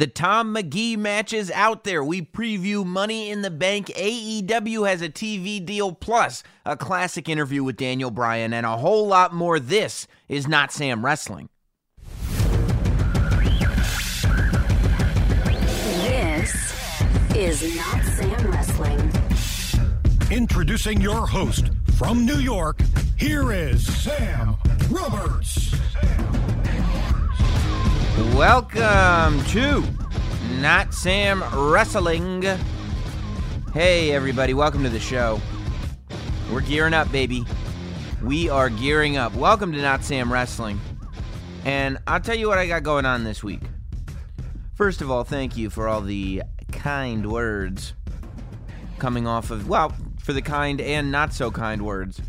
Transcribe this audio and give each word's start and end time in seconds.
The 0.00 0.06
Tom 0.06 0.52
Magee 0.52 0.96
matches 0.96 1.50
out 1.50 1.84
there. 1.84 2.02
We 2.02 2.22
preview 2.22 2.86
Money 2.86 3.28
in 3.28 3.42
the 3.42 3.50
Bank. 3.50 3.88
AEW 3.88 4.88
has 4.88 5.02
a 5.02 5.10
TV 5.10 5.62
deal 5.62 5.92
plus 5.92 6.42
a 6.64 6.74
classic 6.74 7.28
interview 7.28 7.62
with 7.62 7.76
Daniel 7.76 8.10
Bryan 8.10 8.54
and 8.54 8.64
a 8.64 8.78
whole 8.78 9.06
lot 9.06 9.34
more. 9.34 9.60
This 9.60 10.06
is 10.26 10.48
Not 10.48 10.72
Sam 10.72 11.04
Wrestling. 11.04 11.50
This 15.98 16.54
is 17.36 17.76
Not 17.76 18.02
Sam 18.02 18.50
Wrestling. 18.50 19.12
Introducing 20.30 21.02
your 21.02 21.26
host 21.26 21.72
from 21.98 22.24
New 22.24 22.38
York, 22.38 22.80
here 23.18 23.52
is 23.52 23.84
Sam 24.02 24.56
Roberts. 24.88 25.74
Welcome 28.20 29.42
to 29.46 29.82
Not 30.60 30.92
Sam 30.92 31.42
Wrestling. 31.54 32.42
Hey, 33.72 34.12
everybody, 34.12 34.52
welcome 34.52 34.82
to 34.82 34.90
the 34.90 35.00
show. 35.00 35.40
We're 36.52 36.60
gearing 36.60 36.92
up, 36.92 37.10
baby. 37.10 37.46
We 38.22 38.50
are 38.50 38.68
gearing 38.68 39.16
up. 39.16 39.34
Welcome 39.34 39.72
to 39.72 39.80
Not 39.80 40.04
Sam 40.04 40.30
Wrestling. 40.30 40.78
And 41.64 41.96
I'll 42.06 42.20
tell 42.20 42.36
you 42.36 42.46
what 42.46 42.58
I 42.58 42.66
got 42.66 42.82
going 42.82 43.06
on 43.06 43.24
this 43.24 43.42
week. 43.42 43.62
First 44.74 45.00
of 45.00 45.10
all, 45.10 45.24
thank 45.24 45.56
you 45.56 45.70
for 45.70 45.88
all 45.88 46.02
the 46.02 46.42
kind 46.72 47.32
words 47.32 47.94
coming 48.98 49.26
off 49.26 49.50
of, 49.50 49.66
well, 49.66 49.94
for 50.18 50.34
the 50.34 50.42
kind 50.42 50.82
and 50.82 51.10
not 51.10 51.32
so 51.32 51.50
kind 51.50 51.80
words 51.86 52.20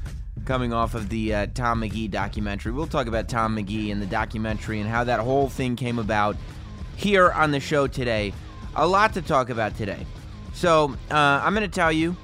coming 0.52 0.74
off 0.74 0.96
of 0.96 1.08
the 1.08 1.34
uh, 1.34 1.48
Tom 1.54 1.80
Magee 1.80 2.10
documentary. 2.10 2.74
We'll 2.74 2.86
talk 2.86 3.08
about 3.08 3.30
Tom 3.30 3.56
Magee 3.56 3.90
and 3.90 4.02
the 4.02 4.06
documentary 4.06 4.82
and 4.82 4.90
how 4.90 5.06
that 5.06 5.22
whole 5.22 5.48
thing 5.48 5.78
came 5.78 5.98
about 5.98 6.36
here 6.98 7.32
on 7.32 7.52
the 7.52 7.62
show 7.62 7.88
today. 7.88 8.34
A 8.76 8.86
lot 8.86 9.14
to 9.14 9.22
talk 9.22 9.50
about 9.50 9.78
today. 9.78 10.06
So, 10.54 10.98
uh, 11.10 11.16
I'm 11.16 11.54
going 11.54 11.66
to 11.66 11.74
tell 11.74 11.90
you, 11.90 12.18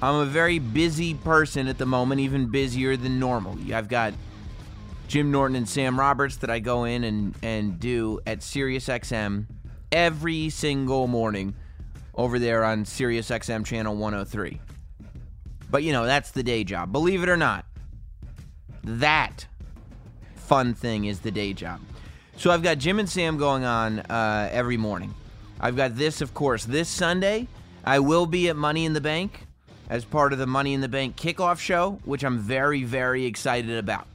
I'm 0.00 0.14
a 0.14 0.24
very 0.24 0.58
busy 0.58 1.12
person 1.12 1.68
at 1.68 1.76
the 1.76 1.84
moment, 1.84 2.22
even 2.22 2.46
busier 2.46 2.96
than 2.96 3.20
normal. 3.20 3.58
I've 3.74 3.88
got 3.88 4.14
Jim 5.06 5.30
Norton 5.30 5.54
and 5.54 5.68
Sam 5.68 6.00
Roberts 6.00 6.36
that 6.36 6.48
I 6.48 6.60
go 6.60 6.84
in 6.84 7.04
and, 7.04 7.34
and 7.42 7.78
do 7.78 8.20
at 8.26 8.38
SiriusXM 8.38 9.44
every 9.92 10.48
single 10.48 11.08
morning 11.08 11.54
over 12.14 12.38
there 12.38 12.64
on 12.64 12.86
SiriusXM 12.86 13.66
channel 13.66 13.96
103. 13.96 14.58
But 15.70 15.82
you 15.84 15.92
know, 15.92 16.04
that's 16.04 16.32
the 16.32 16.42
day 16.42 16.64
job. 16.64 16.92
Believe 16.92 17.22
it 17.22 17.28
or 17.28 17.36
not, 17.36 17.64
that 18.84 19.46
fun 20.34 20.74
thing 20.74 21.04
is 21.04 21.20
the 21.20 21.30
day 21.30 21.52
job. 21.52 21.80
So 22.36 22.50
I've 22.50 22.62
got 22.62 22.78
Jim 22.78 22.98
and 22.98 23.08
Sam 23.08 23.36
going 23.36 23.64
on 23.64 24.00
uh, 24.00 24.48
every 24.50 24.76
morning. 24.76 25.14
I've 25.60 25.76
got 25.76 25.96
this, 25.96 26.22
of 26.22 26.32
course, 26.32 26.64
this 26.64 26.88
Sunday. 26.88 27.46
I 27.84 27.98
will 27.98 28.26
be 28.26 28.48
at 28.48 28.56
Money 28.56 28.86
in 28.86 28.94
the 28.94 29.00
Bank 29.00 29.46
as 29.90 30.04
part 30.04 30.32
of 30.32 30.38
the 30.38 30.46
Money 30.46 30.72
in 30.72 30.80
the 30.80 30.88
Bank 30.88 31.16
kickoff 31.16 31.58
show, 31.58 31.98
which 32.04 32.24
I'm 32.24 32.38
very, 32.38 32.82
very 32.82 33.26
excited 33.26 33.76
about. 33.76 34.06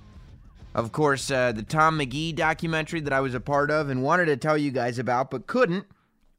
Of 0.73 0.91
course, 0.91 1.29
uh, 1.29 1.51
the 1.51 1.63
Tom 1.63 1.97
Magee 1.97 2.33
documentary 2.33 2.99
that 3.01 3.13
I 3.13 3.21
was 3.21 3.33
a 3.33 3.39
part 3.39 3.71
of 3.71 3.89
and 3.89 4.03
wanted 4.03 4.25
to 4.25 4.37
tell 4.37 4.57
you 4.57 4.71
guys 4.71 4.99
about, 4.99 5.29
but 5.29 5.47
couldn't, 5.47 5.85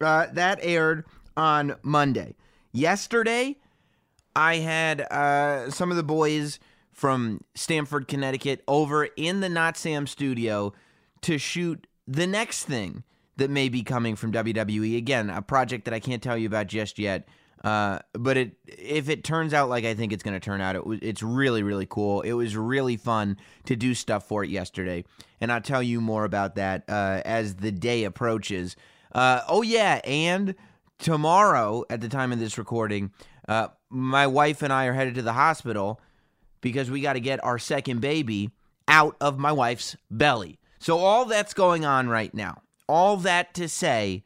uh, 0.01 0.27
that 0.33 0.59
aired 0.63 1.05
on 1.37 1.77
Monday. 1.83 2.35
Yesterday, 2.73 3.57
I 4.37 4.57
had 4.57 5.01
uh, 5.01 5.71
some 5.71 5.91
of 5.91 5.97
the 5.97 6.03
boys 6.03 6.61
from 6.93 7.41
Stamford, 7.55 8.07
Connecticut, 8.07 8.63
over 8.69 9.05
in 9.17 9.41
the 9.41 9.49
Not 9.49 9.79
Sam 9.79 10.07
studio 10.07 10.75
to 11.23 11.39
shoot 11.39 11.87
the 12.07 12.27
next 12.27 12.65
thing 12.65 13.03
that 13.39 13.51
may 13.51 13.71
be 13.71 13.83
coming 13.83 14.15
from 14.15 14.33
WWE. 14.33 14.99
Again, 14.99 15.31
a 15.31 15.41
project 15.41 15.87
that 15.87 15.95
I 15.95 16.01
can't 16.01 16.23
tell 16.23 16.37
you 16.37 16.47
about 16.47 16.67
just 16.67 16.99
yet. 16.99 17.27
Uh, 17.65 17.99
but 18.13 18.37
it 18.37 18.53
if 18.67 19.09
it 19.09 19.25
turns 19.25 19.55
out 19.55 19.71
like 19.71 19.87
I 19.87 19.95
think 19.95 20.13
it's 20.13 20.23
going 20.23 20.35
to 20.35 20.41
turn 20.41 20.61
out, 20.61 20.77
it 20.77 20.83
it's 21.03 21.23
really 21.23 21.63
really 21.63 21.87
cool. 21.87 22.21
It 22.21 22.35
was 22.35 22.55
really 22.55 22.99
fun 22.99 23.39
to 23.65 23.75
do 23.75 23.95
stuff 23.95 24.29
for 24.29 24.45
it 24.45 24.51
yesterday, 24.51 25.05
and 25.41 25.51
I'll 25.51 25.63
tell 25.63 25.83
you 25.83 26.03
more 26.03 26.25
about 26.25 26.57
that 26.57 26.85
uh, 26.89 27.23
as 27.25 27.57
the 27.57 27.73
day 27.73 28.05
approaches. 28.05 28.77
Uh, 29.13 29.41
oh 29.49 29.63
yeah, 29.63 30.01
and 30.05 30.55
tomorrow 30.99 31.85
at 31.89 32.03
the 32.03 32.09
time 32.09 32.31
of 32.31 32.39
this 32.39 32.59
recording, 32.59 33.11
uh, 33.49 33.69
my 33.91 34.27
wife 34.27 34.63
and 34.63 34.73
I 34.73 34.87
are 34.87 34.93
headed 34.93 35.15
to 35.17 35.23
the 35.23 35.33
hospital 35.33 36.01
because 36.61 36.91
we 36.91 37.01
got 37.01 37.15
to 37.15 37.21
get 37.21 37.43
our 37.45 37.59
second 37.59 38.01
baby 38.01 38.51
out 38.89 39.17
of 39.21 39.39
my 39.39 39.53
wife's 39.53 39.97
belly. 40.11 40.59
So 40.79 40.99
all 40.99 41.25
that's 41.25 41.55
going 41.55 41.85
on 41.85 42.09
right 42.09 42.33
now. 42.33 42.63
All 42.89 43.17
that 43.19 43.55
to 43.55 43.69
say, 43.69 44.23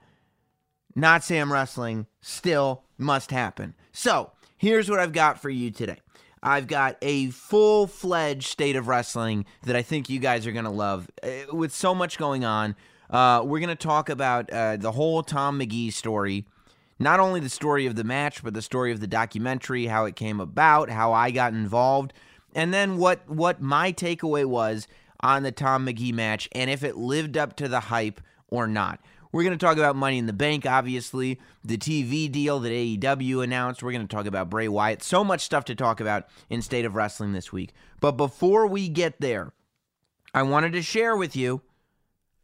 not 0.94 1.24
Sam 1.24 1.52
Wrestling 1.52 2.06
still 2.20 2.84
must 2.98 3.30
happen. 3.30 3.74
So 3.92 4.32
here's 4.56 4.90
what 4.90 4.98
I've 4.98 5.12
got 5.12 5.40
for 5.40 5.50
you 5.50 5.70
today. 5.70 5.98
I've 6.42 6.66
got 6.66 6.96
a 7.02 7.28
full 7.30 7.86
fledged 7.86 8.48
state 8.48 8.76
of 8.76 8.88
wrestling 8.88 9.44
that 9.64 9.76
I 9.76 9.82
think 9.82 10.08
you 10.08 10.18
guys 10.18 10.46
are 10.46 10.52
going 10.52 10.64
to 10.64 10.70
love. 10.70 11.08
Uh, 11.22 11.54
with 11.54 11.72
so 11.72 11.94
much 11.94 12.18
going 12.18 12.44
on, 12.44 12.76
uh, 13.10 13.42
we're 13.44 13.58
going 13.60 13.68
to 13.68 13.74
talk 13.74 14.08
about 14.08 14.50
uh, 14.50 14.76
the 14.76 14.92
whole 14.92 15.22
Tom 15.22 15.58
Magee 15.58 15.90
story. 15.90 16.46
Not 17.00 17.18
only 17.18 17.40
the 17.40 17.48
story 17.48 17.86
of 17.86 17.96
the 17.96 18.04
match, 18.04 18.44
but 18.44 18.52
the 18.52 18.60
story 18.60 18.92
of 18.92 19.00
the 19.00 19.06
documentary, 19.06 19.86
how 19.86 20.04
it 20.04 20.16
came 20.16 20.38
about, 20.38 20.90
how 20.90 21.14
I 21.14 21.30
got 21.30 21.54
involved, 21.54 22.12
and 22.54 22.74
then 22.74 22.98
what, 22.98 23.26
what 23.26 23.62
my 23.62 23.90
takeaway 23.90 24.44
was 24.44 24.86
on 25.20 25.42
the 25.42 25.50
Tom 25.50 25.86
Magee 25.86 26.12
match 26.12 26.48
and 26.52 26.70
if 26.70 26.84
it 26.84 26.96
lived 26.96 27.38
up 27.38 27.56
to 27.56 27.68
the 27.68 27.80
hype 27.80 28.20
or 28.48 28.66
not. 28.66 29.00
We're 29.32 29.44
going 29.44 29.56
to 29.56 29.64
talk 29.64 29.78
about 29.78 29.96
Money 29.96 30.18
in 30.18 30.26
the 30.26 30.32
Bank, 30.32 30.66
obviously, 30.66 31.40
the 31.64 31.78
TV 31.78 32.30
deal 32.30 32.58
that 32.60 32.70
AEW 32.70 33.44
announced. 33.44 33.82
We're 33.82 33.92
going 33.92 34.06
to 34.06 34.14
talk 34.14 34.26
about 34.26 34.50
Bray 34.50 34.68
Wyatt. 34.68 35.02
So 35.02 35.24
much 35.24 35.40
stuff 35.40 35.64
to 35.66 35.74
talk 35.74 36.00
about 36.00 36.26
in 36.50 36.60
State 36.60 36.84
of 36.84 36.96
Wrestling 36.96 37.32
this 37.32 37.52
week. 37.52 37.72
But 38.00 38.12
before 38.12 38.66
we 38.66 38.88
get 38.88 39.20
there, 39.20 39.52
I 40.34 40.42
wanted 40.42 40.72
to 40.72 40.82
share 40.82 41.16
with 41.16 41.36
you 41.36 41.62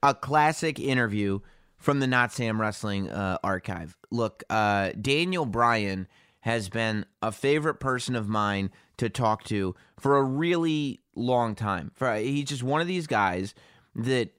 a 0.03 0.15
classic 0.15 0.79
interview 0.79 1.41
from 1.79 2.01
the 2.01 2.07
Not 2.07 2.33
Sam 2.33 2.61
Wrestling 2.61 3.11
uh, 3.11 3.39
archive. 3.45 3.97
Look, 4.11 4.45
uh, 4.51 4.93
Daniel 5.01 5.47
Bryan 5.47 6.09
has 6.41 6.69
been 6.69 7.05
a 7.23 7.33
favorite 7.33 7.81
person 7.81 8.15
of 8.15 8.29
mine 8.29 8.71
to 8.99 9.09
talk 9.09 9.45
to 9.45 9.75
for 9.99 10.17
a 10.17 10.23
really 10.23 11.01
long 11.15 11.55
time. 11.55 11.91
For, 11.95 12.15
he's 12.17 12.45
just 12.45 12.63
one 12.63 12.81
of 12.81 12.87
these 12.87 13.07
guys 13.07 13.55
that 13.95 14.31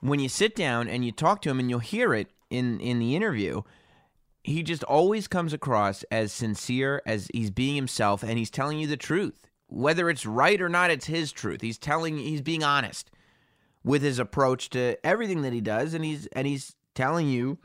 when 0.00 0.18
you 0.18 0.28
sit 0.28 0.54
down 0.56 0.88
and 0.88 1.04
you 1.04 1.12
talk 1.12 1.42
to 1.42 1.50
him 1.50 1.60
and 1.60 1.70
you'll 1.70 1.78
hear 1.78 2.14
it 2.14 2.28
in 2.48 2.80
in 2.80 2.98
the 2.98 3.14
interview 3.14 3.62
he 4.42 4.62
just 4.62 4.82
always 4.84 5.28
comes 5.28 5.52
across 5.52 6.02
as 6.10 6.32
sincere 6.32 7.02
as 7.06 7.28
he's 7.32 7.50
being 7.50 7.76
himself 7.76 8.22
and 8.22 8.38
he's 8.38 8.50
telling 8.50 8.78
you 8.78 8.86
the 8.86 8.96
truth 8.96 9.46
whether 9.68 10.10
it's 10.10 10.26
right 10.26 10.60
or 10.60 10.68
not 10.68 10.90
it's 10.90 11.06
his 11.06 11.30
truth 11.30 11.60
he's 11.60 11.78
telling 11.78 12.18
he's 12.18 12.42
being 12.42 12.64
honest 12.64 13.10
with 13.84 14.02
his 14.02 14.18
approach 14.18 14.70
to 14.70 14.96
everything 15.04 15.42
that 15.42 15.52
he 15.52 15.60
does 15.60 15.94
and 15.94 16.04
he's 16.04 16.26
and 16.28 16.46
he's 16.46 16.74
telling 16.94 17.28
you 17.28 17.58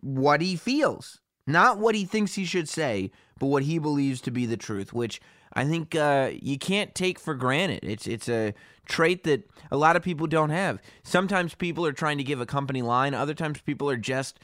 what 0.00 0.40
he 0.40 0.56
feels 0.56 1.20
not 1.46 1.78
what 1.78 1.94
he 1.94 2.04
thinks 2.04 2.34
he 2.34 2.44
should 2.44 2.68
say 2.68 3.10
but 3.38 3.46
what 3.46 3.64
he 3.64 3.78
believes 3.78 4.20
to 4.20 4.30
be 4.30 4.46
the 4.46 4.56
truth 4.56 4.92
which 4.92 5.20
I 5.52 5.64
think 5.64 5.94
uh, 5.94 6.30
you 6.40 6.58
can't 6.58 6.94
take 6.94 7.18
for 7.18 7.34
granted. 7.34 7.80
It's 7.82 8.06
it's 8.06 8.28
a 8.28 8.54
trait 8.86 9.24
that 9.24 9.48
a 9.70 9.76
lot 9.76 9.96
of 9.96 10.02
people 10.02 10.26
don't 10.26 10.50
have. 10.50 10.80
Sometimes 11.02 11.54
people 11.54 11.86
are 11.86 11.92
trying 11.92 12.18
to 12.18 12.24
give 12.24 12.40
a 12.40 12.46
company 12.46 12.82
line. 12.82 13.14
Other 13.14 13.34
times 13.34 13.60
people 13.60 13.88
are 13.90 13.96
just 13.96 14.38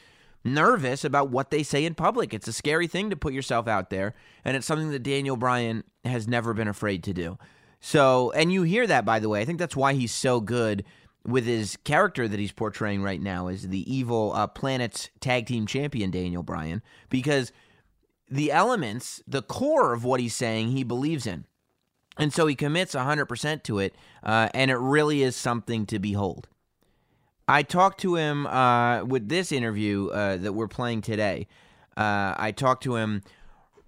nervous 0.44 1.04
about 1.04 1.30
what 1.30 1.50
they 1.50 1.62
say 1.62 1.84
in 1.84 1.94
public. 1.94 2.34
It's 2.34 2.48
a 2.48 2.52
scary 2.52 2.86
thing 2.86 3.10
to 3.10 3.16
put 3.16 3.32
yourself 3.32 3.68
out 3.68 3.90
there, 3.90 4.14
and 4.44 4.56
it's 4.56 4.66
something 4.66 4.90
that 4.90 5.02
Daniel 5.02 5.36
Bryan 5.36 5.84
has 6.04 6.26
never 6.28 6.52
been 6.52 6.68
afraid 6.68 7.02
to 7.04 7.12
do. 7.12 7.38
So, 7.86 8.30
and 8.30 8.50
you 8.50 8.62
hear 8.62 8.86
that 8.86 9.04
by 9.04 9.18
the 9.18 9.28
way. 9.28 9.42
I 9.42 9.44
think 9.44 9.58
that's 9.58 9.76
why 9.76 9.92
he's 9.92 10.10
so 10.10 10.40
good 10.40 10.86
with 11.22 11.44
his 11.44 11.76
character 11.84 12.26
that 12.26 12.40
he's 12.40 12.50
portraying 12.50 13.02
right 13.02 13.20
now 13.20 13.48
as 13.48 13.68
the 13.68 13.94
evil 13.94 14.32
uh, 14.34 14.46
Planet's 14.46 15.10
tag 15.20 15.44
team 15.44 15.66
champion 15.66 16.10
Daniel 16.10 16.42
Bryan 16.42 16.80
because 17.10 17.52
the 18.30 18.50
elements, 18.50 19.22
the 19.26 19.42
core 19.42 19.92
of 19.92 20.02
what 20.02 20.18
he's 20.18 20.34
saying, 20.34 20.70
he 20.70 20.82
believes 20.82 21.26
in. 21.26 21.44
And 22.16 22.32
so 22.32 22.46
he 22.46 22.54
commits 22.54 22.94
100% 22.94 23.62
to 23.64 23.80
it, 23.80 23.94
uh, 24.22 24.48
and 24.54 24.70
it 24.70 24.78
really 24.78 25.22
is 25.22 25.36
something 25.36 25.84
to 25.84 25.98
behold. 25.98 26.48
I 27.46 27.62
talked 27.62 28.00
to 28.00 28.16
him 28.16 28.46
uh, 28.46 29.04
with 29.04 29.28
this 29.28 29.52
interview 29.52 30.08
uh, 30.08 30.38
that 30.38 30.54
we're 30.54 30.68
playing 30.68 31.02
today. 31.02 31.48
Uh, 31.98 32.32
I 32.38 32.50
talked 32.56 32.82
to 32.84 32.96
him 32.96 33.22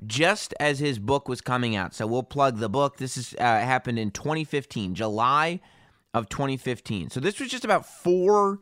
just 0.05 0.53
as 0.61 0.79
his 0.79 0.99
book 0.99 1.29
was 1.29 1.41
coming 1.41 1.75
out. 1.75 1.95
So 1.95 2.07
we'll 2.07 2.23
plug 2.23 2.59
the 2.59 2.69
book. 2.69 2.99
This 2.99 3.17
is 3.17 3.35
uh, 3.39 3.43
happened 3.43 3.99
in 3.99 4.11
2015, 4.11 4.95
July 4.95 5.61
of 6.13 6.29
2015. 6.29 7.11
So 7.11 7.21
this 7.21 7.41
was 7.41 7.51
just 7.51 7.65
about 7.65 7.87
four 7.87 8.61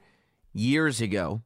years 0.53 1.01
ago. 1.01 1.43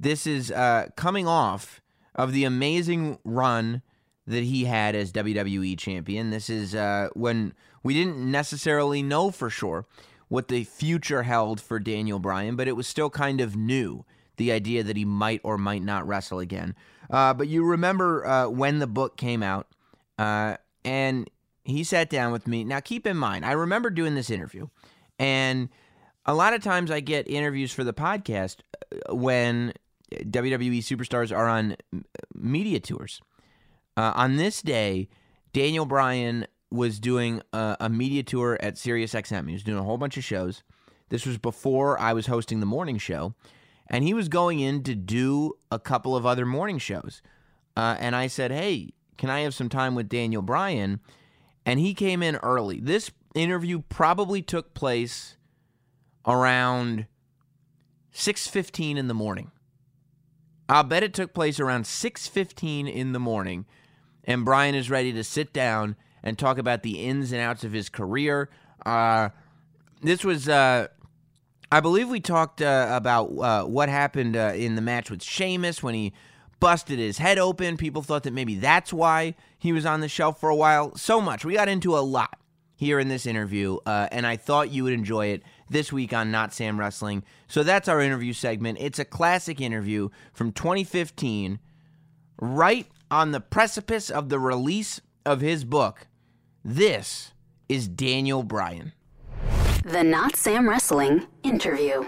This 0.00 0.26
is 0.26 0.50
uh, 0.50 0.88
coming 0.96 1.26
off 1.26 1.80
of 2.14 2.32
the 2.32 2.44
amazing 2.44 3.18
run 3.24 3.82
that 4.26 4.44
he 4.44 4.64
had 4.64 4.94
as 4.94 5.12
WWE 5.12 5.76
champion. 5.78 6.30
This 6.30 6.50
is 6.50 6.74
uh, 6.74 7.08
when 7.14 7.54
we 7.82 7.94
didn't 7.94 8.30
necessarily 8.30 9.02
know 9.02 9.30
for 9.30 9.50
sure 9.50 9.86
what 10.28 10.48
the 10.48 10.64
future 10.64 11.22
held 11.22 11.60
for 11.60 11.78
Daniel 11.78 12.18
Bryan, 12.18 12.54
but 12.54 12.68
it 12.68 12.76
was 12.76 12.86
still 12.86 13.08
kind 13.08 13.40
of 13.40 13.56
new 13.56 14.04
the 14.36 14.52
idea 14.52 14.82
that 14.82 14.96
he 14.96 15.04
might 15.04 15.40
or 15.42 15.58
might 15.58 15.82
not 15.82 16.06
wrestle 16.06 16.38
again. 16.38 16.74
Uh, 17.10 17.34
but 17.34 17.48
you 17.48 17.64
remember 17.64 18.26
uh, 18.26 18.48
when 18.48 18.78
the 18.78 18.86
book 18.86 19.16
came 19.16 19.42
out, 19.42 19.66
uh, 20.18 20.56
and 20.84 21.28
he 21.64 21.84
sat 21.84 22.10
down 22.10 22.32
with 22.32 22.46
me. 22.46 22.64
Now, 22.64 22.80
keep 22.80 23.06
in 23.06 23.16
mind, 23.16 23.44
I 23.44 23.52
remember 23.52 23.90
doing 23.90 24.14
this 24.14 24.30
interview, 24.30 24.68
and 25.18 25.68
a 26.26 26.34
lot 26.34 26.52
of 26.52 26.62
times 26.62 26.90
I 26.90 27.00
get 27.00 27.28
interviews 27.28 27.72
for 27.72 27.84
the 27.84 27.94
podcast 27.94 28.56
uh, 29.08 29.14
when 29.14 29.72
WWE 30.12 30.78
superstars 30.78 31.34
are 31.34 31.48
on 31.48 31.76
media 32.34 32.80
tours. 32.80 33.20
Uh, 33.96 34.12
on 34.14 34.36
this 34.36 34.62
day, 34.62 35.08
Daniel 35.52 35.86
Bryan 35.86 36.46
was 36.70 37.00
doing 37.00 37.42
a, 37.52 37.76
a 37.80 37.88
media 37.88 38.22
tour 38.22 38.58
at 38.60 38.74
SiriusXM. 38.74 39.46
He 39.48 39.54
was 39.54 39.62
doing 39.62 39.78
a 39.78 39.82
whole 39.82 39.98
bunch 39.98 40.16
of 40.16 40.24
shows. 40.24 40.62
This 41.08 41.24
was 41.24 41.38
before 41.38 41.98
I 41.98 42.12
was 42.12 42.26
hosting 42.26 42.60
the 42.60 42.66
morning 42.66 42.98
show, 42.98 43.34
and 43.88 44.04
he 44.04 44.14
was 44.14 44.28
going 44.28 44.60
in 44.60 44.82
to 44.84 44.94
do 44.94 45.54
a 45.70 45.78
couple 45.78 46.16
of 46.16 46.26
other 46.26 46.46
morning 46.46 46.78
shows. 46.78 47.22
Uh, 47.76 47.96
and 47.98 48.14
I 48.16 48.26
said, 48.26 48.50
"Hey, 48.50 48.94
can 49.16 49.30
I 49.30 49.40
have 49.40 49.54
some 49.54 49.68
time 49.68 49.94
with 49.94 50.08
Daniel 50.08 50.42
Bryan?" 50.42 51.00
And 51.64 51.78
he 51.80 51.94
came 51.94 52.22
in 52.22 52.36
early. 52.36 52.80
This 52.80 53.10
interview 53.34 53.82
probably 53.88 54.42
took 54.42 54.74
place 54.74 55.36
around 56.26 57.06
6:15 58.12 58.96
in 58.96 59.08
the 59.08 59.14
morning. 59.14 59.50
I'll 60.68 60.84
bet 60.84 61.02
it 61.02 61.14
took 61.14 61.32
place 61.32 61.60
around 61.60 61.86
6:15 61.86 62.86
in 62.86 63.12
the 63.12 63.20
morning 63.20 63.66
and 64.28 64.44
Bryan 64.44 64.74
is 64.74 64.90
ready 64.90 65.10
to 65.14 65.24
sit 65.24 65.54
down 65.54 65.96
and 66.22 66.38
talk 66.38 66.58
about 66.58 66.82
the 66.82 67.02
ins 67.02 67.32
and 67.32 67.40
outs 67.40 67.64
of 67.64 67.72
his 67.72 67.88
career. 67.88 68.50
Uh, 68.84 69.30
this 70.02 70.22
was 70.22 70.50
uh, 70.50 70.88
I 71.70 71.80
believe 71.80 72.08
we 72.08 72.20
talked 72.20 72.62
uh, 72.62 72.88
about 72.90 73.26
uh, 73.26 73.64
what 73.64 73.90
happened 73.90 74.36
uh, 74.36 74.52
in 74.54 74.74
the 74.74 74.80
match 74.80 75.10
with 75.10 75.22
Sheamus 75.22 75.82
when 75.82 75.94
he 75.94 76.14
busted 76.60 76.98
his 76.98 77.18
head 77.18 77.38
open. 77.38 77.76
People 77.76 78.02
thought 78.02 78.22
that 78.22 78.32
maybe 78.32 78.54
that's 78.54 78.90
why 78.90 79.34
he 79.58 79.72
was 79.72 79.84
on 79.84 80.00
the 80.00 80.08
shelf 80.08 80.40
for 80.40 80.48
a 80.48 80.56
while. 80.56 80.96
So 80.96 81.20
much. 81.20 81.44
We 81.44 81.54
got 81.54 81.68
into 81.68 81.96
a 81.96 82.00
lot 82.00 82.38
here 82.74 82.98
in 82.98 83.08
this 83.08 83.26
interview, 83.26 83.78
uh, 83.84 84.08
and 84.10 84.26
I 84.26 84.36
thought 84.36 84.70
you 84.70 84.84
would 84.84 84.94
enjoy 84.94 85.26
it 85.26 85.42
this 85.68 85.92
week 85.92 86.14
on 86.14 86.30
Not 86.30 86.54
Sam 86.54 86.80
Wrestling. 86.80 87.22
So 87.48 87.62
that's 87.62 87.88
our 87.88 88.00
interview 88.00 88.32
segment. 88.32 88.78
It's 88.80 88.98
a 88.98 89.04
classic 89.04 89.60
interview 89.60 90.08
from 90.32 90.52
2015, 90.52 91.58
right 92.40 92.86
on 93.10 93.32
the 93.32 93.40
precipice 93.40 94.08
of 94.08 94.30
the 94.30 94.38
release 94.38 95.02
of 95.26 95.42
his 95.42 95.64
book. 95.64 96.06
This 96.64 97.32
is 97.68 97.88
Daniel 97.88 98.42
Bryan. 98.42 98.92
The 99.88 100.02
Not 100.04 100.36
Sam 100.36 100.68
Wrestling 100.68 101.26
interview. 101.42 102.04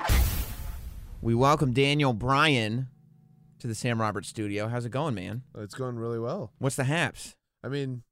We 1.22 1.34
welcome 1.34 1.72
Daniel 1.72 2.12
Bryan 2.12 2.88
to 3.58 3.66
the 3.66 3.74
Sam 3.74 4.00
Roberts 4.00 4.28
studio. 4.28 4.68
How's 4.68 4.84
it 4.84 4.90
going, 4.90 5.14
man? 5.14 5.42
It's 5.56 5.74
going 5.74 5.96
really 5.96 6.18
well. 6.18 6.52
What's 6.58 6.76
the 6.76 6.84
haps? 6.84 7.36
I 7.64 7.68
mean, 7.68 8.02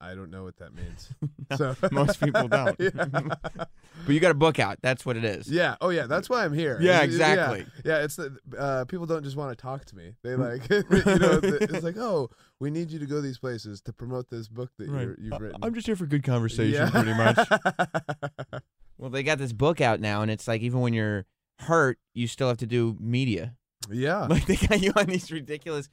I 0.00 0.14
don't 0.14 0.30
know 0.30 0.44
what 0.44 0.56
that 0.58 0.74
means. 0.74 1.08
so 1.56 1.74
Most 1.92 2.20
people 2.20 2.48
don't. 2.48 2.76
But 2.78 3.68
you 4.08 4.20
got 4.20 4.30
a 4.30 4.34
book 4.34 4.58
out. 4.58 4.78
That's 4.82 5.06
what 5.06 5.16
it 5.16 5.24
is. 5.24 5.48
Yeah. 5.48 5.76
Oh, 5.80 5.88
yeah. 5.90 6.06
That's 6.06 6.28
why 6.28 6.44
I'm 6.44 6.52
here. 6.52 6.78
Yeah, 6.80 6.96
It's- 6.98 7.06
exactly. 7.10 7.66
Yeah. 7.84 7.98
Yeah, 7.98 8.04
It's 8.04 8.16
the 8.16 8.36
uh, 8.58 8.84
people 8.86 9.06
don't 9.06 9.22
just 9.24 9.36
want 9.36 9.56
to 9.56 9.60
talk 9.62 9.84
to 9.86 9.96
me. 9.96 10.14
They 10.22 10.34
like, 10.36 10.68
you 10.68 10.84
know, 10.90 11.40
it's 11.42 11.82
like, 11.84 11.96
oh, 11.96 12.30
we 12.60 12.70
need 12.70 12.90
you 12.90 12.98
to 12.98 13.06
go 13.06 13.20
these 13.20 13.38
places 13.38 13.80
to 13.82 13.92
promote 13.92 14.28
this 14.30 14.48
book 14.48 14.70
that 14.78 14.88
you're, 14.88 15.16
you've 15.18 15.40
written. 15.40 15.60
I'm 15.62 15.72
just 15.74 15.86
here 15.86 15.96
for 15.96 16.06
good 16.06 16.24
conversation, 16.24 16.90
pretty 16.90 17.14
much. 17.14 17.38
yeah. 17.38 18.58
Well, 18.98 19.10
they 19.10 19.22
got 19.22 19.38
this 19.38 19.52
book 19.52 19.80
out 19.80 20.00
now, 20.00 20.22
and 20.22 20.30
it's 20.30 20.46
like 20.48 20.60
even 20.62 20.80
when 20.80 20.92
you're 20.92 21.24
hurt, 21.60 21.98
you 22.14 22.26
still 22.26 22.48
have 22.48 22.58
to 22.58 22.66
do 22.66 22.96
media. 23.00 23.54
yeah. 23.90 24.26
Like 24.30 24.46
they 24.46 24.56
got 24.56 24.80
you 24.80 24.92
on 24.96 25.06
these 25.06 25.30
ridiculous. 25.32 25.88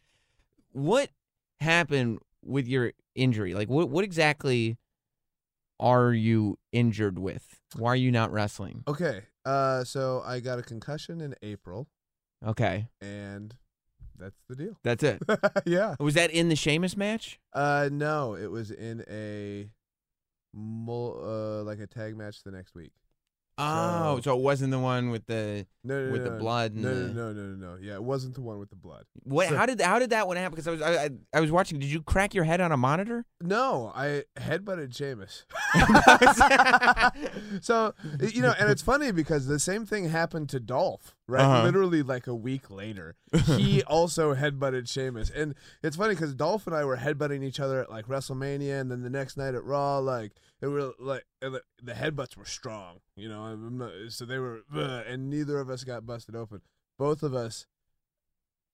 What 0.72 1.10
happened 1.60 2.19
with 2.44 2.68
your 2.68 2.92
injury? 3.16 3.54
Like 3.54 3.69
what 3.69 3.90
what 3.90 4.04
exactly 4.04 4.78
are 5.80 6.13
you 6.13 6.57
injured 6.72 7.19
with? 7.19 7.60
Why 7.78 7.90
are 7.92 7.96
you 7.96 8.12
not 8.12 8.31
wrestling? 8.31 8.84
Okay. 8.88 9.24
Uh, 9.46 9.84
so 9.84 10.24
I 10.25 10.40
got 10.40 10.57
a 10.57 10.63
concussion 10.63 11.22
in 11.22 11.36
April, 11.44 11.88
Okay, 12.46 12.88
and 13.02 13.54
that's 14.18 14.40
the 14.50 14.56
deal. 14.56 14.80
that's 14.84 15.04
it. 15.04 15.22
yeah. 15.66 15.96
Was 16.00 16.16
that 16.16 16.31
in 16.31 16.50
the 16.50 16.56
Sheamus 16.56 16.98
match? 16.98 17.40
Uh, 17.54 17.90
no, 17.92 18.36
it 18.36 18.50
was 18.50 18.72
in 18.72 19.04
a, 19.10 19.69
mul- 20.56 21.19
uh, 21.22 21.63
like 21.63 21.80
a 21.80 21.88
tag 21.88 22.18
match 22.18 22.44
the 22.44 22.52
next 22.52 22.74
week. 22.74 22.92
Oh, 23.57 24.18
So- 24.18 24.22
so 24.22 24.38
it 24.38 24.42
wasn't 24.42 24.72
the 24.72 24.80
one 24.80 25.12
with 25.12 25.28
the 25.28 25.66
No, 25.84 26.07
no, 26.07 26.12
with 26.12 26.24
no, 26.25 26.31
the 26.31 26.38
blood 26.38 26.74
and 26.74 26.81
No, 26.81 26.94
the. 26.94 27.13
no, 27.13 27.31
no, 27.31 27.42
no, 27.54 27.56
no. 27.74 27.78
Yeah, 27.81 27.94
it 27.94 28.04
wasn't 28.04 28.36
the 28.36 28.42
one 28.42 28.60
with 28.60 28.69
the 28.69 28.75
blood. 28.75 29.06
What? 29.24 29.48
So- 29.48 29.56
How 29.56 29.66
did 29.66 29.80
how 29.80 29.98
did 29.98 30.10
that 30.10 30.28
one 30.28 30.36
happen? 30.36 30.52
Because 30.57 30.68
I 30.68 30.72
was 30.72 30.81
I, 30.81 31.04
I, 31.06 31.10
I 31.36 31.40
was 31.40 31.52
watching. 31.52 31.80
Did 31.80 31.90
you 31.90 32.02
crack 32.02 32.34
your 32.34 32.44
head 32.44 32.60
on 32.60 32.74
a 32.74 32.78
monitor? 32.78 33.24
No, 33.42 33.94
I 33.96 34.24
headbutted 34.38 34.94
Sheamus. 34.94 35.46
so 37.62 37.94
you 38.19 38.42
know, 38.42 38.54
and 38.60 38.69
it's 38.69 38.81
funny 38.81 39.12
because 39.12 39.48
the 39.48 39.60
same 39.60 39.86
thing 39.86 40.10
happened 40.10 40.50
to 40.50 40.60
Dolph, 40.60 41.16
right? 41.28 41.44
Uh-huh. 41.44 41.63
Literally 41.63 42.04
like 42.04 42.28
a 42.28 42.36
week 42.36 42.69
later, 42.69 43.16
he 43.56 43.84
also 43.88 44.36
headbutted 44.36 44.90
Sheamus, 44.90 45.30
and 45.30 45.56
it's 45.84 45.96
funny 45.96 46.13
because 46.13 46.34
Dolph 46.34 46.68
and 46.68 46.75
I 46.75 46.84
were 46.84 46.98
headbutting 46.98 47.44
each 47.44 47.60
other 47.60 47.80
at 47.81 47.90
like 47.90 48.07
WrestleMania, 48.07 48.80
and 48.81 48.92
then 48.92 49.02
the 49.04 49.10
next 49.10 49.38
night 49.38 49.56
at 49.56 49.63
Raw, 49.63 50.00
like 50.00 50.34
it 50.62 50.68
were 50.68 50.94
like 51.00 51.25
the 51.42 51.62
the 51.81 51.94
headbutts 51.94 52.38
were 52.38 52.46
strong, 52.46 53.00
you 53.16 53.30
know. 53.30 53.44
I'm 53.44 53.78
not, 53.78 53.92
so 54.10 54.25
they 54.25 54.40
were, 54.40 54.62
and 54.74 55.30
neither 55.30 55.60
of 55.60 55.69
us 55.69 55.84
got 55.84 56.06
busted 56.06 56.36
open. 56.36 56.62
Both 56.98 57.24
of 57.24 57.34
us 57.34 57.66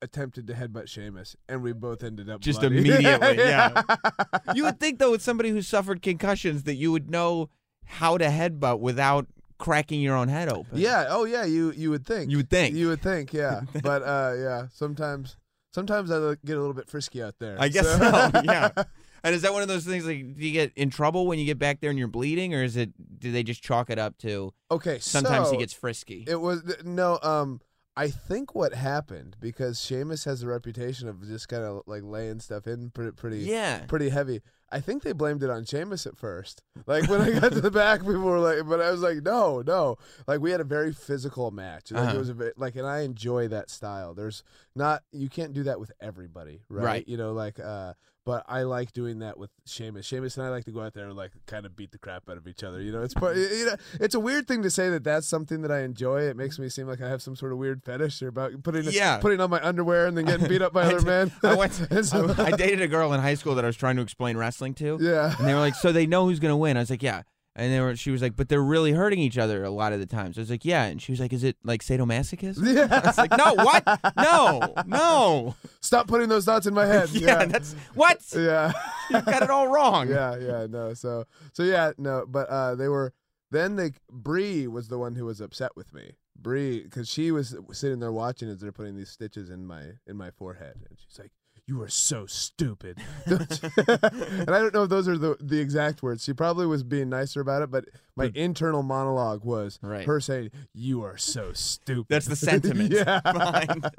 attempted 0.01 0.48
to 0.48 0.54
headbutt 0.54 0.88
Sheamus, 0.88 1.36
and 1.48 1.62
we 1.62 1.74
both 1.74 2.04
ended 2.04 2.30
up 2.30 2.42
Just 2.42 2.60
bloody. 2.60 2.80
immediately, 2.80 3.38
yeah. 3.38 3.81
You 4.56 4.63
would 4.63 4.80
think 4.80 5.00
though, 5.00 5.12
with 5.12 5.22
somebody 5.22 5.50
who 5.50 5.62
suffered 5.62 6.01
concussions, 6.01 6.63
that 6.63 6.75
you 6.75 6.92
would 6.92 7.10
know 7.10 7.50
how 7.86 8.18
to 8.18 8.25
headbutt 8.25 8.80
without 8.80 9.28
cracking 9.57 10.01
your 10.01 10.16
own 10.16 10.28
head 10.28 10.50
open. 10.50 10.78
Yeah. 10.78 11.06
Oh, 11.10 11.25
yeah. 11.25 11.45
You 11.45 11.72
you 11.72 11.89
would 11.92 12.06
think. 12.06 12.31
You 12.31 12.38
would 12.38 12.50
think. 12.50 12.75
You 12.75 12.88
would 12.88 13.01
think. 13.01 13.31
Yeah. 13.33 13.62
but 13.83 14.01
uh, 14.04 14.33
yeah. 14.38 14.68
Sometimes 14.74 15.38
sometimes 15.74 16.12
I 16.12 16.18
get 16.45 16.57
a 16.57 16.60
little 16.60 16.74
bit 16.74 16.89
frisky 16.89 17.24
out 17.24 17.36
there. 17.39 17.56
I 17.60 17.69
guess 17.69 17.88
so. 17.88 18.42
yeah. 18.44 18.72
And 19.23 19.35
is 19.35 19.41
that 19.44 19.53
one 19.53 19.62
of 19.62 19.68
those 19.68 19.85
things 19.85 20.06
like 20.06 20.35
do 20.38 20.45
you 20.45 20.51
get 20.51 20.71
in 20.75 20.89
trouble 20.89 21.27
when 21.27 21.38
you 21.39 21.45
get 21.45 21.59
back 21.59 21.79
there 21.79 21.89
and 21.89 22.00
you're 22.00 22.07
bleeding, 22.07 22.53
or 22.56 22.63
is 22.63 22.75
it 22.77 22.91
do 23.19 23.31
they 23.31 23.44
just 23.44 23.62
chalk 23.63 23.89
it 23.89 24.00
up 24.00 24.18
to 24.19 24.53
Okay. 24.71 24.97
sometimes 25.00 25.47
so 25.47 25.51
he 25.53 25.57
gets 25.59 25.73
frisky? 25.73 26.25
It 26.27 26.41
was 26.41 26.62
no. 26.83 27.19
Um. 27.21 27.62
I 27.97 28.07
think 28.07 28.56
what 28.56 28.73
happened 28.73 29.35
because 29.41 29.81
Sheamus 29.81 30.23
has 30.23 30.44
a 30.44 30.47
reputation 30.47 31.09
of 31.09 31.28
just 31.28 31.49
kind 31.49 31.63
of 31.63 31.81
like 31.87 32.04
laying 32.04 32.40
stuff 32.40 32.66
in 32.66 32.90
pretty 32.90 33.11
pretty 33.11 33.40
yeah. 33.40 33.80
pretty 33.85 34.07
heavy. 34.07 34.40
I 34.71 34.80
think 34.80 35.04
they 35.04 35.11
blamed 35.11 35.44
it 35.44 35.49
on 35.49 35.66
Sheamus 35.66 36.07
at 36.07 36.16
first. 36.18 36.63
Like 36.87 37.09
when 37.09 37.19
I 37.19 37.37
got 37.37 37.51
to 37.51 37.59
the 37.59 37.69
back, 37.69 37.99
people 38.06 38.21
were 38.21 38.40
like, 38.40 38.66
but 38.66 38.80
I 38.80 38.92
was 38.92 39.01
like, 39.01 39.18
no, 39.23 39.61
no. 39.61 39.97
Like 40.25 40.40
we 40.40 40.51
had 40.51 40.61
a 40.61 40.63
very 40.63 40.94
physical 40.94 41.51
match. 41.51 41.92
Like 41.92 42.04
Uh-huh. 42.04 42.16
it 42.16 42.18
was 42.18 42.30
a 42.30 42.33
bit 42.33 42.57
like, 42.57 42.78
and 42.78 42.87
I 42.87 43.01
enjoy 43.01 43.49
that 43.49 43.69
style. 43.69 44.13
There's 44.13 44.42
not, 44.73 45.04
you 45.11 45.28
can't 45.28 45.51
do 45.51 45.63
that 45.63 45.78
with 45.78 45.92
everybody, 45.99 46.61
right? 46.69 46.83
Right. 46.85 47.07
You 47.09 47.18
know, 47.18 47.33
like, 47.33 47.59
uh, 47.59 47.94
but 48.25 48.44
I 48.47 48.63
like 48.63 48.94
doing 48.94 49.19
that 49.19 49.37
with 49.37 49.49
Sheamus. 49.66 50.06
Sheamus 50.06 50.37
and 50.37 50.45
I 50.45 50.49
like 50.49 50.66
to 50.66 50.71
go 50.71 50.81
out 50.81 50.94
there 50.94 51.06
and 51.07 51.16
like 51.16 51.31
kind 51.47 51.66
of 51.66 51.75
beat 51.75 51.92
the 51.92 51.97
crap 51.97 52.30
out 52.30 52.37
of 52.37 52.47
each 52.47 52.63
other. 52.63 52.81
You 52.81 52.92
know, 52.92 53.01
it's 53.01 53.13
part, 53.13 53.35
you 53.35 53.66
know, 53.66 53.75
it's 53.99 54.13
a 54.16 54.19
weird 54.19 54.47
thing 54.47 54.61
to 54.63 54.69
say 54.69 54.90
that 54.90 55.04
that's 55.04 55.28
something 55.28 55.61
that 55.63 55.71
I 55.71 55.81
enjoy. 55.81 56.21
It 56.21 56.37
makes 56.37 56.59
me 56.59 56.69
seem 56.69 56.87
like 56.87 57.01
I 57.01 57.09
have 57.09 57.21
some 57.21 57.35
sort 57.35 57.51
of 57.51 57.57
weird 57.57 57.83
fetish 57.83 58.21
or 58.21 58.28
about 58.28 58.51
putting 58.63 58.83
Yeah. 58.92 59.18
putting 59.18 59.42
on 59.42 59.49
my 59.49 59.59
underwear 59.66 60.06
and 60.07 60.18
then 60.18 60.25
getting 60.25 60.47
beat 60.47 60.61
up 60.61 60.73
by 60.73 60.83
other 60.85 61.01
men. 61.01 61.31
I 61.44 61.56
went. 61.56 61.73
So- 62.06 62.33
I, 62.37 62.45
I 62.47 62.51
dated 62.51 62.81
a 62.81 62.87
girl 62.87 63.11
in 63.13 63.19
high 63.21 63.35
school 63.35 63.56
that 63.56 63.63
I 63.66 63.68
was 63.68 63.75
trying 63.78 63.95
to 63.95 64.01
explain 64.01 64.37
wrestling 64.37 64.73
to, 64.75 64.97
yeah. 65.01 65.35
and 65.37 65.47
they 65.47 65.54
were 65.54 65.59
like, 65.59 65.75
"So 65.75 65.92
they 65.92 66.06
know 66.06 66.25
who's 66.25 66.40
gonna 66.40 66.57
win?" 66.57 66.78
I 66.78 66.81
was 66.81 66.90
like, 66.90 67.04
"Yeah." 67.04 67.23
And 67.53 67.71
they 67.71 67.81
were, 67.81 67.95
she 67.97 68.11
was 68.11 68.21
like, 68.21 68.37
"But 68.37 68.47
they're 68.47 68.61
really 68.61 68.93
hurting 68.93 69.19
each 69.19 69.37
other 69.37 69.63
a 69.63 69.69
lot 69.69 69.91
of 69.91 69.99
the 69.99 70.05
times." 70.05 70.37
I 70.37 70.41
was 70.41 70.49
like, 70.49 70.63
"Yeah." 70.63 70.85
And 70.85 71.01
she 71.01 71.11
was 71.11 71.19
like, 71.19 71.33
"Is 71.33 71.43
it 71.43 71.57
like 71.63 71.83
sadomasochism?" 71.83 72.89
I 72.91 72.99
was 73.05 73.17
like, 73.17 73.31
"No, 73.37 73.55
what? 73.55 73.83
No, 74.15 74.73
no." 74.87 75.55
Stop 75.81 76.07
putting 76.07 76.29
those 76.29 76.45
thoughts 76.45 76.65
in 76.65 76.73
my 76.73 76.85
head. 76.85 77.09
Yeah, 77.13 77.45
that's 77.45 77.73
what 77.93 78.23
yeah. 78.35 78.71
you 79.09 79.21
got 79.21 79.43
it 79.43 79.49
all 79.49 79.67
wrong. 79.67 80.07
yeah, 80.09 80.37
yeah, 80.37 80.65
no. 80.69 80.93
So, 80.93 81.25
so 81.51 81.63
yeah, 81.63 81.91
no. 81.97 82.25
But 82.25 82.47
uh, 82.47 82.75
they 82.75 82.87
were 82.87 83.13
then 83.51 83.75
they 83.75 83.91
Brie 84.09 84.67
was 84.67 84.87
the 84.87 84.97
one 84.97 85.15
who 85.15 85.25
was 85.25 85.41
upset 85.41 85.75
with 85.75 85.93
me. 85.93 86.13
Brie, 86.37 86.81
because 86.83 87.07
she 87.09 87.31
was 87.31 87.55
sitting 87.71 87.99
there 87.99 88.11
watching 88.11 88.49
as 88.49 88.61
they're 88.61 88.71
putting 88.71 88.95
these 88.95 89.09
stitches 89.09 89.49
in 89.49 89.65
my 89.67 89.83
in 90.07 90.15
my 90.15 90.31
forehead, 90.31 90.85
and 90.89 90.97
she's 90.97 91.19
like, 91.19 91.31
"You 91.71 91.81
are 91.81 91.87
so 91.87 92.25
stupid." 92.25 92.97
and 93.25 94.49
I 94.49 94.59
don't 94.59 94.73
know 94.73 94.83
if 94.83 94.90
those 94.90 95.07
are 95.07 95.18
the 95.18 95.37
the 95.40 95.59
exact 95.59 96.04
words. 96.04 96.23
She 96.25 96.33
probably 96.33 96.66
was 96.66 96.83
being 96.83 97.07
nicer 97.07 97.40
about 97.40 97.61
it, 97.61 97.71
but 97.71 97.85
my 98.18 98.30
internal 98.35 98.83
monologue 98.83 99.45
was 99.45 99.80
Right. 99.81 100.06
her 100.06 100.19
saying, 100.19 100.51
"You 100.73 101.01
are 101.04 101.18
so 101.18 101.54
stupid." 101.54 102.07
That's 102.09 102.25
the 102.25 102.35
sentiment 102.35 102.92
yeah. 102.94 103.21
behind 103.21 103.90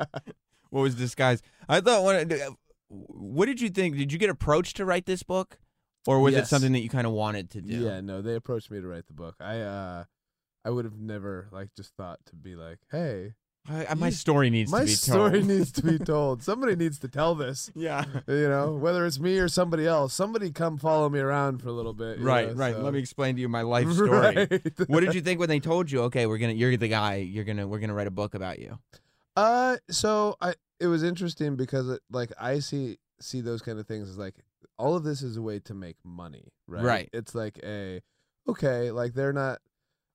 what 0.69 0.83
was 0.83 0.95
disguised. 0.95 1.45
I 1.67 1.81
thought, 1.81 2.03
what, 2.03 2.29
what 2.89 3.47
did 3.47 3.61
you 3.63 3.71
think? 3.71 3.97
Did 3.97 4.13
you 4.13 4.19
get 4.19 4.29
approached 4.29 4.77
to 4.77 4.85
write 4.85 5.07
this 5.07 5.23
book, 5.23 5.59
or 6.07 6.21
was 6.21 6.35
it 6.37 6.47
something 6.47 6.73
that 6.73 6.81
you 6.81 6.91
kind 6.91 7.07
of 7.07 7.15
wanted 7.15 7.49
to 7.53 7.63
do? 7.63 7.77
Yeah, 7.77 8.03
no, 8.03 8.21
they 8.21 8.35
approached 8.35 8.71
me 8.71 8.83
to 8.83 8.87
write 8.87 9.07
the 9.07 9.15
book. 9.15 9.37
I 9.41 9.61
uh 9.61 10.05
I 10.65 10.71
would 10.71 10.85
have 10.85 10.99
never 10.99 11.49
like 11.51 11.71
just 11.75 11.95
thought 11.97 12.21
to 12.27 12.37
be 12.37 12.55
like, 12.55 12.81
"Hey, 12.91 13.33
I, 13.69 13.95
my 13.95 14.11
story 14.11 14.51
needs 14.51 14.73
My 14.73 14.81
to 14.81 14.85
be 14.87 14.91
story 14.93 15.31
told. 15.39 15.45
needs 15.47 15.73
to 15.73 15.83
be 15.83 15.99
told. 16.05 16.43
Somebody 16.43 16.75
needs 16.75 16.99
to 16.99 17.09
tell 17.09 17.35
this. 17.37 17.71
yeah. 17.77 18.05
You 18.27 18.49
know, 18.49 18.73
whether 18.73 19.07
it's 19.07 19.21
me 19.21 19.39
or 19.39 19.49
somebody 19.49 19.87
else. 19.87 20.13
Somebody 20.15 20.51
come 20.51 20.79
follow 20.79 21.09
me 21.09 21.21
around 21.21 21.63
for 21.63 21.69
a 21.69 21.73
little 21.73 21.93
bit. 21.95 22.19
Right, 22.19 22.49
know, 22.49 22.55
right. 22.55 22.75
so- 22.75 22.83
Let 22.83 22.93
me 22.93 22.99
explain 22.99 23.37
to 23.37 23.41
you 23.41 23.49
my 23.49 23.63
life 23.63 23.91
story. 23.93 24.11
Right. 24.13 24.63
what 24.89 25.01
did 25.01 25.15
you 25.15 25.21
think 25.21 25.39
when 25.39 25.49
they 25.49 25.61
told 25.61 25.91
you, 25.91 26.03
okay, 26.03 26.27
we're 26.27 26.39
gonna, 26.39 26.55
you're 26.55 26.77
the 26.77 26.89
guy, 26.89 27.17
you're 27.17 27.45
gonna, 27.45 27.67
we're 27.69 27.79
gonna 27.79 27.95
write 27.95 28.09
a 28.09 28.13
book 28.13 28.35
about 28.35 28.59
you? 28.59 28.79
Uh, 29.37 29.77
so 29.91 30.37
I 30.41 30.55
it 30.81 30.89
was 30.89 31.03
interesting 31.05 31.55
because 31.57 31.89
it, 31.89 32.01
like 32.11 32.33
I 32.41 32.59
see 32.59 32.99
see 33.21 33.41
those 33.41 33.63
kind 33.63 33.79
of 33.79 33.87
things 33.87 34.11
as 34.11 34.19
like 34.19 34.35
all 34.79 34.97
of 34.97 35.05
this 35.05 35.23
is 35.23 35.37
a 35.37 35.43
way 35.43 35.61
to 35.61 35.73
make 35.75 35.97
money, 36.05 36.49
right? 36.67 36.83
Right. 36.83 37.09
It's 37.13 37.35
like 37.35 37.59
a 37.65 38.03
okay, 38.49 38.91
like 38.91 39.15
they're 39.15 39.33
not 39.33 39.61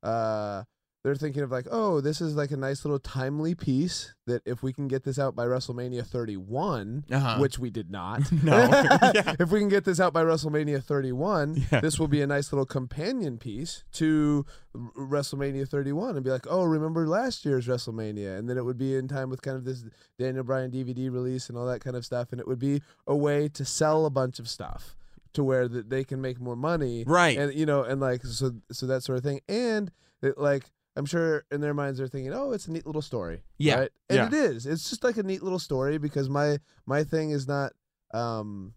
uh 0.03 0.63
they're 1.07 1.15
thinking 1.15 1.41
of 1.41 1.49
like, 1.51 1.67
oh, 1.71 2.01
this 2.01 2.19
is 2.19 2.35
like 2.35 2.51
a 2.51 2.57
nice 2.57 2.83
little 2.83 2.99
timely 2.99 3.55
piece 3.55 4.13
that 4.25 4.41
if 4.45 4.61
we 4.61 4.73
can 4.73 4.89
get 4.89 5.05
this 5.05 5.17
out 5.17 5.37
by 5.37 5.45
WrestleMania 5.45 6.05
31, 6.05 7.05
Uh-huh. 7.09 7.37
which 7.39 7.57
we 7.57 7.69
did 7.69 7.89
not. 7.89 8.29
No. 8.43 8.57
Yeah. 9.15 9.35
If 9.39 9.49
we 9.51 9.59
can 9.59 9.69
get 9.69 9.85
this 9.85 10.01
out 10.01 10.11
by 10.11 10.23
WrestleMania 10.23 10.83
31, 10.83 11.63
Yeah. 11.71 11.79
this 11.79 11.97
will 11.97 12.09
be 12.09 12.21
a 12.21 12.27
nice 12.27 12.51
little 12.51 12.65
companion 12.65 13.37
piece 13.37 13.85
to 13.93 14.45
WrestleMania 14.75 15.67
31 15.67 16.15
and 16.15 16.23
be 16.25 16.29
like, 16.31 16.45
oh, 16.49 16.63
remember 16.65 17.07
last 17.07 17.45
year's 17.45 17.67
WrestleMania? 17.67 18.37
And 18.37 18.49
then 18.49 18.57
it 18.57 18.65
would 18.65 18.77
be 18.77 18.95
in 18.95 19.07
time 19.07 19.29
with 19.29 19.41
kind 19.41 19.55
of 19.57 19.63
this 19.63 19.85
Daniel 20.19 20.43
Bryan 20.43 20.71
DVD 20.71 21.11
release 21.11 21.47
and 21.49 21.57
all 21.57 21.65
that 21.67 21.81
kind 21.81 21.95
of 21.95 22.05
stuff. 22.05 22.31
And 22.31 22.41
it 22.41 22.47
would 22.47 22.59
be 22.59 22.81
a 23.05 23.15
way 23.15 23.47
to 23.49 23.63
sell 23.65 24.05
a 24.05 24.09
bunch 24.09 24.39
of 24.39 24.49
stuff 24.49 24.95
to 25.33 25.43
where 25.43 25.67
that 25.67 25.89
they 25.89 26.03
can 26.03 26.19
make 26.21 26.39
more 26.39 26.55
money. 26.55 27.03
Right. 27.07 27.37
And, 27.37 27.53
you 27.53 27.65
know, 27.65 27.83
and 27.83 28.01
like, 28.01 28.23
so, 28.25 28.51
so 28.71 28.85
that 28.87 29.03
sort 29.03 29.17
of 29.19 29.23
thing. 29.23 29.39
And 29.47 29.91
it, 30.21 30.37
like, 30.37 30.71
I'm 30.97 31.05
sure 31.05 31.45
in 31.51 31.61
their 31.61 31.73
minds 31.73 31.99
they're 31.99 32.07
thinking, 32.07 32.33
"Oh, 32.33 32.51
it's 32.51 32.67
a 32.67 32.71
neat 32.71 32.85
little 32.85 33.01
story." 33.01 33.43
Yeah, 33.57 33.79
right? 33.81 33.89
and 34.09 34.17
yeah. 34.17 34.27
it 34.27 34.33
is. 34.33 34.65
It's 34.65 34.89
just 34.89 35.03
like 35.03 35.17
a 35.17 35.23
neat 35.23 35.43
little 35.43 35.59
story 35.59 35.97
because 35.97 36.27
my 36.29 36.57
my 36.85 37.03
thing 37.03 37.29
is 37.31 37.47
not. 37.47 37.71
um 38.13 38.73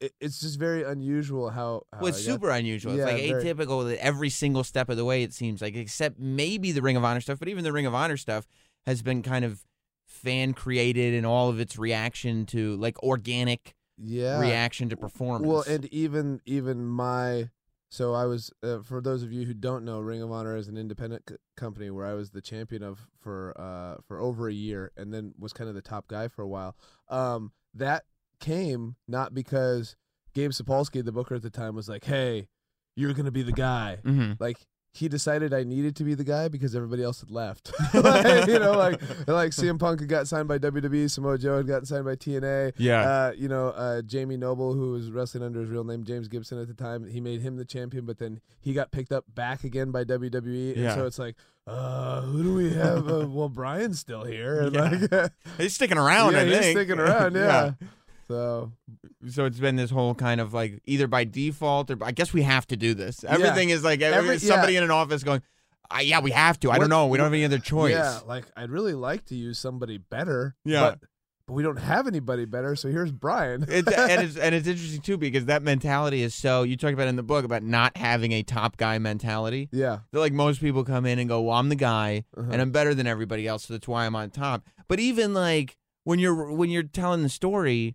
it, 0.00 0.12
It's 0.20 0.40
just 0.40 0.58
very 0.58 0.82
unusual 0.82 1.50
how. 1.50 1.82
how 1.92 2.00
Well, 2.00 2.08
it's 2.08 2.18
I 2.18 2.26
got- 2.26 2.34
super 2.34 2.50
unusual. 2.50 2.94
Yeah, 2.96 3.06
it's 3.06 3.12
like 3.12 3.30
very- 3.30 3.44
atypical 3.54 3.88
that 3.88 4.04
every 4.04 4.30
single 4.30 4.64
step 4.64 4.88
of 4.88 4.96
the 4.96 5.04
way 5.04 5.22
it 5.22 5.32
seems 5.32 5.62
like, 5.62 5.74
except 5.76 6.18
maybe 6.18 6.70
the 6.72 6.82
Ring 6.82 6.96
of 6.96 7.04
Honor 7.04 7.20
stuff. 7.20 7.38
But 7.38 7.48
even 7.48 7.64
the 7.64 7.72
Ring 7.72 7.86
of 7.86 7.94
Honor 7.94 8.16
stuff 8.16 8.46
has 8.84 9.00
been 9.02 9.22
kind 9.22 9.44
of 9.44 9.64
fan 10.06 10.52
created 10.54 11.14
and 11.14 11.24
all 11.24 11.48
of 11.48 11.58
its 11.60 11.78
reaction 11.78 12.44
to 12.46 12.76
like 12.76 13.02
organic 13.02 13.74
yeah. 13.96 14.38
reaction 14.40 14.88
to 14.90 14.96
performance. 14.96 15.46
Well, 15.48 15.64
and 15.66 15.86
even 15.86 16.40
even 16.44 16.84
my 16.84 17.48
so 17.92 18.14
I 18.14 18.24
was 18.24 18.50
uh, 18.62 18.78
for 18.82 19.02
those 19.02 19.22
of 19.22 19.30
you 19.32 19.44
who 19.44 19.52
don't 19.52 19.84
know, 19.84 20.00
Ring 20.00 20.22
of 20.22 20.32
Honor 20.32 20.56
is 20.56 20.66
an 20.68 20.78
independent 20.78 21.24
c- 21.28 21.36
company 21.58 21.90
where 21.90 22.06
I 22.06 22.14
was 22.14 22.30
the 22.30 22.40
champion 22.40 22.82
of 22.82 23.06
for 23.20 23.52
uh 23.60 24.00
for 24.08 24.18
over 24.18 24.48
a 24.48 24.52
year, 24.52 24.90
and 24.96 25.12
then 25.12 25.34
was 25.38 25.52
kind 25.52 25.68
of 25.68 25.74
the 25.74 25.82
top 25.82 26.08
guy 26.08 26.28
for 26.28 26.40
a 26.40 26.48
while. 26.48 26.74
Um, 27.08 27.52
that 27.74 28.04
came 28.40 28.96
not 29.06 29.34
because 29.34 29.94
Gabe 30.34 30.52
Sapolsky, 30.52 31.04
the 31.04 31.12
booker 31.12 31.34
at 31.34 31.42
the 31.42 31.50
time, 31.50 31.74
was 31.74 31.88
like, 31.90 32.04
"Hey, 32.04 32.48
you're 32.96 33.12
gonna 33.12 33.30
be 33.30 33.42
the 33.42 33.52
guy." 33.52 33.98
Mhm. 34.02 34.40
Like 34.40 34.66
he 34.94 35.08
decided 35.08 35.54
I 35.54 35.64
needed 35.64 35.96
to 35.96 36.04
be 36.04 36.14
the 36.14 36.24
guy 36.24 36.48
because 36.48 36.76
everybody 36.76 37.02
else 37.02 37.20
had 37.20 37.30
left. 37.30 37.72
Like, 37.94 38.46
you 38.46 38.58
know, 38.58 38.72
like 38.72 39.00
like 39.26 39.50
CM 39.52 39.78
Punk 39.78 40.00
had 40.00 40.08
got 40.08 40.28
signed 40.28 40.48
by 40.48 40.58
WWE, 40.58 41.10
Samoa 41.10 41.38
Joe 41.38 41.56
had 41.58 41.66
gotten 41.66 41.86
signed 41.86 42.04
by 42.04 42.14
TNA. 42.16 42.72
Yeah. 42.76 43.00
Uh, 43.02 43.32
you 43.36 43.48
know, 43.48 43.68
uh, 43.68 44.02
Jamie 44.02 44.36
Noble, 44.36 44.74
who 44.74 44.92
was 44.92 45.10
wrestling 45.10 45.42
under 45.44 45.60
his 45.60 45.70
real 45.70 45.84
name, 45.84 46.04
James 46.04 46.28
Gibson 46.28 46.60
at 46.60 46.68
the 46.68 46.74
time, 46.74 47.06
he 47.06 47.20
made 47.20 47.40
him 47.40 47.56
the 47.56 47.64
champion, 47.64 48.04
but 48.04 48.18
then 48.18 48.40
he 48.60 48.72
got 48.72 48.90
picked 48.90 49.12
up 49.12 49.24
back 49.34 49.64
again 49.64 49.90
by 49.90 50.04
WWE. 50.04 50.72
And 50.74 50.82
Yeah. 50.82 50.94
so 50.94 51.06
it's 51.06 51.18
like, 51.18 51.36
uh, 51.66 52.22
who 52.22 52.42
do 52.42 52.54
we 52.54 52.72
have? 52.74 53.08
Uh, 53.08 53.26
well, 53.28 53.48
Bryan's 53.48 53.98
still 54.00 54.24
here. 54.24 54.68
Yeah. 54.72 54.98
like, 55.10 55.32
he's 55.58 55.74
sticking 55.74 55.98
around. 55.98 56.32
yeah, 56.32 56.40
I 56.40 56.44
he's 56.46 56.58
think. 56.58 56.76
sticking 56.78 56.98
around. 56.98 57.34
Yeah. 57.34 57.72
So 58.32 58.72
So 59.28 59.44
it's 59.44 59.58
been 59.58 59.76
this 59.76 59.90
whole 59.90 60.14
kind 60.14 60.40
of 60.40 60.54
like 60.54 60.80
either 60.86 61.06
by 61.06 61.24
default 61.24 61.90
or 61.90 61.98
I 62.02 62.12
guess 62.12 62.32
we 62.32 62.42
have 62.42 62.66
to 62.68 62.76
do 62.76 62.94
this. 62.94 63.24
Everything 63.24 63.70
is 63.70 63.84
like 63.84 64.00
every, 64.00 64.38
somebody 64.38 64.72
yeah. 64.74 64.78
in 64.78 64.84
an 64.84 64.90
office 64.90 65.22
going, 65.22 65.42
uh, 65.90 65.98
"Yeah, 66.00 66.20
we 66.20 66.30
have 66.30 66.58
to." 66.60 66.68
I 66.70 66.74
What- 66.74 66.80
don't 66.80 66.90
know. 66.90 67.06
We 67.08 67.18
don't 67.18 67.26
have 67.26 67.34
any 67.34 67.44
other 67.44 67.58
choice. 67.58 67.92
Yeah, 67.92 68.20
like 68.26 68.44
I'd 68.56 68.70
really 68.70 68.94
like 68.94 69.26
to 69.26 69.34
use 69.36 69.58
somebody 69.58 69.98
better. 69.98 70.54
Yeah. 70.64 70.80
But, 70.80 71.00
but 71.46 71.54
we 71.54 71.62
don't 71.64 71.76
have 71.78 72.06
anybody 72.06 72.44
better, 72.44 72.76
so 72.76 72.88
here's 72.88 73.10
Bryan. 73.12 73.66
It's, 73.68 73.92
and 73.92 74.22
it's 74.22 74.36
and 74.44 74.54
it's 74.54 74.66
interesting 74.66 75.02
too 75.02 75.18
because 75.18 75.44
that 75.46 75.62
mentality 75.62 76.22
is 76.22 76.34
so 76.34 76.62
you 76.62 76.76
talk 76.76 76.92
about 76.94 77.08
in 77.08 77.16
the 77.16 77.22
book 77.22 77.44
about 77.44 77.62
not 77.62 77.96
having 77.96 78.32
a 78.32 78.42
top 78.42 78.76
guy 78.76 78.98
mentality. 78.98 79.68
yeah. 79.72 79.98
That 80.12 80.20
like 80.20 80.32
most 80.32 80.60
people 80.60 80.84
come 80.84 81.04
in 81.04 81.18
and 81.18 81.28
go, 81.28 81.42
"Well, 81.42 81.56
I'm 81.58 81.68
the 81.68 81.74
guy 81.76 82.24
Uh-huh. 82.36 82.48
and 82.50 82.62
I'm 82.62 82.70
better 82.70 82.94
than 82.94 83.06
everybody 83.06 83.46
else, 83.46 83.64
so 83.66 83.74
that's 83.74 83.86
why 83.88 84.06
I'm 84.06 84.16
on 84.16 84.30
top." 84.30 84.64
But 84.88 85.00
even 85.00 85.34
like 85.34 85.76
when 86.04 86.18
you're 86.18 86.50
when 86.52 86.70
you're 86.70 86.82
telling 86.84 87.22
the 87.22 87.28
story 87.28 87.94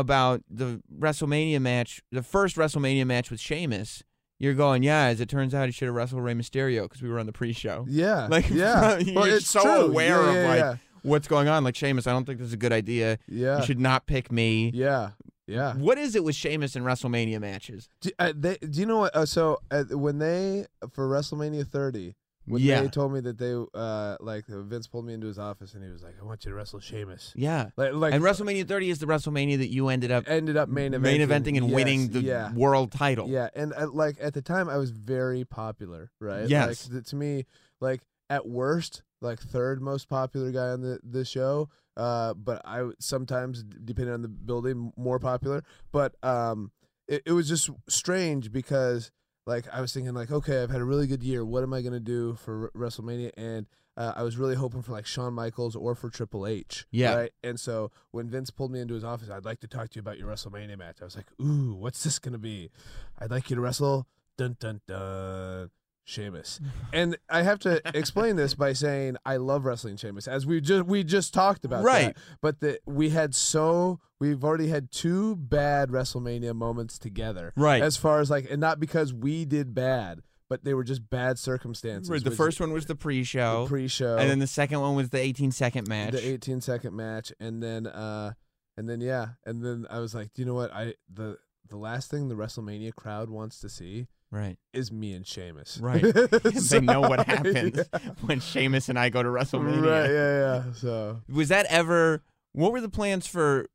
about 0.00 0.42
the 0.50 0.82
WrestleMania 0.98 1.60
match, 1.60 2.02
the 2.12 2.22
first 2.22 2.56
WrestleMania 2.56 3.06
match 3.06 3.30
with 3.30 3.40
Sheamus, 3.40 4.02
you're 4.38 4.54
going, 4.54 4.82
"Yeah, 4.82 5.06
as 5.06 5.20
it 5.20 5.28
turns 5.28 5.54
out, 5.54 5.66
he 5.66 5.72
should 5.72 5.86
have 5.86 5.94
wrestled 5.94 6.22
Rey 6.22 6.34
Mysterio 6.34 6.82
because 6.82 7.02
we 7.02 7.08
were 7.08 7.18
on 7.18 7.26
the 7.26 7.32
pre-show." 7.32 7.86
Yeah. 7.88 8.26
Like, 8.30 8.50
yeah. 8.50 8.98
you're 8.98 9.14
well, 9.14 9.24
it's 9.24 9.48
so 9.50 9.62
true. 9.62 9.72
aware 9.92 10.22
Yeah, 10.22 10.28
of 10.28 10.34
yeah, 10.34 10.48
like 10.48 10.58
yeah. 10.58 10.76
what's 11.02 11.28
going 11.28 11.48
on. 11.48 11.64
Like 11.64 11.76
Sheamus, 11.76 12.06
I 12.06 12.12
don't 12.12 12.24
think 12.24 12.38
this 12.38 12.48
is 12.48 12.52
a 12.54 12.58
good 12.58 12.72
idea. 12.72 13.18
Yeah. 13.28 13.58
You 13.60 13.64
should 13.64 13.80
not 13.80 14.06
pick 14.06 14.30
me. 14.30 14.70
Yeah. 14.74 15.10
Yeah. 15.46 15.74
What 15.74 15.96
is 15.96 16.16
it 16.16 16.24
with 16.24 16.34
Sheamus 16.34 16.74
and 16.74 16.84
WrestleMania 16.84 17.40
matches? 17.40 17.88
Do, 18.00 18.10
uh, 18.18 18.32
they, 18.36 18.56
do 18.56 18.80
you 18.80 18.84
know 18.86 18.98
what? 18.98 19.14
Uh, 19.14 19.24
so 19.26 19.60
uh, 19.70 19.84
when 19.92 20.18
they 20.18 20.66
for 20.92 21.08
WrestleMania 21.08 21.66
30, 21.66 22.14
when 22.46 22.62
Yeah. 22.62 22.80
they 22.82 22.88
told 22.88 23.12
me 23.12 23.20
that 23.20 23.38
they 23.38 23.54
uh 23.74 24.16
like 24.20 24.44
Vince 24.46 24.86
pulled 24.86 25.04
me 25.06 25.14
into 25.14 25.26
his 25.26 25.38
office 25.38 25.74
and 25.74 25.82
he 25.84 25.90
was 25.90 26.02
like, 26.02 26.14
"I 26.20 26.24
want 26.24 26.44
you 26.44 26.50
to 26.50 26.54
wrestle 26.54 26.80
Sheamus." 26.80 27.32
Yeah. 27.36 27.70
Like, 27.76 27.92
like 27.92 28.14
and 28.14 28.22
WrestleMania 28.22 28.66
30 28.66 28.90
is 28.90 28.98
the 28.98 29.06
WrestleMania 29.06 29.58
that 29.58 29.68
you 29.72 29.88
ended 29.88 30.10
up 30.10 30.24
ended 30.26 30.56
up 30.56 30.68
main 30.68 30.92
eventing, 30.92 31.00
main 31.00 31.20
eventing 31.20 31.56
and 31.56 31.66
Yes, 31.68 31.74
winning 31.74 32.08
the 32.08 32.20
yeah. 32.20 32.52
world 32.54 32.92
title. 32.92 33.28
Yeah, 33.28 33.48
and 33.54 33.72
uh, 33.74 33.88
like 33.90 34.16
at 34.20 34.34
the 34.34 34.42
time, 34.42 34.68
I 34.68 34.76
was 34.78 34.90
very 34.90 35.44
popular, 35.44 36.10
right? 36.20 36.48
Yes. 36.48 36.88
Like 36.92 37.04
to 37.04 37.16
me, 37.16 37.46
like 37.80 38.00
at 38.30 38.46
worst, 38.48 39.02
like 39.20 39.40
third 39.40 39.80
most 39.82 40.08
popular 40.08 40.50
guy 40.52 40.68
on 40.68 40.80
the 40.82 41.00
the 41.02 41.24
show. 41.24 41.68
Uh, 41.96 42.34
but 42.34 42.60
I 42.64 42.90
sometimes, 42.98 43.62
depending 43.62 44.12
on 44.12 44.20
the 44.22 44.28
building, 44.28 44.92
more 44.98 45.18
popular. 45.18 45.64
But 45.92 46.14
um, 46.22 46.70
it, 47.08 47.22
it 47.26 47.32
was 47.32 47.48
just 47.48 47.70
strange 47.88 48.52
because 48.52 49.10
like 49.46 49.66
I 49.72 49.80
was 49.80 49.92
thinking 49.92 50.14
like, 50.14 50.30
okay, 50.30 50.62
I've 50.62 50.70
had 50.70 50.80
a 50.80 50.84
really 50.84 51.06
good 51.06 51.22
year. 51.22 51.44
What 51.44 51.62
am 51.62 51.72
I 51.72 51.82
gonna 51.82 52.00
do 52.00 52.34
for 52.34 52.70
WrestleMania? 52.76 53.30
And 53.36 53.66
uh, 53.96 54.12
I 54.16 54.22
was 54.22 54.36
really 54.36 54.56
hoping 54.56 54.82
for 54.82 54.92
like 54.92 55.06
Shawn 55.06 55.32
Michaels 55.32 55.74
or 55.74 55.94
for 55.94 56.10
Triple 56.10 56.46
H. 56.46 56.86
Yeah. 56.90 57.14
Right. 57.14 57.32
And 57.42 57.58
so 57.58 57.90
when 58.10 58.28
Vince 58.28 58.50
pulled 58.50 58.72
me 58.72 58.80
into 58.80 58.94
his 58.94 59.04
office, 59.04 59.30
I'd 59.30 59.44
like 59.44 59.60
to 59.60 59.68
talk 59.68 59.88
to 59.90 59.96
you 59.96 60.00
about 60.00 60.18
your 60.18 60.28
WrestleMania 60.28 60.76
match. 60.76 60.98
I 61.00 61.04
was 61.04 61.16
like, 61.16 61.26
ooh, 61.40 61.74
what's 61.74 62.02
this 62.04 62.18
gonna 62.18 62.38
be? 62.38 62.70
I'd 63.18 63.30
like 63.30 63.48
you 63.48 63.56
to 63.56 63.62
wrestle 63.62 64.06
dun 64.36 64.56
dun 64.60 64.80
dun 64.86 65.70
Sheamus. 66.06 66.60
and 66.92 67.18
I 67.28 67.42
have 67.42 67.58
to 67.60 67.82
explain 67.96 68.36
this 68.36 68.54
by 68.54 68.72
saying 68.72 69.16
I 69.26 69.36
love 69.36 69.64
wrestling 69.64 69.96
Sheamus, 69.96 70.26
as 70.28 70.46
we 70.46 70.60
just 70.60 70.86
we 70.86 71.02
just 71.04 71.34
talked 71.34 71.64
about. 71.64 71.82
Right. 71.84 72.14
that. 72.14 72.16
But 72.40 72.60
that 72.60 72.78
we 72.86 73.10
had 73.10 73.34
so 73.34 73.98
we've 74.20 74.42
already 74.44 74.68
had 74.68 74.92
two 74.92 75.34
bad 75.36 75.90
WrestleMania 75.90 76.54
moments 76.54 76.98
together. 76.98 77.52
Right. 77.56 77.82
As 77.82 77.96
far 77.96 78.20
as 78.20 78.30
like 78.30 78.48
and 78.50 78.60
not 78.60 78.78
because 78.78 79.12
we 79.12 79.44
did 79.44 79.74
bad, 79.74 80.22
but 80.48 80.62
they 80.62 80.74
were 80.74 80.84
just 80.84 81.10
bad 81.10 81.40
circumstances. 81.40 82.08
Right, 82.08 82.22
the 82.22 82.30
first 82.30 82.60
one 82.60 82.72
was 82.72 82.86
the 82.86 82.94
pre-show, 82.94 83.64
the 83.64 83.68
pre-show 83.68 84.16
and 84.16 84.30
then 84.30 84.38
the 84.38 84.46
second 84.46 84.80
one 84.80 84.94
was 84.94 85.10
the 85.10 85.18
18 85.18 85.50
second 85.50 85.88
match. 85.88 86.12
the 86.12 86.24
18 86.26 86.60
second 86.60 86.94
match 86.94 87.32
and 87.40 87.60
then 87.60 87.88
uh 87.88 88.32
and 88.76 88.88
then 88.88 89.00
yeah 89.00 89.30
and 89.44 89.64
then 89.64 89.86
i 89.90 89.98
was 89.98 90.14
like 90.14 90.32
do 90.34 90.42
you 90.42 90.46
know 90.46 90.54
what 90.54 90.72
i 90.72 90.94
the 91.12 91.36
the 91.68 91.76
last 91.76 92.10
thing 92.12 92.28
the 92.28 92.36
wrestlemania 92.36 92.94
crowd 92.94 93.28
wants 93.28 93.58
to 93.58 93.68
see 93.68 94.06
right, 94.30 94.58
is 94.72 94.90
me 94.92 95.12
and 95.14 95.26
Sheamus. 95.26 95.78
right. 95.80 96.02
they 96.70 96.80
know 96.80 97.00
what 97.02 97.20
So, 97.26 97.34
happens 97.36 97.76
yeah. 97.92 97.98
when 98.22 98.40
Sheamus 98.40 98.88
and 98.88 98.98
I 98.98 99.08
go 99.08 99.22
to 99.22 99.28
WrestleMania. 99.28 99.82
Right, 99.84 100.10
yeah, 100.10 100.64
yeah. 100.66 100.72
So 100.72 101.20
Was 101.28 101.48
that 101.48 101.66
ever? 101.68 102.22
What 102.52 102.72
were 102.72 102.80
the 102.80 102.88
plans 102.88 103.26
for 103.26 103.68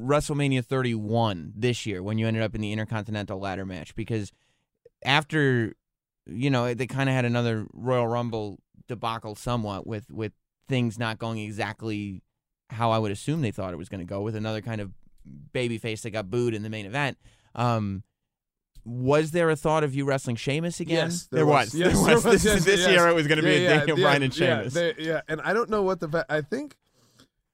WrestleMania 0.00 0.64
31 0.64 1.52
this 1.56 1.86
year 1.86 2.02
when 2.02 2.18
you 2.18 2.26
ended 2.28 2.42
up 2.42 2.54
in 2.54 2.60
the 2.60 2.72
Intercontinental 2.72 3.38
Ladder 3.38 3.66
match? 3.66 3.94
Because 3.94 4.32
after, 5.04 5.74
you 6.26 6.50
know, 6.50 6.72
they 6.74 6.86
kind 6.86 7.08
of 7.08 7.14
had 7.14 7.24
another 7.24 7.66
Royal 7.72 8.06
Rumble 8.06 8.58
debacle 8.86 9.34
somewhat 9.34 9.86
with 9.86 10.10
with 10.10 10.32
things 10.68 10.98
not 10.98 11.18
going 11.18 11.38
exactly 11.38 12.22
how 12.70 12.90
I 12.90 12.98
would 12.98 13.10
assume 13.10 13.40
they 13.40 13.50
thought 13.50 13.72
it 13.72 13.78
was 13.78 13.88
going 13.88 14.00
to 14.00 14.06
go 14.06 14.20
with 14.20 14.36
another 14.36 14.60
kind 14.60 14.80
of 14.80 14.92
babyface 15.54 16.02
that 16.02 16.10
got 16.10 16.30
booed 16.30 16.54
in 16.54 16.62
the 16.62 16.70
main 16.70 16.86
event. 16.86 17.18
Um, 17.54 18.02
was 18.88 19.30
there 19.32 19.50
a 19.50 19.56
thought 19.56 19.84
of 19.84 19.94
you 19.94 20.04
wrestling 20.06 20.36
Sheamus 20.36 20.80
again? 20.80 21.08
Yes, 21.10 21.26
there, 21.30 21.38
there 21.38 21.46
was. 21.46 21.66
was. 21.66 21.74
Yes, 21.74 21.92
there 21.98 22.04
there 22.06 22.14
was. 22.16 22.24
was. 22.24 22.42
This, 22.42 22.54
Yes, 22.54 22.64
this 22.64 22.80
yes. 22.80 22.90
year 22.90 23.08
it 23.08 23.14
was 23.14 23.26
going 23.26 23.36
to 23.38 23.42
be 23.44 23.50
yeah, 23.50 23.56
a 23.56 23.60
yeah, 23.62 23.76
Daniel 23.80 23.98
yeah, 23.98 24.04
Bryan 24.04 24.22
and 24.22 24.36
yeah, 24.38 24.56
Sheamus. 24.58 24.74
they- 24.74 24.94
yeah, 24.98 25.20
and 25.28 25.40
I 25.42 25.52
don't 25.52 25.68
know 25.70 25.82
what 25.82 26.00
the 26.00 26.26
I 26.28 26.40
think, 26.40 26.76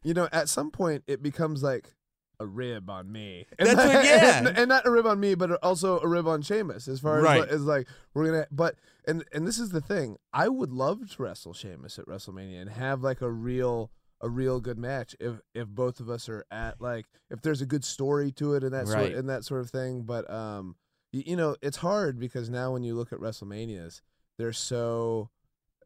you 0.02 0.14
know, 0.14 0.28
at 0.32 0.48
some 0.48 0.70
point 0.70 1.02
it 1.06 1.22
becomes 1.22 1.62
like 1.62 1.92
a 2.40 2.46
rib 2.46 2.88
on 2.90 3.10
me. 3.10 3.46
That's 3.58 3.74
what- 3.74 4.04
yeah. 4.04 4.38
and, 4.38 4.48
and 4.58 4.68
not 4.68 4.86
a 4.86 4.90
rib 4.90 5.06
on 5.06 5.18
me, 5.20 5.34
but 5.34 5.52
also 5.62 5.98
a 6.00 6.06
rib 6.06 6.26
on 6.28 6.42
Sheamus. 6.42 6.88
As 6.88 7.00
far 7.00 7.20
Right. 7.20 7.42
as, 7.48 7.56
as 7.56 7.62
like 7.62 7.88
we're 8.14 8.26
gonna, 8.26 8.46
but 8.52 8.76
and 9.06 9.24
and 9.32 9.46
this 9.46 9.58
is 9.58 9.70
the 9.70 9.80
thing. 9.80 10.16
I 10.32 10.48
would 10.48 10.72
love 10.72 11.10
to 11.10 11.22
wrestle 11.22 11.52
Sheamus 11.52 11.98
at 11.98 12.06
WrestleMania 12.06 12.60
and 12.60 12.70
have 12.70 13.02
like 13.02 13.20
a 13.20 13.30
real 13.30 13.90
a 14.20 14.28
real 14.28 14.58
good 14.60 14.78
match 14.78 15.14
if 15.20 15.34
if 15.54 15.68
both 15.68 16.00
of 16.00 16.08
us 16.08 16.28
are 16.28 16.44
at 16.50 16.80
like 16.80 17.04
if 17.30 17.42
there's 17.42 17.60
a 17.60 17.66
good 17.66 17.84
story 17.84 18.30
to 18.32 18.54
it 18.54 18.62
and 18.64 18.72
that 18.72 18.86
Right. 18.86 19.08
sort 19.08 19.12
and 19.18 19.28
that 19.28 19.44
sort 19.44 19.60
of 19.60 19.70
thing. 19.70 20.02
But 20.02 20.30
um, 20.30 20.76
you, 21.14 21.22
you 21.26 21.36
know, 21.36 21.56
it's 21.62 21.76
hard 21.78 22.18
because 22.18 22.50
now 22.50 22.72
when 22.72 22.82
you 22.82 22.94
look 22.94 23.12
at 23.12 23.20
WrestleManias, 23.20 24.00
there's 24.36 24.58
so 24.58 25.30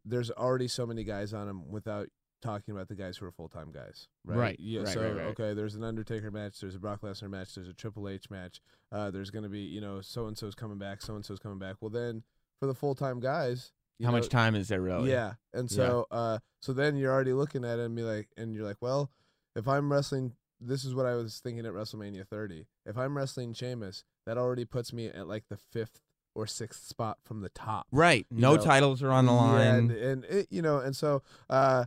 there's 0.04 0.30
already 0.30 0.68
so 0.68 0.86
many 0.86 1.04
guys 1.04 1.34
on 1.34 1.46
them 1.46 1.68
without 1.70 2.08
talking 2.40 2.72
about 2.72 2.88
the 2.88 2.94
guys 2.94 3.16
who 3.18 3.26
are 3.26 3.32
full 3.32 3.48
time 3.48 3.70
guys, 3.72 4.08
right? 4.24 4.38
Right, 4.38 4.56
Yeah. 4.60 4.80
right, 4.82 4.88
so 4.88 5.02
right, 5.02 5.16
right. 5.16 5.26
okay, 5.26 5.54
there's 5.54 5.74
an 5.74 5.84
Undertaker 5.84 6.30
match, 6.30 6.60
there's 6.60 6.76
a 6.76 6.78
Brock 6.78 7.02
Lesnar 7.02 7.28
match, 7.28 7.54
there's 7.54 7.68
a 7.68 7.74
Triple 7.74 8.08
H 8.08 8.30
match. 8.30 8.60
Uh, 8.90 9.10
there's 9.10 9.30
gonna 9.30 9.48
be 9.50 9.60
you 9.60 9.80
know 9.80 10.00
so 10.00 10.26
and 10.26 10.38
so's 10.38 10.54
coming 10.54 10.78
back, 10.78 11.02
so 11.02 11.14
and 11.14 11.24
so's 11.24 11.38
coming 11.38 11.58
back. 11.58 11.76
Well, 11.80 11.90
then 11.90 12.22
for 12.58 12.66
the 12.66 12.74
full 12.74 12.94
time 12.94 13.20
guys, 13.20 13.72
How 14.00 14.06
know, 14.06 14.12
much 14.18 14.28
time 14.28 14.54
is 14.54 14.68
there 14.68 14.80
really? 14.80 15.10
Yeah, 15.10 15.34
and 15.52 15.70
so 15.70 16.06
uh, 16.10 16.38
so 16.60 16.72
then 16.72 16.96
you're 16.96 17.12
already 17.12 17.34
looking 17.34 17.64
at 17.64 17.78
it 17.78 17.84
and 17.84 17.94
be 17.94 18.02
like, 18.02 18.28
and 18.36 18.54
you're 18.54 18.64
like, 18.64 18.80
well, 18.80 19.10
if 19.54 19.68
I'm 19.68 19.92
wrestling, 19.92 20.32
this 20.60 20.84
is 20.84 20.94
what 20.94 21.06
I 21.06 21.14
was 21.16 21.40
thinking 21.40 21.66
at 21.66 21.72
WrestleMania 21.72 22.26
30. 22.26 22.66
If 22.86 22.96
I'm 22.96 23.16
wrestling 23.16 23.52
Sheamus, 23.52 24.04
that 24.28 24.36
already 24.36 24.66
puts 24.66 24.92
me 24.92 25.06
at 25.06 25.26
like 25.26 25.44
the 25.48 25.56
fifth 25.56 26.02
or 26.34 26.46
sixth 26.46 26.86
spot 26.86 27.16
from 27.24 27.40
the 27.40 27.48
top. 27.48 27.86
Right. 27.90 28.26
No 28.30 28.56
know, 28.56 28.62
titles 28.62 29.02
are 29.02 29.10
on 29.10 29.24
the 29.24 29.32
Yeah, 29.32 29.38
line. 29.38 29.60
and, 29.78 29.90
and 29.90 30.24
it, 30.26 30.46
you 30.50 30.60
know, 30.60 30.78
and 30.78 30.94
so, 30.94 31.22
uh, 31.48 31.86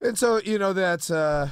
and 0.00 0.16
so 0.16 0.40
you 0.42 0.58
know 0.58 0.72
that's 0.72 1.10
uh, 1.10 1.50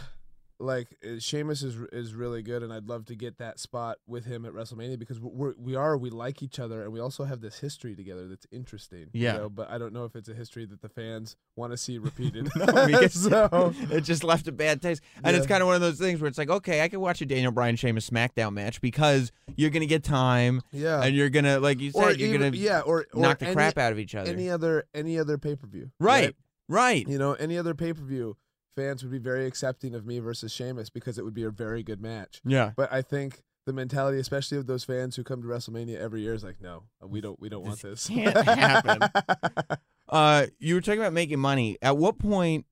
like 0.60 0.96
uh, 1.04 1.18
Sheamus 1.18 1.62
is 1.62 1.76
is 1.92 2.14
really 2.14 2.42
good, 2.42 2.62
and 2.62 2.72
I'd 2.72 2.88
love 2.88 3.04
to 3.06 3.14
get 3.14 3.38
that 3.38 3.58
spot 3.60 3.98
with 4.06 4.24
him 4.24 4.44
at 4.44 4.52
WrestleMania 4.52 4.98
because 4.98 5.20
we're 5.20 5.54
we 5.58 5.76
are 5.76 5.96
we 5.96 6.10
like 6.10 6.42
each 6.42 6.58
other, 6.58 6.82
and 6.82 6.92
we 6.92 6.98
also 7.00 7.24
have 7.24 7.40
this 7.40 7.60
history 7.60 7.94
together 7.94 8.26
that's 8.26 8.46
interesting. 8.50 9.08
you 9.12 9.24
Yeah. 9.24 9.36
know, 9.38 9.48
but 9.48 9.70
I 9.70 9.78
don't 9.78 9.92
know 9.92 10.04
if 10.04 10.16
it's 10.16 10.28
a 10.28 10.34
history 10.34 10.66
that 10.66 10.80
the 10.82 10.88
fans 10.88 11.36
want 11.56 11.72
to 11.72 11.76
see 11.76 11.98
repeated. 11.98 12.48
No, 12.56 12.86
because 12.86 13.12
so 13.30 13.72
it 13.90 14.00
just 14.02 14.24
left 14.24 14.48
a 14.48 14.52
bad 14.52 14.82
taste. 14.82 15.00
And 15.22 15.36
it's 15.36 15.46
kind 15.46 15.62
of 15.62 15.66
one 15.66 15.76
of 15.76 15.80
those 15.80 15.98
things 15.98 16.20
where 16.20 16.28
it's 16.28 16.38
like, 16.38 16.50
okay, 16.50 16.82
I 16.82 16.88
could 16.88 16.98
watch 16.98 17.20
a 17.20 17.26
Daniel 17.26 17.52
Bryan 17.52 17.76
Sheamus 17.76 18.08
SmackDown 18.10 18.52
match 18.52 18.80
because 18.80 19.30
you're 19.56 19.70
gonna 19.70 19.86
get 19.86 20.02
time 20.02 20.60
yeah, 20.72 21.02
and 21.02 21.14
you're 21.14 21.30
gonna, 21.30 21.60
like 21.60 21.80
you 21.80 21.92
said, 21.92 22.02
or 22.02 22.10
you're 22.12 22.28
even, 22.28 22.40
gonna 22.40 22.56
yeah, 22.56 22.80
or, 22.80 23.06
or 23.14 23.20
knock 23.22 23.38
the 23.38 23.46
any, 23.46 23.54
crap 23.54 23.78
out 23.78 23.92
of 23.92 23.98
each 23.98 24.14
other. 24.14 24.30
any 24.30 24.50
other 24.50 24.84
any 24.94 25.18
other 25.18 25.38
pay 25.38 25.54
per 25.56 25.66
view. 25.66 25.90
right. 26.00 26.34
Right. 26.70 27.08
You 27.08 27.16
know, 27.16 27.32
any 27.32 27.56
other 27.56 27.74
pay 27.74 27.94
per 27.94 28.02
view, 28.02 28.36
fans 28.82 29.02
would 29.02 29.12
be 29.12 29.18
very 29.18 29.46
accepting 29.46 29.94
of 29.94 30.06
me 30.06 30.18
versus 30.20 30.52
Sheamus 30.52 30.90
because 30.90 31.18
it 31.18 31.24
would 31.24 31.34
be 31.34 31.42
a 31.44 31.50
very 31.50 31.82
good 31.82 32.00
match. 32.00 32.40
Yeah. 32.44 32.72
But 32.76 32.92
I 32.92 33.02
think 33.02 33.42
the 33.66 33.72
mentality, 33.72 34.18
especially 34.18 34.56
of 34.58 34.66
those 34.66 34.84
fans 34.84 35.16
who 35.16 35.24
come 35.24 35.42
to 35.42 35.48
WrestleMania 35.48 35.98
every 35.98 36.20
year, 36.22 36.32
is 36.34 36.44
like, 36.44 36.60
no, 36.60 36.84
we 37.04 37.20
don't, 37.20 37.38
we 37.40 37.48
don't 37.48 37.64
want 37.64 37.80
This 37.82 38.06
this. 38.06 38.16
can't 38.16 38.36
happen. 38.46 39.08
Uh, 40.10 40.46
you 40.58 40.74
were 40.74 40.80
talking 40.80 41.00
about 41.00 41.12
making 41.12 41.38
money. 41.38 41.76
At 41.82 41.98
what 41.98 42.18
point 42.18 42.64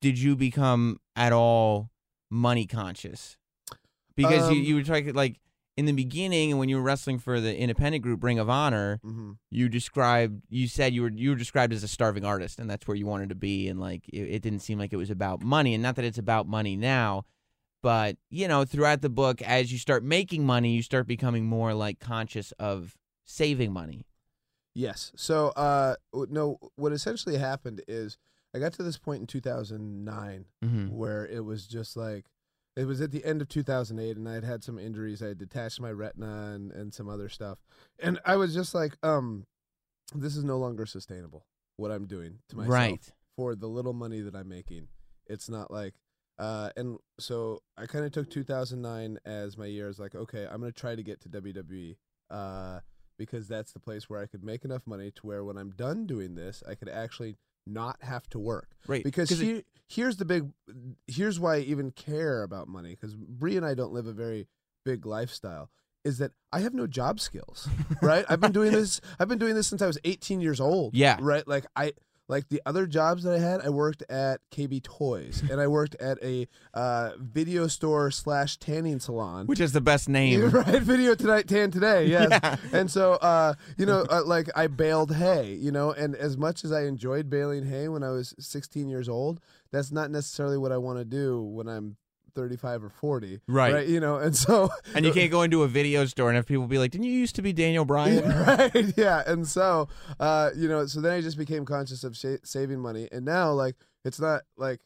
did 0.00 0.18
you 0.18 0.34
become 0.34 0.98
at 1.14 1.32
all 1.32 1.88
money 2.32 2.66
conscious? 2.66 3.36
Because 4.16 4.50
you, 4.50 4.58
Um, 4.58 4.64
you 4.64 4.74
were 4.74 4.82
talking 4.82 5.14
like 5.14 5.38
in 5.76 5.86
the 5.86 5.92
beginning, 5.92 6.56
when 6.58 6.68
you 6.68 6.76
were 6.76 6.82
wrestling 6.82 7.18
for 7.18 7.40
the 7.40 7.56
independent 7.56 8.02
group 8.02 8.22
Ring 8.22 8.38
of 8.38 8.48
Honor, 8.48 9.00
hmm 9.02 9.32
you 9.50 9.68
described 9.68 10.42
you 10.48 10.66
said 10.66 10.92
you 10.92 11.02
were 11.02 11.10
you 11.10 11.30
were 11.30 11.36
described 11.36 11.72
as 11.72 11.82
a 11.84 11.88
starving 11.88 12.24
artist, 12.24 12.58
and 12.58 12.68
that's 12.68 12.86
where 12.88 12.96
you 12.96 13.06
wanted 13.06 13.28
to 13.28 13.34
be, 13.34 13.68
and 13.68 13.78
like 13.80 14.08
it, 14.08 14.22
it 14.22 14.42
didn't 14.42 14.60
seem 14.60 14.78
like 14.78 14.92
it 14.92 14.96
was 14.96 15.10
about 15.10 15.42
money, 15.42 15.74
and 15.74 15.82
not 15.82 15.96
that 15.96 16.04
it's 16.04 16.18
about 16.18 16.46
money 16.48 16.76
now. 16.76 17.24
But 17.82 18.16
you 18.30 18.48
know, 18.48 18.64
throughout 18.64 19.00
the 19.02 19.10
book, 19.10 19.42
as 19.42 19.70
you 19.72 19.78
start 19.78 20.02
making 20.02 20.44
money, 20.46 20.74
you 20.74 20.82
start 20.82 21.06
becoming 21.06 21.44
more 21.44 21.74
like 21.74 22.00
conscious 22.00 22.52
of 22.52 22.96
saving 23.24 23.72
money. 23.72 24.06
Yes. 24.74 25.12
So, 25.14 25.48
uh, 25.50 25.94
no, 26.12 26.58
what 26.76 26.92
essentially 26.92 27.38
happened 27.38 27.82
is 27.86 28.18
I 28.54 28.58
got 28.58 28.72
to 28.74 28.82
this 28.82 28.98
point 28.98 29.20
in 29.20 29.26
2009 29.26 30.46
Mm-hmm. 30.64 30.88
where 30.96 31.26
it 31.26 31.44
was 31.44 31.66
just 31.66 31.96
like, 31.96 32.26
it 32.76 32.86
was 32.86 33.00
at 33.00 33.12
the 33.12 33.24
end 33.24 33.40
of 33.40 33.48
2008 33.48 34.16
and 34.16 34.28
I 34.28 34.34
had 34.34 34.44
had 34.44 34.64
some 34.64 34.78
injuries. 34.78 35.22
I 35.22 35.28
had 35.28 35.38
detached 35.38 35.80
my 35.80 35.90
retina 35.90 36.52
and, 36.54 36.72
and 36.72 36.92
some 36.92 37.08
other 37.08 37.28
stuff. 37.28 37.58
And 37.98 38.20
I 38.24 38.36
was 38.36 38.52
just 38.54 38.74
like, 38.74 38.96
um, 39.02 39.46
this 40.14 40.36
is 40.36 40.44
no 40.44 40.58
longer 40.58 40.86
sustainable, 40.86 41.46
what 41.76 41.90
I'm 41.90 42.06
doing 42.06 42.38
to 42.48 42.56
myself. 42.56 42.72
Right. 42.72 43.12
for 43.36 43.54
the 43.54 43.68
little 43.68 43.92
money 43.92 44.20
that 44.20 44.34
I'm 44.34 44.48
making. 44.48 44.88
It's 45.26 45.48
not 45.48 45.70
like, 45.70 45.94
uh, 46.38 46.70
and 46.76 46.98
so 47.18 47.62
I 47.78 47.86
kind 47.86 48.04
of 48.04 48.12
took 48.12 48.28
2009 48.30 49.18
as 49.24 49.56
my 49.56 49.66
year. 49.66 49.86
I 49.86 49.88
was 49.88 50.00
like, 50.00 50.14
okay, 50.14 50.46
I'm 50.50 50.60
gonna 50.60 50.72
try 50.72 50.94
to 50.96 51.02
get 51.02 51.20
to 51.22 51.28
WWE, 51.28 51.96
uh, 52.30 52.80
because 53.16 53.46
that's 53.46 53.72
the 53.72 53.80
place 53.80 54.10
where 54.10 54.20
I 54.20 54.26
could 54.26 54.44
make 54.44 54.64
enough 54.64 54.86
money 54.86 55.10
to 55.12 55.26
where 55.26 55.44
when 55.44 55.56
I'm 55.56 55.70
done 55.70 56.06
doing 56.06 56.34
this, 56.34 56.62
I 56.68 56.74
could 56.74 56.88
actually 56.88 57.36
not 57.66 57.96
have 58.02 58.28
to 58.30 58.38
work. 58.38 58.68
Right. 58.86 59.02
Because 59.04 59.28
'Cause 59.28 59.40
it- 59.40 59.44
here, 59.44 59.62
here's 59.88 60.16
the 60.16 60.24
big, 60.24 60.50
here's 61.06 61.38
why 61.40 61.56
I 61.56 61.60
even 61.60 61.90
care 61.90 62.42
about 62.42 62.68
money. 62.68 62.90
Because 62.90 63.14
Brie 63.14 63.56
and 63.56 63.64
I 63.66 63.74
don't 63.74 63.92
live 63.92 64.06
a 64.06 64.12
very 64.12 64.46
big 64.84 65.06
lifestyle. 65.06 65.70
Is 66.04 66.18
that 66.18 66.32
I 66.52 66.60
have 66.60 66.74
no 66.74 66.86
job 66.86 67.18
skills, 67.20 67.66
right? 68.02 68.26
I've 68.28 68.40
been 68.40 68.52
doing 68.52 68.72
this. 68.72 69.00
I've 69.18 69.28
been 69.28 69.38
doing 69.38 69.54
this 69.54 69.66
since 69.66 69.80
I 69.80 69.86
was 69.86 69.98
18 70.04 70.40
years 70.42 70.60
old. 70.60 70.94
Yeah. 70.94 71.16
Right. 71.20 71.46
Like 71.48 71.64
I, 71.74 71.94
like 72.28 72.48
the 72.48 72.62
other 72.64 72.86
jobs 72.86 73.22
that 73.24 73.34
I 73.34 73.38
had, 73.38 73.60
I 73.60 73.68
worked 73.68 74.02
at 74.08 74.40
KB 74.50 74.82
Toys 74.82 75.42
and 75.50 75.60
I 75.60 75.66
worked 75.66 75.94
at 75.96 76.16
a 76.22 76.48
uh, 76.72 77.10
video 77.18 77.66
store 77.66 78.10
slash 78.10 78.56
tanning 78.56 78.98
salon. 79.00 79.46
which 79.46 79.60
is 79.60 79.72
the 79.72 79.80
best 79.80 80.08
name. 80.18 80.48
right, 80.50 80.80
video 80.82 81.14
tonight, 81.14 81.46
tan 81.48 81.70
today. 81.70 82.06
Yes, 82.14 82.28
Yeah. 82.30 82.56
and 82.72 82.90
so 82.90 83.12
uh, 83.14 83.54
you 83.76 83.86
know, 83.86 84.06
uh, 84.10 84.22
like 84.24 84.48
I 84.56 84.66
baled 84.68 85.14
hay, 85.14 85.54
you 85.54 85.70
know, 85.72 85.90
and 85.92 86.14
as 86.16 86.36
much 86.36 86.64
as 86.64 86.72
I 86.72 86.84
enjoyed 86.84 87.28
baling 87.28 87.66
hay 87.66 87.88
when 87.88 88.02
I 88.02 88.10
was 88.10 88.34
16 88.38 88.88
years 88.88 89.08
old, 89.08 89.40
that's 89.70 89.92
not 89.92 90.10
necessarily 90.10 90.56
what 90.58 90.72
I 90.72 90.76
want 90.78 90.98
to 90.98 91.04
do 91.04 91.42
when 91.42 91.68
I'm 91.68 91.96
35 92.34 92.84
or 92.84 92.88
40. 92.90 93.40
Right. 93.46 93.74
right. 93.74 93.86
You 93.88 94.00
know, 94.00 94.16
and 94.16 94.34
so 94.36 94.70
And 94.94 95.04
you 95.04 95.12
can't 95.12 95.30
go 95.30 95.42
into 95.42 95.62
a 95.62 95.68
video 95.68 96.04
store 96.06 96.28
and 96.28 96.36
have 96.36 96.46
people 96.46 96.66
be 96.66 96.78
like, 96.78 96.90
"Didn't 96.90 97.06
you 97.06 97.12
used 97.12 97.36
to 97.36 97.42
be 97.42 97.52
Daniel 97.52 97.84
Bryan?" 97.84 98.28
right 98.28 98.92
yeah 98.96 99.22
and 99.26 99.46
so 99.46 99.88
uh 100.20 100.50
you 100.56 100.68
know 100.68 100.86
so 100.86 101.00
then 101.00 101.12
i 101.12 101.20
just 101.20 101.38
became 101.38 101.64
conscious 101.64 102.04
of 102.04 102.16
sa- 102.16 102.36
saving 102.44 102.80
money 102.80 103.08
and 103.12 103.24
now 103.24 103.52
like 103.52 103.76
it's 104.04 104.20
not 104.20 104.42
like 104.56 104.80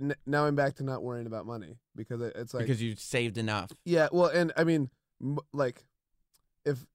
n- 0.00 0.14
now 0.26 0.44
i'm 0.46 0.54
back 0.56 0.74
to 0.76 0.82
not 0.84 1.02
worrying 1.02 1.26
about 1.26 1.46
money 1.46 1.76
because 1.96 2.20
it's 2.20 2.54
like 2.54 2.64
because 2.64 2.82
you 2.82 2.96
saved 2.96 3.38
enough. 3.38 3.70
yeah 3.84 4.08
well 4.12 4.26
and 4.26 4.52
i 4.56 4.64
mean 4.64 4.90
m- 5.22 5.38
like 5.52 5.84
if 6.64 6.86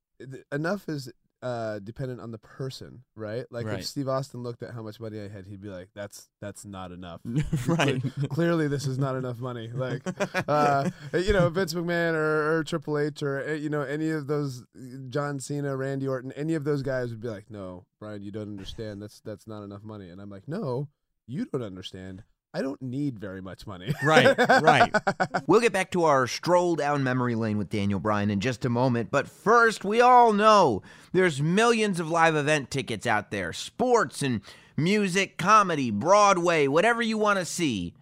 enough 0.51 0.87
is 0.89 1.11
uh 1.41 1.79
dependent 1.79 2.19
on 2.21 2.31
the 2.31 2.37
person 2.37 3.03
right 3.15 3.45
like 3.51 3.65
Right. 3.65 3.79
if 3.79 3.85
steve 3.85 4.07
austin 4.07 4.41
looked 4.41 4.63
at 4.63 4.73
how 4.73 4.81
much 4.81 4.99
money 4.99 5.19
i 5.19 5.27
had 5.27 5.45
he'd 5.45 5.61
be 5.61 5.67
like 5.69 5.89
that's 5.93 6.29
that's 6.41 6.65
not 6.65 6.91
enough 6.91 7.21
right. 7.67 8.01
clearly 8.29 8.67
this 8.67 8.87
is 8.87 8.97
not 8.97 9.15
enough 9.15 9.39
money 9.39 9.67
like 9.73 10.01
uh, 10.47 10.89
you 11.13 11.33
know, 11.33 11.49
Vince 11.49 11.73
McMahon 11.73 12.13
or, 12.13 12.57
or 12.57 12.63
Triple 12.63 12.97
H 12.97 13.21
or 13.21 13.47
uh, 13.49 13.53
you 13.53 13.69
know 13.69 13.81
any 13.81 14.09
of 14.09 14.27
those 14.27 14.63
John 15.09 15.39
Cena, 15.39 15.75
Randy 15.75 16.07
Orton, 16.07 16.31
any 16.33 16.53
of 16.55 16.63
those 16.63 16.81
guys 16.81 17.09
would 17.09 17.21
be 17.21 17.27
like, 17.27 17.49
"No, 17.49 17.85
Bryan, 17.99 18.21
you 18.21 18.31
don't 18.31 18.43
understand. 18.49 19.01
That's 19.01 19.19
that's 19.21 19.47
not 19.47 19.63
enough 19.63 19.83
money." 19.83 20.09
And 20.09 20.21
I'm 20.21 20.29
like, 20.29 20.47
"No, 20.47 20.87
you 21.27 21.45
don't 21.45 21.61
understand. 21.63 22.23
I 22.55 22.61
don't 22.61 22.81
need 22.81 23.19
very 23.19 23.41
much 23.41 23.67
money." 23.67 23.93
Right, 24.03 24.35
right. 24.61 24.91
We'll 25.47 25.61
get 25.61 25.73
back 25.73 25.91
to 25.91 26.05
our 26.05 26.25
stroll 26.25 26.75
down 26.75 27.03
memory 27.03 27.35
lane 27.35 27.57
with 27.57 27.69
Daniel 27.69 27.99
Bryan 27.99 28.31
in 28.31 28.39
just 28.39 28.65
a 28.65 28.69
moment, 28.69 29.11
but 29.11 29.27
first, 29.27 29.83
we 29.83 30.01
all 30.01 30.33
know 30.33 30.81
there's 31.11 31.41
millions 31.41 31.99
of 31.99 32.09
live 32.09 32.35
event 32.35 32.71
tickets 32.71 33.05
out 33.05 33.29
there 33.29 33.51
sports 33.53 34.21
and 34.21 34.41
music, 34.77 35.37
comedy, 35.37 35.91
Broadway, 35.91 36.67
whatever 36.67 37.01
you 37.01 37.17
want 37.17 37.39
to 37.39 37.45
see, 37.45 37.93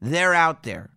they're 0.00 0.34
out 0.34 0.62
there. 0.62 0.90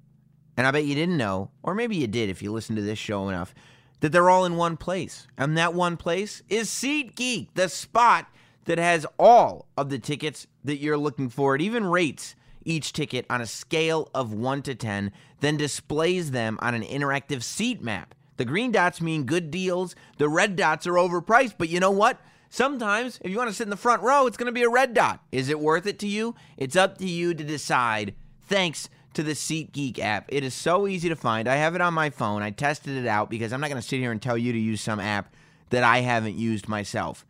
And 0.55 0.67
I 0.67 0.71
bet 0.71 0.85
you 0.85 0.95
didn't 0.95 1.17
know, 1.17 1.51
or 1.63 1.75
maybe 1.75 1.95
you 1.95 2.07
did 2.07 2.29
if 2.29 2.41
you 2.41 2.51
listened 2.51 2.77
to 2.77 2.83
this 2.83 2.99
show 2.99 3.27
enough, 3.29 3.53
that 3.99 4.11
they're 4.11 4.29
all 4.29 4.45
in 4.45 4.55
one 4.55 4.77
place. 4.77 5.27
And 5.37 5.57
that 5.57 5.73
one 5.73 5.97
place 5.97 6.43
is 6.49 6.69
SeatGeek, 6.69 7.49
the 7.55 7.69
spot 7.69 8.27
that 8.65 8.77
has 8.77 9.05
all 9.17 9.67
of 9.77 9.89
the 9.89 9.99
tickets 9.99 10.47
that 10.63 10.77
you're 10.77 10.97
looking 10.97 11.29
for. 11.29 11.55
It 11.55 11.61
even 11.61 11.85
rates 11.85 12.35
each 12.65 12.93
ticket 12.93 13.25
on 13.29 13.41
a 13.41 13.45
scale 13.45 14.09
of 14.13 14.33
1 14.33 14.61
to 14.63 14.75
10, 14.75 15.11
then 15.39 15.57
displays 15.57 16.31
them 16.31 16.57
on 16.61 16.73
an 16.73 16.83
interactive 16.83 17.43
seat 17.43 17.81
map. 17.81 18.15
The 18.37 18.45
green 18.45 18.71
dots 18.71 19.01
mean 19.01 19.25
good 19.25 19.51
deals, 19.51 19.95
the 20.17 20.29
red 20.29 20.55
dots 20.55 20.87
are 20.87 20.93
overpriced, 20.93 21.55
but 21.57 21.69
you 21.69 21.79
know 21.79 21.91
what? 21.91 22.19
Sometimes, 22.49 23.19
if 23.23 23.31
you 23.31 23.37
want 23.37 23.49
to 23.49 23.55
sit 23.55 23.63
in 23.63 23.71
the 23.71 23.77
front 23.77 24.03
row, 24.03 24.27
it's 24.27 24.37
going 24.37 24.45
to 24.45 24.51
be 24.51 24.63
a 24.63 24.69
red 24.69 24.93
dot. 24.93 25.23
Is 25.31 25.49
it 25.49 25.59
worth 25.59 25.87
it 25.87 25.97
to 25.99 26.07
you? 26.07 26.35
It's 26.57 26.75
up 26.75 26.97
to 26.99 27.05
you 27.05 27.33
to 27.33 27.43
decide. 27.43 28.13
Thanks 28.41 28.89
to 29.13 29.23
the 29.23 29.31
SeatGeek 29.31 29.99
app. 29.99 30.25
It 30.29 30.43
is 30.43 30.53
so 30.53 30.87
easy 30.87 31.09
to 31.09 31.15
find. 31.15 31.47
I 31.47 31.55
have 31.55 31.75
it 31.75 31.81
on 31.81 31.93
my 31.93 32.09
phone. 32.09 32.43
I 32.43 32.51
tested 32.51 32.95
it 32.95 33.07
out 33.07 33.29
because 33.29 33.53
I'm 33.53 33.61
not 33.61 33.69
going 33.69 33.81
to 33.81 33.87
sit 33.87 33.99
here 33.99 34.11
and 34.11 34.21
tell 34.21 34.37
you 34.37 34.51
to 34.51 34.59
use 34.59 34.81
some 34.81 34.99
app 34.99 35.33
that 35.69 35.83
I 35.83 36.01
haven't 36.01 36.35
used 36.35 36.67
myself. 36.67 37.25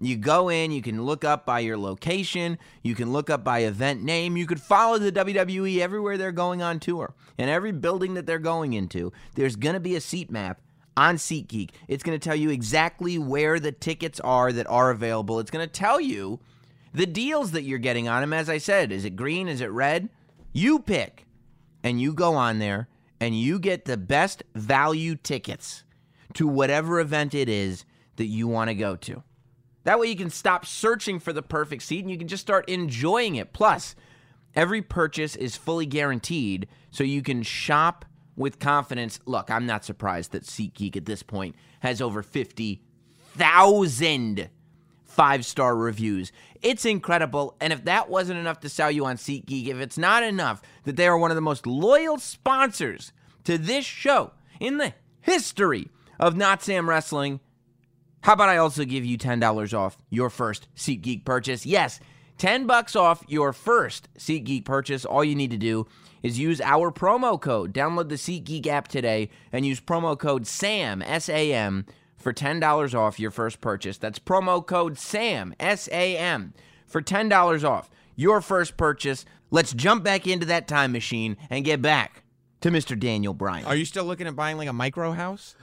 You 0.00 0.16
go 0.16 0.50
in, 0.50 0.72
you 0.72 0.82
can 0.82 1.04
look 1.04 1.24
up 1.24 1.46
by 1.46 1.60
your 1.60 1.78
location, 1.78 2.58
you 2.82 2.94
can 2.94 3.12
look 3.12 3.30
up 3.30 3.42
by 3.42 3.60
event 3.60 4.02
name, 4.02 4.36
you 4.36 4.46
could 4.46 4.60
follow 4.60 4.98
the 4.98 5.10
WWE 5.10 5.78
everywhere 5.78 6.18
they're 6.18 6.32
going 6.32 6.62
on 6.62 6.80
tour. 6.80 7.14
And 7.38 7.48
every 7.48 7.72
building 7.72 8.14
that 8.14 8.26
they're 8.26 8.38
going 8.38 8.74
into, 8.74 9.12
there's 9.34 9.56
going 9.56 9.74
to 9.74 9.80
be 9.80 9.96
a 9.96 10.00
seat 10.00 10.30
map 10.30 10.60
on 10.96 11.16
SeatGeek. 11.16 11.70
It's 11.88 12.02
going 12.02 12.18
to 12.18 12.24
tell 12.24 12.36
you 12.36 12.50
exactly 12.50 13.18
where 13.18 13.58
the 13.58 13.72
tickets 13.72 14.20
are 14.20 14.52
that 14.52 14.66
are 14.66 14.90
available. 14.90 15.40
It's 15.40 15.50
going 15.50 15.66
to 15.66 15.72
tell 15.72 16.00
you 16.00 16.40
the 16.92 17.06
deals 17.06 17.52
that 17.52 17.62
you're 17.62 17.78
getting 17.78 18.08
on 18.08 18.22
them. 18.22 18.32
As 18.32 18.48
I 18.48 18.58
said, 18.58 18.92
is 18.92 19.04
it 19.04 19.16
green? 19.16 19.48
Is 19.48 19.60
it 19.60 19.70
red? 19.70 20.08
You 20.52 20.78
pick. 20.78 21.26
And 21.82 22.00
you 22.00 22.12
go 22.12 22.34
on 22.34 22.58
there 22.58 22.88
and 23.20 23.38
you 23.38 23.58
get 23.58 23.84
the 23.84 23.96
best 23.96 24.42
value 24.54 25.14
tickets 25.14 25.84
to 26.34 26.46
whatever 26.46 27.00
event 27.00 27.34
it 27.34 27.48
is 27.48 27.84
that 28.16 28.26
you 28.26 28.48
want 28.48 28.68
to 28.68 28.74
go 28.74 28.96
to. 28.96 29.22
That 29.86 29.98
way 30.00 30.08
you 30.08 30.16
can 30.16 30.30
stop 30.30 30.66
searching 30.66 31.20
for 31.20 31.32
the 31.32 31.42
perfect 31.42 31.84
seat 31.84 32.00
and 32.00 32.10
you 32.10 32.18
can 32.18 32.26
just 32.26 32.42
start 32.42 32.68
enjoying 32.68 33.36
it. 33.36 33.52
Plus, 33.52 33.94
every 34.56 34.82
purchase 34.82 35.36
is 35.36 35.54
fully 35.54 35.86
guaranteed 35.86 36.66
so 36.90 37.04
you 37.04 37.22
can 37.22 37.44
shop 37.44 38.04
with 38.34 38.58
confidence. 38.58 39.20
Look, 39.26 39.48
I'm 39.48 39.64
not 39.64 39.84
surprised 39.84 40.32
that 40.32 40.42
SeatGeek 40.42 40.96
at 40.96 41.06
this 41.06 41.22
point 41.22 41.54
has 41.80 42.02
over 42.02 42.24
50,000 42.24 44.50
five 45.04 45.46
star 45.46 45.76
reviews. 45.76 46.32
It's 46.62 46.84
incredible. 46.84 47.56
And 47.60 47.72
if 47.72 47.84
that 47.84 48.10
wasn't 48.10 48.40
enough 48.40 48.58
to 48.60 48.68
sell 48.68 48.90
you 48.90 49.06
on 49.06 49.16
SeatGeek, 49.16 49.68
if 49.68 49.76
it's 49.76 49.96
not 49.96 50.24
enough 50.24 50.62
that 50.82 50.96
they 50.96 51.06
are 51.06 51.16
one 51.16 51.30
of 51.30 51.36
the 51.36 51.40
most 51.40 51.64
loyal 51.64 52.18
sponsors 52.18 53.12
to 53.44 53.56
this 53.56 53.84
show 53.84 54.32
in 54.58 54.78
the 54.78 54.94
history 55.20 55.90
of 56.18 56.36
Not 56.36 56.60
Sam 56.60 56.88
Wrestling, 56.88 57.38
how 58.26 58.32
about 58.32 58.48
I 58.48 58.56
also 58.56 58.84
give 58.84 59.04
you 59.04 59.16
$10 59.16 59.78
off 59.78 59.96
your 60.10 60.30
first 60.30 60.66
SeatGeek 60.74 61.24
purchase? 61.24 61.64
Yes, 61.64 62.00
10 62.38 62.66
bucks 62.66 62.96
off 62.96 63.22
your 63.28 63.52
first 63.52 64.08
SeatGeek 64.18 64.64
purchase. 64.64 65.04
All 65.04 65.22
you 65.22 65.36
need 65.36 65.52
to 65.52 65.56
do 65.56 65.86
is 66.24 66.36
use 66.36 66.60
our 66.60 66.90
promo 66.90 67.40
code. 67.40 67.72
Download 67.72 68.08
the 68.08 68.16
SeatGeek 68.16 68.66
app 68.66 68.88
today 68.88 69.30
and 69.52 69.64
use 69.64 69.80
promo 69.80 70.18
code 70.18 70.44
SAM, 70.44 71.02
S 71.02 71.28
A 71.28 71.54
M, 71.54 71.86
for 72.16 72.32
$10 72.32 72.94
off 72.98 73.20
your 73.20 73.30
first 73.30 73.60
purchase. 73.60 73.96
That's 73.96 74.18
promo 74.18 74.66
code 74.66 74.98
SAM, 74.98 75.54
S 75.60 75.88
A 75.92 76.16
M, 76.16 76.52
for 76.84 77.00
$10 77.00 77.62
off 77.62 77.90
your 78.16 78.40
first 78.40 78.76
purchase. 78.76 79.24
Let's 79.52 79.72
jump 79.72 80.02
back 80.02 80.26
into 80.26 80.46
that 80.46 80.66
time 80.66 80.90
machine 80.90 81.36
and 81.48 81.64
get 81.64 81.80
back 81.80 82.24
to 82.62 82.72
Mr. 82.72 82.98
Daniel 82.98 83.34
Bryan. 83.34 83.66
Are 83.66 83.76
you 83.76 83.84
still 83.84 84.04
looking 84.04 84.26
at 84.26 84.34
buying 84.34 84.56
like 84.56 84.68
a 84.68 84.72
micro 84.72 85.12
house? 85.12 85.54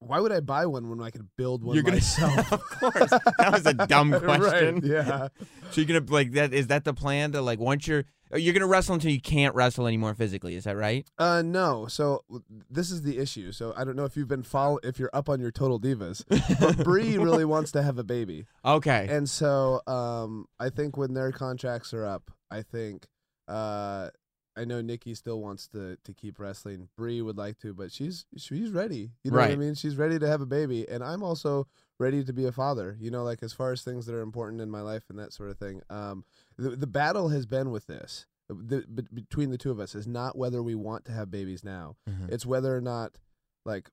Uh, 0.00 0.06
why 0.06 0.20
would 0.20 0.32
I 0.32 0.40
buy 0.40 0.66
one 0.66 0.88
when 0.88 1.00
I 1.02 1.10
could 1.10 1.26
build 1.36 1.62
one 1.64 1.74
You're 1.74 1.82
gonna- 1.84 1.96
myself? 1.96 2.52
of 2.52 2.62
course. 2.62 3.10
That 3.10 3.52
was 3.52 3.66
a 3.66 3.74
dumb 3.74 4.10
question. 4.20 4.76
right, 4.76 4.84
yeah. 4.84 5.28
So 5.70 5.80
you're 5.80 6.00
gonna 6.00 6.12
like 6.12 6.32
that? 6.32 6.52
Is 6.52 6.68
that 6.68 6.84
the 6.84 6.94
plan 6.94 7.32
to 7.32 7.42
like 7.42 7.58
once 7.58 7.86
you're 7.86 8.04
you're 8.34 8.52
gonna 8.52 8.66
wrestle 8.66 8.94
until 8.94 9.10
you 9.10 9.20
can't 9.20 9.54
wrestle 9.54 9.86
anymore 9.86 10.14
physically? 10.14 10.54
Is 10.54 10.64
that 10.64 10.76
right? 10.76 11.06
Uh, 11.18 11.42
no. 11.42 11.86
So 11.86 12.24
this 12.70 12.90
is 12.90 13.02
the 13.02 13.18
issue. 13.18 13.52
So 13.52 13.72
I 13.76 13.84
don't 13.84 13.96
know 13.96 14.04
if 14.04 14.16
you've 14.16 14.28
been 14.28 14.42
follow 14.42 14.78
if 14.82 14.98
you're 14.98 15.10
up 15.12 15.28
on 15.28 15.40
your 15.40 15.50
total 15.50 15.80
divas, 15.80 16.24
but 16.60 16.76
Brie 16.84 17.16
really 17.18 17.44
wants 17.44 17.72
to 17.72 17.82
have 17.82 17.98
a 17.98 18.04
baby, 18.04 18.46
Okay. 18.64 19.06
and 19.10 19.28
so 19.28 19.80
um, 19.86 20.46
I 20.60 20.68
think 20.70 20.96
when 20.96 21.14
their 21.14 21.32
contracts 21.32 21.92
are 21.94 22.04
up, 22.04 22.30
I 22.50 22.62
think 22.62 23.06
uh, 23.48 24.10
I 24.58 24.64
know 24.64 24.80
Nikki 24.80 25.14
still 25.14 25.40
wants 25.40 25.68
to 25.68 25.96
to 26.04 26.12
keep 26.12 26.38
wrestling. 26.38 26.88
Brie 26.96 27.22
would 27.22 27.38
like 27.38 27.58
to, 27.60 27.72
but 27.72 27.92
she's 27.92 28.26
she's 28.36 28.70
ready. 28.70 29.12
You 29.22 29.30
know 29.30 29.36
what 29.38 29.44
I 29.52 29.56
mean? 29.56 29.74
She's 29.74 29.96
ready 29.96 30.18
to 30.18 30.26
have 30.26 30.40
a 30.40 30.46
baby, 30.46 30.88
and 30.88 31.02
I'm 31.04 31.22
also 31.22 31.66
ready 31.98 32.24
to 32.24 32.32
be 32.32 32.44
a 32.44 32.52
father. 32.52 32.96
You 33.00 33.10
know, 33.10 33.22
like 33.24 33.42
as 33.42 33.52
far 33.52 33.72
as 33.72 33.82
things 33.82 34.06
that 34.06 34.14
are 34.14 34.20
important 34.20 34.60
in 34.60 34.70
my 34.70 34.80
life 34.80 35.04
and 35.08 35.18
that 35.18 35.32
sort 35.32 35.50
of 35.50 35.58
thing. 35.58 35.82
Um, 35.90 36.24
the 36.56 36.70
the 36.70 36.86
battle 36.86 37.28
has 37.28 37.46
been 37.46 37.70
with 37.70 37.86
this. 37.86 38.26
The, 38.50 38.80
be- 38.86 39.02
between 39.12 39.50
the 39.50 39.58
two 39.58 39.70
of 39.70 39.78
us 39.78 39.94
is 39.94 40.06
not 40.06 40.36
whether 40.38 40.62
we 40.62 40.74
want 40.74 41.04
to 41.04 41.12
have 41.12 41.30
babies 41.30 41.62
now. 41.62 41.96
Mhm. 42.08 42.30
It's 42.32 42.46
whether 42.46 42.74
or 42.74 42.80
not, 42.80 43.18
like, 43.66 43.90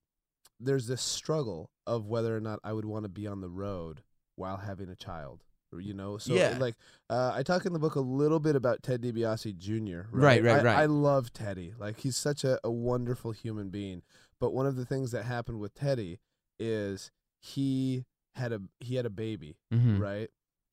there's 0.62 0.88
this 0.88 1.01
struggle 1.01 1.71
of 1.86 2.08
whether 2.08 2.34
or 2.36 2.39
not 2.39 2.60
I 2.63 2.71
would 2.71 2.86
want 2.86 3.04
to 3.04 3.10
be 3.10 3.28
on 3.28 3.41
the 3.41 3.49
road 3.49 4.01
while 4.38 4.56
having 4.58 4.88
a 4.89 4.95
child. 4.95 5.43
You 5.80 5.94
know, 5.94 6.18
so 6.18 6.34
Yeah. 6.34 6.58
like 6.60 6.76
uh, 7.10 7.32
I 7.34 7.44
talk 7.44 7.66
in 7.66 7.74
the 7.74 7.80
book 7.80 7.96
a 7.96 8.00
little 8.02 8.40
bit 8.40 8.56
about 8.56 8.82
Ted 8.84 9.02
DiBiase 9.02 9.58
Jr. 9.58 10.08
Right, 10.12 10.44
right, 10.44 10.60
I, 10.60 10.64
right. 10.64 10.78
I 10.80 10.86
love 10.86 11.32
Teddy. 11.34 11.74
Like 11.78 12.00
he's 12.00 12.16
such 12.18 12.44
a, 12.44 12.60
a 12.64 12.72
wonderful 12.72 13.32
human 13.32 13.70
being. 13.70 14.02
But 14.40 14.54
one 14.54 14.66
of 14.66 14.76
the 14.76 14.86
things 14.86 15.12
that 15.12 15.24
happened 15.26 15.60
with 15.60 15.74
Teddy 15.74 16.20
is 16.60 17.12
he 17.40 18.06
had 18.36 18.52
a 18.52 18.62
he 18.80 18.96
had 18.96 19.06
a 19.06 19.10
baby, 19.10 19.58
Mhm. 19.74 20.00
right? 20.00 20.30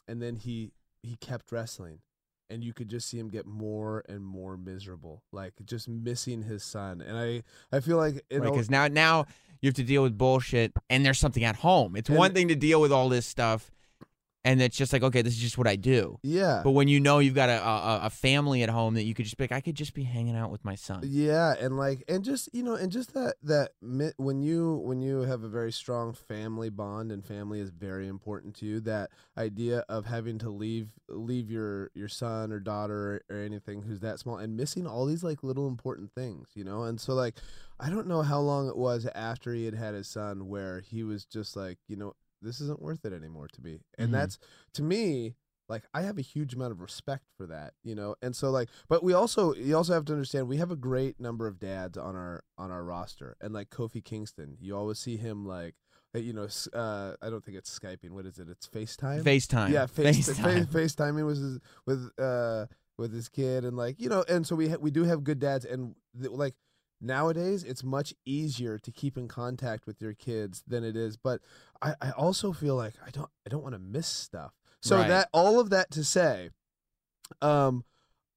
And 0.08 0.20
then 0.22 0.36
he 0.36 0.72
he 1.02 1.16
kept 1.16 1.50
wrestling. 1.52 2.00
And 2.50 2.62
you 2.62 2.74
could 2.74 2.88
just 2.90 3.08
see 3.08 3.18
him 3.18 3.30
get 3.30 3.46
more 3.46 4.04
and 4.10 4.22
more 4.22 4.58
miserable, 4.58 5.22
like 5.32 5.54
just 5.64 5.88
missing 5.88 6.42
his 6.42 6.62
son. 6.62 7.00
And 7.00 7.16
I, 7.16 7.42
I 7.74 7.80
feel 7.80 7.96
like 7.96 8.16
you 8.30 8.40
Right, 8.40 8.50
because 8.52 8.68
now 8.68 8.88
now 8.88 9.24
you 9.62 9.68
have 9.68 9.74
to 9.76 9.82
deal 9.82 10.02
with 10.02 10.18
bullshit, 10.18 10.72
and 10.90 11.06
there's 11.06 11.18
something 11.18 11.44
at 11.44 11.56
home. 11.56 11.96
It's 11.96 12.10
one 12.10 12.34
thing 12.34 12.48
to 12.48 12.54
deal 12.54 12.78
with 12.78 12.92
all 12.92 13.08
this 13.08 13.24
stuff, 13.24 13.70
and 14.44 14.60
it's 14.60 14.76
just 14.76 14.92
like 14.92 15.02
okay, 15.02 15.22
this 15.22 15.34
is 15.34 15.40
just 15.40 15.58
what 15.58 15.66
I 15.66 15.76
do. 15.76 16.18
yeah, 16.22 16.62
But 16.64 16.72
when 16.72 16.88
you 16.88 17.00
know 17.00 17.18
you've 17.18 17.34
got 17.34 17.48
a, 17.48 17.62
a 17.62 18.00
a 18.04 18.10
family 18.10 18.62
at 18.62 18.68
home 18.68 18.94
that 18.94 19.04
you 19.04 19.14
could 19.14 19.24
just 19.24 19.36
be 19.36 19.44
like, 19.44 19.52
I 19.52 19.60
could 19.60 19.74
just 19.74 19.94
be 19.94 20.04
hanging 20.04 20.36
out 20.36 20.50
with 20.50 20.64
my 20.64 20.74
son. 20.74 21.02
Yeah, 21.04 21.54
and 21.58 21.76
like, 21.76 22.04
and 22.08 22.24
just 22.24 22.48
you 22.52 22.62
know, 22.62 22.74
and 22.74 22.90
just 22.90 23.14
that 23.14 23.34
that 23.42 23.70
when 24.16 24.42
you 24.42 24.74
when 24.84 25.00
you 25.00 25.20
have 25.20 25.42
a 25.42 25.48
very 25.48 25.72
strong 25.72 26.12
family 26.12 26.70
bond 26.70 27.12
and 27.12 27.24
family 27.24 27.60
is 27.60 27.70
very 27.70 28.08
important 28.08 28.54
to 28.56 28.66
you, 28.66 28.80
that 28.80 29.10
idea 29.36 29.84
of 29.88 30.06
having 30.06 30.38
to 30.38 30.50
leave 30.50 30.88
leave 31.08 31.50
your 31.50 31.90
your 31.94 32.08
son 32.08 32.52
or 32.52 32.60
daughter 32.60 33.22
or, 33.30 33.42
anything 33.42 33.82
who's 33.82 34.00
that 34.00 34.18
small 34.18 34.36
and 34.36 34.56
missing 34.56 34.86
all 34.86 35.04
these 35.04 35.24
like 35.24 35.42
little 35.42 35.66
important 35.66 36.12
things, 36.14 36.48
you 36.54 36.64
know, 36.64 36.84
and 36.84 37.00
so 37.00 37.12
like, 37.12 37.34
I 37.80 37.90
don't 37.90 38.06
know 38.06 38.22
how 38.22 38.40
long 38.40 38.68
it 38.68 38.76
was 38.76 39.06
after 39.14 39.52
he 39.52 39.64
had 39.64 39.74
had 39.74 39.94
his 39.94 40.06
son 40.08 40.48
where 40.48 40.80
he 40.80 41.02
was 41.02 41.24
just 41.24 41.56
like, 41.56 41.78
you 41.88 41.96
know, 41.96 42.14
this 42.42 42.60
isn't 42.60 42.80
worth 42.82 43.04
it 43.04 43.12
anymore 43.12 43.48
to 43.52 43.62
me, 43.62 43.78
and 43.98 44.08
Mhm. 44.08 44.12
that's 44.12 44.38
to 44.74 44.82
me 44.82 45.36
like 45.68 45.84
I 45.94 46.02
have 46.02 46.18
a 46.18 46.22
huge 46.22 46.52
amount 46.54 46.72
of 46.72 46.80
respect 46.80 47.24
for 47.36 47.46
that, 47.46 47.74
you 47.82 47.94
know. 47.94 48.16
And 48.20 48.34
so 48.36 48.50
like 48.50 48.68
but 48.88 49.02
we 49.02 49.12
also 49.14 49.54
you 49.54 49.76
also 49.76 49.94
have 49.94 50.04
to 50.06 50.12
understand 50.12 50.48
we 50.48 50.58
have 50.58 50.70
a 50.70 50.76
great 50.76 51.18
number 51.20 51.46
of 51.46 51.58
dads 51.58 51.96
on 51.96 52.14
our 52.16 52.42
on 52.58 52.70
our 52.70 52.84
roster. 52.84 53.36
And 53.40 53.54
like 53.54 53.70
Kofi 53.70 54.04
Kingston, 54.04 54.56
you 54.60 54.76
always 54.76 54.98
see 54.98 55.16
him 55.16 55.46
like 55.46 55.74
uh, 56.14 56.18
you 56.18 56.34
know, 56.34 56.46
uh, 56.74 57.14
I 57.22 57.30
don't 57.30 57.42
think 57.42 57.56
it's 57.56 57.78
Skyping. 57.78 58.10
What 58.10 58.26
is 58.26 58.38
it? 58.38 58.46
It's 58.50 58.66
FaceTime. 58.68 59.22
FaceTime. 59.22 59.70
Yeah, 59.70 59.86
face, 59.86 60.28
FaceTime. 60.38 60.70
Face, 60.70 60.94
FaceTiming 60.94 61.24
with 61.24 61.38
his 61.40 61.58
with 61.86 62.10
uh 62.18 62.66
with 62.98 63.14
his 63.14 63.30
kid 63.30 63.64
and 63.64 63.74
like 63.76 63.98
you 63.98 64.10
know, 64.10 64.22
and 64.28 64.46
so 64.46 64.54
we 64.54 64.68
ha- 64.68 64.76
we 64.78 64.90
do 64.90 65.04
have 65.04 65.24
good 65.24 65.38
dads 65.38 65.64
and 65.64 65.94
th- 66.20 66.30
like 66.32 66.54
nowadays 67.02 67.64
it's 67.64 67.82
much 67.82 68.14
easier 68.24 68.78
to 68.78 68.90
keep 68.92 69.18
in 69.18 69.28
contact 69.28 69.86
with 69.86 70.00
your 70.00 70.14
kids 70.14 70.62
than 70.66 70.84
it 70.84 70.96
is. 70.96 71.16
But 71.16 71.40
I 71.82 71.94
I 72.00 72.10
also 72.12 72.52
feel 72.52 72.76
like 72.76 72.94
I 73.04 73.10
don't 73.10 73.30
I 73.46 73.50
don't 73.50 73.62
want 73.62 73.74
to 73.74 73.78
miss 73.78 74.06
stuff. 74.06 74.52
So 74.80 74.98
Right. 74.98 75.08
that 75.08 75.28
all 75.32 75.60
of 75.60 75.70
that 75.70 75.90
to 75.92 76.04
say, 76.04 76.50
um, 77.40 77.84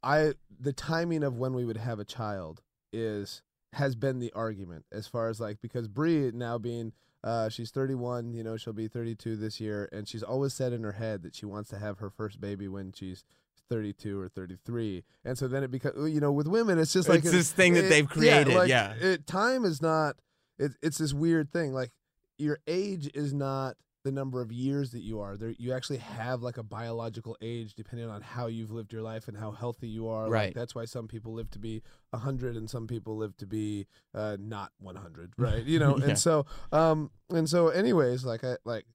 I 0.04 0.34
the 0.60 0.74
timing 0.74 1.24
of 1.24 1.38
when 1.38 1.54
we 1.54 1.66
would 1.66 1.78
have 1.78 2.00
a 2.00 2.06
child 2.06 2.62
is 2.92 3.42
has 3.74 3.96
been 3.96 4.20
the 4.20 4.32
argument 4.34 4.86
as 4.92 5.08
far 5.08 5.30
as 5.30 5.40
like 5.40 5.62
because 5.62 5.88
Brie 5.88 6.32
now 6.34 6.58
being 6.58 6.94
uh, 7.24 7.50
she's 7.50 7.72
31, 7.72 8.36
you 8.36 8.44
know, 8.44 8.56
she'll 8.56 8.72
be 8.72 8.88
32 8.88 9.36
this 9.36 9.60
year, 9.60 9.90
and 9.92 10.08
she's 10.08 10.22
always 10.22 10.54
said 10.54 10.72
in 10.72 10.84
her 10.84 10.92
head 10.92 11.24
that 11.24 11.34
she 11.34 11.48
wants 11.48 11.72
to 11.72 11.80
have 11.80 11.98
her 11.98 12.12
first 12.12 12.40
baby 12.40 12.68
when 12.68 12.94
she's 12.94 13.24
32 13.70 14.20
or 14.20 14.30
33. 14.30 15.04
And 15.24 15.38
so 15.38 15.48
then 15.48 15.64
it 15.64 15.72
becomes, 15.72 16.12
you 16.14 16.20
know, 16.20 16.32
with 16.32 16.48
women, 16.48 16.78
it's 16.80 16.94
just 16.94 17.10
like 17.10 17.20
It's 17.20 17.32
this 17.32 17.52
thing 17.52 17.74
that 17.74 17.90
they've 17.90 18.08
created, 18.08 18.54
like, 18.54 18.70
yeah. 18.70 18.94
It, 19.00 19.26
time 19.28 19.66
is 19.66 19.82
not. 19.82 20.16
It, 20.58 20.72
it's 20.82 20.98
this 20.98 21.14
weird 21.14 21.52
thing. 21.52 21.74
Like 21.74 21.92
your 22.38 22.60
age 22.68 23.10
is 23.14 23.34
not 23.34 23.76
the 24.04 24.12
number 24.12 24.40
of 24.40 24.52
years 24.52 24.92
that 24.92 25.02
you 25.02 25.20
are. 25.20 25.36
There, 25.36 25.54
you 25.58 25.74
actually 25.74 25.98
have 25.98 26.42
like 26.44 26.58
a 26.58 26.64
biological 26.64 27.36
age 27.42 27.74
depending 27.74 28.08
on 28.08 28.22
how 28.22 28.46
you've 28.48 28.70
lived 28.72 28.94
your 28.94 29.02
life 29.02 29.28
and 29.28 29.36
how 29.36 29.52
healthy 29.52 29.88
you 29.88 30.08
are. 30.08 30.24
Like, 30.26 30.32
Right. 30.32 30.54
that's 30.54 30.76
why 30.76 30.86
some 30.86 31.08
people 31.08 31.34
live 31.34 31.50
to 31.52 31.60
be 31.60 31.82
100 32.12 32.56
and 32.56 32.70
some 32.70 32.86
people 32.86 33.18
live 33.18 33.36
to 33.38 33.48
be 33.48 33.88
uh, 34.14 34.38
not 34.40 34.72
100. 34.80 35.34
Right. 35.38 35.64
You 35.64 35.80
know. 35.80 35.98
Yeah. 36.00 36.10
And 36.10 36.20
so, 36.20 36.46
um, 36.72 37.10
and 37.32 37.50
so, 37.50 37.70
anyways, 37.70 38.24
like 38.26 38.44
I 38.44 38.58
like, 38.64 38.86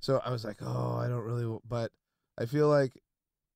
so 0.00 0.20
I 0.24 0.30
was 0.30 0.44
like, 0.44 0.56
oh, 0.60 0.96
I 1.00 1.06
don't 1.06 1.22
really, 1.22 1.58
but 1.68 1.92
I 2.36 2.46
feel 2.46 2.68
like 2.68 2.92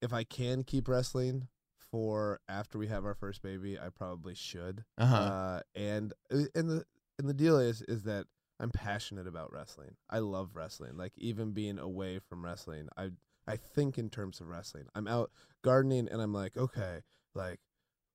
if 0.01 0.13
I 0.13 0.25
can 0.25 0.63
keep 0.63 0.89
wrestling 0.89 1.49
for 1.91 2.41
after 2.49 2.79
we 2.79 2.89
have 2.89 3.05
our 3.05 3.15
first 3.15 3.43
baby, 3.43 3.79
I 3.79 3.89
probably 3.89 4.35
should. 4.35 4.85
Uh-huh. 4.99 5.17
Uh, 5.17 5.61
and 5.75 6.13
uh, 6.33 6.45
and 6.55 6.69
the 6.71 6.85
and 7.19 7.29
the 7.29 7.35
deal 7.35 7.59
is 7.59 7.83
is 7.83 8.03
that 8.05 8.27
I'm 8.59 8.71
passionate 8.71 9.27
about 9.27 9.53
wrestling. 9.53 9.97
I 10.11 10.19
love 10.19 10.51
wrestling. 10.55 10.97
Like 10.97 11.13
even 11.17 11.53
being 11.53 11.79
away 11.79 12.19
from 12.19 12.45
wrestling, 12.45 12.89
I 12.97 13.11
I 13.47 13.57
think 13.57 13.99
in 13.99 14.11
terms 14.11 14.41
of 14.41 14.49
wrestling. 14.49 14.85
I'm 14.95 15.07
out 15.07 15.31
gardening 15.63 16.09
and 16.11 16.21
I'm 16.21 16.35
like, 16.35 16.57
okay, 16.57 17.03
like 17.35 17.61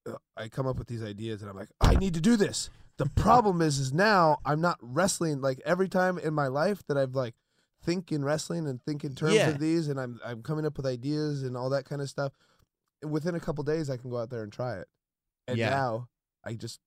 uh, 0.07 0.15
I 0.35 0.49
come 0.49 0.67
up 0.67 0.77
with 0.77 0.87
these 0.87 1.03
ideas 1.03 1.41
and 1.41 1.49
I'm 1.49 1.57
like, 1.57 1.69
I 1.79 1.95
need 1.95 2.13
to 2.15 2.21
do 2.21 2.35
this. 2.35 2.69
The 2.97 3.05
problem 3.15 3.61
is 3.61 3.79
is 3.79 3.93
now 3.93 4.39
I'm 4.45 4.61
not 4.61 4.77
wrestling 4.81 5.41
like 5.41 5.61
every 5.65 5.89
time 5.89 6.17
in 6.17 6.33
my 6.33 6.47
life 6.47 6.83
that 6.87 6.97
I've 6.97 7.15
like 7.15 7.35
think 7.83 8.11
in 8.11 8.23
wrestling 8.23 8.67
and 8.67 8.81
think 8.83 9.03
in 9.03 9.15
terms 9.15 9.33
Yeah. 9.35 9.49
of 9.49 9.59
these, 9.59 9.87
and 9.87 9.99
I'm 9.99 10.19
I'm 10.25 10.41
coming 10.43 10.65
up 10.65 10.77
with 10.77 10.85
ideas 10.85 11.43
and 11.43 11.55
all 11.57 11.69
that 11.71 11.85
kind 11.85 12.01
of 12.01 12.09
stuff. 12.09 12.33
Within 13.03 13.35
a 13.35 13.39
couple 13.39 13.63
days, 13.63 13.89
I 13.89 13.97
can 13.97 14.09
go 14.09 14.17
out 14.17 14.29
there 14.29 14.43
and 14.43 14.51
try 14.51 14.77
it. 14.77 14.87
And 15.47 15.57
Yeah. 15.57 15.69
now 15.71 16.07
I 16.43 16.53
just 16.53 16.79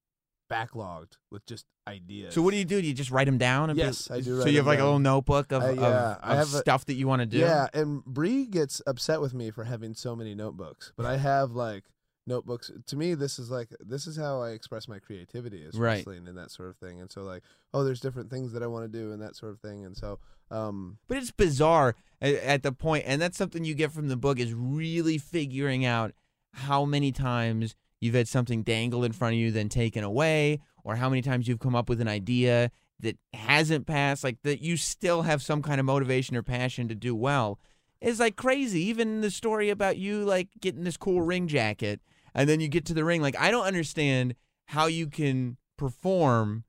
backlogged 0.50 1.14
with 1.30 1.44
just 1.46 1.66
ideas. 1.88 2.34
So 2.34 2.42
what 2.42 2.50
do 2.52 2.56
you 2.58 2.64
do? 2.64 2.80
Do 2.80 2.86
you 2.86 2.94
just 2.94 3.10
write 3.10 3.24
them 3.24 3.38
down? 3.38 3.70
and 3.70 3.76
be- 3.76 3.82
Yes, 3.82 4.10
I 4.10 4.20
do 4.20 4.40
So 4.42 4.48
you 4.48 4.58
have 4.58 4.66
like 4.66 4.78
a 4.78 4.84
little 4.84 4.98
notebook 4.98 5.52
of, 5.52 5.62
Uh, 5.62 5.70
yeah, 5.72 6.18
I 6.22 6.32
of 6.32 6.38
have 6.38 6.54
a- 6.54 6.58
stuff 6.58 6.84
that 6.86 6.94
you 6.94 7.08
want 7.08 7.20
to 7.20 7.26
do. 7.26 7.38
Yeah, 7.38 7.66
and 7.72 8.04
Brie 8.04 8.46
gets 8.46 8.80
upset 8.86 9.20
with 9.20 9.34
me 9.34 9.50
for 9.50 9.64
having 9.64 9.94
so 9.94 10.14
many 10.14 10.34
notebooks, 10.34 10.92
but 10.96 11.06
I 11.06 11.16
have 11.16 11.52
like 11.52 11.84
notebooks. 12.26 12.70
To 12.86 12.96
me, 12.96 13.14
this 13.14 13.38
is 13.38 13.50
like 13.50 13.68
this 13.80 14.06
is 14.06 14.16
how 14.16 14.40
I 14.40 14.50
express 14.50 14.88
my 14.88 14.98
creativity 14.98 15.58
is 15.62 15.76
Right. 15.78 15.96
wrestling 15.98 16.26
and 16.28 16.36
that 16.38 16.50
sort 16.50 16.68
of 16.70 16.76
thing. 16.76 17.00
And 17.00 17.10
so 17.10 17.22
like, 17.22 17.42
oh, 17.72 17.84
there's 17.84 18.00
different 18.00 18.30
things 18.30 18.52
that 18.52 18.62
I 18.62 18.66
want 18.66 18.90
to 18.90 18.98
do 18.98 19.12
and 19.12 19.20
that 19.22 19.36
sort 19.36 19.52
of 19.52 19.60
thing. 19.60 19.84
And 19.84 19.96
so, 19.96 20.18
um, 20.50 20.98
But 21.08 21.18
it's 21.18 21.30
bizarre 21.30 21.96
at, 22.20 22.34
at 22.34 22.62
the 22.62 22.72
point, 22.72 23.04
and 23.06 23.20
that's 23.20 23.36
something 23.38 23.64
you 23.64 23.74
get 23.74 23.92
from 23.92 24.08
the 24.08 24.16
book 24.16 24.38
is 24.38 24.54
really 24.54 25.18
figuring 25.18 25.84
out 25.84 26.12
how 26.52 26.84
many 26.84 27.12
times 27.12 27.74
you've 28.00 28.14
had 28.14 28.28
something 28.28 28.62
dangled 28.62 29.04
in 29.04 29.12
front 29.12 29.34
of 29.34 29.38
you, 29.38 29.50
then 29.50 29.68
taken 29.68 30.04
away, 30.04 30.60
or 30.84 30.96
how 30.96 31.08
many 31.08 31.22
times 31.22 31.48
you've 31.48 31.58
come 31.58 31.74
up 31.74 31.88
with 31.88 32.00
an 32.00 32.08
idea 32.08 32.70
that 33.00 33.18
hasn't 33.32 33.86
passed, 33.86 34.22
like 34.22 34.40
that 34.42 34.60
you 34.62 34.76
still 34.76 35.22
have 35.22 35.42
some 35.42 35.62
kind 35.62 35.80
of 35.80 35.84
motivation 35.86 36.36
or 36.36 36.42
passion 36.42 36.86
to 36.88 36.94
do 36.94 37.14
well. 37.14 37.58
It's 38.00 38.20
like 38.20 38.36
crazy. 38.36 38.82
Even 38.82 39.20
the 39.20 39.30
story 39.30 39.70
about 39.70 39.96
you 39.96 40.24
like 40.24 40.48
getting 40.60 40.84
this 40.84 40.96
cool 40.96 41.22
ring 41.22 41.48
jacket, 41.48 42.00
and 42.34 42.48
then 42.48 42.60
you 42.60 42.68
get 42.68 42.84
to 42.86 42.94
the 42.94 43.04
ring. 43.04 43.22
Like 43.22 43.38
I 43.38 43.50
don't 43.50 43.66
understand 43.66 44.34
how 44.66 44.86
you 44.86 45.06
can 45.06 45.56
perform 45.76 46.64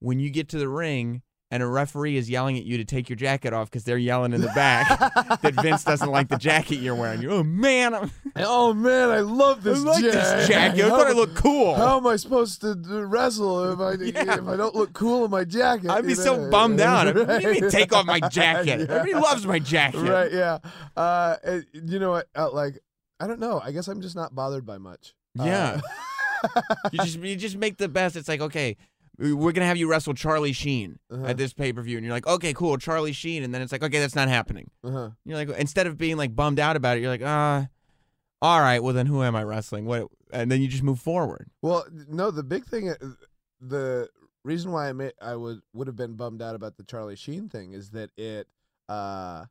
when 0.00 0.20
you 0.20 0.30
get 0.30 0.48
to 0.50 0.58
the 0.58 0.68
ring 0.68 1.22
and 1.50 1.62
a 1.62 1.66
referee 1.66 2.16
is 2.16 2.28
yelling 2.28 2.58
at 2.58 2.64
you 2.64 2.76
to 2.76 2.84
take 2.84 3.08
your 3.08 3.16
jacket 3.16 3.54
off 3.54 3.70
because 3.70 3.84
they're 3.84 3.96
yelling 3.96 4.32
in 4.34 4.40
the 4.42 4.48
back 4.48 4.86
that 5.42 5.54
Vince 5.62 5.82
doesn't 5.82 6.10
like 6.10 6.28
the 6.28 6.36
jacket 6.36 6.76
you're 6.76 6.94
wearing. 6.94 7.22
You're, 7.22 7.32
oh 7.32 7.42
man, 7.42 7.94
I'm, 7.94 8.10
oh 8.36 8.74
man, 8.74 9.08
I 9.08 9.20
love 9.20 9.62
this, 9.62 9.78
I 9.78 9.82
like 9.82 10.02
this 10.02 10.46
jacket. 10.46 10.84
I 10.84 10.88
How- 10.88 10.96
thought 10.96 11.06
I 11.06 11.12
looked 11.12 11.36
cool. 11.36 11.74
How 11.74 11.96
am 11.96 12.06
I 12.06 12.16
supposed 12.16 12.60
to 12.60 12.74
wrestle 13.06 13.72
if 13.72 13.80
I 13.80 13.92
Yeah. 14.02 14.34
if 14.38 14.46
I 14.46 14.56
don't 14.56 14.74
look 14.74 14.92
cool 14.92 15.24
in 15.24 15.30
my 15.30 15.44
jacket? 15.44 15.90
I'd 15.90 16.06
be 16.06 16.14
so 16.14 16.36
know? 16.36 16.50
bummed 16.50 16.80
out. 16.82 17.14
Do 17.14 17.20
you 17.40 17.60
mean 17.60 17.70
take 17.70 17.94
off 17.94 18.04
my 18.04 18.20
jacket? 18.20 18.80
Yeah. 18.80 18.96
Everybody 18.96 19.14
loves 19.14 19.46
my 19.46 19.58
jacket. 19.58 20.02
Right? 20.02 20.30
Yeah. 20.32 20.58
Uh, 20.96 21.36
you 21.72 21.98
know 21.98 22.10
what? 22.10 22.28
Uh, 22.36 22.50
like, 22.52 22.78
I 23.20 23.26
don't 23.26 23.40
know. 23.40 23.60
I 23.62 23.72
guess 23.72 23.88
I'm 23.88 24.00
just 24.00 24.14
not 24.16 24.34
bothered 24.34 24.64
by 24.66 24.78
much. 24.78 25.14
Uh, 25.38 25.44
Yeah. 25.44 25.80
You 26.92 26.98
just 27.04 27.18
you 27.18 27.34
just 27.34 27.56
make 27.56 27.78
the 27.78 27.88
best. 27.88 28.14
It's 28.14 28.28
like 28.28 28.40
okay, 28.40 28.76
we're 29.18 29.50
gonna 29.50 29.66
have 29.66 29.76
you 29.76 29.90
wrestle 29.90 30.14
Charlie 30.14 30.52
Sheen 30.52 31.00
Uh-huh. 31.10 31.26
at 31.26 31.36
this 31.36 31.52
pay 31.52 31.72
per 31.72 31.82
view, 31.82 31.96
and 31.96 32.06
you're 32.06 32.14
like, 32.14 32.28
okay, 32.28 32.54
cool, 32.54 32.76
Charlie 32.78 33.12
Sheen, 33.12 33.42
and 33.42 33.52
then 33.52 33.60
it's 33.60 33.72
like, 33.72 33.82
okay, 33.82 33.98
that's 33.98 34.14
not 34.14 34.28
happening. 34.28 34.70
uh-huh. 34.84 35.10
You're 35.24 35.36
like, 35.36 35.48
instead 35.58 35.88
of 35.88 35.98
being 35.98 36.16
like 36.16 36.36
bummed 36.36 36.60
out 36.60 36.76
about 36.76 36.96
it, 36.96 37.00
you're 37.00 37.10
like, 37.10 37.24
ah, 37.24 37.66
all 38.40 38.60
right, 38.60 38.80
well 38.80 38.94
then 38.94 39.06
who 39.06 39.24
am 39.24 39.34
I 39.34 39.42
wrestling? 39.42 39.84
What? 39.84 40.06
And 40.32 40.48
then 40.52 40.62
you 40.62 40.68
just 40.68 40.84
move 40.84 41.00
forward. 41.00 41.50
Well, 41.60 41.84
no, 42.08 42.30
the 42.30 42.44
big 42.44 42.64
thing, 42.66 42.90
uh, 42.90 42.94
the 43.60 44.08
reason 44.44 44.70
why 44.70 44.88
I 44.88 44.92
may, 44.92 45.10
I 45.20 45.34
would 45.34 45.60
would 45.72 45.88
have 45.88 45.96
been 45.96 46.14
bummed 46.14 46.40
out 46.40 46.54
about 46.54 46.76
the 46.76 46.84
Charlie 46.84 47.16
Sheen 47.16 47.48
thing 47.48 47.72
is 47.72 47.90
that 47.90 48.10
it 48.16 48.46
uh, 48.88 49.46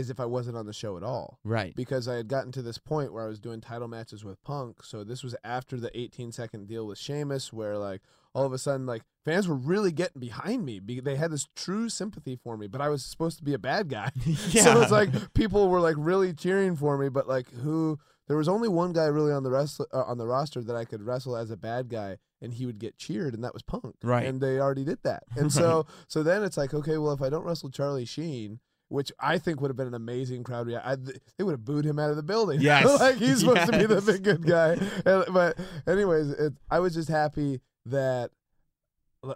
is 0.00 0.10
if 0.10 0.18
I 0.18 0.24
wasn't 0.24 0.56
on 0.56 0.66
the 0.66 0.72
show 0.72 0.96
at 0.96 1.02
all. 1.02 1.38
Right. 1.44 1.74
Because 1.76 2.08
I 2.08 2.14
had 2.14 2.28
gotten 2.28 2.50
to 2.52 2.62
this 2.62 2.78
point 2.78 3.12
where 3.12 3.24
I 3.24 3.28
was 3.28 3.38
doing 3.38 3.60
title 3.60 3.88
matches 3.88 4.24
with 4.24 4.42
Punk, 4.42 4.82
so 4.82 5.04
this 5.04 5.22
was 5.22 5.36
after 5.44 5.76
the 5.78 5.96
18 5.98 6.32
second 6.32 6.66
deal 6.66 6.86
with 6.86 6.98
Sheamus, 6.98 7.52
where 7.52 7.76
like 7.78 8.02
all 8.34 8.44
of 8.44 8.52
a 8.52 8.58
sudden 8.58 8.86
like 8.86 9.02
fans 9.24 9.46
were 9.46 9.54
really 9.54 9.92
getting 9.92 10.20
behind 10.20 10.64
me. 10.64 10.80
They 10.80 11.16
had 11.16 11.30
this 11.30 11.46
true 11.54 11.88
sympathy 11.88 12.36
for 12.36 12.56
me, 12.56 12.66
but 12.66 12.80
I 12.80 12.88
was 12.88 13.04
supposed 13.04 13.38
to 13.38 13.44
be 13.44 13.54
a 13.54 13.58
bad 13.58 13.88
guy. 13.88 14.10
yeah. 14.24 14.62
So 14.70 14.82
it's 14.82 14.92
like 14.92 15.10
people 15.34 15.68
were 15.68 15.80
like 15.80 15.96
really 15.98 16.32
cheering 16.32 16.76
for 16.76 16.96
me, 16.98 17.08
but 17.08 17.28
like 17.28 17.50
who? 17.50 17.98
There 18.28 18.36
was 18.36 18.48
only 18.48 18.68
one 18.68 18.92
guy 18.92 19.06
really 19.06 19.32
on 19.32 19.42
the 19.42 19.50
wrestle 19.50 19.86
uh, 19.92 20.02
on 20.02 20.16
the 20.16 20.26
roster 20.26 20.62
that 20.62 20.76
I 20.76 20.84
could 20.84 21.02
wrestle 21.02 21.36
as 21.36 21.50
a 21.50 21.56
bad 21.56 21.88
guy, 21.88 22.18
and 22.40 22.52
he 22.52 22.64
would 22.64 22.78
get 22.78 22.96
cheered, 22.96 23.34
and 23.34 23.42
that 23.42 23.52
was 23.52 23.62
Punk. 23.62 23.96
Right. 24.04 24.24
And 24.24 24.40
they 24.40 24.60
already 24.60 24.84
did 24.84 25.02
that, 25.02 25.24
and 25.36 25.52
so 25.60 25.86
so 26.06 26.22
then 26.22 26.44
it's 26.44 26.56
like 26.56 26.72
okay, 26.72 26.96
well 26.96 27.12
if 27.12 27.22
I 27.22 27.28
don't 27.28 27.44
wrestle 27.44 27.70
Charlie 27.70 28.04
Sheen. 28.04 28.60
Which 28.90 29.10
I 29.18 29.38
think 29.38 29.60
would 29.60 29.68
have 29.70 29.76
been 29.76 29.86
an 29.86 29.94
amazing 29.94 30.42
crowd 30.44 30.66
reaction. 30.66 31.12
They 31.38 31.44
would 31.44 31.52
have 31.52 31.64
booed 31.64 31.86
him 31.86 31.98
out 31.98 32.10
of 32.10 32.16
the 32.16 32.22
building. 32.22 32.60
Yes. 32.62 33.00
like 33.00 33.16
he's 33.16 33.40
supposed 33.40 33.70
to 33.72 33.78
be 33.78 33.86
the 33.86 34.02
big 34.02 34.22
good 34.22 34.44
guy. 34.46 34.72
And- 35.06 35.32
but 35.32 35.56
anyways, 35.86 36.30
it, 36.30 36.52
I 36.70 36.80
was 36.80 36.92
just 36.94 37.08
happy 37.08 37.60
that, 37.86 38.30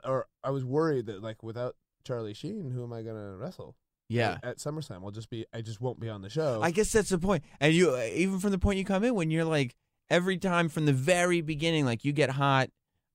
or 0.04 0.26
I 0.42 0.50
was 0.50 0.64
worried 0.64 1.06
that 1.06 1.22
like 1.22 1.42
without 1.42 1.76
Charlie 2.04 2.34
Sheen, 2.34 2.70
who 2.70 2.82
am 2.84 2.92
I 2.92 3.02
gonna 3.02 3.36
wrestle? 3.36 3.76
yeah. 4.08 4.38
at 4.42 4.58
SummerSlam. 4.58 5.02
I'll 5.02 5.10
just 5.10 5.30
be 5.30 5.46
I 5.54 5.60
just 5.62 5.80
won't 5.80 5.98
be 6.00 6.08
on 6.10 6.20
the 6.22 6.28
show. 6.28 6.60
I 6.62 6.70
guess 6.70 6.92
that's 6.92 7.08
the 7.08 7.18
point. 7.18 7.42
And 7.60 7.72
you, 7.72 7.90
uh, 7.94 8.08
even 8.12 8.38
from 8.40 8.50
the 8.50 8.58
point 8.58 8.78
you 8.78 8.84
come 8.84 9.02
in, 9.04 9.14
when 9.14 9.30
you're 9.30 9.44
like, 9.46 9.74
every 10.10 10.36
time 10.36 10.68
from 10.68 10.84
the 10.84 10.92
very 10.92 11.40
beginning, 11.40 11.84
like 11.86 12.04
you 12.04 12.12
get 12.12 12.30
hot 12.30 12.70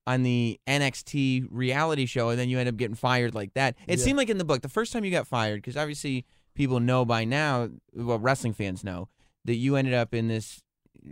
on 0.10 0.24
the 0.24 0.60
NXT 0.68 1.46
reality 1.52 2.06
show, 2.06 2.30
and 2.30 2.40
then 2.40 2.50
you 2.50 2.58
end 2.58 2.68
up 2.68 2.78
getting 2.78 2.96
fired 2.96 3.36
like 3.36 3.54
that. 3.54 3.76
It 3.88 4.00
Yeah. 4.00 4.06
seemed 4.06 4.18
like 4.18 4.30
in 4.30 4.38
the 4.40 4.44
book, 4.46 4.62
the 4.62 4.70
first 4.70 4.92
time 4.92 5.06
you 5.06 5.12
got 5.12 5.28
fired, 5.28 5.58
because 5.62 5.78
obviously 5.78 6.26
people 6.56 6.80
know 6.80 7.06
by 7.06 7.26
now, 7.26 7.70
well, 7.94 8.18
wrestling 8.20 8.54
fans 8.54 8.84
know 8.84 9.08
that 9.46 9.56
you 9.56 9.76
ended 9.76 9.94
up 9.94 10.14
in 10.14 10.28
this 10.28 10.62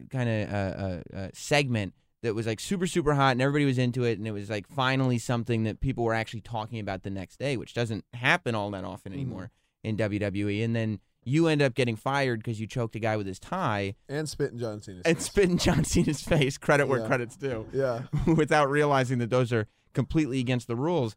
kind 0.09 0.29
of 0.29 0.49
uh, 0.51 0.55
uh, 0.55 1.01
uh, 1.15 1.29
segment 1.33 1.93
that 2.23 2.33
was 2.35 2.45
like 2.47 2.59
super 2.59 2.87
super 2.87 3.13
hot 3.13 3.31
and 3.31 3.41
everybody 3.41 3.63
was 3.65 3.77
into 3.77 4.03
it 4.03 4.17
and 4.17 4.27
it 4.27 4.31
was 4.31 4.49
like 4.49 4.67
finally 4.67 5.17
something 5.17 5.63
that 5.63 5.79
people 5.79 6.03
were 6.03 6.13
actually 6.13 6.41
talking 6.41 6.79
about 6.79 7.03
the 7.03 7.09
next 7.09 7.37
day 7.39 7.55
which 7.55 7.73
doesn't 7.73 8.03
happen 8.13 8.53
all 8.53 8.69
that 8.71 8.83
often 8.83 9.11
Mhm. 9.13 9.15
anymore 9.15 9.51
in 9.83 9.95
WWE 9.95 10.61
and 10.61 10.75
then 10.75 10.99
you 11.27 11.47
end 11.47 11.61
up 11.61 11.73
getting 11.75 11.95
fired 11.97 12.39
because 12.39 12.59
you 12.59 12.65
choked 12.67 12.95
a 12.95 12.99
guy 12.99 13.17
with 13.17 13.27
his 13.27 13.37
tie 13.39 13.95
and 14.07 14.29
spitting 14.29 14.57
John 14.57 14.81
Cena's 14.81 15.01
and 15.05 15.17
face. 15.17 15.25
spitting 15.25 15.57
John 15.65 15.83
Cena's 15.83 16.21
face 16.21 16.57
credit 16.57 16.87
where 16.87 17.01
Yeah. 17.01 17.07
credit's 17.07 17.35
due 17.35 17.67
Yeah. 17.73 18.03
without 18.35 18.69
realizing 18.69 19.17
that 19.19 19.29
those 19.29 19.51
are 19.51 19.67
completely 19.93 20.39
against 20.39 20.67
the 20.67 20.75
rules. 20.75 21.15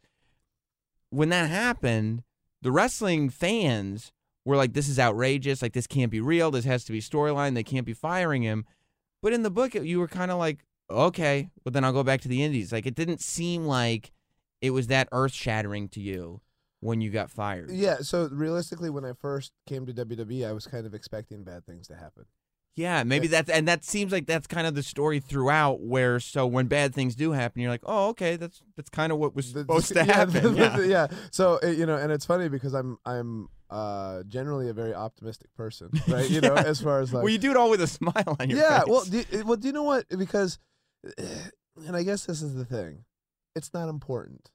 When 1.10 1.28
that 1.30 1.48
happened, 1.50 2.22
the 2.62 2.72
wrestling 2.72 3.30
fans 3.30 4.12
were 4.44 4.56
like, 4.56 4.72
this 4.72 4.88
is 4.88 4.98
outrageous. 4.98 5.62
Like, 5.62 5.72
this 5.74 5.86
can't 5.86 6.10
be 6.10 6.20
real. 6.20 6.50
This 6.50 6.64
has 6.64 6.84
to 6.84 6.92
be 6.92 7.00
storyline. 7.00 7.54
They 7.54 7.62
can't 7.62 7.86
be 7.86 7.92
firing 7.92 8.42
him. 8.42 8.64
But 9.22 9.32
in 9.32 9.42
the 9.42 9.50
book, 9.50 9.74
you 9.74 9.98
were 10.00 10.08
kind 10.08 10.30
of 10.30 10.38
like, 10.38 10.64
okay, 10.90 11.50
but 11.62 11.72
then 11.72 11.84
I'll 11.84 11.92
go 11.92 12.02
back 12.02 12.20
to 12.22 12.28
the 12.28 12.42
Indies. 12.42 12.72
Like, 12.72 12.86
it 12.86 12.94
didn't 12.94 13.20
seem 13.20 13.64
like 13.64 14.12
it 14.60 14.70
was 14.70 14.86
that 14.88 15.08
earth 15.12 15.32
shattering 15.32 15.88
to 15.90 16.00
you 16.00 16.40
when 16.80 17.00
you 17.00 17.10
got 17.10 17.30
fired. 17.30 17.70
Yeah, 17.70 17.98
so 18.00 18.28
realistically 18.32 18.90
when 18.90 19.04
I 19.04 19.12
first 19.12 19.52
came 19.66 19.86
to 19.86 19.92
WWE, 19.92 20.48
I 20.48 20.52
was 20.52 20.66
kind 20.66 20.86
of 20.86 20.94
expecting 20.94 21.44
bad 21.44 21.64
things 21.66 21.86
to 21.88 21.94
happen. 21.96 22.24
Yeah, 22.76 23.02
maybe 23.02 23.26
that's 23.26 23.50
and 23.50 23.66
that 23.68 23.84
seems 23.84 24.12
like 24.12 24.26
that's 24.26 24.46
kind 24.46 24.66
of 24.66 24.74
the 24.74 24.82
story 24.82 25.18
throughout. 25.20 25.80
Where 25.80 26.20
so 26.20 26.46
when 26.46 26.66
bad 26.68 26.94
things 26.94 27.14
do 27.16 27.32
happen, 27.32 27.60
you're 27.60 27.70
like, 27.70 27.82
oh, 27.84 28.08
okay, 28.10 28.36
that's 28.36 28.62
that's 28.76 28.88
kind 28.88 29.10
of 29.12 29.18
what 29.18 29.34
was 29.34 29.52
The- 29.52 29.60
supposed 29.60 29.88
to 29.94 29.94
yeah, 29.96 30.04
happen. 30.04 30.54
the- 30.54 30.56
yeah. 30.56 30.80
yeah. 30.80 31.06
So 31.32 31.58
uh, 31.62 31.66
you 31.66 31.84
know, 31.84 31.96
and 31.96 32.10
it's 32.12 32.24
funny 32.24 32.48
because 32.48 32.72
I'm 32.72 32.96
I'm 33.04 33.48
uh 33.70 34.22
generally 34.28 34.68
a 34.68 34.72
very 34.72 34.94
optimistic 34.94 35.52
person, 35.54 35.90
right? 36.08 36.30
You 36.30 36.40
know, 36.40 36.54
as 36.54 36.80
far 36.80 37.00
as 37.00 37.12
like 37.12 37.24
well, 37.24 37.32
you 37.32 37.38
do 37.38 37.50
it 37.50 37.56
all 37.56 37.70
with 37.70 37.82
a 37.82 37.86
smile 37.98 38.36
on 38.38 38.48
your 38.48 38.58
yeah 38.60 38.78
face. 38.80 38.88
well 38.88 39.04
do, 39.04 39.24
well 39.44 39.56
do 39.56 39.66
you 39.66 39.72
know 39.74 39.82
what 39.82 40.06
because 40.16 40.58
and 41.86 41.96
i 41.96 42.02
guess 42.02 42.26
this 42.26 42.42
is 42.42 42.54
the 42.54 42.64
thing 42.64 43.04
it's 43.56 43.72
not 43.72 43.88
important 43.88 44.50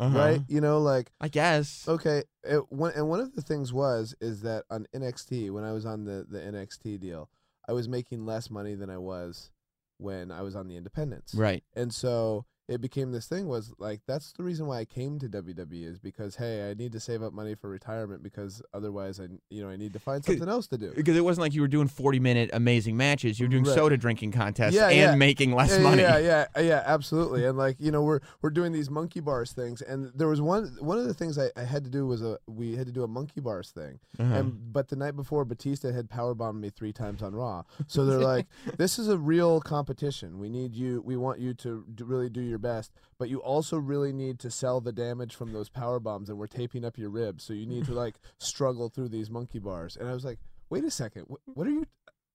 Uh-huh. 0.00 0.18
right 0.18 0.42
you 0.48 0.60
know 0.60 0.78
like 0.80 1.12
I 1.20 1.28
guess. 1.28 1.84
okay 1.86 2.22
it, 2.42 2.72
one, 2.72 2.92
and 2.96 3.08
one 3.08 3.20
of 3.20 3.34
the 3.36 3.42
things 3.42 3.72
was 3.72 4.14
is 4.20 4.40
that 4.42 4.64
on 4.70 4.86
nxt 4.94 5.50
when 5.50 5.62
i 5.62 5.72
was 5.72 5.84
on 5.84 6.04
the, 6.06 6.26
the 6.28 6.38
nxt 6.38 6.98
deal 7.00 7.28
i 7.68 7.72
was 7.72 7.86
making 7.88 8.24
less 8.24 8.50
money 8.50 8.74
than 8.74 8.88
i 8.90 8.96
was 8.98 9.50
when 9.98 10.32
i 10.32 10.40
was 10.42 10.56
on 10.56 10.68
the 10.68 10.76
independents 10.76 11.34
Right. 11.34 11.62
and 11.74 11.92
so 11.92 12.46
it 12.70 12.80
became 12.80 13.10
this 13.12 13.26
thing 13.26 13.48
was 13.48 13.74
like 13.78 14.00
that's 14.06 14.32
the 14.32 14.42
reason 14.42 14.66
why 14.66 14.78
I 14.78 14.84
came 14.84 15.18
to 15.18 15.28
WWE 15.28 15.84
is 15.84 15.98
because 15.98 16.36
hey 16.36 16.70
I 16.70 16.74
need 16.74 16.92
to 16.92 17.00
save 17.00 17.22
up 17.22 17.32
money 17.32 17.54
for 17.56 17.68
retirement 17.68 18.22
because 18.22 18.62
otherwise 18.72 19.18
I 19.20 19.24
you 19.50 19.62
know 19.62 19.68
I 19.68 19.76
need 19.76 19.92
to 19.92 19.98
find 19.98 20.24
something 20.24 20.48
else 20.48 20.66
to 20.68 20.78
do. 20.78 20.92
Because 20.94 21.16
it 21.16 21.24
wasn't 21.24 21.42
like 21.42 21.52
you 21.54 21.60
were 21.62 21.68
doing 21.68 21.88
40 21.88 22.20
minute 22.20 22.50
amazing 22.52 22.96
matches. 22.96 23.38
You 23.40 23.46
were 23.46 23.50
doing 23.50 23.64
Right. 23.64 23.74
soda 23.74 23.96
drinking 23.96 24.32
contests 24.32 24.74
Yeah, 24.74 24.86
and 24.88 24.96
yeah. 24.96 25.14
making 25.16 25.52
less 25.52 25.72
yeah, 25.72 25.82
money. 25.82 26.02
Yeah, 26.02 26.18
yeah, 26.56 26.60
yeah, 26.60 26.82
absolutely. 26.86 27.44
And 27.44 27.58
like 27.58 27.76
you 27.80 27.90
know, 27.90 28.02
we're 28.02 28.20
we're 28.40 28.50
doing 28.50 28.72
these 28.72 28.88
monkey 28.88 29.20
bars 29.20 29.52
things, 29.52 29.82
and 29.82 30.12
there 30.14 30.28
was 30.28 30.40
one 30.40 30.76
one 30.80 30.96
of 30.98 31.04
the 31.04 31.14
things 31.14 31.38
I, 31.38 31.50
I 31.56 31.64
had 31.64 31.82
to 31.84 31.90
do 31.90 32.06
was 32.06 32.22
a 32.22 32.38
we 32.46 32.76
had 32.76 32.86
to 32.86 32.92
do 32.92 33.02
a 33.02 33.08
monkey 33.08 33.40
bars 33.40 33.70
thing, 33.72 33.98
Uh-huh. 34.18 34.32
and 34.34 34.72
but 34.72 34.88
the 34.88 34.96
night 34.96 35.16
before 35.16 35.44
Batista 35.44 35.90
had 35.92 36.08
power 36.08 36.34
bombed 36.34 36.60
me 36.60 36.70
three 36.70 36.92
times 36.92 37.20
on 37.20 37.34
Raw, 37.34 37.64
so 37.88 38.04
they're 38.06 38.18
like, 38.34 38.46
this 38.78 38.96
is 38.98 39.08
a 39.08 39.18
real 39.18 39.60
competition. 39.60 40.38
We 40.38 40.48
need 40.48 40.74
you. 40.74 41.02
We 41.04 41.16
want 41.16 41.40
you 41.40 41.52
to 41.54 41.84
really 41.98 42.30
do 42.30 42.40
your 42.40 42.59
best, 42.60 42.92
but 43.18 43.28
you 43.28 43.38
also 43.42 43.76
really 43.78 44.12
need 44.12 44.38
to 44.40 44.50
sell 44.50 44.80
the 44.80 44.92
damage 44.92 45.34
from 45.34 45.52
those 45.52 45.68
power 45.68 45.98
bombs, 45.98 46.28
and 46.28 46.38
we're 46.38 46.46
taping 46.46 46.84
up 46.84 46.96
your 46.96 47.10
ribs, 47.10 47.42
so 47.42 47.52
you 47.52 47.66
need 47.66 47.84
to 47.86 47.92
like 47.92 48.14
struggle 48.38 48.88
through 48.88 49.08
these 49.08 49.28
monkey 49.30 49.58
bars. 49.58 49.96
And 49.96 50.08
I 50.08 50.12
was 50.14 50.24
like, 50.24 50.38
wait 50.70 50.84
a 50.84 50.90
second, 50.90 51.24
what, 51.26 51.40
what 51.46 51.66
are 51.66 51.70
you? 51.70 51.86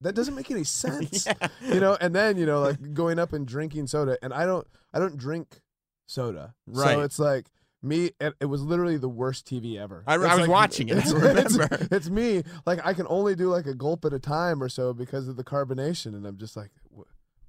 That 0.01 0.13
doesn't 0.15 0.35
make 0.35 0.51
any 0.51 0.63
sense 0.81 1.25
Yeah. 1.25 1.47
you 1.61 1.79
know 1.79 1.97
and 2.01 2.13
then 2.13 2.37
you 2.37 2.45
know 2.45 2.59
like 2.61 2.93
going 2.93 3.17
up 3.17 3.31
and 3.31 3.47
drinking 3.47 3.87
soda 3.87 4.17
and 4.21 4.33
i 4.33 4.45
don't 4.45 4.67
i 4.93 4.99
don't 4.99 5.15
drink 5.17 5.61
soda 6.05 6.53
Right. 6.67 6.93
so 6.95 7.01
it's 7.01 7.17
like 7.17 7.47
me. 7.81 8.11
It, 8.19 8.33
it 8.41 8.45
was 8.45 8.63
literally 8.63 8.97
the 8.97 9.07
worst 9.09 9.45
TV 9.47 9.79
ever. 9.79 10.03
I- 10.07 10.15
I 10.15 10.35
was 10.35 10.47
watching 10.47 10.89
it, 10.89 10.97
It's, 10.97 11.11
it's, 11.13 11.57
it's 11.91 12.09
me. 12.09 12.41
Like 12.65 12.79
I 12.83 12.93
can 12.95 13.05
only 13.07 13.35
do 13.35 13.49
like 13.49 13.67
a 13.67 13.75
gulp 13.75 14.05
at 14.05 14.13
a 14.13 14.17
time 14.19 14.63
or 14.63 14.69
so 14.69 14.91
because 14.91 15.27
of 15.27 15.35
the 15.35 15.43
carbonation, 15.43 16.07
and 16.15 16.25
I'm 16.25 16.37
just 16.37 16.57
like, 16.57 16.71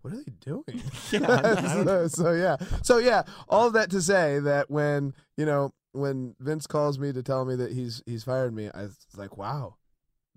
what, 0.06 0.12
are 0.12 0.24
they 0.24 0.32
doing? 0.40 0.82
so, 1.84 2.08
so 2.08 2.32
yeah, 2.32 2.56
so 2.82 2.98
yeah. 2.98 3.22
All 3.48 3.70
that 3.70 3.90
to 3.90 4.00
say 4.00 4.38
that 4.40 4.70
when 4.70 5.14
you 5.36 5.46
know 5.46 5.72
when 5.92 6.34
Vince 6.38 6.66
calls 6.66 6.98
me 6.98 7.12
to 7.12 7.22
tell 7.22 7.44
me 7.44 7.56
that 7.56 7.72
he's 7.72 8.02
he's 8.06 8.24
fired 8.24 8.54
me, 8.54 8.70
I 8.72 8.82
was 8.82 8.96
like, 9.16 9.36
wow. 9.36 9.76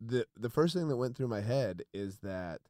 The 0.02 0.26
the 0.40 0.50
first 0.50 0.74
thing 0.74 0.88
that 0.88 0.96
went 0.98 1.18
through 1.18 1.28
my 1.28 1.42
head 1.42 1.84
is 1.94 2.20
that 2.20 2.62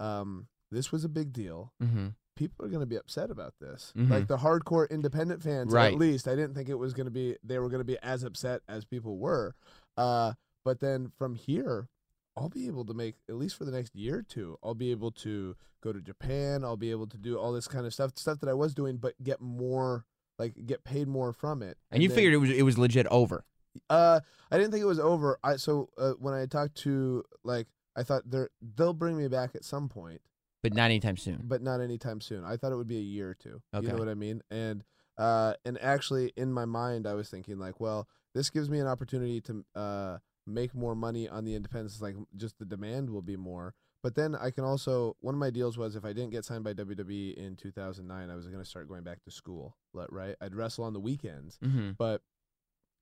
um, 0.00 0.48
this 0.70 0.90
was 0.90 1.04
a 1.04 1.08
big 1.08 1.32
deal 1.32 1.72
mm-hmm. 1.80 2.08
people 2.36 2.64
are 2.66 2.68
going 2.68 2.80
to 2.80 2.86
be 2.86 2.96
upset 2.96 3.30
about 3.30 3.54
this. 3.60 3.92
Mhm. 3.96 4.10
Like 4.10 4.26
the 4.26 4.38
hardcore 4.38 4.90
independent 4.90 5.40
fans, 5.42 5.72
Right. 5.72 5.92
at 5.92 5.98
least. 5.98 6.26
I 6.26 6.34
didn't 6.34 6.54
think 6.54 6.68
it 6.68 6.74
was 6.74 6.92
going 6.92 7.06
to 7.06 7.12
be 7.12 7.36
they 7.44 7.60
were 7.60 7.68
going 7.68 7.80
to 7.80 7.84
be 7.84 7.98
as 8.02 8.24
upset 8.24 8.62
as 8.68 8.84
people 8.84 9.18
were. 9.18 9.54
Uh, 9.96 10.32
but 10.64 10.80
then 10.80 11.12
from 11.16 11.36
here, 11.36 11.88
I'll 12.36 12.48
be 12.48 12.66
able 12.66 12.84
to 12.86 12.94
make 12.94 13.16
at 13.28 13.36
least 13.36 13.56
for 13.56 13.64
the 13.64 13.70
next 13.72 13.94
year 13.94 14.18
or 14.18 14.22
two. 14.22 14.58
I'll 14.62 14.74
be 14.74 14.90
able 14.90 15.12
to 15.12 15.54
go 15.82 15.92
to 15.92 16.00
Japan. 16.00 16.64
I'll 16.64 16.76
be 16.76 16.90
able 16.90 17.06
to 17.08 17.16
do 17.16 17.38
all 17.38 17.52
this 17.52 17.68
kind 17.68 17.86
of 17.86 17.94
stuff, 17.94 18.12
stuff 18.16 18.40
that 18.40 18.48
I 18.48 18.54
was 18.54 18.74
doing, 18.74 18.96
but 18.96 19.14
get 19.22 19.40
more, 19.40 20.04
like 20.38 20.54
get 20.66 20.82
paid 20.84 21.06
more 21.08 21.32
from 21.32 21.62
it. 21.62 21.78
And 21.90 22.02
you 22.02 22.08
then- 22.08 22.16
figured 22.16 22.34
it 22.34 22.38
was 22.38 22.50
it 22.50 22.62
was 22.62 22.76
legit 22.78 23.06
over. 23.08 23.44
uh, 23.90 24.20
I 24.50 24.56
didn't 24.58 24.72
think 24.72 24.82
it 24.82 24.86
was 24.86 24.98
over. 25.00 25.38
I 25.44 25.56
so 25.56 25.90
uh, 25.98 26.12
when 26.18 26.34
I 26.34 26.46
talked 26.46 26.76
to 26.78 27.24
like, 27.44 27.66
I 27.96 28.02
thought 28.02 28.22
they're 28.28 28.50
they'll 28.76 28.92
bring 28.94 29.16
me 29.16 29.28
back 29.28 29.54
at 29.54 29.64
some 29.64 29.88
point 29.88 30.20
But 30.62 30.74
not 30.74 30.86
anytime 30.86 31.16
soon. 31.16 31.42
but 31.44 31.62
not 31.62 31.80
anytime 31.80 32.20
soon. 32.20 32.44
I 32.44 32.56
thought 32.56 32.72
it 32.72 32.76
would 32.76 32.88
be 32.88 32.98
a 32.98 33.00
year 33.00 33.30
or 33.30 33.34
two. 33.34 33.62
Okay. 33.74 33.86
You 33.86 33.92
know 33.92 33.98
what 33.98 34.08
I 34.08 34.14
mean? 34.14 34.42
And 34.50 34.82
uh, 35.18 35.54
and 35.64 35.80
actually, 35.80 36.32
in 36.36 36.52
my 36.52 36.64
mind, 36.64 37.06
I 37.06 37.14
was 37.14 37.28
thinking 37.30 37.58
like, 37.58 37.78
well, 37.78 38.08
this 38.34 38.50
gives 38.50 38.68
me 38.68 38.80
an 38.80 38.88
opportunity 38.88 39.40
to 39.42 39.64
uh 39.76 40.18
make 40.46 40.74
more 40.74 40.94
money 40.94 41.28
on 41.28 41.44
the 41.44 41.54
independents. 41.54 42.00
Like, 42.00 42.16
just 42.36 42.58
the 42.58 42.64
demand 42.64 43.10
will 43.10 43.22
be 43.22 43.36
more. 43.36 43.74
But 44.02 44.14
then 44.16 44.34
I 44.34 44.50
can 44.50 44.64
also 44.64 45.16
one 45.20 45.34
of 45.34 45.38
my 45.38 45.48
deals 45.50 45.78
was 45.78 45.96
if 45.96 46.04
I 46.04 46.12
didn't 46.12 46.30
get 46.30 46.44
signed 46.44 46.62
by 46.64 46.74
WWE 46.74 47.34
in 47.34 47.56
2009, 47.56 48.28
I 48.30 48.34
was 48.36 48.46
going 48.48 48.62
to 48.62 48.68
start 48.68 48.86
going 48.88 49.02
back 49.02 49.22
to 49.24 49.30
school. 49.30 49.76
Right? 49.94 50.34
I'd 50.42 50.54
wrestle 50.54 50.84
on 50.84 50.92
the 50.92 51.00
weekends, 51.00 51.58
Mm-hmm. 51.64 51.92
but 51.98 52.20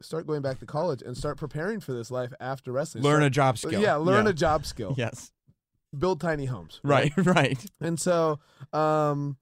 start 0.01 0.27
going 0.27 0.43
back 0.43 0.59
to 0.61 0.67
college 0.67 1.01
and 1.03 1.17
start 1.17 1.39
preparing 1.39 1.79
for 1.81 1.93
this 1.93 2.11
life 2.11 2.33
after 2.41 2.73
wrestling. 2.73 3.05
Learn 3.05 3.23
a 3.23 3.31
job 3.31 3.57
skill. 3.59 3.81
Yeah, 3.81 3.97
learn 3.97 4.25
yeah. 4.27 4.31
a 4.31 4.35
job 4.35 4.65
skill. 4.67 4.95
Yes. 4.99 5.33
Build 5.97 6.21
tiny 6.21 6.47
homes. 6.47 6.81
Right. 6.83 7.13
Right. 7.19 7.63
And 7.81 8.01
so, 8.01 8.39
um, 8.73 9.37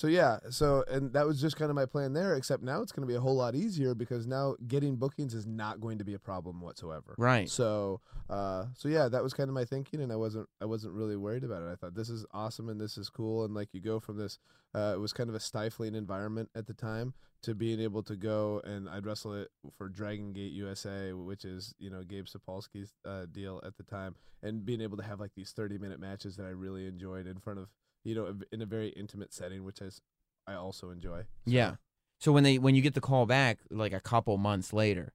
so 0.00 0.06
yeah, 0.06 0.38
so 0.48 0.82
and 0.90 1.12
that 1.12 1.26
was 1.26 1.42
just 1.42 1.56
kind 1.56 1.70
of 1.70 1.74
my 1.74 1.84
plan 1.84 2.14
there. 2.14 2.34
Except 2.34 2.62
now 2.62 2.80
it's 2.80 2.90
going 2.90 3.06
to 3.06 3.06
be 3.06 3.16
a 3.16 3.20
whole 3.20 3.36
lot 3.36 3.54
easier 3.54 3.94
because 3.94 4.26
now 4.26 4.56
getting 4.66 4.96
bookings 4.96 5.34
is 5.34 5.46
not 5.46 5.78
going 5.78 5.98
to 5.98 6.04
be 6.04 6.14
a 6.14 6.18
problem 6.18 6.62
whatsoever. 6.62 7.14
Right. 7.18 7.50
So, 7.50 8.00
uh, 8.30 8.64
so 8.72 8.88
yeah, 8.88 9.10
that 9.10 9.22
was 9.22 9.34
kind 9.34 9.50
of 9.50 9.54
my 9.54 9.66
thinking, 9.66 10.00
and 10.00 10.10
I 10.10 10.16
wasn't, 10.16 10.48
I 10.58 10.64
wasn't 10.64 10.94
really 10.94 11.18
worried 11.18 11.44
about 11.44 11.64
it. 11.64 11.70
I 11.70 11.74
thought 11.74 11.94
this 11.94 12.08
is 12.08 12.24
awesome 12.32 12.70
and 12.70 12.80
this 12.80 12.96
is 12.96 13.10
cool, 13.10 13.44
and 13.44 13.52
like 13.54 13.74
you 13.74 13.82
go 13.82 14.00
from 14.00 14.16
this, 14.16 14.38
uh, 14.74 14.92
it 14.94 15.00
was 15.00 15.12
kind 15.12 15.28
of 15.28 15.36
a 15.36 15.40
stifling 15.40 15.94
environment 15.94 16.48
at 16.54 16.66
the 16.66 16.72
time 16.72 17.12
to 17.42 17.54
being 17.54 17.78
able 17.78 18.02
to 18.04 18.16
go 18.16 18.62
and 18.64 18.88
I'd 18.88 19.04
wrestle 19.04 19.34
it 19.34 19.48
for 19.76 19.90
Dragon 19.90 20.32
Gate 20.32 20.52
USA, 20.52 21.12
which 21.12 21.44
is 21.44 21.74
you 21.78 21.90
know 21.90 22.04
Gabe 22.04 22.24
Sapolsky's 22.24 22.94
uh, 23.04 23.26
deal 23.30 23.60
at 23.66 23.76
the 23.76 23.82
time, 23.82 24.14
and 24.42 24.64
being 24.64 24.80
able 24.80 24.96
to 24.96 25.04
have 25.04 25.20
like 25.20 25.32
these 25.36 25.52
thirty 25.52 25.76
minute 25.76 26.00
matches 26.00 26.36
that 26.36 26.46
I 26.46 26.50
really 26.50 26.86
enjoyed 26.86 27.26
in 27.26 27.38
front 27.38 27.58
of 27.58 27.68
you 28.04 28.14
know 28.14 28.34
in 28.52 28.62
a 28.62 28.66
very 28.66 28.88
intimate 28.90 29.32
setting, 29.32 29.64
which 29.64 29.80
is 29.80 30.00
I 30.46 30.54
also 30.54 30.90
enjoy. 30.90 31.22
So- 31.22 31.26
Yeah. 31.46 31.76
So 32.18 32.32
when 32.32 32.44
they 32.44 32.58
when 32.58 32.74
you 32.74 32.82
get 32.82 32.94
the 32.94 33.00
call 33.00 33.24
back 33.26 33.58
like 33.70 33.92
a 33.94 34.00
couple 34.00 34.36
months 34.36 34.72
later, 34.72 35.14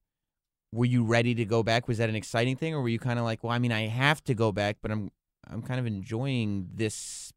were 0.72 0.84
you 0.86 1.04
ready 1.04 1.34
to 1.36 1.44
go 1.44 1.62
back? 1.62 1.86
Was 1.86 1.98
that 1.98 2.08
an 2.08 2.16
exciting 2.16 2.56
thing 2.56 2.74
or 2.74 2.82
were 2.82 2.88
you 2.88 2.98
kind 2.98 3.18
of 3.18 3.24
like, 3.24 3.44
well, 3.44 3.52
I 3.52 3.58
mean, 3.60 3.70
I 3.72 3.86
have 3.86 4.24
to 4.24 4.34
go 4.34 4.50
back, 4.52 4.78
but 4.82 4.90
I'm 4.90 5.10
I'm 5.48 5.62
kind 5.62 5.78
of 5.78 5.86
enjoying 5.86 6.68
this 6.74 7.32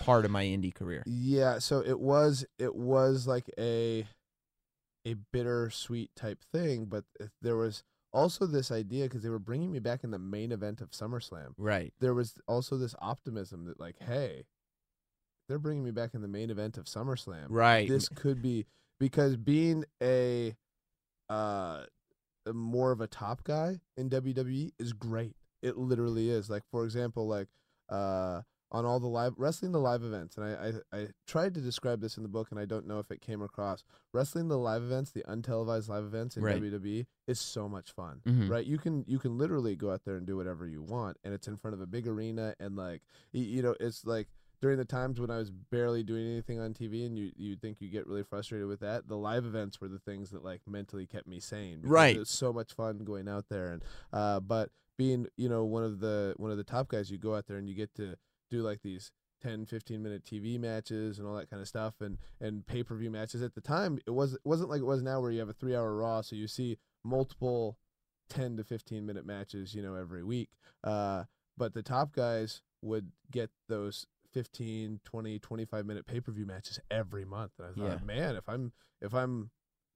part 0.00 0.24
of 0.24 0.30
my 0.32 0.44
indie 0.44 0.74
career. 0.74 1.04
Yeah, 1.06 1.60
so 1.60 1.80
it 1.84 2.00
was 2.00 2.44
it 2.58 2.74
was 2.74 3.26
like 3.28 3.48
a 3.58 4.06
a 5.06 5.14
bittersweet 5.32 6.10
type 6.16 6.42
thing, 6.52 6.86
but 6.86 7.04
th- 7.18 7.30
there 7.40 7.56
was 7.56 7.82
also 8.12 8.46
this 8.46 8.70
idea 8.70 9.04
because 9.04 9.22
they 9.22 9.28
were 9.28 9.38
bringing 9.38 9.72
me 9.72 9.78
back 9.78 10.04
in 10.04 10.10
the 10.10 10.18
main 10.18 10.52
event 10.52 10.80
of 10.80 10.90
SummerSlam. 10.90 11.54
Right. 11.56 11.92
There 12.00 12.14
was 12.14 12.34
also 12.46 12.76
this 12.76 12.94
optimism 13.00 13.64
that 13.66 13.80
like, 13.80 13.96
hey, 14.00 14.44
they're 15.48 15.58
bringing 15.58 15.84
me 15.84 15.90
back 15.90 16.14
in 16.14 16.22
the 16.22 16.28
main 16.28 16.50
event 16.50 16.78
of 16.78 16.84
SummerSlam. 16.86 17.46
Right. 17.48 17.88
This 17.88 18.08
could 18.08 18.40
be 18.42 18.66
because 18.98 19.36
being 19.36 19.84
a 20.02 20.54
uh 21.28 21.84
more 22.52 22.90
of 22.92 23.00
a 23.00 23.06
top 23.06 23.44
guy 23.44 23.80
in 23.96 24.10
WWE 24.10 24.72
is 24.78 24.92
great. 24.92 25.36
It 25.62 25.76
literally 25.76 26.30
is. 26.30 26.50
Like 26.50 26.62
for 26.70 26.84
example, 26.84 27.26
like 27.28 27.48
uh 27.88 28.42
on 28.70 28.86
all 28.86 28.98
the 28.98 29.06
live 29.06 29.34
wrestling 29.36 29.70
the 29.72 29.78
live 29.78 30.02
events 30.02 30.38
and 30.38 30.46
I, 30.46 30.72
I 30.94 30.98
I 31.02 31.06
tried 31.26 31.52
to 31.54 31.60
describe 31.60 32.00
this 32.00 32.16
in 32.16 32.22
the 32.22 32.28
book 32.28 32.48
and 32.50 32.58
I 32.58 32.64
don't 32.64 32.86
know 32.86 32.98
if 32.98 33.10
it 33.10 33.20
came 33.20 33.42
across. 33.42 33.84
Wrestling 34.14 34.48
the 34.48 34.56
live 34.58 34.82
events, 34.82 35.10
the 35.10 35.22
untelevised 35.28 35.88
live 35.88 36.04
events 36.04 36.36
in 36.38 36.42
Right. 36.42 36.60
WWE 36.60 37.04
is 37.26 37.38
so 37.38 37.68
much 37.68 37.92
fun. 37.92 38.22
Mhm. 38.26 38.48
Right? 38.48 38.64
You 38.66 38.78
can 38.78 39.04
you 39.06 39.18
can 39.18 39.36
literally 39.36 39.76
go 39.76 39.90
out 39.92 40.04
there 40.04 40.16
and 40.16 40.26
do 40.26 40.36
whatever 40.38 40.66
you 40.66 40.82
want 40.82 41.18
and 41.22 41.34
it's 41.34 41.46
in 41.48 41.56
front 41.58 41.74
of 41.74 41.80
a 41.82 41.86
big 41.86 42.08
arena 42.08 42.54
and 42.58 42.74
like 42.74 43.02
you 43.32 43.62
know, 43.62 43.76
it's 43.78 44.04
like 44.06 44.28
during 44.62 44.78
the 44.78 44.84
times 44.84 45.20
when 45.20 45.30
I 45.30 45.38
was 45.38 45.50
barely 45.50 46.04
doing 46.04 46.24
anything 46.24 46.60
on 46.60 46.72
TV 46.72 47.04
and 47.04 47.18
you 47.18 47.32
you 47.36 47.56
think 47.56 47.78
you 47.80 47.88
get 47.88 48.06
really 48.06 48.22
frustrated 48.22 48.68
with 48.68 48.80
that, 48.80 49.08
the 49.08 49.16
live 49.16 49.44
events 49.44 49.80
were 49.80 49.88
the 49.88 49.98
things 49.98 50.30
that 50.30 50.44
like 50.44 50.60
mentally 50.66 51.04
kept 51.04 51.26
me 51.26 51.40
sane. 51.40 51.80
Right. 51.82 52.14
It 52.14 52.20
was 52.20 52.30
so 52.30 52.52
much 52.52 52.72
fun 52.72 53.00
going 53.04 53.28
out 53.28 53.46
there 53.50 53.72
and 53.72 53.82
uh 54.12 54.40
but 54.40 54.70
being, 54.96 55.26
you 55.36 55.48
know, 55.48 55.64
one 55.64 55.82
of 55.82 55.98
the 55.98 56.34
one 56.36 56.52
of 56.52 56.56
the 56.56 56.64
top 56.64 56.88
guys, 56.88 57.10
you 57.10 57.18
go 57.18 57.34
out 57.34 57.46
there 57.48 57.56
and 57.56 57.68
you 57.68 57.74
get 57.74 57.92
to 57.96 58.14
do 58.50 58.62
like 58.62 58.82
these 58.82 59.10
10 59.42 59.66
15 59.66 60.00
minute 60.00 60.24
TV 60.24 60.60
matches 60.60 61.18
and 61.18 61.26
all 61.26 61.34
that 61.34 61.50
kind 61.50 61.60
of 61.60 61.66
stuff 61.66 61.94
and 62.00 62.18
and 62.40 62.64
pay-per-view 62.64 63.10
matches 63.10 63.42
at 63.42 63.56
the 63.56 63.60
time 63.60 63.98
it 64.06 64.12
was 64.12 64.34
it 64.34 64.40
wasn't 64.44 64.70
like 64.70 64.80
it 64.80 64.84
was 64.84 65.02
now 65.02 65.20
where 65.20 65.32
you 65.32 65.40
have 65.40 65.48
a 65.48 65.54
3 65.54 65.74
hour 65.74 65.96
raw 65.96 66.20
so 66.20 66.36
you 66.36 66.46
see 66.46 66.78
multiple 67.02 67.76
10 68.28 68.58
to 68.58 68.62
15 68.62 69.04
minute 69.04 69.26
matches 69.26 69.74
you 69.74 69.82
know 69.82 69.96
every 69.96 70.22
week 70.22 70.50
uh 70.84 71.24
but 71.58 71.74
the 71.74 71.82
top 71.82 72.12
guys 72.12 72.62
would 72.82 73.10
get 73.32 73.50
those 73.68 74.06
15 74.32 75.00
20 75.04 75.38
25 75.38 75.86
minute 75.86 76.06
pay-per-view 76.06 76.46
matches 76.46 76.78
every 76.90 77.24
month 77.24 77.52
and 77.58 77.68
I 77.68 77.72
thought 77.88 78.00
Yeah. 78.00 78.04
man 78.06 78.36
if 78.36 78.48
I'm 78.48 78.72
if 79.00 79.14
I'm 79.14 79.50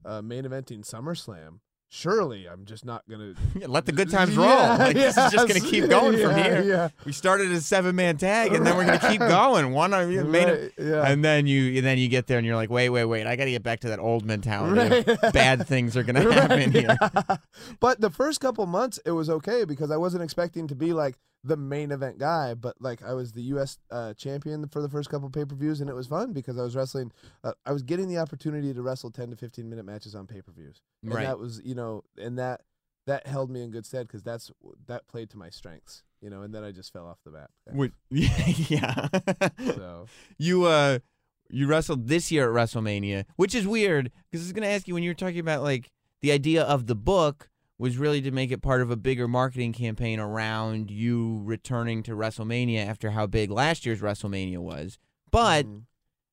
uh, 0.05 0.22
main 0.22 0.44
eventing 0.44 0.81
SummerSlam 0.88 1.61
surely 1.88 2.46
I'm 2.49 2.64
just 2.64 2.85
not 2.85 3.09
going 3.09 3.37
to 3.61 3.68
Let 3.68 3.87
the 3.87 3.92
good 3.92 4.11
times 4.11 4.37
roll. 4.37 4.49
Yeah, 4.49 4.77
Like, 4.77 4.96
this 4.96 5.16
is 5.16 5.31
just 5.31 5.46
gonna 5.46 5.61
keep 5.61 5.88
going 5.88 6.18
from 6.20 6.35
here. 6.35 6.62
Yeah. 6.62 6.88
We 7.05 7.12
started 7.12 7.53
a 7.53 7.61
seven 7.61 7.94
man 7.94 8.16
tag 8.16 8.53
and 8.53 8.66
then 8.66 8.77
we're 8.77 8.85
gonna 8.87 8.99
keep 9.09 9.20
going. 9.20 9.72
One 9.72 9.94
on 9.94 10.11
you 10.11 10.25
made 10.25 10.49
it 10.49 10.72
Right, 10.77 10.87
yeah. 10.87 11.07
and 11.11 11.25
then 11.25 11.46
you 11.46 11.77
and 11.79 11.87
then 11.87 11.96
you 11.99 12.09
get 12.09 12.27
there 12.27 12.38
and 12.38 12.46
you're 12.46 12.57
like, 12.57 12.70
wait, 12.70 12.88
wait, 12.88 13.05
wait, 13.05 13.27
I 13.29 13.37
gotta 13.37 13.51
get 13.53 13.62
back 13.62 13.81
to 13.81 13.88
that 13.90 14.01
old 14.01 14.25
mentality. 14.25 15.05
Right. 15.09 15.20
Bad 15.33 15.66
things 15.68 15.96
are 15.96 16.03
gonna 16.03 16.31
happen 16.33 16.72
here. 16.72 16.96
yeah. 17.01 17.37
But 17.79 18.01
the 18.01 18.11
first 18.11 18.40
couple 18.40 18.66
months, 18.66 18.99
it 19.07 19.12
was 19.12 19.31
okay 19.31 19.64
because 19.64 19.92
I 19.92 19.96
wasn't 19.96 20.25
expecting 20.25 20.66
to 20.66 20.75
be 20.75 20.92
like 20.92 21.16
the 21.47 21.57
main 21.57 21.91
event 21.93 22.19
guy, 22.19 22.55
but 22.55 22.77
like 22.81 23.03
I 23.03 23.13
was 23.15 23.33
the 23.33 23.43
U.S. 23.43 23.79
Uh, 23.91 24.15
champion 24.15 24.69
for 24.69 24.83
the 24.83 24.89
first 24.89 25.09
couple 25.11 25.31
pay 25.31 25.45
per 25.45 25.55
views, 25.55 25.81
and 25.81 25.89
it 25.89 25.95
was 25.95 26.07
fun 26.07 26.33
because 26.33 26.59
I 26.59 26.63
was 26.63 26.75
wrestling. 26.77 27.13
Uh, 27.45 27.53
I 27.65 27.73
was 27.73 27.83
getting 27.83 28.09
the 28.09 28.19
opportunity 28.19 28.75
to 28.75 28.83
wrestle 28.83 29.11
ten 29.11 29.31
to 29.31 29.37
fifteen 29.37 29.69
minute 29.71 29.85
matches 29.85 30.15
on 30.15 30.27
pay 30.27 30.43
per 30.43 30.53
views, 30.53 30.81
and 31.03 31.15
Right. 31.15 31.25
that 31.27 31.39
was 31.39 31.61
you 31.65 31.75
know, 31.75 32.05
and 32.19 32.39
that 32.39 32.63
that 33.07 33.27
held 33.27 33.51
me 33.51 33.63
in 33.63 33.71
good 33.71 33.87
stead 33.87 34.07
because 34.09 34.23
that's 34.23 34.51
that 34.87 35.07
played 35.09 35.31
to 35.31 35.39
my 35.39 35.49
strengths, 35.51 36.03
you 36.21 36.29
know, 36.31 36.43
and 36.43 36.53
then 36.55 36.65
I 36.65 36.73
just 36.73 36.93
fell 36.93 37.07
off 37.07 37.19
the 37.25 37.31
bat. 37.31 37.51
Would- 37.73 37.93
yeah. 38.11 39.09
So 39.59 40.07
you 40.39 40.65
uh 40.65 40.99
you 41.49 41.69
wrestled 41.69 42.09
this 42.09 42.33
year 42.33 42.49
at 42.49 42.55
WrestleMania, 42.69 43.25
which 43.37 43.55
is 43.55 43.67
weird 43.67 44.11
because 44.31 44.45
I 44.45 44.49
was 44.49 44.53
gonna 44.53 44.67
ask 44.67 44.89
you 44.89 44.95
when 44.95 45.03
you 45.05 45.11
were 45.11 45.15
talking 45.15 45.39
about 45.39 45.63
like 45.63 45.91
the 46.23 46.33
idea 46.33 46.65
of 46.65 46.87
the 46.89 46.97
book 46.97 47.49
was 47.79 47.99
really 47.99 48.23
to 48.23 48.31
make 48.31 48.51
it 48.51 48.62
part 48.62 48.81
of 48.81 48.91
a 48.91 48.97
bigger 48.97 49.29
marketing 49.29 49.73
campaign 49.73 50.19
around 50.19 50.91
you 50.91 51.43
returning 51.45 52.03
to 52.05 52.12
WrestleMania 52.12 52.87
after 52.87 53.11
how 53.11 53.27
big 53.27 53.51
last 53.51 53.85
year's 53.85 54.01
WrestleMania 54.01 54.59
was. 54.59 54.99
But 55.31 55.67
mm, 55.67 55.83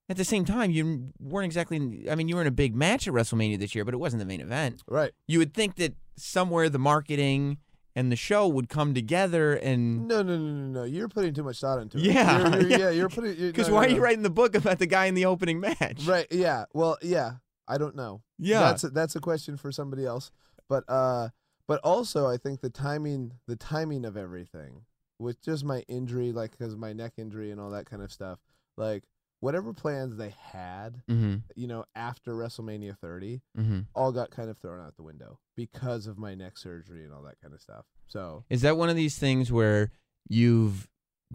at 0.07 0.15
the 0.17 0.23
same 0.23 0.45
time, 0.45 0.71
you 0.71 1.09
weren't 1.19 1.45
exactly. 1.45 2.07
I 2.09 2.15
mean, 2.15 2.27
you 2.27 2.35
were 2.35 2.41
in 2.41 2.47
a 2.47 2.51
big 2.51 2.75
match 2.75 3.07
at 3.07 3.13
WrestleMania 3.13 3.59
this 3.59 3.75
year, 3.75 3.83
but 3.83 3.93
it 3.93 3.97
wasn't 3.97 4.19
the 4.21 4.25
main 4.25 4.41
event. 4.41 4.83
right. 4.87 5.11
You 5.27 5.39
would 5.39 5.53
think 5.53 5.75
that 5.75 5.95
somewhere 6.15 6.69
the 6.69 6.79
marketing 6.79 7.57
and 7.95 8.11
the 8.11 8.15
show 8.15 8.47
would 8.47 8.69
come 8.69 8.93
together 8.93 9.53
and. 9.53 10.07
No, 10.07 10.21
no, 10.23 10.37
no, 10.37 10.51
no, 10.51 10.67
no. 10.79 10.83
You're 10.83 11.09
putting 11.09 11.33
too 11.33 11.43
much 11.43 11.59
thought 11.59 11.79
into 11.79 11.97
it. 11.97 12.05
Yeah, 12.05 12.37
You're- 12.49 12.61
you're- 12.69 12.79
yeah. 12.83 12.89
You're 12.89 13.09
putting 13.09 13.35
Because 13.35 13.67
no, 13.67 13.75
why 13.75 13.85
no, 13.85 13.91
are 13.91 13.95
you 13.95 14.01
writing 14.01 14.23
the 14.23 14.29
book 14.29 14.55
about 14.55 14.79
the 14.79 14.87
guy 14.87 15.05
in 15.07 15.13
the 15.15 15.25
opening 15.25 15.59
match? 15.59 16.05
Right. 16.05 16.27
Yeah. 16.31 16.65
Well. 16.73 16.97
Yeah. 17.01 17.33
I 17.67 17.77
don't 17.77 17.95
know. 17.95 18.21
Yeah. 18.39 18.59
That's 18.61 18.83
a, 18.83 18.89
that's 18.89 19.15
a 19.15 19.19
question 19.21 19.57
for 19.57 19.71
somebody 19.71 20.05
else. 20.05 20.31
But 20.73 20.83
uh, 20.91 21.29
but 21.67 21.79
also 21.83 22.27
I 22.27 22.37
think 22.37 22.61
the 22.61 22.69
timing 22.69 23.33
the 23.47 23.55
timing 23.55 24.05
of 24.05 24.17
everything 24.17 24.85
with 25.19 25.39
just 25.43 25.63
my 25.63 25.83
injury, 25.87 26.31
like 26.31 26.51
because 26.51 26.75
my 26.75 26.93
neck 26.93 27.13
injury 27.17 27.51
and 27.51 27.61
all 27.61 27.69
that 27.71 27.85
kind 27.85 28.01
of 28.01 28.11
stuff. 28.11 28.39
Like 28.75 29.03
whatever 29.39 29.71
plans 29.73 30.15
they 30.17 30.33
had, 30.51 31.01
Mm-hmm. 31.09 31.35
you 31.55 31.67
know, 31.67 31.85
after 31.95 32.33
WrestleMania 32.33 32.97
30, 32.97 33.41
Mm-hmm. 33.57 33.79
all 33.93 34.11
got 34.11 34.31
kind 34.31 34.49
of 34.49 34.57
thrown 34.57 34.79
out 34.83 34.95
the 34.95 35.03
window 35.03 35.37
because 35.55 36.07
of 36.07 36.17
my 36.17 36.33
neck 36.33 36.57
surgery 36.57 37.03
and 37.03 37.13
all 37.13 37.21
that 37.23 37.39
kind 37.41 37.53
of 37.53 37.61
stuff. 37.61 37.85
So 38.07 38.43
Is 38.49 38.61
that 38.61 38.75
one 38.77 38.89
of 38.89 38.95
these 38.95 39.17
things 39.19 39.51
where 39.51 39.91
you've 40.27 40.87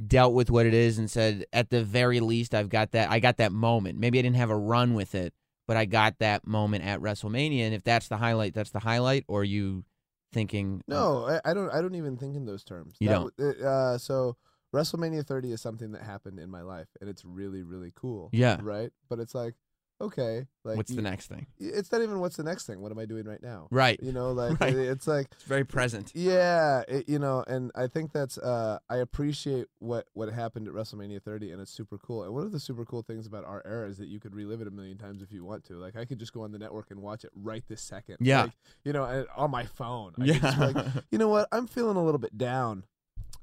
dealt 0.06 0.32
with 0.34 0.50
what 0.50 0.66
it 0.66 0.74
is 0.74 0.98
and 0.98 1.08
said, 1.10 1.44
at 1.52 1.70
the 1.70 1.84
very 1.84 2.18
least, 2.20 2.54
I've 2.54 2.68
got 2.70 2.90
that. 2.92 3.10
I 3.10 3.20
got 3.20 3.36
that 3.36 3.52
moment. 3.52 3.98
Maybe 4.00 4.18
I 4.18 4.22
didn't 4.22 4.36
have 4.36 4.50
a 4.50 4.56
run 4.56 4.94
with 4.94 5.14
it, 5.14 5.32
but 5.68 5.76
I 5.76 5.84
got 5.84 6.18
that 6.18 6.46
moment 6.46 6.82
at 6.84 7.00
WrestleMania. 7.00 7.60
And 7.60 7.74
if 7.74 7.84
that's 7.84 8.08
the 8.08 8.16
highlight, 8.16 8.54
that's 8.54 8.70
the 8.70 8.80
highlight. 8.80 9.24
Or 9.28 9.42
are 9.42 9.44
you 9.44 9.84
thinking, 10.32 10.82
uh, 10.90 10.94
no, 10.94 11.26
I, 11.26 11.50
I 11.50 11.54
don't. 11.54 11.70
I 11.70 11.80
don't 11.80 11.94
even 11.94 12.16
think 12.16 12.34
in 12.34 12.46
those 12.46 12.64
terms. 12.64 12.96
You 12.98 13.08
That 13.10 13.36
don't? 13.36 13.62
Uh, 13.62 13.98
so 13.98 14.36
WrestleMania 14.74 15.24
30 15.24 15.52
is 15.52 15.60
something 15.60 15.92
that 15.92 16.02
happened 16.02 16.40
in 16.40 16.50
my 16.50 16.62
life, 16.62 16.88
and 17.00 17.08
it's 17.08 17.24
really, 17.24 17.62
really 17.62 17.92
cool. 17.94 18.30
Yeah. 18.32 18.58
Right. 18.60 18.90
But 19.08 19.20
it's 19.20 19.34
like, 19.34 19.54
okay, 20.00 20.46
like 20.64 20.76
what's 20.76 20.90
you- 20.90 20.96
the 20.96 21.02
next 21.02 21.26
thing? 21.26 21.46
It's 21.58 21.90
not 21.90 22.02
even 22.02 22.20
what's 22.20 22.36
the 22.36 22.42
next 22.44 22.66
thing. 22.66 22.80
What 22.80 22.92
am 22.92 22.98
I 22.98 23.04
doing 23.04 23.24
right 23.26 23.42
now? 23.42 23.66
Right. 23.70 23.98
You 24.02 24.12
know, 24.12 24.32
like 24.42 24.60
Right. 24.60 24.74
it- 24.74 24.88
it's 24.88 25.06
like 25.06 25.26
It's 25.32 25.42
very 25.44 25.64
present. 25.64 26.12
Yeah, 26.14 26.82
it, 26.88 27.08
you 27.08 27.18
know, 27.18 27.44
and 27.46 27.70
I 27.74 27.86
think 27.88 28.12
that's 28.12 28.38
uh 28.38 28.78
I 28.88 28.96
appreciate 28.98 29.66
what 29.80 30.06
what 30.14 30.32
happened 30.32 30.68
at 30.68 30.74
WrestleMania 30.74 31.22
30 31.22 31.50
and 31.52 31.60
it's 31.60 31.72
super 31.72 31.98
cool. 31.98 32.22
And 32.22 32.32
one 32.32 32.44
of 32.44 32.52
the 32.52 32.60
super 32.60 32.84
cool 32.84 33.02
things 33.02 33.26
about 33.26 33.44
our 33.44 33.62
era 33.66 33.88
is 33.88 33.98
that 33.98 34.08
you 34.08 34.20
could 34.20 34.34
relive 34.34 34.60
it 34.60 34.68
a 34.68 34.70
million 34.70 34.98
times 34.98 35.22
if 35.22 35.32
you 35.32 35.44
want 35.44 35.64
to. 35.64 35.74
Like 35.74 35.96
I 35.96 36.04
could 36.04 36.18
just 36.18 36.32
go 36.32 36.42
on 36.42 36.52
the 36.52 36.58
network 36.58 36.90
and 36.90 37.00
watch 37.02 37.24
it 37.24 37.30
right 37.34 37.64
this 37.68 37.82
second. 37.82 38.18
Yeah. 38.20 38.42
Like, 38.42 38.52
you 38.84 38.92
know, 38.92 39.04
and 39.04 39.26
on 39.36 39.50
my 39.50 39.64
phone. 39.64 40.12
I 40.20 40.24
Yeah. 40.24 40.54
like, 40.72 40.86
you 41.10 41.18
know 41.18 41.28
what? 41.28 41.48
I'm 41.52 41.66
feeling 41.66 41.96
a 41.96 42.04
little 42.04 42.18
bit 42.20 42.38
down. 42.38 42.84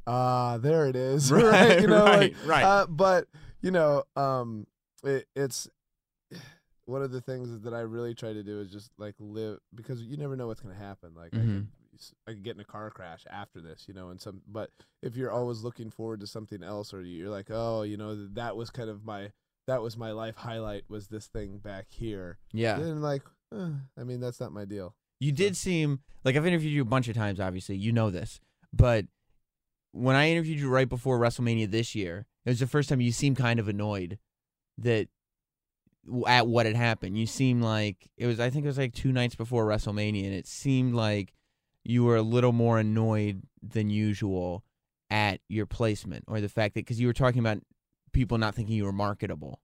Ah, 0.07 0.57
there 0.57 0.87
it 0.87 0.95
is. 0.95 1.31
Right, 1.31 1.81
You 1.81 1.87
know, 1.87 2.05
right, 2.05 2.33
like, 2.33 2.47
right. 2.47 2.63
Uh, 2.63 2.85
but 2.87 3.27
you 3.61 3.71
know, 3.71 4.03
um 4.15 4.67
it, 5.03 5.27
it's 5.35 5.69
one 6.85 7.01
of 7.01 7.11
the 7.11 7.21
things 7.21 7.61
that 7.61 7.73
I 7.73 7.81
really 7.81 8.13
try 8.13 8.33
to 8.33 8.43
do 8.43 8.59
is 8.61 8.71
just 8.71 8.91
like 8.97 9.15
live 9.19 9.59
because 9.73 10.01
you 10.01 10.17
never 10.17 10.35
know 10.35 10.47
what's 10.47 10.61
going 10.61 10.75
to 10.75 10.79
happen. 10.81 11.13
Like 11.15 11.33
I 11.35 11.39
Mhm. 11.39 11.47
could 11.53 11.67
s- 11.95 12.13
I 12.27 12.31
could 12.31 12.43
get 12.43 12.55
in 12.55 12.61
a 12.61 12.65
car 12.65 12.89
crash 12.91 13.25
after 13.29 13.59
this, 13.61 13.87
you 13.87 13.93
know, 13.93 14.09
and 14.09 14.21
some 14.21 14.41
but 14.47 14.71
if 15.01 15.15
you're 15.15 15.31
always 15.31 15.61
looking 15.61 15.89
forward 15.89 16.19
to 16.19 16.27
something 16.27 16.61
else 16.63 16.93
or 16.93 17.01
you're 17.01 17.29
like, 17.29 17.47
"Oh, 17.49 17.81
you 17.83 17.97
know, 17.97 18.27
that 18.33 18.55
was 18.55 18.69
kind 18.69 18.89
of 18.89 19.03
my 19.05 19.31
that 19.67 19.81
was 19.81 19.97
my 19.97 20.11
life 20.11 20.35
highlight 20.35 20.83
was 20.89 21.07
this 21.07 21.27
thing 21.27 21.57
back 21.57 21.87
here." 21.89 22.37
Yeah. 22.51 22.77
Then 22.79 23.01
like, 23.01 23.23
eh, 23.53 23.71
I 23.97 24.03
mean, 24.03 24.19
that's 24.19 24.39
not 24.39 24.51
my 24.51 24.65
deal. 24.65 24.95
You 25.19 25.31
did 25.31 25.55
seem 25.57 26.01
like 26.23 26.35
I've 26.35 26.45
interviewed 26.45 26.73
you 26.73 26.81
a 26.81 26.85
bunch 26.85 27.07
of 27.07 27.15
times, 27.15 27.39
obviously. 27.39 27.77
You 27.77 27.91
know 27.93 28.11
this. 28.11 28.39
But 28.73 29.05
when 29.91 30.15
I 30.15 30.29
interviewed 30.29 30.59
you 30.59 30.69
right 30.69 30.89
before 30.89 31.17
WrestleMania 31.17 31.71
this 31.71 31.95
year, 31.95 32.27
it 32.45 32.49
was 32.49 32.59
the 32.59 32.67
first 32.67 32.89
time 32.89 32.99
you 33.01 33.11
seemed 33.13 33.37
kind 33.37 33.59
of 33.59 33.67
annoyed 33.69 34.19
that 34.77 35.07
at 36.27 36.47
what 36.47 36.65
had 36.65 36.75
happened. 36.75 37.17
You 37.17 37.25
seemed 37.25 37.63
like 37.63 38.09
it 38.17 38.27
was 38.27 38.39
I 38.39 38.49
think 38.49 38.65
it 38.65 38.67
was 38.67 38.77
like 38.77 38.93
2 38.93 39.11
nights 39.11 39.35
before 39.35 39.65
WrestleMania 39.65 40.25
and 40.25 40.33
it 40.33 40.47
seemed 40.47 40.93
like 40.93 41.33
you 41.83 42.03
were 42.03 42.15
a 42.15 42.21
little 42.21 42.51
more 42.51 42.79
annoyed 42.79 43.41
than 43.61 43.89
usual 43.89 44.63
at 45.09 45.39
your 45.49 45.65
placement 45.65 46.23
or 46.27 46.41
the 46.41 46.49
fact 46.49 46.75
that 46.75 46.85
cuz 46.85 46.99
you 46.99 47.07
were 47.07 47.13
talking 47.13 47.39
about 47.39 47.59
people 48.11 48.37
not 48.37 48.55
thinking 48.55 48.75
you 48.75 48.85
were 48.85 48.91
marketable. 48.91 49.61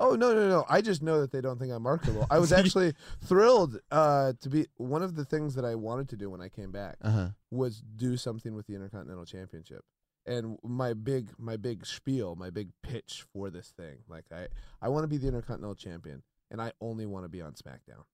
Oh 0.00 0.14
no 0.14 0.32
no 0.32 0.48
no! 0.48 0.64
I 0.68 0.80
just 0.80 1.02
know 1.02 1.20
that 1.20 1.32
they 1.32 1.40
don't 1.40 1.58
think 1.58 1.72
I'm 1.72 1.82
marketable. 1.82 2.24
I 2.30 2.38
was 2.38 2.52
actually 2.60 2.92
thrilled 3.20 3.80
uh, 3.90 4.32
to 4.40 4.48
be 4.48 4.66
one 4.76 5.02
of 5.02 5.16
the 5.16 5.24
things 5.24 5.56
that 5.56 5.64
I 5.64 5.74
wanted 5.74 6.08
to 6.10 6.16
do 6.16 6.30
when 6.30 6.40
I 6.40 6.48
came 6.48 6.70
back 6.70 6.98
Uh-huh. 7.02 7.30
was 7.50 7.82
do 7.96 8.16
something 8.16 8.54
with 8.54 8.68
the 8.68 8.74
Intercontinental 8.76 9.24
Championship. 9.24 9.84
And 10.28 10.58
my 10.62 10.92
big 10.92 11.30
my 11.38 11.56
big 11.56 11.86
spiel, 11.86 12.36
my 12.36 12.50
big 12.50 12.68
pitch 12.82 13.24
for 13.32 13.48
this 13.50 13.68
thing, 13.76 13.98
like 14.08 14.26
I 14.30 14.48
I 14.82 14.88
want 14.90 15.04
to 15.04 15.08
be 15.08 15.16
the 15.16 15.26
Intercontinental 15.28 15.74
Champion, 15.74 16.22
and 16.50 16.60
I 16.60 16.72
only 16.80 17.06
want 17.06 17.24
to 17.24 17.28
be 17.28 17.40
on 17.42 17.52
SmackDown. 17.54 18.04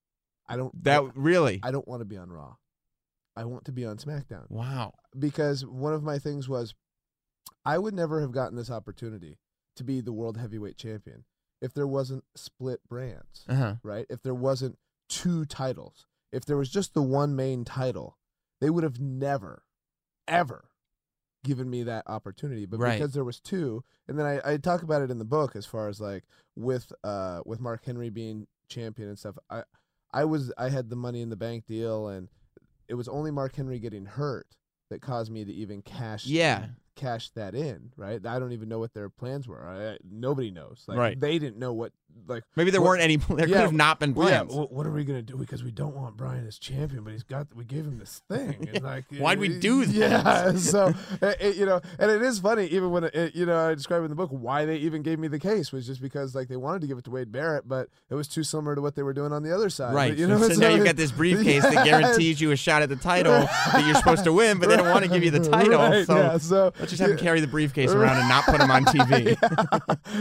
I 0.47 0.55
don't 0.57 0.83
That 0.83 1.03
really 1.15 1.59
I 1.63 1.71
don't 1.71 1.87
want 1.87 2.01
to 2.01 2.05
be 2.05 2.17
on 2.17 2.29
Raw. 2.31 2.55
I 3.35 3.43
want 3.45 3.65
to 3.65 3.71
be 3.73 3.85
on 3.85 3.97
SmackDown 3.97 4.49
Wow. 4.49 4.93
because 5.17 5.65
one 5.65 5.93
of 5.93 6.03
my 6.03 6.17
things 6.19 6.47
was 6.47 6.73
I 7.65 7.77
would 7.77 7.93
never 7.93 8.21
have 8.21 8.31
gotten 8.31 8.55
this 8.55 8.69
opportunity 8.71 9.39
to 9.75 9.83
be 9.83 9.99
the 9.99 10.13
World 10.13 10.37
Heavyweight 10.37 10.77
Champion 10.77 11.25
if 11.61 11.73
there 11.73 11.87
wasn't 11.87 12.23
split 12.35 12.79
brands 12.87 13.43
Uh-huh. 13.49 13.75
right? 13.83 14.05
If 14.09 14.21
there 14.21 14.35
wasn't 14.35 14.77
two 15.09 15.43
titles, 15.45 16.05
if 16.31 16.45
there 16.45 16.55
was 16.57 16.69
just 16.69 16.93
the 16.93 17.01
one 17.01 17.35
main 17.35 17.65
title, 17.65 18.17
they 18.61 18.69
would 18.69 18.83
have 18.85 18.99
never, 19.01 19.63
ever 20.27 20.69
given 21.45 21.69
me 21.69 21.83
that 21.83 22.03
opportunity. 22.07 22.65
But 22.65 22.79
Right. 22.79 22.97
because 22.99 23.13
there 23.13 23.23
was 23.23 23.39
two, 23.39 23.83
and 24.09 24.19
then 24.19 24.25
I, 24.25 24.53
I 24.53 24.57
talk 24.57 24.83
about 24.83 25.01
it 25.01 25.09
in 25.11 25.19
the 25.19 25.23
book 25.25 25.55
as 25.55 25.65
far 25.65 25.87
as 25.87 26.01
like 26.01 26.25
with 26.55 26.91
uh 27.03 27.41
with 27.45 27.61
Mark 27.61 27.85
Henry 27.85 28.09
being 28.09 28.47
champion 28.67 29.07
and 29.07 29.17
stuff. 29.17 29.37
I 29.49 29.63
I 30.11 30.25
was 30.25 30.51
I 30.57 30.69
had 30.69 30.89
the 30.89 30.95
money 30.95 31.21
in 31.21 31.29
the 31.29 31.35
bank 31.37 31.65
deal 31.67 32.07
and 32.09 32.27
it 32.89 32.95
was 32.95 33.07
only 33.07 33.31
Mark 33.31 33.55
Henry 33.55 33.79
getting 33.79 34.05
hurt 34.05 34.47
that 34.89 35.01
caused 35.01 35.31
me 35.31 35.45
to 35.45 35.53
even 35.53 35.81
cash 35.81 36.25
Yeah. 36.25 36.67
Cash 36.95 37.29
that 37.31 37.55
in, 37.55 37.91
right? 37.97 38.25
I 38.25 38.39
don't 38.39 38.53
even 38.53 38.69
know 38.69 38.79
what 38.79 38.93
their 38.93 39.09
plans 39.09 39.47
were. 39.47 39.67
I, 39.67 39.97
nobody 40.09 40.49
knows. 40.51 40.83
Like 40.87 40.97
Right. 40.97 41.19
they 41.19 41.37
didn't 41.39 41.59
know 41.59 41.73
what 41.73 41.91
like 42.29 42.43
Maybe 42.55 42.71
there 42.71 42.79
What- 42.79 42.91
weren't 42.91 43.01
any 43.01 43.15
there 43.29 43.45
could 43.45 43.49
have 43.57 43.73
not 43.73 43.99
been 43.99 44.13
well, 44.13 44.29
yeah, 44.29 44.37
plans. 44.43 44.55
well, 44.55 44.67
what 44.71 44.87
are 44.87 44.91
we 44.91 45.03
gonna 45.03 45.21
do? 45.21 45.35
Because 45.35 45.63
we 45.65 45.71
don't 45.71 45.93
want 45.93 46.15
Bryan 46.15 46.47
as 46.47 46.57
champion, 46.57 47.03
but 47.03 47.11
he's 47.11 47.23
got 47.23 47.47
we 47.53 47.65
gave 47.65 47.83
him 47.83 47.99
this 47.99 48.21
thing. 48.29 48.55
It's 48.61 48.81
like 48.83 49.03
Why'd 49.17 49.37
we 49.39 49.53
eh, 49.57 49.59
do 49.59 49.83
this? 49.85 49.95
Yeah, 50.05 50.53
so 50.55 50.87
it, 50.87 50.95
it- 51.21 51.23
eh, 51.23 51.33
eh, 51.41 51.49
you 51.49 51.65
know, 51.65 51.81
and 51.99 52.09
it 52.09 52.21
is 52.21 52.39
funny. 52.39 52.67
Even 52.67 52.91
when 52.91 53.03
it, 53.03 53.35
you 53.35 53.45
know, 53.45 53.59
I 53.69 53.75
describe 53.75 54.03
in 54.03 54.09
the 54.09 54.15
book 54.15 54.29
why 54.31 54.63
they 54.63 54.77
even 54.77 55.01
gave 55.01 55.19
me 55.19 55.27
the 55.27 55.39
case 55.39 55.73
was 55.73 55.85
just 55.85 56.01
because 56.01 56.33
like 56.33 56.47
they 56.47 56.55
wanted 56.55 56.79
to 56.81 56.87
give 56.87 56.97
it 56.97 57.03
to 57.03 57.11
Wade 57.11 57.33
Barrett, 57.33 57.67
but 57.67 57.89
it 58.09 58.15
was 58.15 58.29
too 58.29 58.43
similar 58.43 58.75
to 58.75 58.81
what 58.81 58.95
they 58.95 59.03
were 59.03 59.13
doing 59.13 59.33
on 59.33 59.43
the 59.43 59.53
other 59.53 59.69
side. 59.69 59.93
Right. 59.93 60.11
But, 60.11 60.17
you 60.17 60.27
know, 60.27 60.37
so 60.37 60.47
now 60.47 60.53
so- 60.53 60.69
you've 60.75 60.85
got 60.85 60.95
this 60.95 61.11
briefcase 61.11 61.63
that 61.63 61.83
guarantees 61.85 62.39
you 62.39 62.51
a 62.51 62.55
shot 62.55 62.81
at 62.81 62.87
the 62.87 62.95
title 62.95 63.33
that 63.33 63.83
you're 63.85 63.95
supposed 63.95 64.23
to 64.23 64.31
win, 64.31 64.57
but 64.59 64.69
they 64.69 64.77
don't 64.77 64.89
want 64.89 65.03
to 65.03 65.11
give 65.11 65.23
you 65.25 65.31
the 65.31 65.39
title. 65.49 65.79
Right, 65.79 66.05
so 66.07 66.15
yeah, 66.15 66.37
so 66.37 66.71
let's 66.85 66.91
just 66.91 67.01
have 67.01 67.11
him 67.11 67.17
carry 67.17 67.39
the 67.41 67.47
briefcase 67.47 67.91
around 67.91 68.17
and 68.17 68.29
not 68.29 68.45
put 68.45 68.61
him 68.61 68.71
on 68.71 68.85
TV. 68.85 69.35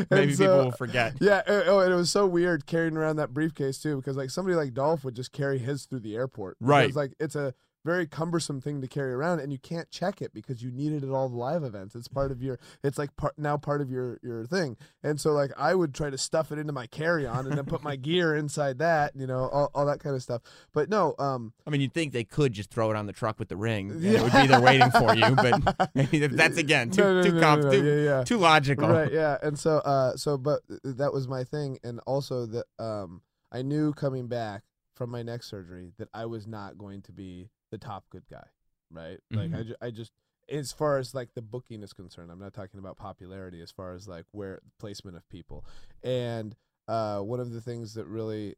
Maybe 0.11 0.35
so- 0.35 0.45
people 0.45 0.65
will 0.65 0.71
forget. 0.73 1.15
Yeah. 1.21 1.43
uh, 1.47 1.63
Oh, 1.67 1.81
and 1.81 1.93
it 1.93 1.97
was 1.97 2.11
so 2.11 2.27
weird 2.27 2.67
carrying 2.67 2.97
around 2.97 3.17
that 3.17 3.33
briefcase 3.35 3.79
too, 3.79 3.97
because 3.97 4.17
like 4.17 4.31
somebody 4.31 4.57
like 4.57 4.75
Dolph 4.75 5.05
would 5.05 5.15
just 5.15 5.33
carry 5.33 5.59
his 5.59 5.85
through 5.87 6.01
the 6.01 6.17
airport. 6.17 6.57
Right. 6.61 6.83
Because 6.83 6.97
like 6.97 7.13
it's 7.21 7.37
a 7.37 7.55
very 7.85 8.07
cumbersome 8.07 8.61
thing 8.61 8.81
to 8.81 8.89
carry 8.89 9.13
around, 9.13 9.41
and 9.41 9.53
you 9.53 9.59
can't 9.59 9.91
check 9.91 10.23
it 10.23 10.33
because 10.33 10.63
you 10.63 10.71
need 10.71 10.93
it 10.93 11.03
at 11.05 11.11
all 11.11 11.29
the 11.29 11.37
live 11.37 11.63
events. 11.65 11.95
It's 11.95 12.09
part 12.09 12.31
of 12.33 12.43
your. 12.43 12.59
It's 12.83 12.99
like 12.99 13.15
part 13.17 13.35
now 13.39 13.57
part 13.57 13.81
of 13.81 13.91
your 13.91 14.19
your 14.23 14.47
thing. 14.47 14.77
And 15.03 15.21
so 15.21 15.33
like 15.33 15.51
I 15.59 15.75
would 15.75 15.95
try 15.95 16.11
to 16.11 16.17
stuff 16.19 16.51
it 16.53 16.59
into 16.59 16.73
my 16.73 16.87
carry 16.87 17.27
on 17.27 17.47
and 17.47 17.57
then 17.57 17.65
put 17.67 17.83
my 17.83 17.97
gear 18.09 18.35
inside 18.35 18.79
that. 18.79 19.13
You 19.15 19.27
know, 19.27 19.49
all, 19.53 19.71
all 19.75 19.87
that 19.87 20.01
kind 20.01 20.17
of 20.17 20.23
stuff. 20.23 20.43
But 20.73 20.89
no, 20.89 21.15
um, 21.19 21.53
I 21.67 21.71
mean, 21.71 21.81
you'd 21.81 21.93
think 21.93 22.13
they 22.13 22.25
could 22.25 22.53
just 22.53 22.71
throw 22.71 22.91
it 22.91 22.97
on 22.97 23.07
the 23.07 23.13
truck 23.13 23.39
with 23.39 23.49
the 23.49 23.57
ring, 23.57 23.91
and 23.91 24.01
Yeah. 24.03 24.21
it 24.21 24.23
would 24.23 24.33
be 24.33 24.47
there 24.47 24.61
waiting 24.61 24.91
for 24.91 25.15
you. 25.15 25.35
But 25.35 25.91
that's 26.37 26.57
again 26.57 26.91
too 26.91 27.03
No, 27.03 27.15
no, 27.15 27.23
too 27.23 27.33
no, 27.33 27.41
comp- 27.41 27.63
too, 27.71 27.85
yeah, 27.85 28.05
yeah. 28.19 28.25
too 28.25 28.39
logical. 28.39 28.89
Right, 28.89 29.13
yeah. 29.13 29.37
And 29.43 29.59
so 29.59 29.79
uh 29.79 30.17
so 30.17 30.39
but 30.39 30.61
that 30.85 31.13
was 31.13 31.29
my 31.29 31.45
thing 31.45 31.79
and 31.85 32.01
also 32.07 32.47
that 32.47 32.65
um 32.79 33.21
I 33.53 33.63
knew 33.63 33.93
coming 33.93 34.27
back 34.27 34.63
from 34.95 35.11
my 35.11 35.23
neck 35.23 35.43
surgery 35.43 35.93
that 35.99 36.09
I 36.15 36.27
was 36.27 36.47
not 36.47 36.79
going 36.79 37.03
to 37.03 37.13
be 37.13 37.51
the 37.75 37.87
top 37.87 38.05
good 38.11 38.25
guy, 38.31 38.47
right? 38.91 39.19
Like 39.31 39.53
I, 39.53 39.57
Mhm. 39.63 39.67
ju- 39.67 39.77
I 39.83 39.91
just 39.91 40.13
as 40.49 40.73
far 40.73 40.99
as 40.99 41.15
like 41.15 41.31
the 41.35 41.43
booking 41.43 41.83
is 41.83 41.93
concerned, 41.93 42.31
I'm 42.31 42.39
not 42.39 42.53
talking 42.55 42.79
about 42.79 42.97
popularity 42.97 43.61
as 43.63 43.71
far 43.73 43.95
as 43.95 44.07
like 44.07 44.27
where 44.31 44.61
placement 44.79 45.17
of 45.17 45.29
people. 45.29 45.65
And 46.03 46.55
uh 46.87 47.21
one 47.21 47.41
of 47.41 47.51
the 47.51 47.61
things 47.63 47.95
that 47.95 48.07
really 48.07 48.55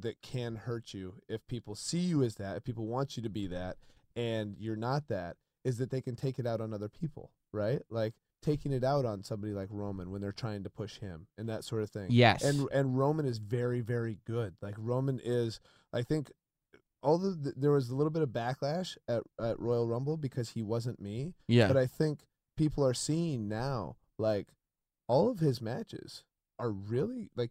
that 0.00 0.20
can 0.22 0.56
hurt 0.56 0.92
you 0.92 1.14
if 1.28 1.46
people 1.46 1.74
see 1.76 2.00
you 2.00 2.22
as 2.24 2.34
that, 2.36 2.56
if 2.56 2.64
people 2.64 2.86
want 2.86 3.16
you 3.16 3.22
to 3.22 3.28
be 3.28 3.46
that 3.46 3.76
and 4.16 4.56
you're 4.58 4.74
not 4.90 5.06
that 5.08 5.36
is 5.64 5.78
that 5.78 5.90
they 5.90 6.00
can 6.00 6.16
take 6.16 6.38
it 6.38 6.46
out 6.46 6.60
on 6.60 6.72
other 6.74 6.88
people, 6.88 7.30
right? 7.52 7.82
Like 7.90 8.14
taking 8.40 8.72
it 8.72 8.82
out 8.82 9.04
on 9.04 9.22
somebody 9.22 9.52
like 9.52 9.68
Roman 9.70 10.10
when 10.10 10.20
they're 10.20 10.32
trying 10.32 10.62
to 10.64 10.70
push 10.70 10.98
him 10.98 11.26
and 11.36 11.48
that 11.48 11.62
sort 11.62 11.82
of 11.82 11.90
thing. 11.90 12.08
Yes. 12.10 12.42
And 12.42 12.68
and 12.72 12.96
Roman 12.98 13.26
is 13.26 13.38
very 13.38 13.82
very 13.82 14.18
good. 14.24 14.56
Like 14.62 14.74
Roman 14.78 15.20
is 15.22 15.60
I 15.92 16.02
think 16.02 16.32
although 17.08 17.34
th- 17.34 17.54
there 17.56 17.70
was 17.72 17.88
a 17.90 17.94
little 17.94 18.10
bit 18.10 18.22
of 18.22 18.28
backlash 18.30 18.96
at 19.08 19.22
at 19.40 19.58
Royal 19.58 19.86
Rumble 19.86 20.16
because 20.16 20.50
he 20.50 20.62
wasn't 20.62 21.00
me, 21.00 21.34
yeah. 21.48 21.66
but 21.68 21.76
I 21.76 21.86
think 21.86 22.20
people 22.56 22.84
are 22.84 22.94
seeing 22.94 23.48
now 23.48 23.96
like 24.18 24.48
all 25.08 25.30
of 25.30 25.38
his 25.40 25.60
matches 25.62 26.24
are 26.58 26.70
really 26.70 27.30
like 27.36 27.50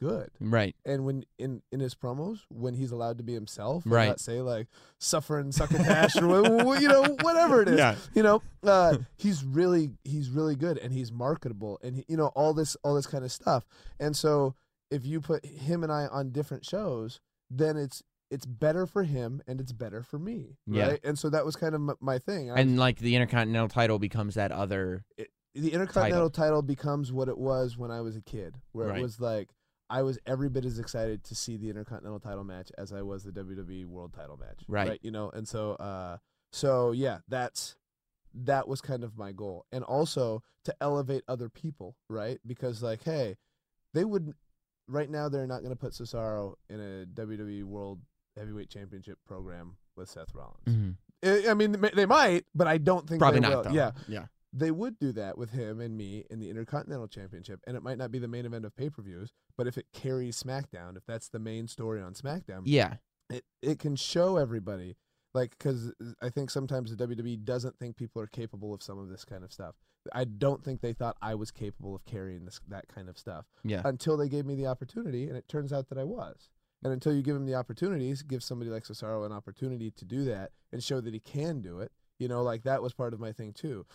good. 0.00 0.30
right. 0.40 0.76
And 0.84 1.04
when 1.04 1.24
in 1.38 1.62
in 1.72 1.80
his 1.80 1.94
promos, 1.94 2.40
when 2.50 2.74
he's 2.74 2.92
allowed 2.92 3.18
to 3.18 3.24
be 3.24 3.34
himself, 3.34 3.82
Right. 3.86 4.08
not 4.08 4.20
say 4.20 4.40
like 4.40 4.68
suffering 5.00 5.50
succotash 5.52 6.16
or 6.16 6.76
you 6.78 6.88
know 6.88 7.16
whatever 7.22 7.62
it 7.62 7.68
is, 7.68 7.78
Yeah. 7.78 7.96
you 8.14 8.22
know, 8.22 8.42
uh, 8.62 8.98
he's 9.16 9.42
really 9.44 9.90
he's 10.04 10.28
really 10.30 10.54
good 10.56 10.78
and 10.78 10.92
he's 10.92 11.10
marketable 11.10 11.78
and 11.82 11.96
he, 11.96 12.04
you 12.08 12.16
know 12.16 12.28
all 12.28 12.52
this 12.54 12.76
all 12.84 12.94
this 12.94 13.06
kind 13.06 13.24
of 13.24 13.32
stuff. 13.32 13.64
And 13.98 14.14
so 14.16 14.54
if 14.90 15.04
you 15.04 15.20
put 15.20 15.44
him 15.44 15.82
and 15.82 15.92
I 15.92 16.06
on 16.06 16.30
different 16.30 16.64
shows, 16.64 17.20
then 17.50 17.76
it's 17.76 18.02
it's 18.30 18.44
better 18.46 18.86
for 18.86 19.04
him 19.04 19.42
and 19.46 19.60
it's 19.60 19.72
better 19.72 20.02
for 20.02 20.18
me, 20.18 20.56
Yeah. 20.66 20.88
right? 20.88 21.00
And 21.04 21.18
so 21.18 21.30
that 21.30 21.44
was 21.46 21.56
kind 21.56 21.74
of 21.74 21.80
m- 21.80 21.96
my 22.00 22.18
thing. 22.18 22.50
I 22.50 22.60
And 22.60 22.78
like 22.78 22.98
the 22.98 23.14
Intercontinental 23.14 23.68
title 23.68 23.98
becomes 23.98 24.34
that 24.34 24.52
other. 24.52 25.04
it, 25.16 25.28
the 25.54 25.72
Intercontinental 25.72 26.30
title. 26.30 26.60
becomes 26.62 27.10
what 27.12 27.28
it 27.28 27.38
was 27.38 27.76
when 27.78 27.90
I 27.90 28.00
was 28.02 28.16
a 28.16 28.20
kid, 28.20 28.56
where 28.72 28.88
Right. 28.88 28.98
it 28.98 29.02
was 29.02 29.20
like 29.20 29.48
I 29.90 30.02
was 30.02 30.18
every 30.26 30.50
bit 30.50 30.66
as 30.66 30.78
excited 30.78 31.24
to 31.24 31.34
see 31.34 31.56
the 31.56 31.70
Intercontinental 31.70 32.20
title 32.20 32.44
match 32.44 32.70
as 32.76 32.92
I 32.92 33.00
was 33.00 33.24
the 33.24 33.32
WWE 33.32 33.86
World 33.86 34.12
title 34.12 34.36
match. 34.36 34.62
Right. 34.68 35.00
You 35.02 35.10
know, 35.10 35.30
and 35.30 35.48
so 35.48 35.72
uh 35.72 36.18
so 36.52 36.92
yeah, 36.92 37.20
that's 37.28 37.76
that 38.34 38.68
was 38.68 38.82
kind 38.82 39.02
of 39.04 39.16
my 39.16 39.32
goal. 39.32 39.64
And 39.72 39.82
also 39.82 40.42
to 40.64 40.74
elevate 40.82 41.24
other 41.26 41.48
people, 41.48 41.96
right? 42.10 42.38
Because 42.46 42.82
like, 42.82 43.02
hey, 43.04 43.38
they 43.94 44.04
wouldn't 44.04 44.36
right 44.86 45.08
now 45.10 45.28
they're 45.30 45.46
not 45.46 45.60
going 45.60 45.70
to 45.72 45.76
put 45.76 45.92
Cesaro 45.92 46.54
in 46.68 46.78
a 46.80 47.06
WWE 47.06 47.64
World 47.64 48.00
Heavyweight 48.38 48.70
Championship 48.70 49.18
program 49.26 49.76
with 49.96 50.08
Seth 50.08 50.34
Rollins. 50.34 50.64
Mm-hmm. 50.66 50.90
I 51.48 51.50
I 51.50 51.54
mean, 51.54 51.72
they- 51.94 52.06
might, 52.06 52.44
but 52.54 52.66
I 52.66 52.78
don't 52.78 53.06
think 53.08 53.20
Probably 53.20 53.40
they 53.40 53.48
not 53.48 53.64
though. 53.64 53.70
Yeah, 53.70 53.90
Yeah. 54.06 54.26
they 54.52 54.70
would 54.70 54.98
do 54.98 55.12
that 55.12 55.36
with 55.36 55.50
him 55.50 55.80
and 55.80 55.96
me 55.96 56.24
in 56.30 56.38
the 56.38 56.48
Intercontinental 56.50 57.08
Championship, 57.08 57.60
and 57.66 57.76
it 57.76 57.82
might 57.82 57.98
not 57.98 58.10
be 58.12 58.18
the 58.18 58.28
main 58.28 58.46
event 58.46 58.64
of 58.64 58.76
pay 58.76 58.88
per 58.90 59.02
views, 59.02 59.32
but 59.56 59.66
if 59.66 59.76
it 59.76 59.86
carries 59.92 60.40
SmackDown, 60.42 60.96
if 60.96 61.04
that's 61.06 61.28
the 61.28 61.38
main 61.40 61.66
story 61.66 62.00
on 62.00 62.14
SmackDown, 62.14 62.62
Yeah. 62.64 62.96
it 63.28 63.44
it 63.62 63.78
can 63.78 63.96
show 63.96 64.36
everybody. 64.36 64.96
Like, 65.34 65.50
because 65.58 65.92
I 66.22 66.30
think 66.30 66.48
sometimes 66.50 66.90
the 66.90 66.96
WWE 67.06 67.36
doesn't 67.44 67.78
think 67.78 67.96
people 67.96 68.22
are 68.22 68.26
capable 68.26 68.72
of 68.72 68.82
some 68.82 68.98
of 68.98 69.08
this 69.10 69.24
kind 69.26 69.44
of 69.44 69.52
stuff. 69.52 69.74
I 70.12 70.24
don't 70.24 70.64
think 70.64 70.80
they 70.80 70.94
thought 70.94 71.18
I 71.20 71.34
was 71.34 71.50
capable 71.50 71.94
of 71.94 72.04
carrying 72.06 72.46
this 72.46 72.60
that 72.68 72.88
kind 72.88 73.08
of 73.10 73.18
stuff 73.18 73.44
Yeah. 73.62 73.82
until 73.84 74.16
they 74.16 74.28
gave 74.30 74.46
me 74.46 74.54
the 74.54 74.66
opportunity, 74.66 75.28
and 75.28 75.36
it 75.36 75.46
turns 75.48 75.70
out 75.72 75.88
that 75.90 75.98
I 75.98 76.04
was. 76.04 76.48
And 76.82 76.92
until 76.92 77.12
you 77.12 77.22
give 77.22 77.34
him 77.34 77.46
the 77.46 77.54
opportunities, 77.54 78.22
give 78.22 78.42
somebody 78.42 78.70
like 78.70 78.84
Cesaro 78.84 79.26
an 79.26 79.32
opportunity 79.32 79.90
to 79.90 80.04
do 80.04 80.24
that 80.24 80.52
and 80.72 80.82
show 80.82 81.00
that 81.00 81.12
he 81.12 81.20
can 81.20 81.60
do 81.60 81.80
it. 81.80 81.90
You 82.18 82.28
know, 82.28 82.42
like 82.42 82.64
that 82.64 82.82
was 82.82 82.92
part 82.92 83.14
of 83.14 83.20
my 83.20 83.32
thing 83.32 83.52
too. 83.52 83.86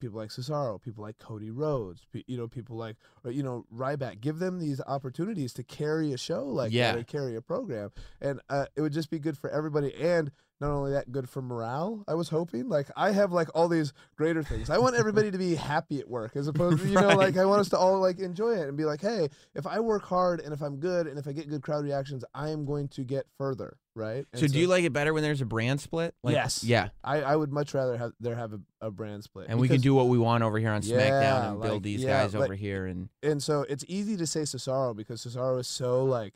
People 0.00 0.18
like 0.18 0.30
Cesaro, 0.30 0.80
people 0.80 1.02
like 1.02 1.18
Cody 1.18 1.50
Rhodes, 1.50 2.06
you 2.26 2.36
know, 2.36 2.46
people 2.48 2.76
like, 2.76 2.96
or, 3.24 3.30
you 3.30 3.42
know, 3.42 3.64
Ryback. 3.74 4.20
Give 4.20 4.38
them 4.38 4.58
these 4.60 4.80
opportunities 4.86 5.52
to 5.54 5.62
carry 5.64 6.12
a 6.12 6.18
show 6.18 6.44
like 6.44 6.72
Yeah. 6.72 6.94
that, 6.94 7.06
carry 7.08 7.34
a 7.36 7.40
program, 7.40 7.90
and 8.20 8.40
uh, 8.48 8.66
it 8.76 8.80
would 8.80 8.92
just 8.92 9.10
be 9.10 9.18
good 9.18 9.36
for 9.36 9.50
everybody. 9.50 9.94
And 9.94 10.30
not 10.60 10.70
only 10.70 10.92
that, 10.92 11.10
good 11.10 11.28
for 11.28 11.42
morale. 11.42 12.04
I 12.06 12.14
was 12.14 12.28
hoping. 12.28 12.68
Like 12.68 12.88
I 12.96 13.10
have 13.10 13.32
like 13.32 13.48
all 13.56 13.68
these 13.68 13.92
greater 14.16 14.42
things. 14.44 14.70
I 14.70 14.78
want 14.78 14.94
everybody 14.94 15.32
to 15.32 15.36
be 15.36 15.56
happy 15.56 15.98
at 15.98 16.08
work, 16.08 16.36
as 16.36 16.46
opposed 16.46 16.78
to 16.80 16.88
you 16.88 16.94
know, 16.94 17.08
like 17.16 17.36
I 17.36 17.44
want 17.44 17.60
us 17.60 17.68
to 17.70 17.76
all 17.78 17.98
like 17.98 18.20
enjoy 18.20 18.52
it 18.52 18.68
and 18.68 18.76
be 18.76 18.84
like, 18.84 19.00
hey, 19.00 19.28
if 19.54 19.66
I 19.66 19.80
work 19.80 20.04
hard 20.04 20.40
and 20.40 20.54
if 20.54 20.62
I'm 20.62 20.76
good 20.76 21.08
and 21.08 21.18
if 21.18 21.26
I 21.26 21.32
get 21.32 21.48
good 21.50 21.62
crowd 21.62 21.84
reactions, 21.84 22.24
I 22.34 22.50
am 22.50 22.64
going 22.64 22.86
to 22.90 23.02
get 23.02 23.26
further, 23.36 23.76
right? 23.94 24.26
And 24.32 24.40
So, 24.40 24.46
do 24.46 24.58
you 24.58 24.66
like 24.66 24.84
it 24.84 24.92
better 24.92 25.12
when 25.14 25.22
there's 25.22 25.40
a 25.40 25.44
brand 25.46 25.80
split? 25.80 26.14
Like, 26.22 26.34
Yes. 26.34 26.64
Yeah. 26.64 26.88
I, 27.02 27.22
I 27.22 27.36
would 27.36 27.52
much 27.52 27.74
rather 27.74 27.96
have 27.96 28.12
there 28.20 28.34
have 28.36 28.52
a, 28.52 28.60
a 28.80 28.90
brand 28.90 29.24
split, 29.24 29.46
And 29.48 29.58
we 29.60 29.68
can 29.68 29.80
do 29.80 29.94
what 29.94 30.08
we 30.08 30.18
want 30.18 30.42
over 30.44 30.58
here 30.58 30.70
on 30.70 30.82
SmackDown 30.82 30.98
Yeah, 30.98 31.50
and 31.52 31.62
build 31.62 31.82
these 31.82 32.02
yeah, 32.02 32.22
guys 32.22 32.34
like- 32.34 32.44
over 32.44 32.54
here 32.54 32.86
and 32.86 33.08
and 33.22 33.42
so 33.42 33.64
it's 33.68 33.84
easy 33.88 34.16
to 34.16 34.26
say 34.26 34.40
Cesaro 34.42 34.94
because 34.96 35.24
Cesaro 35.24 35.58
is 35.60 35.68
so 35.68 36.04
like 36.04 36.34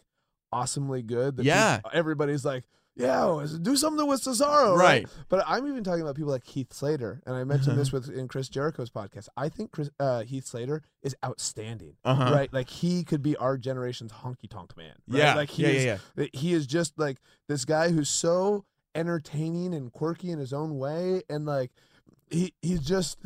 awesomely 0.53 1.03
good 1.03 1.37
that 1.37 1.45
Yeah. 1.45 1.81
everybody's 1.93 2.45
like, 2.45 2.65
yeah, 2.99 3.47
do 3.63 3.77
something 3.77 4.07
with 4.07 4.21
Cesaro, 4.23 4.77
Right. 4.77 5.07
But 5.29 5.45
I'm 5.47 5.67
even 5.69 5.85
talking 5.85 6.03
about 6.03 6.17
people 6.17 6.33
like 6.33 6.45
Heath 6.47 6.73
Slater, 6.73 7.23
and 7.25 7.35
I 7.37 7.45
mentioned 7.45 7.73
Uh-huh. 7.73 7.79
this 7.81 7.93
with 7.93 8.11
in 8.11 8.29
Chris 8.29 8.49
Jericho's 8.49 8.91
podcast. 8.91 9.29
I 9.37 9.49
think 9.49 9.71
Chris, 9.71 9.89
uh, 10.01 10.25
Heath 10.25 10.47
Slater 10.47 10.83
is 11.03 11.15
outstanding, 11.25 11.95
Uh-huh. 12.05 12.33
right? 12.35 12.53
Like 12.53 12.69
he 12.69 13.05
could 13.05 13.23
be 13.23 13.37
our 13.37 13.57
generation's 13.57 14.13
honky 14.13 14.49
tonk 14.51 14.77
man, 14.77 14.95
right? 15.09 15.19
Yeah. 15.19 15.35
like 15.35 15.51
he 15.51 15.63
Yeah, 15.63 15.69
is, 15.71 15.85
yeah, 15.85 15.99
that 16.17 16.35
He 16.35 16.53
is 16.53 16.67
just 16.67 16.99
like 16.99 17.19
this 17.49 17.65
guy 17.65 17.91
who's 17.91 18.09
so 18.11 18.65
entertaining 18.95 19.75
and 19.75 19.93
quirky 19.93 20.31
in 20.31 20.39
his 20.39 20.53
own 20.53 20.77
way, 20.79 21.23
and 21.31 21.47
like 21.47 21.71
he 22.31 22.53
he's 22.61 22.81
just 22.81 23.19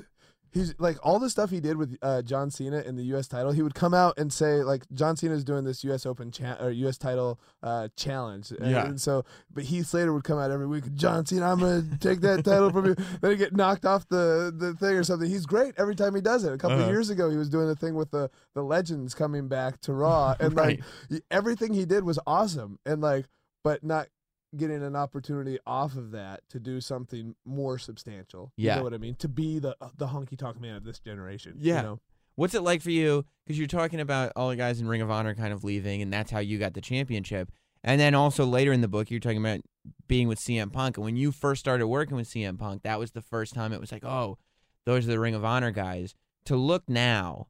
he's 0.53 0.75
like 0.79 0.97
all 1.03 1.19
the 1.19 1.29
stuff 1.31 1.51
he 1.51 1.61
did 1.61 1.77
with 1.77 1.97
uh, 2.03 2.23
John 2.23 2.51
Cena 2.51 2.81
in 2.81 2.97
the 2.97 3.03
U.S. 3.05 3.27
title. 3.27 3.53
He 3.53 3.63
would 3.63 3.75
come 3.75 3.95
out 3.95 4.19
and 4.19 4.33
say 4.33 4.63
like 4.63 4.85
John 4.93 5.17
Cena's 5.17 5.45
doing 5.45 5.65
this 5.65 5.83
U.S. 5.85 6.07
Open 6.07 6.31
cha- 6.31 6.57
or 6.61 6.71
U.S. 6.71 6.99
title 6.99 7.41
uh, 7.63 7.89
challenge, 7.97 8.51
and, 8.53 8.71
Yeah. 8.71 8.87
and 8.87 9.01
so 9.01 9.25
but 9.53 9.65
Heath 9.65 9.87
Slater 9.87 10.13
would 10.13 10.25
come 10.25 10.39
out 10.39 10.51
every 10.51 10.67
week. 10.67 10.85
John 10.95 11.25
Cena, 11.27 11.51
I'm 11.51 11.59
gonna 11.61 11.85
take 12.01 12.21
that 12.21 12.45
title 12.45 12.71
from 12.71 12.87
you. 12.87 12.97
Then 13.21 13.31
he 13.33 13.37
get 13.37 13.55
knocked 13.57 13.85
off 13.85 14.09
the 14.09 14.53
the 14.57 14.75
thing 14.75 14.97
or 14.97 15.05
something. 15.05 15.29
He's 15.29 15.47
great 15.47 15.75
every 15.79 15.95
time 15.97 16.15
he 16.15 16.21
does 16.21 16.45
it. 16.45 16.53
A 16.53 16.59
couple 16.59 16.77
Uh-huh. 16.77 16.85
of 16.87 16.91
years 16.91 17.11
ago, 17.11 17.31
he 17.31 17.37
was 17.37 17.49
doing 17.49 17.69
a 17.69 17.75
thing 17.75 17.95
with 17.95 18.11
the 18.11 18.31
the 18.55 18.63
legends 18.63 19.15
coming 19.15 19.49
back 19.49 19.81
to 19.83 19.93
Raw, 19.93 20.35
and 20.39 20.55
like 20.55 20.63
Right. 20.67 20.81
y- 21.11 21.21
everything 21.31 21.73
he 21.75 21.85
did 21.85 22.05
was 22.05 22.19
awesome, 22.27 22.79
and 22.87 23.01
like 23.01 23.27
but 23.65 23.83
not 23.85 24.09
getting 24.57 24.83
an 24.83 24.95
opportunity 24.97 25.59
off 25.67 25.97
of 25.97 26.11
that 26.13 26.41
to 26.51 26.61
do 26.61 26.81
something 26.81 27.35
more 27.45 27.79
substantial. 27.79 28.53
You 28.57 28.67
Yeah. 28.69 28.77
know 28.77 28.83
what 28.85 28.95
I 28.95 28.99
mean? 28.99 29.15
To 29.17 29.29
be 29.29 29.59
the 29.59 29.77
uh, 29.81 29.89
the 29.97 30.09
honky 30.09 30.37
tonk 30.37 30.61
man 30.61 30.77
of 30.77 30.85
this 30.85 30.99
generation. 30.99 31.57
Yeah. 31.59 31.77
You 31.79 31.83
know? 31.83 32.01
What's 32.35 32.55
it 32.55 32.63
like 32.63 32.81
for 32.83 32.91
you? 32.91 33.25
Because 33.45 33.59
you're 33.59 33.67
talking 33.67 34.01
about 34.01 34.33
all 34.37 34.49
the 34.49 34.57
guys 34.57 34.81
in 34.81 34.89
Ring 34.89 35.03
of 35.03 35.11
Honor 35.11 35.35
kind 35.35 35.53
of 35.53 35.65
leaving, 35.65 36.01
and 36.03 36.13
that's 36.13 36.31
how 36.31 36.39
you 36.39 36.59
got 36.59 36.73
the 36.75 36.81
championship. 36.81 37.51
And 37.85 38.01
then 38.01 38.15
also 38.15 38.47
later 38.47 38.73
in 38.73 38.81
the 38.81 38.89
book, 38.89 39.11
you're 39.11 39.21
talking 39.21 39.39
about 39.45 39.61
being 40.07 40.29
with 40.29 40.39
CM 40.39 40.73
Punk. 40.73 40.97
And 40.97 41.05
when 41.05 41.17
you 41.17 41.33
first 41.33 41.61
started 41.61 41.89
working 41.89 42.17
with 42.17 42.29
CM 42.29 42.59
Punk, 42.59 42.83
that 42.85 42.99
was 42.99 43.11
the 43.11 43.21
first 43.21 43.55
time 43.55 43.73
it 43.73 43.81
was 43.81 43.91
like, 43.93 44.05
oh, 44.05 44.39
those 44.87 45.05
are 45.07 45.11
the 45.11 45.19
Ring 45.21 45.35
of 45.35 45.45
Honor 45.45 45.71
guys. 45.73 46.15
To 46.47 46.57
look 46.57 46.85
now 46.89 47.49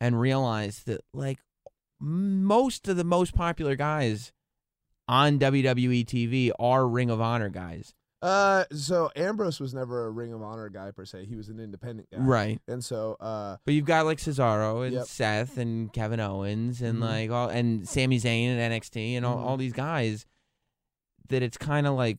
and 0.00 0.20
realize 0.20 0.80
that, 0.84 1.00
like, 1.14 1.38
most 2.00 2.86
of 2.88 2.96
the 2.96 3.04
most 3.04 3.34
popular 3.34 3.76
guys 3.76 4.32
on 5.08 5.38
WWE 5.38 6.04
TV 6.04 6.50
are 6.58 6.86
Ring 6.86 7.10
of 7.10 7.20
Honor 7.20 7.48
guys. 7.48 7.94
Uh 8.20 8.64
so 8.72 9.10
Ambrose 9.14 9.60
was 9.60 9.72
never 9.74 10.06
a 10.06 10.10
Ring 10.10 10.32
of 10.32 10.42
Honor 10.42 10.68
guy 10.68 10.90
per 10.90 11.04
se. 11.04 11.26
He 11.26 11.36
was 11.36 11.48
an 11.48 11.60
independent 11.60 12.08
guy. 12.10 12.18
Right. 12.18 12.60
And 12.66 12.84
so 12.84 13.16
uh 13.20 13.58
But 13.64 13.74
you've 13.74 13.84
got 13.86 14.06
like 14.06 14.18
Cesaro 14.18 14.84
and 14.84 14.94
Yep. 14.94 15.06
Seth 15.06 15.56
and 15.56 15.92
Kevin 15.92 16.18
Owens 16.18 16.82
and 16.82 16.98
Mhm. 16.98 17.02
like 17.02 17.30
all 17.30 17.48
and 17.48 17.88
Sami 17.88 18.18
Zayn 18.18 18.48
and 18.48 18.72
NXT 18.72 19.16
and 19.16 19.24
all, 19.24 19.36
Mhm. 19.36 19.44
all 19.44 19.56
these 19.56 19.72
guys 19.72 20.26
that 21.28 21.42
it's 21.44 21.56
kind 21.56 21.86
of 21.86 21.94
like 21.94 22.18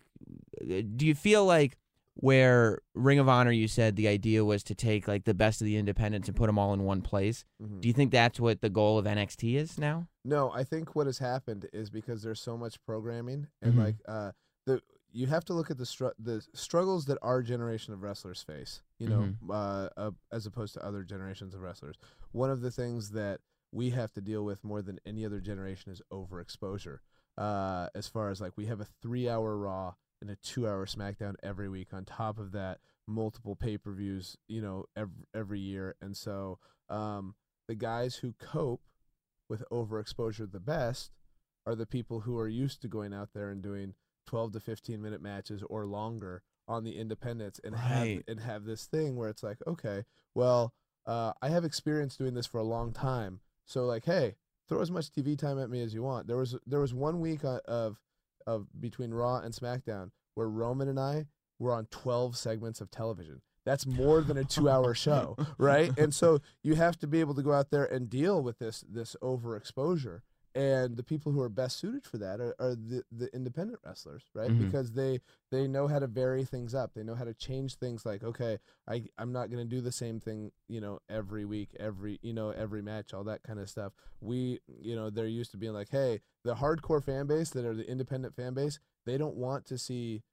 uh, 0.62 0.82
do 0.96 1.06
you 1.06 1.16
feel 1.16 1.44
like 1.46 1.76
where 2.22 2.80
Ring 2.96 3.18
of 3.20 3.30
Honor 3.30 3.52
you 3.52 3.68
said 3.68 3.96
the 3.96 4.08
idea 4.08 4.44
was 4.44 4.62
to 4.64 4.76
take 4.76 5.08
like 5.08 5.24
the 5.24 5.34
best 5.34 5.62
of 5.62 5.66
the 5.66 5.78
independents 5.78 6.28
and 6.28 6.36
put 6.36 6.48
them 6.48 6.60
all 6.60 6.74
in 6.74 6.84
one 6.84 7.02
place. 7.02 7.46
mhm. 7.62 7.80
Do 7.82 7.88
you 7.88 7.94
think 7.94 8.12
that's 8.12 8.40
what 8.40 8.62
the 8.62 8.70
goal 8.70 8.98
of 8.98 9.06
NXT 9.06 9.56
is 9.56 9.78
now? 9.78 10.08
No, 10.26 10.52
I 10.52 10.64
think 10.64 10.96
what 10.96 11.06
has 11.08 11.20
happened 11.20 11.68
is 11.72 11.90
because 11.90 12.22
there's 12.22 12.42
so 12.42 12.58
much 12.58 12.84
programming 12.86 13.48
and 13.62 13.74
Mhm. 13.74 13.78
like 13.78 13.96
uh 14.08 14.32
the 14.66 14.82
you 15.12 15.26
have 15.28 15.44
to 15.46 15.54
look 15.54 15.72
at 15.72 15.78
the 15.78 15.86
str- 15.88 16.18
the 16.20 16.46
struggles 16.54 17.06
that 17.06 17.18
our 17.24 17.42
generation 17.42 17.94
of 17.94 18.04
wrestlers 18.04 18.44
face, 18.44 18.84
you 19.00 19.08
know, 19.08 19.22
Mm-hmm. 19.22 19.50
uh, 19.52 19.90
uh, 19.98 20.12
as 20.32 20.46
opposed 20.46 20.76
to 20.76 20.86
other 20.86 21.04
generations 21.04 21.56
of 21.56 21.62
wrestlers. 21.62 21.96
One 22.32 22.52
of 22.52 22.62
the 22.62 22.70
things 22.70 23.10
that 23.12 23.40
we 23.72 23.90
have 23.92 24.12
to 24.14 24.22
deal 24.22 24.46
with 24.46 24.64
more 24.64 24.84
than 24.84 25.00
any 25.08 25.26
other 25.26 25.40
generation 25.40 25.92
is 25.92 26.02
overexposure. 26.12 27.00
Uh, 27.38 27.88
as 27.96 28.08
far 28.08 28.30
as 28.30 28.40
like 28.42 28.56
we 28.56 28.66
have 28.68 28.82
a 28.82 28.86
three-hour 29.02 29.58
Raw 29.58 29.96
and 30.22 30.30
a 30.30 30.36
two-hour 30.36 30.86
SmackDown 30.86 31.36
every 31.44 31.70
week. 31.70 31.90
On 31.94 32.06
top 32.06 32.38
of 32.40 32.52
that, 32.54 32.80
multiple 33.08 33.56
pay-per-views, 33.56 34.38
you 34.48 34.62
know, 34.62 34.86
every 34.96 35.26
every 35.34 35.60
year, 35.60 35.96
and 36.02 36.16
so 36.16 36.60
um, 36.90 37.36
the 37.68 37.76
guys 37.76 38.16
who 38.16 38.34
cope 38.40 38.82
with 39.50 39.64
overexposure 39.72 40.52
the 40.52 40.60
best 40.60 41.12
are 41.66 41.76
the 41.76 41.86
people 41.86 42.22
who 42.22 42.38
are 42.38 42.48
used 42.48 42.82
to 42.82 42.88
going 42.88 43.14
out 43.14 43.30
there 43.34 43.50
and 43.50 43.62
doing 43.62 43.94
12 44.28 44.54
to 44.54 44.60
15 44.60 45.02
minute 45.02 45.22
matches 45.22 45.64
or 45.70 45.86
longer 45.86 46.44
on 46.68 46.84
the 46.84 46.98
independents 46.98 47.60
and 47.64 47.74
Right. 47.74 47.82
have 47.82 48.24
and 48.28 48.40
have 48.40 48.64
this 48.66 48.86
thing 48.86 49.16
where 49.16 49.28
it's 49.30 49.42
like 49.44 49.58
okay 49.66 50.04
well 50.36 50.74
uh, 51.08 51.34
i 51.42 51.50
have 51.50 51.66
experience 51.66 52.16
doing 52.16 52.36
this 52.36 52.46
for 52.46 52.60
a 52.60 52.64
long 52.64 52.94
time 52.94 53.40
so 53.66 53.86
like 53.86 54.06
hey 54.06 54.36
throw 54.68 54.82
as 54.82 54.92
much 54.92 55.10
tv 55.12 55.36
time 55.38 55.60
at 55.60 55.70
me 55.72 55.82
as 55.82 55.94
you 55.96 56.04
want 56.04 56.28
there 56.28 56.38
was 56.38 56.56
there 56.68 56.80
was 56.80 56.94
one 56.94 57.20
week 57.20 57.44
uh, 57.44 57.60
of 57.66 58.00
of 58.50 58.68
between 58.80 59.12
raw 59.12 59.38
and 59.38 59.54
smackdown 59.54 60.10
where 60.34 60.50
roman 60.50 60.88
and 60.88 61.00
i 61.00 61.26
were 61.60 61.74
on 61.74 61.86
12 61.92 62.38
segments 62.38 62.80
of 62.82 62.90
television. 62.90 63.42
That's 63.66 63.86
more 63.86 64.22
than 64.22 64.38
a 64.38 64.46
two 64.46 64.70
hour 64.70 64.94
show 64.96 65.38
right? 65.58 65.92
And 65.98 66.16
so 66.16 66.40
you 66.64 66.76
have 66.76 66.98
to 67.00 67.08
be 67.08 67.20
able 67.20 67.36
to 67.36 67.44
go 67.44 67.52
out 67.54 67.70
there 67.70 67.86
and 67.86 68.10
deal 68.10 68.42
with 68.42 68.58
this 68.58 68.84
this 68.90 69.16
overexposure 69.22 70.22
and 70.60 70.98
the 70.98 71.04
people 71.04 71.32
who 71.32 71.42
are 71.42 71.50
best 71.50 71.78
suited 71.78 72.04
for 72.06 72.18
that 72.18 72.40
are, 72.42 72.56
are 72.60 72.76
the, 72.76 73.04
the 73.12 73.34
independent 73.34 73.80
wrestlers 73.86 74.24
right? 74.34 74.50
Mhm. 74.52 74.60
because 74.66 74.92
they 74.94 75.20
they 75.52 75.68
know 75.68 75.88
how 75.88 76.00
to 76.00 76.08
vary 76.08 76.44
things 76.46 76.76
up. 76.76 76.94
They 76.94 77.04
know 77.04 77.16
how 77.16 77.24
to 77.24 77.34
change 77.34 77.76
things 77.76 78.06
like 78.06 78.24
okay 78.24 78.60
I, 78.88 79.04
i'm 79.18 79.32
not 79.32 79.50
going 79.52 79.64
to 79.68 79.76
do 79.76 79.82
the 79.82 79.92
same 79.92 80.20
thing 80.20 80.52
you 80.68 80.82
know 80.82 81.00
every 81.10 81.46
week 81.46 81.70
every 81.80 82.20
you 82.22 82.34
know 82.34 82.50
every 82.52 82.82
match 82.82 83.14
all 83.14 83.24
that 83.26 83.44
kind 83.44 83.60
of 83.60 83.70
stuff. 83.70 83.94
We 84.22 84.60
you 84.68 84.96
know 84.96 85.10
they're 85.10 85.28
used 85.28 85.52
to 85.52 85.58
being 85.58 85.74
like 85.74 85.90
hey 85.90 86.22
the 86.44 86.56
hardcore 86.56 87.04
fan 87.04 87.26
base 87.28 87.50
that 87.52 87.66
are 87.66 87.76
the 87.76 87.90
independent 87.90 88.36
fan 88.36 88.54
base 88.54 88.80
they 89.06 89.18
don't 89.18 89.36
want 89.36 89.66
to 89.68 89.78
see 89.78 90.24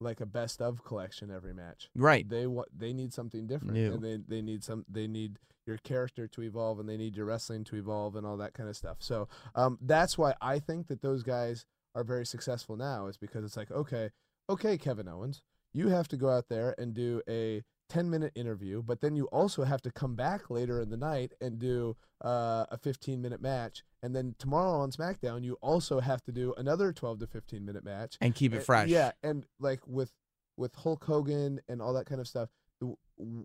like 0.00 0.20
a 0.20 0.26
best 0.26 0.60
of 0.62 0.82
collection 0.84 1.30
every 1.30 1.52
match 1.54 1.90
Right. 1.94 2.28
they 2.28 2.46
want 2.46 2.68
they 2.76 2.92
need 2.92 3.12
something 3.12 3.46
different 3.46 3.74
New. 3.74 3.92
and 3.92 4.02
they 4.02 4.16
they 4.26 4.42
need 4.42 4.64
some 4.64 4.84
they 4.88 5.06
need 5.06 5.38
your 5.66 5.76
character 5.78 6.26
to 6.26 6.42
evolve 6.42 6.80
and 6.80 6.88
they 6.88 6.96
need 6.96 7.14
your 7.16 7.26
wrestling 7.26 7.64
to 7.64 7.76
evolve 7.76 8.16
and 8.16 8.26
all 8.26 8.36
that 8.38 8.54
kind 8.54 8.68
of 8.68 8.76
stuff 8.76 8.96
so 9.00 9.28
um 9.54 9.78
that's 9.82 10.16
why 10.16 10.34
i 10.40 10.58
think 10.58 10.86
that 10.88 11.02
those 11.02 11.22
guys 11.22 11.66
are 11.94 12.02
very 12.04 12.24
successful 12.24 12.76
now 12.76 13.06
is 13.06 13.16
because 13.16 13.44
it's 13.44 13.56
like 13.56 13.70
okay 13.70 14.10
okay 14.48 14.78
kevin 14.78 15.06
owens 15.08 15.42
you 15.72 15.88
have 15.88 16.08
to 16.08 16.16
go 16.16 16.28
out 16.30 16.48
there 16.48 16.74
and 16.78 16.94
do 16.94 17.20
a 17.28 17.62
10 17.90 18.08
minute 18.08 18.32
interview, 18.34 18.82
but 18.82 19.00
then 19.00 19.16
you 19.16 19.26
also 19.26 19.64
have 19.64 19.82
to 19.82 19.90
come 19.90 20.14
back 20.14 20.48
later 20.48 20.80
in 20.80 20.88
the 20.88 20.96
night 20.96 21.32
and 21.40 21.58
do 21.58 21.96
uh, 22.24 22.64
a 22.70 22.78
15 22.78 23.20
minute 23.20 23.42
match. 23.42 23.82
And 24.02 24.16
then 24.16 24.34
tomorrow 24.38 24.78
on 24.80 24.90
SmackDown, 24.90 25.44
you 25.44 25.58
also 25.60 26.00
have 26.00 26.22
to 26.22 26.32
do 26.32 26.54
another 26.56 26.92
12 26.92 27.18
to 27.20 27.26
15 27.26 27.64
minute 27.64 27.84
match. 27.84 28.16
and 28.20 28.34
keep 28.34 28.54
it 28.54 28.62
fresh. 28.62 28.88
Yeah, 28.88 29.12
and 29.22 29.44
like 29.58 29.80
with 29.86 30.12
with 30.56 30.74
Hulk 30.74 31.04
Hogan 31.04 31.60
and 31.68 31.82
all 31.82 31.92
that 31.94 32.06
kind 32.06 32.20
of 32.20 32.28
stuff. 32.28 32.48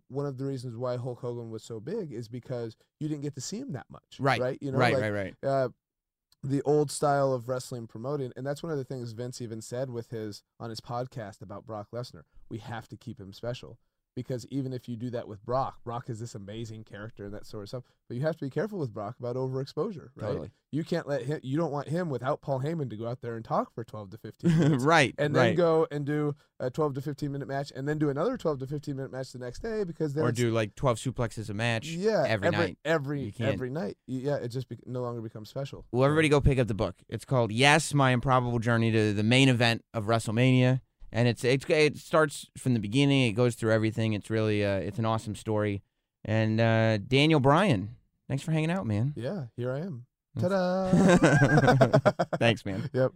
One 0.07 0.25
of 0.25 0.37
the 0.37 0.45
reasons 0.45 0.77
why 0.77 0.95
Hulk 0.95 1.19
Hogan 1.19 1.49
was 1.49 1.61
so 1.61 1.81
big 1.81 2.13
is 2.13 2.29
because 2.29 2.77
you 3.01 3.09
didn't 3.09 3.23
get 3.23 3.35
to 3.35 3.41
see 3.41 3.57
him 3.59 3.73
that 3.73 3.85
much. 3.89 4.17
Right. 4.19 4.39
Right. 4.39 4.57
You 4.61 4.71
know, 4.71 4.77
right, 4.77 4.93
like, 4.93 5.01
right, 5.01 5.11
right. 5.11 5.35
uh, 5.43 5.69
the 6.41 6.61
old 6.61 6.89
style 6.89 7.33
of 7.33 7.49
wrestling 7.49 7.87
promoting, 7.87 8.31
and 8.37 8.45
that's 8.45 8.63
one 8.63 8.71
of 8.71 8.77
the 8.77 8.85
things 8.85 9.11
Vince 9.11 9.41
even 9.41 9.61
said 9.61 9.89
with 9.89 10.11
his 10.11 10.43
on 10.59 10.69
his 10.69 10.79
podcast 10.79 11.41
about 11.41 11.65
Brock 11.65 11.87
Lesnar. 11.93 12.23
We 12.49 12.59
have 12.59 12.87
to 12.89 12.95
keep 12.95 13.19
him 13.19 13.33
special 13.33 13.77
because 14.15 14.45
even 14.49 14.73
if 14.73 14.87
you 14.87 14.95
do 14.95 15.09
that 15.11 15.27
with 15.27 15.45
Brock, 15.45 15.83
Brock 15.83 16.09
is 16.09 16.19
this 16.19 16.35
amazing 16.35 16.83
character 16.83 17.25
and 17.25 17.33
that 17.33 17.45
sort 17.45 17.63
of 17.63 17.69
stuff. 17.69 17.83
But 18.07 18.17
you 18.17 18.23
have 18.23 18.37
to 18.37 18.45
be 18.45 18.49
careful 18.49 18.79
with 18.79 18.93
Brock 18.93 19.15
about 19.19 19.35
overexposure, 19.35 20.09
right? 20.15 20.27
Totally. 20.27 20.51
You 20.71 20.83
can't 20.83 21.07
let 21.07 21.23
him. 21.23 21.39
You 21.43 21.57
don't 21.57 21.71
want 21.71 21.87
him 21.87 22.09
without 22.09 22.41
Paul 22.41 22.61
Heyman 22.61 22.89
to 22.89 22.95
go 22.95 23.07
out 23.07 23.21
there 23.21 23.35
and 23.35 23.43
talk 23.43 23.73
for 23.73 23.83
twelve 23.83 24.09
to 24.11 24.17
fifteen 24.17 24.57
minutes. 24.59 24.83
right. 24.83 25.13
And 25.17 25.35
then 25.35 25.47
right. 25.47 25.57
go 25.57 25.87
and 25.91 26.05
do 26.05 26.35
a 26.59 26.69
12 26.69 26.95
to 26.95 27.01
15 27.01 27.31
minute 27.31 27.47
match, 27.47 27.71
and 27.75 27.87
then 27.87 27.97
do 27.97 28.09
another 28.09 28.37
12 28.37 28.59
to 28.59 28.67
15 28.67 28.95
minute 28.95 29.11
match 29.11 29.31
the 29.31 29.39
next 29.39 29.59
day 29.61 29.83
because 29.83 30.13
then 30.13 30.23
or 30.23 30.31
do 30.31 30.51
like 30.51 30.73
12 30.75 30.97
suplexes 30.99 31.49
a 31.49 31.53
match 31.53 31.87
yeah 31.87 32.23
every, 32.25 32.49
night. 32.49 32.77
every 32.85 33.33
every 33.39 33.69
night. 33.69 33.97
Yeah, 34.07 34.35
it 34.35 34.49
just 34.49 34.67
no 34.85 35.01
longer 35.01 35.21
becomes 35.21 35.49
special. 35.49 35.85
Well, 35.91 36.05
everybody 36.05 36.29
go 36.29 36.39
pick 36.39 36.59
up 36.59 36.67
the 36.67 36.73
book. 36.73 36.95
It's 37.09 37.25
called 37.25 37.51
Yes, 37.51 37.93
My 37.93 38.11
Improbable 38.11 38.59
Journey 38.59 38.91
to 38.91 39.13
the 39.13 39.23
Main 39.23 39.49
Event 39.49 39.83
of 39.93 40.05
WrestleMania. 40.05 40.81
And 41.15 41.29
it's, 41.29 41.45
it's 41.45 41.63
it 41.69 41.97
starts 41.97 42.47
from 42.57 42.73
the 42.73 42.79
beginning. 42.81 43.27
It 43.29 43.31
goes 43.31 43.55
through 43.55 43.71
everything. 43.71 44.11
It's 44.11 44.29
really 44.29 44.65
uh, 44.65 44.79
it's 44.79 44.99
an 44.99 45.05
awesome 45.05 45.33
story. 45.33 45.81
And 46.25 46.59
uh, 46.59 46.97
Daniel 46.97 47.39
Bryan, 47.39 47.95
thanks 48.27 48.43
for 48.43 48.51
hanging 48.51 48.69
out, 48.69 48.85
man. 48.85 49.13
Yeah, 49.15 49.45
here 49.55 49.71
I 49.71 49.79
am. 49.79 50.07
Ta-da! 50.37 50.89
Thanks, 52.37 52.65
man. 52.65 52.89
Yep. 52.91 53.13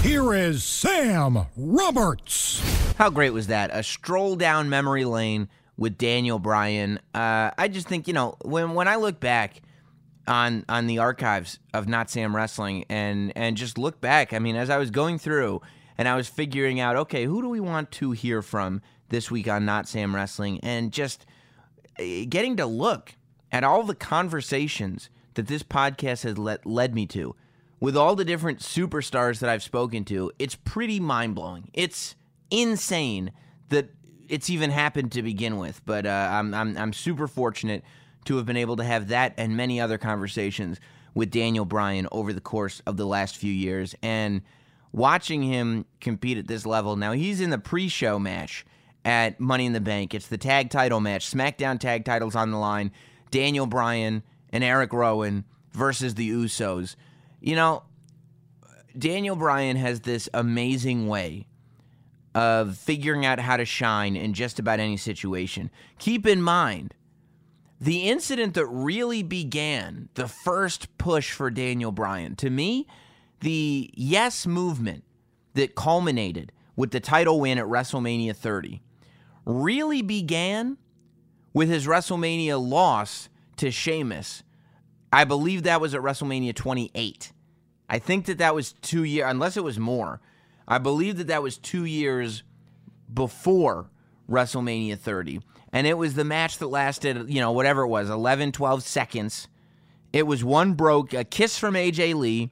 Here 0.00 0.32
is 0.32 0.64
Sam 0.64 1.44
Roberts. 1.54 2.62
How 2.96 3.10
great 3.10 3.34
was 3.34 3.48
that? 3.48 3.68
A 3.74 3.82
stroll 3.82 4.36
down 4.36 4.70
memory 4.70 5.04
lane 5.04 5.50
with 5.76 5.98
Daniel 5.98 6.38
Bryan. 6.38 7.00
Uh, 7.14 7.50
I 7.58 7.68
just 7.68 7.86
think 7.86 8.08
you 8.08 8.14
know 8.14 8.36
when 8.42 8.72
when 8.72 8.88
I 8.88 8.96
look 8.96 9.20
back 9.20 9.60
on 10.26 10.64
on 10.70 10.86
the 10.86 11.00
archives 11.00 11.58
of 11.74 11.86
Not 11.86 12.08
Sam 12.08 12.34
Wrestling 12.34 12.86
and 12.88 13.30
and 13.36 13.58
just 13.58 13.76
look 13.76 14.00
back. 14.00 14.32
I 14.32 14.38
mean, 14.38 14.56
as 14.56 14.70
I 14.70 14.78
was 14.78 14.90
going 14.90 15.18
through 15.18 15.60
and 15.98 16.08
I 16.08 16.16
was 16.16 16.28
figuring 16.28 16.80
out, 16.80 16.96
okay, 16.96 17.24
who 17.24 17.42
do 17.42 17.48
we 17.48 17.60
want 17.60 17.90
to 17.92 18.12
hear 18.12 18.42
from 18.42 18.82
this 19.08 19.30
week 19.30 19.48
on 19.48 19.64
Not 19.64 19.88
Sam 19.88 20.14
Wrestling, 20.14 20.60
and 20.60 20.92
just 20.92 21.26
eh, 21.98 22.24
getting 22.24 22.56
to 22.56 22.66
look 22.66 23.14
at 23.50 23.64
all 23.64 23.82
the 23.82 23.94
conversations 23.94 25.10
that 25.34 25.46
this 25.46 25.62
podcast 25.62 26.22
has 26.22 26.38
let, 26.38 26.66
led 26.66 26.94
me 26.94 27.06
to 27.06 27.34
with 27.82 27.96
all 27.96 28.14
the 28.14 28.24
different 28.24 28.60
superstars 28.60 29.40
that 29.40 29.50
I've 29.50 29.62
spoken 29.64 30.04
to, 30.04 30.30
it's 30.38 30.54
pretty 30.54 31.00
mind 31.00 31.34
blowing. 31.34 31.68
It's 31.74 32.14
insane 32.48 33.32
that 33.70 33.90
it's 34.28 34.48
even 34.48 34.70
happened 34.70 35.10
to 35.12 35.22
begin 35.22 35.58
with. 35.58 35.82
But 35.84 36.06
uh, 36.06 36.28
I'm, 36.30 36.54
I'm 36.54 36.78
I'm 36.78 36.92
super 36.92 37.26
fortunate 37.26 37.82
to 38.26 38.36
have 38.36 38.46
been 38.46 38.56
able 38.56 38.76
to 38.76 38.84
have 38.84 39.08
that 39.08 39.34
and 39.36 39.56
many 39.56 39.80
other 39.80 39.98
conversations 39.98 40.78
with 41.12 41.32
Daniel 41.32 41.64
Bryan 41.64 42.06
over 42.12 42.32
the 42.32 42.40
course 42.40 42.80
of 42.86 42.96
the 42.96 43.04
last 43.04 43.36
few 43.36 43.52
years, 43.52 43.96
and 44.00 44.42
watching 44.92 45.42
him 45.42 45.86
compete 46.00 46.38
at 46.38 46.46
this 46.46 46.66
level. 46.66 46.96
Now 46.96 47.12
he's 47.12 47.40
in 47.40 47.50
the 47.50 47.58
pre-show 47.58 48.18
match 48.18 48.64
at 49.04 49.40
Money 49.40 49.66
in 49.66 49.72
the 49.72 49.80
Bank. 49.80 50.14
It's 50.14 50.28
the 50.28 50.38
tag 50.38 50.70
title 50.70 51.00
match. 51.00 51.30
SmackDown 51.30 51.80
tag 51.80 52.04
titles 52.04 52.36
on 52.36 52.50
the 52.50 52.58
line. 52.58 52.92
Daniel 53.30 53.66
Bryan 53.66 54.22
and 54.50 54.62
Eric 54.62 54.92
Rowan 54.92 55.44
versus 55.72 56.14
the 56.14 56.30
Usos. 56.30 56.94
You 57.40 57.56
know, 57.56 57.82
Daniel 58.96 59.36
Bryan 59.36 59.76
has 59.76 60.00
this 60.00 60.28
amazing 60.34 61.08
way 61.08 61.46
of 62.34 62.76
figuring 62.76 63.26
out 63.26 63.38
how 63.40 63.56
to 63.56 63.64
shine 63.64 64.16
in 64.16 64.34
just 64.34 64.58
about 64.58 64.80
any 64.80 64.96
situation. 64.96 65.70
Keep 65.98 66.26
in 66.26 66.40
mind, 66.40 66.94
the 67.80 68.08
incident 68.08 68.54
that 68.54 68.66
really 68.66 69.22
began 69.22 70.08
the 70.14 70.28
first 70.28 70.96
push 70.98 71.32
for 71.32 71.50
Daniel 71.50 71.92
Bryan, 71.92 72.36
to 72.36 72.48
me, 72.48 72.86
the 73.42 73.90
yes 73.94 74.46
movement 74.46 75.04
that 75.54 75.74
culminated 75.74 76.52
with 76.76 76.92
the 76.92 77.00
title 77.00 77.40
win 77.40 77.58
at 77.58 77.66
WrestleMania 77.66 78.34
30 78.34 78.80
really 79.44 80.00
began 80.00 80.78
with 81.52 81.68
his 81.68 81.86
WrestleMania 81.86 82.60
loss 82.64 83.28
to 83.56 83.70
Sheamus. 83.70 84.42
I 85.12 85.24
believe 85.24 85.64
that 85.64 85.80
was 85.80 85.94
at 85.94 86.00
WrestleMania 86.00 86.54
28. 86.54 87.32
I 87.88 87.98
think 87.98 88.26
that 88.26 88.38
that 88.38 88.54
was 88.54 88.72
two 88.72 89.04
years, 89.04 89.26
unless 89.28 89.56
it 89.56 89.64
was 89.64 89.78
more. 89.78 90.20
I 90.66 90.78
believe 90.78 91.18
that 91.18 91.26
that 91.26 91.42
was 91.42 91.58
two 91.58 91.84
years 91.84 92.44
before 93.12 93.90
WrestleMania 94.30 94.96
30. 94.96 95.40
And 95.72 95.86
it 95.86 95.98
was 95.98 96.14
the 96.14 96.24
match 96.24 96.58
that 96.58 96.68
lasted, 96.68 97.28
you 97.28 97.40
know, 97.40 97.52
whatever 97.52 97.82
it 97.82 97.88
was, 97.88 98.08
11, 98.08 98.52
12 98.52 98.82
seconds. 98.82 99.48
It 100.12 100.26
was 100.26 100.44
one 100.44 100.74
broke, 100.74 101.12
a 101.12 101.24
kiss 101.24 101.58
from 101.58 101.74
AJ 101.74 102.14
Lee, 102.14 102.50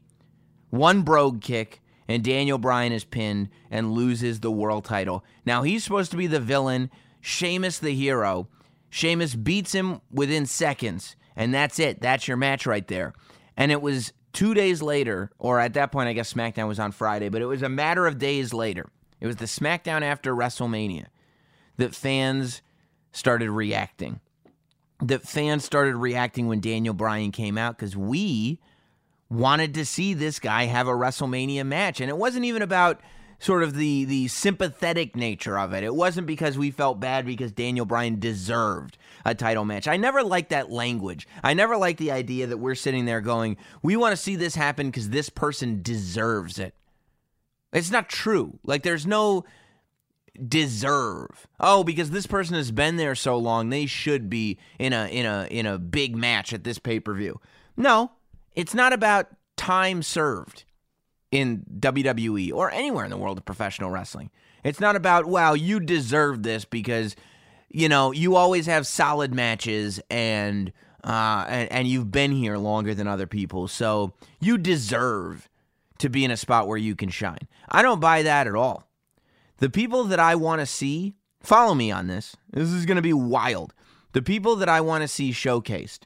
one 0.71 1.03
brogue 1.03 1.41
kick, 1.41 1.81
and 2.09 2.25
Daniel 2.25 2.59
Bryan 2.59 2.93
is 2.93 3.05
pinned 3.05 3.51
and 3.71 3.93
loses 3.93 4.41
the 4.41 4.51
world 4.51 4.85
title. 4.85 5.25
Now 5.45 5.63
he's 5.63 5.85
supposed 5.85 6.11
to 6.13 6.17
be 6.17 6.27
the 6.27 6.41
villain, 6.41 6.91
Sheamus 7.21 7.79
the 7.79 7.95
hero. 7.95 8.49
Sheamus 8.89 9.35
beats 9.35 9.73
him 9.73 10.01
within 10.11 10.47
seconds, 10.47 11.15
and 11.37 11.55
that's 11.55 11.79
it. 11.79 12.01
That's 12.01 12.27
your 12.27 12.37
match 12.37 12.67
right 12.67 12.87
there. 12.89 13.13
And 13.57 13.71
it 13.71 13.81
was 13.81 14.13
two 14.33 14.55
days 14.55 14.83
later, 14.83 15.31
or 15.39 15.61
at 15.61 15.75
that 15.75 15.93
point, 15.93 16.09
I 16.09 16.13
guess 16.13 16.33
SmackDown 16.33 16.67
was 16.67 16.81
on 16.81 16.93
Friday, 16.93 17.29
but 17.29 17.43
it 17.43 17.47
was 17.47 17.63
a 17.63 17.69
matter 17.69 18.07
of 18.07 18.19
days 18.19 18.53
later. 18.53 18.87
It 19.21 19.27
was 19.27 19.37
the 19.37 19.45
SmackDown 19.45 20.03
after 20.03 20.35
WrestleMania 20.35 21.07
that 21.77 21.95
fans 21.95 22.63
started 23.13 23.51
reacting. 23.51 24.21
That 25.03 25.23
fans 25.23 25.65
started 25.65 25.97
reacting 25.97 26.47
when 26.47 26.61
Daniel 26.61 26.95
Bryan 26.95 27.33
came 27.33 27.57
out 27.57 27.77
because 27.77 27.97
we 27.97 28.61
wanted 29.31 29.75
to 29.75 29.85
see 29.85 30.13
this 30.13 30.39
guy 30.39 30.65
have 30.65 30.89
a 30.89 30.93
WrestleMania 30.93 31.65
match. 31.65 32.01
And 32.01 32.11
it 32.11 32.17
wasn't 32.17 32.45
even 32.45 32.63
about 32.63 33.01
sort 33.39 33.63
of 33.63 33.75
the 33.75 34.05
the 34.05 34.29
sympathetic 34.29 35.17
nature 35.17 35.59
of 35.59 35.73
it. 35.73 35.83
It 35.83 35.95
wasn't 35.95 36.27
because 36.27 36.59
we 36.59 36.71
felt 36.71 37.01
bad 37.01 37.25
because 37.25 37.53
Daniel 37.53 37.87
Bryan 37.87 38.21
deserved 38.21 38.99
a 39.25 39.35
title 39.35 39.65
match. 39.65 39.89
I 39.89 39.97
never 39.97 40.23
liked 40.23 40.51
that 40.51 40.71
language. 40.71 41.27
I 41.43 41.55
never 41.55 41.77
liked 41.77 41.99
the 41.99 42.13
idea 42.13 42.47
that 42.47 42.59
we're 42.59 42.75
sitting 42.75 43.07
there 43.07 43.21
going, 43.21 43.57
"We 43.83 43.97
want 43.97 44.13
to 44.13 44.23
see 44.23 44.37
this 44.37 44.55
happen 44.55 44.91
because 44.91 45.09
this 45.09 45.31
person 45.31 45.81
deserves 45.83 46.59
it." 46.59 46.75
It's 47.73 47.91
not 47.91 48.09
true. 48.09 48.59
Like 48.65 48.83
there's 48.83 49.07
no 49.07 49.45
deserve. 50.49 51.47
Oh, 51.59 51.83
because 51.83 52.11
this 52.11 52.27
person 52.27 52.57
has 52.57 52.71
been 52.71 52.97
there 52.97 53.15
so 53.15 53.37
long, 53.37 53.69
they 53.69 53.87
should 53.87 54.29
be 54.29 54.59
in 54.79 54.93
a 54.93 55.07
in 55.07 55.25
a 55.25 55.47
in 55.51 55.67
a 55.67 55.79
big 55.79 56.15
match 56.15 56.53
at 56.53 56.65
this 56.65 56.79
pay-per-view. 56.79 57.41
No, 57.77 58.13
it's 58.55 58.75
not 58.75 58.93
about 58.93 59.29
time 59.57 60.03
served 60.03 60.65
in 61.31 61.65
WWE 61.79 62.53
or 62.53 62.71
anywhere 62.71 63.05
in 63.05 63.11
the 63.11 63.17
world 63.17 63.39
of 63.39 63.45
professional 63.45 63.91
wrestling. 63.91 64.31
It's 64.65 64.81
not 64.81 64.97
about, 64.97 65.27
wow, 65.27 65.55
you 65.55 65.81
deserve 65.81 66.43
this 66.43 66.65
because 66.65 67.17
you 67.71 67.89
know, 67.89 68.11
you 68.11 68.37
always 68.37 68.67
have 68.67 68.87
solid 68.87 69.33
matches 69.33 70.01
and 70.11 70.73
uh 71.05 71.47
and, 71.49 71.73
and 71.73 71.89
you've 71.89 72.11
been 72.11 72.33
here 72.33 72.59
longer 72.59 72.95
than 72.95 73.07
other 73.07 73.27
people. 73.27 73.69
So 73.69 74.13
you 74.41 74.59
deserve 74.59 75.49
to 75.99 76.09
be 76.09 76.25
in 76.25 76.31
a 76.31 76.37
spot 76.37 76.67
where 76.67 76.79
you 76.79 76.97
can 76.97 77.09
shine. 77.09 77.49
I 77.69 77.83
don't 77.83 78.01
buy 78.01 78.23
that 78.23 78.47
at 78.47 78.55
all. 78.55 78.89
The 79.59 79.71
people 79.71 80.05
that 80.05 80.19
I 80.19 80.35
want 80.35 80.61
to 80.61 80.67
see, 80.67 81.15
follow 81.43 81.75
me 81.75 81.91
on 81.91 82.07
this. 82.07 82.37
This 82.51 82.71
is 82.71 82.87
going 82.87 82.97
to 82.97 83.03
be 83.03 83.13
wild. 83.13 83.73
The 84.13 84.23
people 84.23 84.57
that 84.57 84.69
I 84.69 84.81
want 84.81 85.03
to 85.03 85.09
see 85.09 85.31
showcased 85.31 86.01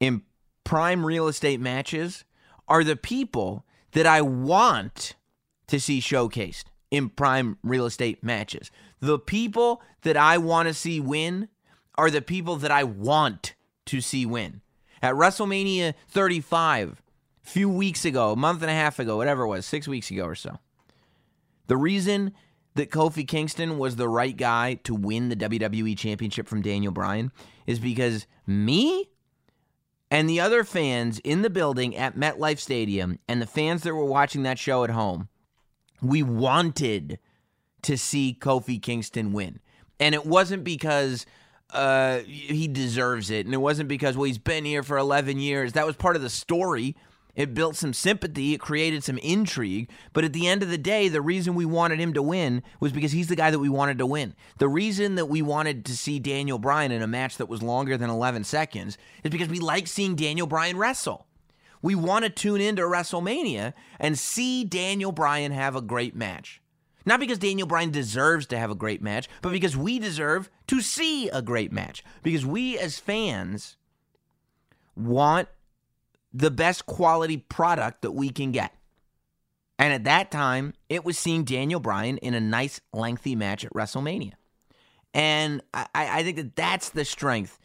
in 0.00 0.22
prime 0.66 1.06
real 1.06 1.28
estate 1.28 1.60
matches 1.60 2.24
are 2.66 2.82
the 2.82 2.96
people 2.96 3.64
that 3.92 4.04
I 4.04 4.20
want 4.20 5.14
to 5.68 5.78
see 5.78 6.00
showcased 6.00 6.64
in 6.90 7.08
prime 7.08 7.56
real 7.62 7.86
estate 7.86 8.24
matches. 8.24 8.72
The 9.00 9.18
people 9.18 9.80
that 10.02 10.16
I 10.16 10.38
want 10.38 10.66
to 10.66 10.74
see 10.74 10.98
win 10.98 11.48
are 11.94 12.10
the 12.10 12.20
people 12.20 12.56
that 12.56 12.72
I 12.72 12.82
want 12.82 13.54
to 13.86 14.00
see 14.00 14.26
win. 14.26 14.60
At 15.00 15.14
WrestleMania 15.14 15.94
35, 16.08 17.00
a 17.44 17.48
few 17.48 17.68
weeks 17.68 18.04
ago, 18.04 18.32
a 18.32 18.36
month 18.36 18.60
and 18.62 18.70
a 18.70 18.74
half 18.74 18.98
ago, 18.98 19.16
whatever 19.16 19.44
it 19.44 19.48
was, 19.48 19.66
six 19.66 19.86
weeks 19.86 20.10
ago 20.10 20.24
or 20.24 20.34
so, 20.34 20.58
the 21.68 21.76
reason 21.76 22.32
that 22.74 22.90
Kofi 22.90 23.26
Kingston 23.26 23.78
was 23.78 23.94
the 23.94 24.08
right 24.08 24.36
guy 24.36 24.74
to 24.82 24.96
win 24.96 25.28
the 25.28 25.36
WWE 25.36 25.96
Championship 25.96 26.48
from 26.48 26.60
Daniel 26.60 26.92
Bryan 26.92 27.30
is 27.66 27.78
because 27.78 28.26
me 28.48 29.10
and 30.10 30.28
the 30.28 30.40
other 30.40 30.62
fans 30.64 31.18
in 31.20 31.42
the 31.42 31.50
building 31.50 31.96
at 31.96 32.16
MetLife 32.16 32.58
Stadium 32.58 33.18
and 33.28 33.42
the 33.42 33.46
fans 33.46 33.82
that 33.82 33.94
were 33.94 34.04
watching 34.04 34.44
that 34.44 34.58
show 34.58 34.84
at 34.84 34.90
home, 34.90 35.28
we 36.00 36.22
wanted 36.22 37.18
to 37.82 37.98
see 37.98 38.36
Kofi 38.38 38.80
Kingston 38.80 39.32
win. 39.32 39.60
And 39.98 40.14
it 40.14 40.26
wasn't 40.26 40.62
because 40.62 41.26
uh, 41.70 42.18
he 42.18 42.68
deserves 42.68 43.30
it. 43.30 43.46
And 43.46 43.54
it 43.54 43.58
wasn't 43.58 43.88
because, 43.88 44.16
well, 44.16 44.24
he's 44.24 44.38
been 44.38 44.64
here 44.64 44.82
for 44.82 44.96
11 44.98 45.38
years. 45.38 45.72
That 45.72 45.86
was 45.86 45.96
part 45.96 46.16
of 46.16 46.22
the 46.22 46.30
story. 46.30 46.96
It 47.36 47.54
built 47.54 47.76
some 47.76 47.92
sympathy, 47.92 48.54
it 48.54 48.60
created 48.60 49.04
some 49.04 49.18
intrigue. 49.18 49.90
But 50.14 50.24
at 50.24 50.32
the 50.32 50.48
end 50.48 50.62
of 50.62 50.70
the 50.70 50.78
day, 50.78 51.08
the 51.08 51.20
reason 51.20 51.54
we 51.54 51.66
wanted 51.66 52.00
him 52.00 52.14
to 52.14 52.22
win 52.22 52.62
was 52.80 52.92
because 52.92 53.12
he's 53.12 53.28
the 53.28 53.36
guy 53.36 53.50
that 53.50 53.58
we 53.58 53.68
wanted 53.68 53.98
to 53.98 54.06
win. 54.06 54.34
The 54.58 54.68
reason 54.68 55.14
that 55.16 55.26
we 55.26 55.42
wanted 55.42 55.84
to 55.84 55.96
see 55.96 56.18
Daniel 56.18 56.58
Bryan 56.58 56.90
in 56.90 57.02
a 57.02 57.06
match 57.06 57.36
that 57.36 57.48
was 57.48 57.62
longer 57.62 57.98
than 57.98 58.08
11 58.08 58.44
seconds 58.44 58.96
is 59.22 59.30
because 59.30 59.48
we 59.48 59.60
like 59.60 59.86
seeing 59.86 60.16
Daniel 60.16 60.46
Bryan 60.46 60.78
wrestle. 60.78 61.26
We 61.82 61.94
want 61.94 62.24
to 62.24 62.30
tune 62.30 62.62
into 62.62 62.82
WrestleMania 62.82 63.74
and 64.00 64.18
see 64.18 64.64
Daniel 64.64 65.12
Bryan 65.12 65.52
have 65.52 65.76
a 65.76 65.82
great 65.82 66.16
match. 66.16 66.62
Not 67.04 67.20
because 67.20 67.38
Daniel 67.38 67.68
Bryan 67.68 67.90
deserves 67.90 68.46
to 68.46 68.58
have 68.58 68.70
a 68.70 68.74
great 68.74 69.00
match, 69.00 69.28
but 69.40 69.52
because 69.52 69.76
we 69.76 69.98
deserve 69.98 70.50
to 70.66 70.80
see 70.80 71.28
a 71.28 71.42
great 71.42 71.70
match. 71.70 72.02
Because 72.22 72.44
we 72.44 72.78
as 72.78 72.98
fans 72.98 73.76
want 74.96 75.48
the 76.36 76.50
best 76.50 76.84
quality 76.84 77.38
product 77.38 78.02
that 78.02 78.12
we 78.12 78.28
can 78.28 78.52
get. 78.52 78.72
And 79.78 79.92
at 79.92 80.04
that 80.04 80.30
time, 80.30 80.74
it 80.88 81.04
was 81.04 81.18
seeing 81.18 81.44
Daniel 81.44 81.80
Bryan 81.80 82.18
in 82.18 82.34
a 82.34 82.40
nice, 82.40 82.80
lengthy 82.92 83.34
match 83.34 83.64
at 83.64 83.72
WrestleMania. 83.72 84.34
And 85.14 85.62
I, 85.72 85.86
I 85.94 86.22
think 86.22 86.36
that 86.36 86.56
that's 86.56 86.90
the 86.90 87.04
strength 87.04 87.58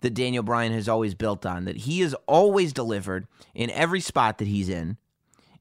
that 0.00 0.14
Daniel 0.14 0.42
Bryan 0.42 0.72
has 0.72 0.88
always 0.88 1.14
built 1.14 1.46
on, 1.46 1.64
that 1.64 1.78
he 1.78 2.00
has 2.00 2.14
always 2.26 2.72
delivered 2.72 3.26
in 3.54 3.70
every 3.70 4.00
spot 4.00 4.38
that 4.38 4.48
he's 4.48 4.68
in. 4.68 4.98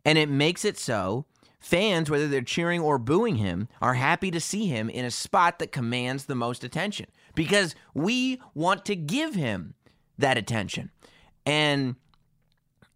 And 0.04 0.18
it 0.18 0.30
makes 0.30 0.66
it 0.66 0.78
so 0.78 1.26
fans, 1.60 2.10
whether 2.10 2.28
they're 2.28 2.42
cheering 2.42 2.82
or 2.82 2.98
booing 2.98 3.38
him, 3.38 3.70
are 3.82 3.94
happy 3.94 4.30
to 4.32 4.40
see 4.40 4.68
him 4.68 4.90
in 4.90 5.06
a 5.06 5.12
spot 5.12 5.60
that 5.60 5.72
commands 5.72 6.26
the 6.26 6.36
most 6.36 6.64
attention 6.64 7.08
because 7.34 7.76
we 7.94 8.42
want 8.54 8.86
to 8.86 8.96
give 8.96 9.36
him 9.36 9.74
that 10.18 10.38
attention. 10.38 10.92
And 11.46 11.96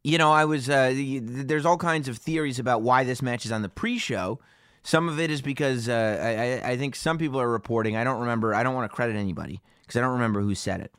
you 0.03 0.17
know, 0.17 0.31
I 0.31 0.45
was 0.45 0.69
uh, 0.69 0.93
there's 0.95 1.65
all 1.65 1.77
kinds 1.77 2.07
of 2.07 2.17
theories 2.17 2.59
about 2.59 2.81
why 2.81 3.03
this 3.03 3.21
match 3.21 3.45
is 3.45 3.51
on 3.51 3.61
the 3.61 3.69
pre-show. 3.69 4.39
Some 4.83 5.07
of 5.07 5.19
it 5.19 5.29
is 5.29 5.41
because 5.41 5.87
uh, 5.87 6.61
I, 6.63 6.71
I 6.71 6.77
think 6.77 6.95
some 6.95 7.19
people 7.19 7.39
are 7.39 7.49
reporting. 7.49 7.95
I 7.95 8.03
don't 8.03 8.21
remember. 8.21 8.55
I 8.55 8.63
don't 8.63 8.73
want 8.73 8.89
to 8.89 8.95
credit 8.95 9.15
anybody 9.15 9.61
because 9.81 9.97
I 9.97 10.01
don't 10.01 10.13
remember 10.13 10.41
who 10.41 10.55
said 10.55 10.81
it. 10.81 10.91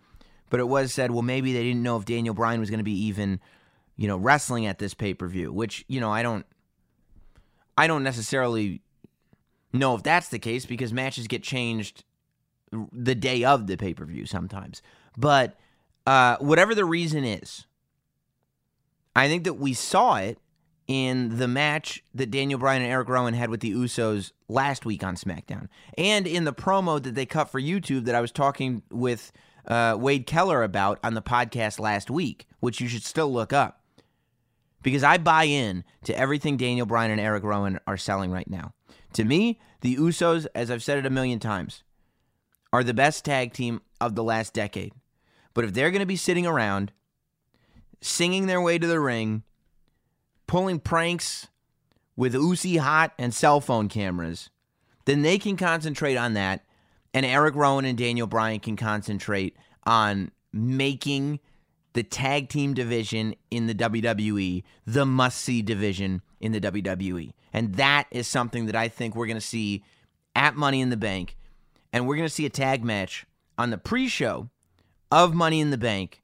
But 0.50 0.60
it 0.60 0.68
was 0.68 0.92
said, 0.92 1.10
well, 1.10 1.22
maybe 1.22 1.52
they 1.52 1.64
didn't 1.64 1.82
know 1.82 1.96
if 1.96 2.04
Daniel 2.04 2.34
Bryan 2.34 2.60
was 2.60 2.70
going 2.70 2.78
to 2.78 2.84
be 2.84 3.06
even, 3.06 3.40
you 3.96 4.06
know, 4.06 4.16
wrestling 4.16 4.66
at 4.66 4.78
this 4.78 4.94
pay 4.94 5.14
per 5.14 5.26
view. 5.26 5.52
Which 5.52 5.84
you 5.88 6.00
know, 6.00 6.12
I 6.12 6.22
don't, 6.22 6.46
I 7.76 7.88
don't 7.88 8.04
necessarily 8.04 8.82
know 9.72 9.96
if 9.96 10.04
that's 10.04 10.28
the 10.28 10.38
case 10.38 10.64
because 10.64 10.92
matches 10.92 11.26
get 11.26 11.42
changed 11.42 12.04
the 12.92 13.14
day 13.14 13.42
of 13.42 13.66
the 13.66 13.76
pay 13.76 13.94
per 13.94 14.04
view 14.04 14.26
sometimes. 14.26 14.80
But 15.16 15.58
uh, 16.06 16.36
whatever 16.36 16.74
the 16.74 16.84
reason 16.84 17.24
is, 17.24 17.66
I 19.14 19.28
think 19.28 19.44
that 19.44 19.54
we 19.54 19.74
saw 19.74 20.16
it 20.16 20.38
in 20.88 21.38
the 21.38 21.48
match 21.48 22.02
that 22.14 22.30
Daniel 22.30 22.58
Bryan 22.58 22.82
and 22.82 22.90
Eric 22.90 23.08
Rowan 23.08 23.34
had 23.34 23.50
with 23.50 23.60
the 23.60 23.72
Usos 23.72 24.32
last 24.48 24.84
week 24.84 25.04
on 25.04 25.16
SmackDown, 25.16 25.68
and 25.96 26.26
in 26.26 26.44
the 26.44 26.52
promo 26.52 27.02
that 27.02 27.14
they 27.14 27.26
cut 27.26 27.50
for 27.50 27.60
YouTube 27.60 28.04
that 28.06 28.14
I 28.14 28.20
was 28.20 28.32
talking 28.32 28.82
with 28.90 29.32
uh, 29.66 29.96
Wade 29.98 30.26
Keller 30.26 30.62
about 30.62 30.98
on 31.04 31.14
the 31.14 31.22
podcast 31.22 31.78
last 31.78 32.10
week, 32.10 32.46
which 32.60 32.80
you 32.80 32.88
should 32.88 33.04
still 33.04 33.32
look 33.32 33.52
up. 33.52 33.80
Because 34.82 35.04
I 35.04 35.18
buy 35.18 35.44
in 35.44 35.84
to 36.04 36.18
everything 36.18 36.56
Daniel 36.56 36.86
Bryan 36.86 37.12
and 37.12 37.20
Eric 37.20 37.44
Rowan 37.44 37.78
are 37.86 37.96
selling 37.96 38.32
right 38.32 38.50
now. 38.50 38.74
To 39.12 39.24
me, 39.24 39.60
the 39.80 39.96
Usos, 39.96 40.46
as 40.54 40.70
I've 40.70 40.82
said 40.82 40.98
it 40.98 41.06
a 41.06 41.10
million 41.10 41.38
times, 41.38 41.84
are 42.72 42.82
the 42.82 42.94
best 42.94 43.24
tag 43.24 43.52
team 43.52 43.80
of 44.00 44.14
the 44.16 44.24
last 44.24 44.54
decade. 44.54 44.92
But 45.54 45.64
if 45.64 45.72
they're 45.72 45.90
going 45.90 46.00
to 46.00 46.06
be 46.06 46.16
sitting 46.16 46.46
around 46.46 46.92
singing 48.02 48.46
their 48.46 48.60
way 48.60 48.78
to 48.78 48.86
the 48.86 49.00
ring, 49.00 49.44
pulling 50.46 50.80
pranks 50.80 51.48
with 52.16 52.34
Uzi 52.34 52.78
Hot 52.78 53.12
and 53.18 53.32
cell 53.32 53.60
phone 53.60 53.88
cameras, 53.88 54.50
then 55.06 55.22
they 55.22 55.38
can 55.38 55.56
concentrate 55.56 56.16
on 56.16 56.34
that. 56.34 56.64
And 57.14 57.24
Eric 57.24 57.54
Rowan 57.54 57.84
and 57.84 57.96
Daniel 57.96 58.26
Bryan 58.26 58.60
can 58.60 58.76
concentrate 58.76 59.56
on 59.84 60.30
making 60.52 61.40
the 61.92 62.02
tag 62.02 62.48
team 62.48 62.74
division 62.74 63.34
in 63.50 63.66
the 63.66 63.74
WWE 63.74 64.62
the 64.86 65.04
must 65.04 65.38
see 65.38 65.62
division 65.62 66.22
in 66.40 66.52
the 66.52 66.60
WWE. 66.60 67.32
And 67.52 67.74
that 67.74 68.06
is 68.10 68.26
something 68.26 68.66
that 68.66 68.76
I 68.76 68.88
think 68.88 69.14
we're 69.14 69.26
going 69.26 69.36
to 69.36 69.40
see 69.40 69.84
at 70.34 70.56
Money 70.56 70.80
in 70.80 70.90
the 70.90 70.96
Bank. 70.96 71.36
And 71.92 72.06
we're 72.06 72.16
going 72.16 72.28
to 72.28 72.34
see 72.34 72.46
a 72.46 72.50
tag 72.50 72.82
match 72.82 73.26
on 73.58 73.70
the 73.70 73.78
pre 73.78 74.08
show 74.08 74.48
of 75.10 75.34
Money 75.34 75.60
in 75.60 75.70
the 75.70 75.78
Bank 75.78 76.21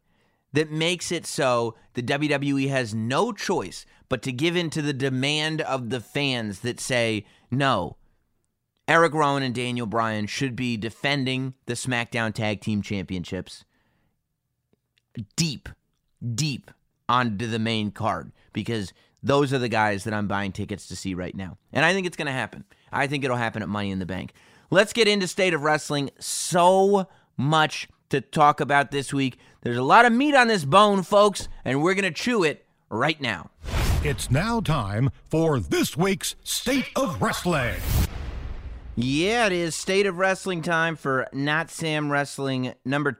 that 0.59 0.73
makes 0.73 1.13
it 1.13 1.25
so 1.25 1.77
the 1.95 2.03
WWE 2.03 2.69
has 2.69 2.93
no 2.93 3.31
choice 3.31 3.87
but 4.09 4.23
to 4.23 4.33
give 4.33 4.57
in 4.57 4.71
to 4.71 4.83
the 4.83 4.93
demand 4.93 5.61
of 5.61 5.91
the 5.91 6.01
fans 6.01 6.61
that 6.61 6.81
say, 6.81 7.25
no, 7.49 7.97
Eric 8.89 9.15
Rowan 9.15 9.45
and 9.45 9.55
Daniel 9.55 9.87
Bryan 9.87 10.27
should 10.27 10.57
be 10.57 10.77
defending 10.77 11.55
the 11.67 11.75
SmackDown 11.75 12.35
Tag 12.35 12.61
Team 12.61 12.83
Championships 12.83 13.65
deep, 15.37 15.69
deep 16.35 16.73
onto 17.09 17.47
the 17.47 17.61
main 17.61 17.93
card 17.93 18.33
because 18.53 18.93
those 19.23 19.53
are 19.53 19.59
the 19.59 19.69
guys 19.69 20.03
that 20.03 20.13
I'm 20.15 20.27
buying 20.27 20.51
tickets 20.51 20.89
to 20.89 20.97
see 20.97 21.15
right 21.15 21.37
now. 21.37 21.57
And 21.73 21.85
I 21.85 21.93
think 21.93 22.05
it's 22.05 22.17
going 22.17 22.27
to 22.27 22.33
happen. 22.33 22.65
I 22.91 23.07
think 23.07 23.23
it'll 23.23 23.37
happen 23.37 23.63
at 23.63 23.69
Money 23.69 23.93
in 23.93 24.01
the 24.01 24.07
Bank. 24.07 24.33
Let's 24.73 24.93
get 24.93 25.07
into 25.07 25.29
State 25.29 25.55
of 25.55 25.63
Wrestling. 25.63 26.11
So 26.19 27.07
much 27.37 27.87
to 28.11 28.21
talk 28.21 28.61
about 28.61 28.91
this 28.91 29.13
week. 29.13 29.39
There's 29.63 29.77
a 29.77 29.83
lot 29.83 30.05
of 30.05 30.13
meat 30.13 30.37
on 30.37 30.47
this 30.47 30.65
bone, 30.65 31.03
folks, 31.03 31.49
and 31.65 31.83
we're 31.83 31.95
going 31.95 32.05
to 32.05 32.13
chew 32.13 32.45
it 32.45 32.65
right 32.91 33.21
now. 33.21 33.51
It's 34.05 34.31
now 34.31 34.61
time 34.61 35.11
for 35.29 35.59
this 35.59 35.97
week's 35.97 36.37
State 36.45 36.87
of 36.95 37.21
Wrestling. 37.21 37.75
Yeah, 38.95 39.47
it 39.47 39.53
is 39.53 39.75
State 39.75 40.07
of 40.07 40.19
Wrestling 40.19 40.63
time 40.63 40.95
for 40.95 41.27
Not 41.33 41.71
Sam 41.71 42.13
Wrestling 42.13 42.75
number 42.85 43.11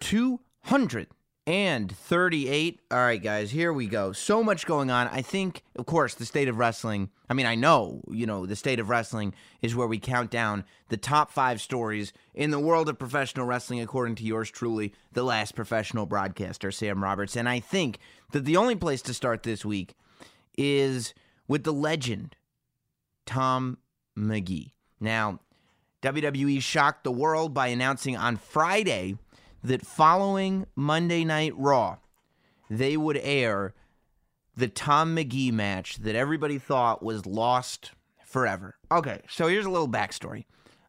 238. 1.49 2.81
All 2.91 2.99
right, 2.99 3.23
guys, 3.23 3.51
here 3.51 3.73
we 3.73 3.87
go. 3.87 4.13
So 4.13 4.45
much 4.45 4.67
going 4.67 4.91
on. 4.91 5.09
I 5.09 5.23
think, 5.23 5.63
of 5.77 5.87
course, 5.87 6.13
the 6.13 6.27
State 6.27 6.47
of 6.47 6.59
Wrestling, 6.59 7.09
I 7.31 7.33
mean, 7.33 7.47
I 7.47 7.55
know, 7.55 8.03
you 8.11 8.27
know, 8.27 8.45
the 8.45 8.55
State 8.55 8.79
of 8.79 8.91
Wrestling 8.91 9.33
is 9.63 9.75
where 9.75 9.87
we 9.87 9.99
count 9.99 10.31
down 10.31 10.65
the 10.91 10.99
top 10.99 11.31
five 11.31 11.63
stories 11.63 12.13
in 12.35 12.51
the 12.51 12.61
world 12.61 12.91
of 12.91 12.99
professional 12.99 13.47
wrestling, 13.47 13.81
according 13.81 14.17
to 14.17 14.25
yours 14.25 14.51
truly, 14.51 14.93
the 15.15 15.23
last 15.23 15.55
professional 15.55 16.05
broadcaster, 16.05 16.71
Sam 16.71 17.03
Roberts. 17.03 17.35
And 17.35 17.49
I 17.49 17.61
think 17.61 17.99
that 18.33 18.45
the 18.45 18.59
only 18.59 18.77
place 18.77 19.01
to 19.01 19.15
start 19.15 19.43
this 19.43 19.65
week 19.65 19.95
is 20.59 21.15
with 21.47 21.65
the 21.65 21.73
legend, 21.73 22.37
Tom 23.25 23.79
Magee. 24.15 24.75
Now, 25.01 25.41
WWE 26.03 26.61
shocked 26.61 27.05
the 27.05 27.11
world 27.11 27.55
by 27.55 27.69
announcing 27.69 28.19
on 28.19 28.37
Friday 28.37 29.17
that 29.63 29.87
following 29.87 30.67
Monday 30.77 31.25
Night 31.25 31.53
Raw, 31.57 31.99
they 32.71 32.97
would 32.97 33.19
air 33.23 33.75
the 34.57 34.69
Tom 34.69 35.15
Magee 35.15 35.51
match 35.51 35.97
that 35.97 36.15
everybody 36.15 36.59
thought 36.59 37.03
was 37.03 37.27
lost 37.27 37.93
forever. 38.25 38.77
Okay, 38.91 39.21
so 39.29 39.47
here's 39.47 39.67
a 39.67 39.71
little 39.71 39.89
backstory. 39.89 40.45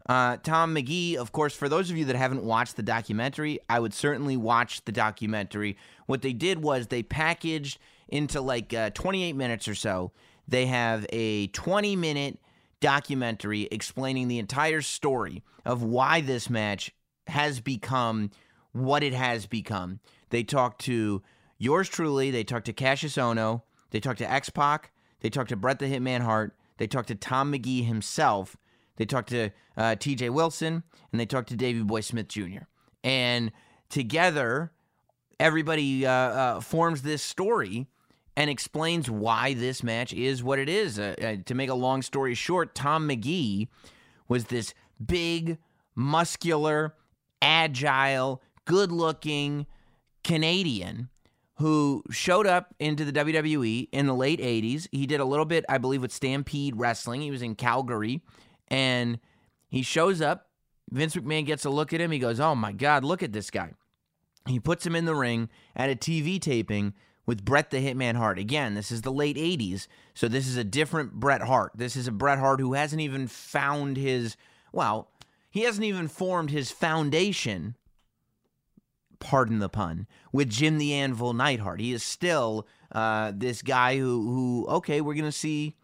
Uh, 0.08 0.38
Tom 0.38 0.74
Magee, 0.74 1.18
of 1.18 1.32
course, 1.32 1.54
for 1.54 1.70
those 1.70 1.92
of 1.92 1.98
you 1.98 2.06
that 2.06 2.16
haven't 2.16 2.44
watched 2.44 2.76
the 2.76 2.84
documentary, 2.84 3.60
I 3.70 3.80
would 3.80 3.94
certainly 3.94 4.38
watch 4.38 4.84
the 4.86 4.92
documentary. 4.92 5.78
What 6.08 6.24
they 6.24 6.34
did 6.34 6.64
was 6.64 6.88
they 6.88 7.04
packaged 7.04 7.78
into 8.08 8.42
like 8.42 8.74
uh, 8.74 8.90
28 8.90 9.36
minutes 9.36 9.68
or 9.68 9.76
so, 9.76 10.12
they 10.48 10.66
have 10.66 11.06
a 11.12 11.48
20 11.48 11.96
minute 11.96 12.40
documentary 12.80 13.68
explaining 13.72 14.28
the 14.28 14.40
entire 14.40 14.82
story 14.82 15.44
of 15.64 15.84
why 15.84 16.22
this 16.22 16.50
match 16.50 16.92
has 17.28 17.60
become 17.60 18.32
what 18.72 19.04
it 19.04 19.14
has 19.14 19.46
become. 19.46 20.00
They 20.30 20.44
talked 20.44 20.82
to 20.82 21.22
yours 21.58 21.90
truly, 21.90 22.32
they 22.32 22.44
talked 22.44 22.66
to 22.68 22.74
Cassius 22.74 23.16
Ohno, 23.16 23.64
they 23.92 24.00
talked 24.00 24.20
to 24.20 24.32
X 24.32 24.50
Pac, 24.50 24.92
they 25.22 25.30
talked 25.30 25.50
to 25.50 25.56
Bret 25.56 25.80
the 25.80 25.86
Hitman 25.86 26.22
Hart, 26.22 26.56
they 26.78 26.88
talked 26.88 27.08
to 27.10 27.16
Tom 27.16 27.52
Magee 27.52 27.84
himself, 27.84 28.56
they 28.98 29.06
talked 29.06 29.30
to 29.30 29.50
uh, 29.78 29.96
TJ 29.96 30.30
Wilson, 30.30 30.84
and 31.12 31.20
they 31.20 31.26
talked 31.26 31.50
to 31.50 31.56
Davey 31.56 31.82
Boy 31.82 32.02
Smith 32.02 32.28
Jr. 32.28 32.64
And 33.04 33.52
together, 33.90 34.72
everybody 35.40 36.06
uh, 36.06 36.12
uh, 36.12 36.60
forms 36.62 37.02
this 37.02 37.24
story 37.24 37.88
and 38.36 38.50
explains 38.50 39.10
why 39.10 39.54
this 39.54 39.84
match 39.84 40.14
is 40.14 40.44
what 40.44 40.60
it 40.60 40.70
is. 40.70 41.00
Uh, 41.00 41.16
uh, 41.22 41.36
to 41.46 41.56
make 41.56 41.70
a 41.70 41.76
long 41.76 42.02
story 42.02 42.34
short, 42.36 42.76
Tom 42.76 43.08
Magee 43.08 43.70
was 44.28 44.46
this 44.46 44.74
big, 45.06 45.58
muscular, 45.96 46.96
agile, 47.42 48.42
good 48.70 48.92
looking 48.92 49.66
Canadian 50.24 51.10
who 51.56 52.04
showed 52.12 52.46
up 52.46 52.76
into 52.80 53.04
the 53.04 53.12
WWE 53.12 53.90
in 53.92 54.06
the 54.06 54.14
late 54.14 54.40
80s. 54.40 54.88
He 54.92 55.08
did 55.08 55.20
a 55.20 55.26
little 55.26 55.44
bit, 55.44 55.66
I 55.68 55.80
believe, 55.80 56.04
with 56.04 56.12
Stampede 56.12 56.76
Wrestling. 56.78 57.22
He 57.22 57.32
was 57.32 57.42
in 57.42 57.56
Calgary 57.56 58.22
and 58.68 59.20
he 59.70 59.82
shows 59.82 60.22
up 60.22 60.50
Vince 60.92 61.16
McMahon 61.16 61.48
gets 61.48 61.66
a 61.66 61.70
look 61.72 61.94
at 61.94 62.02
him. 62.02 62.12
He 62.12 62.20
goes, 62.20 62.40
"Oh 62.40 62.54
my 62.54 62.72
God, 62.72 63.04
look 63.04 63.24
at 63.24 63.34
this 63.34 63.50
guy." 63.50 63.74
He 64.48 64.60
puts 64.60 64.86
him 64.86 64.96
in 64.96 65.06
the 65.06 65.16
ring 65.16 65.50
at 65.76 65.90
a 65.90 65.96
TV 65.96 66.40
taping 66.40 66.94
with 67.26 67.46
Bret 67.46 67.72
the 67.72 67.78
Hitman 67.78 68.16
Hart. 68.16 68.40
Again, 68.40 68.76
this 68.76 68.92
is 68.92 69.02
the 69.02 69.12
late 69.12 69.38
80s, 69.38 69.88
so 70.14 70.28
this 70.28 70.48
is 70.48 70.58
a 70.58 70.64
different 70.64 71.14
Bret 71.14 71.42
Hart. 71.42 71.72
This 71.76 71.96
is 71.96 72.08
a 72.08 72.12
Bret 72.12 72.40
Hart 72.40 72.60
who 72.60 72.74
hasn't 72.74 73.02
even 73.02 73.28
found 73.28 73.98
his, 73.98 74.36
well, 74.72 75.12
he 75.52 75.62
hasn't 75.62 75.86
even 75.86 76.08
formed 76.08 76.50
his 76.50 76.72
foundation, 76.72 77.76
pardon 79.20 79.60
the 79.60 79.70
pun, 79.70 80.08
with 80.32 80.50
Jim 80.50 80.78
the 80.78 80.94
Anvil 80.94 81.34
Neidhart. 81.34 81.80
He 81.80 81.94
is 81.94 82.04
still 82.04 82.68
uh, 82.92 83.32
this 83.36 83.62
guy 83.62 83.98
who, 83.98 84.22
who, 84.22 84.66
okay, 84.70 85.02
we're 85.02 85.14
going 85.14 85.26
to 85.26 85.32
see 85.32 85.76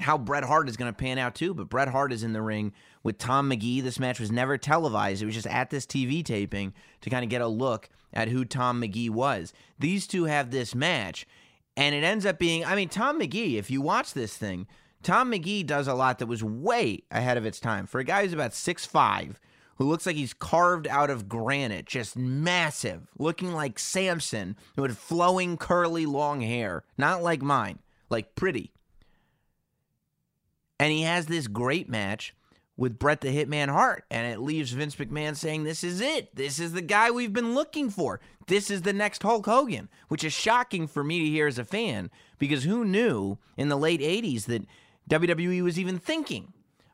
how 0.00 0.18
Bret 0.18 0.44
Hart 0.44 0.68
is 0.68 0.76
going 0.76 0.92
to 0.92 0.96
pan 0.96 1.18
out 1.18 1.34
too, 1.34 1.54
but 1.54 1.68
Bret 1.68 1.88
Hart 1.88 2.12
is 2.12 2.22
in 2.22 2.32
the 2.32 2.42
ring 2.42 2.72
with 3.02 3.18
Tom 3.18 3.48
Magee. 3.48 3.80
This 3.80 3.98
match 3.98 4.20
was 4.20 4.30
never 4.30 4.58
televised. 4.58 5.22
It 5.22 5.26
was 5.26 5.34
just 5.34 5.46
at 5.46 5.70
this 5.70 5.86
TV 5.86 6.24
taping 6.24 6.74
to 7.00 7.10
kind 7.10 7.24
of 7.24 7.30
get 7.30 7.40
a 7.40 7.48
look 7.48 7.88
at 8.12 8.28
who 8.28 8.44
Tom 8.44 8.80
Magee 8.80 9.08
was. 9.08 9.52
These 9.78 10.06
two 10.06 10.24
have 10.24 10.50
this 10.50 10.74
match, 10.74 11.26
and 11.76 11.94
it 11.94 12.04
ends 12.04 12.26
up 12.26 12.38
being 12.38 12.64
I 12.64 12.74
mean, 12.74 12.88
Tom 12.88 13.18
Magee, 13.18 13.58
if 13.58 13.70
you 13.70 13.80
watch 13.80 14.12
this 14.12 14.36
thing, 14.36 14.66
Tom 15.02 15.30
Magee 15.30 15.62
does 15.62 15.88
a 15.88 15.94
lot 15.94 16.18
that 16.18 16.26
was 16.26 16.44
way 16.44 17.02
ahead 17.10 17.36
of 17.36 17.46
its 17.46 17.60
time. 17.60 17.86
For 17.86 17.98
a 17.98 18.04
guy 18.04 18.22
who's 18.22 18.32
about 18.32 18.54
six 18.54 18.84
five, 18.84 19.40
who 19.76 19.84
looks 19.84 20.06
like 20.06 20.16
he's 20.16 20.34
carved 20.34 20.86
out 20.86 21.10
of 21.10 21.28
granite, 21.28 21.86
just 21.86 22.16
massive, 22.16 23.08
looking 23.18 23.52
like 23.52 23.78
Samson 23.78 24.56
with 24.76 24.96
flowing, 24.96 25.56
curly, 25.56 26.06
long 26.06 26.40
hair. 26.40 26.84
Not 26.96 27.22
like 27.22 27.42
mine, 27.42 27.78
like 28.10 28.34
pretty. 28.34 28.72
And 30.78 30.92
he 30.92 31.02
has 31.02 31.26
this 31.26 31.46
great 31.46 31.88
match 31.88 32.34
with 32.76 32.98
Bret 32.98 33.20
the 33.20 33.28
Hitman 33.28 33.68
Hart. 33.68 34.04
And 34.10 34.26
it 34.32 34.40
leaves 34.40 34.72
Vince 34.72 34.96
McMahon 34.96 35.36
saying, 35.36 35.64
This 35.64 35.84
is 35.84 36.00
it. 36.00 36.34
This 36.34 36.58
is 36.58 36.72
the 36.72 36.82
guy 36.82 37.10
we've 37.10 37.32
been 37.32 37.54
looking 37.54 37.90
for. 37.90 38.20
This 38.48 38.70
is 38.70 38.82
the 38.82 38.92
next 38.92 39.22
Hulk 39.22 39.46
Hogan, 39.46 39.88
which 40.08 40.24
is 40.24 40.32
shocking 40.32 40.86
for 40.86 41.04
me 41.04 41.20
to 41.20 41.26
hear 41.26 41.46
as 41.46 41.58
a 41.58 41.64
fan 41.64 42.10
because 42.38 42.64
who 42.64 42.84
knew 42.84 43.38
in 43.56 43.68
the 43.68 43.76
late 43.76 44.00
80s 44.00 44.46
that 44.46 44.66
WWE 45.08 45.62
was 45.62 45.78
even 45.78 45.98
thinking 45.98 46.52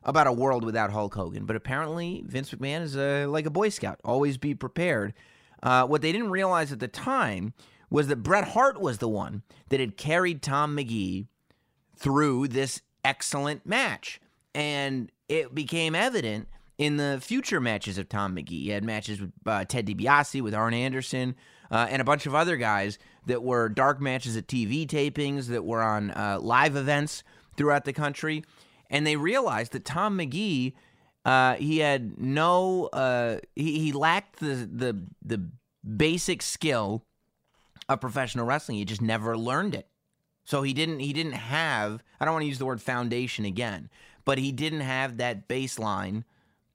about 0.09 0.27
a 0.27 0.31
world 0.31 0.65
without 0.65 0.91
Hulk 0.91 1.13
Hogan? 1.13 1.45
But 1.45 1.55
apparently, 1.55 2.23
Vince 2.25 2.51
McMahon 2.51 2.81
is 2.81 2.95
a, 2.95 3.25
like 3.25 3.45
a 3.45 3.51
Boy 3.51 3.69
Scout, 3.69 3.99
always 4.03 4.37
be 4.37 4.55
prepared. 4.55 5.13
Uh, 5.61 5.85
what 5.85 6.01
they 6.01 6.11
didn't 6.11 6.31
realize 6.31 6.71
at 6.71 6.79
the 6.79 6.87
time 6.87 7.53
was 7.89 8.07
that 8.07 8.17
Bret 8.17 8.49
Hart 8.49 8.79
was 8.79 8.99
the 8.99 9.09
one 9.09 9.43
that 9.69 9.79
had 9.79 9.97
carried 9.97 10.41
Tom 10.41 10.75
Magee 10.75 11.27
through 11.95 12.47
this 12.47 12.81
excellent 13.03 13.65
match. 13.65 14.21
And 14.53 15.11
it 15.27 15.53
became 15.53 15.95
evident 15.95 16.47
in 16.77 16.97
the 16.97 17.19
future 17.21 17.59
matches 17.59 17.97
of 17.97 18.09
Tom 18.09 18.33
Magee. 18.33 18.63
He 18.63 18.69
had 18.69 18.83
matches 18.83 19.19
with 19.19 19.31
uh, 19.45 19.65
Ted 19.65 19.85
DiBiase, 19.85 20.41
with 20.41 20.53
Arn 20.53 20.73
Anderson, 20.73 21.35
uh, 21.69 21.87
and 21.89 22.01
a 22.01 22.05
bunch 22.05 22.25
of 22.25 22.33
other 22.33 22.57
guys 22.57 22.97
that 23.25 23.43
were 23.43 23.69
dark 23.69 24.01
matches 24.01 24.37
at 24.37 24.47
TV 24.47 24.87
tapings, 24.87 25.47
that 25.47 25.65
were 25.65 25.81
on 25.81 26.11
uh, 26.11 26.39
live 26.41 26.75
events 26.75 27.23
throughout 27.57 27.85
the 27.85 27.93
country. 27.93 28.43
And 28.89 29.05
they 29.05 29.15
realized 29.15 29.71
that 29.73 29.85
Tom 29.85 30.15
Magee, 30.15 30.75
uh, 31.25 31.55
he 31.55 31.79
had 31.79 32.19
no, 32.19 32.87
uh, 32.87 33.39
he, 33.55 33.79
he 33.79 33.91
lacked 33.91 34.39
the, 34.39 34.67
the, 34.71 35.03
the 35.23 35.45
basic 35.97 36.41
skill 36.41 37.03
of 37.87 38.01
professional 38.01 38.45
wrestling. 38.45 38.77
He 38.77 38.85
just 38.85 39.01
never 39.01 39.37
learned 39.37 39.75
it. 39.75 39.87
So 40.49 40.63
he 40.63 40.73
didn't 40.73 40.99
he 40.99 41.13
didn't 41.13 41.33
have 41.33 42.03
I 42.19 42.25
don't 42.25 42.33
want 42.33 42.41
to 42.41 42.47
use 42.47 42.57
the 42.57 42.65
word 42.65 42.81
foundation 42.81 43.45
again, 43.45 43.87
but 44.25 44.39
he 44.39 44.51
didn't 44.51 44.81
have 44.81 45.17
that 45.17 45.47
baseline 45.47 46.23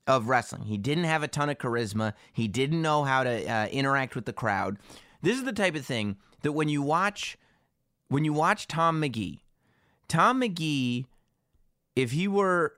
of 0.07 0.29
wrestling. 0.29 0.67
He 0.67 0.79
didn't 0.79 1.05
have 1.05 1.25
a 1.25 1.29
ton 1.29 1.51
of 1.51 1.59
charisma. 1.59 2.13
He 2.33 2.47
didn't 2.47 2.81
know 2.81 3.03
how 3.03 3.25
to 3.25 3.45
uh, 3.51 3.67
interact 3.67 4.15
with 4.15 4.27
the 4.27 4.33
crowd. 4.33 4.79
This 5.23 5.37
is 5.37 5.45
the 5.45 5.53
type 5.53 5.75
of 5.75 5.85
thing 5.85 6.19
that 6.43 6.53
when 6.53 6.69
you 6.69 6.83
watch 6.83 7.37
when 8.07 8.25
you 8.25 8.33
watch 8.33 8.69
Tom 8.69 9.01
Magee, 9.01 9.41
Tom 10.07 10.39
Magee 10.39 11.07
if 11.97 12.13
he 12.13 12.29
were 12.29 12.75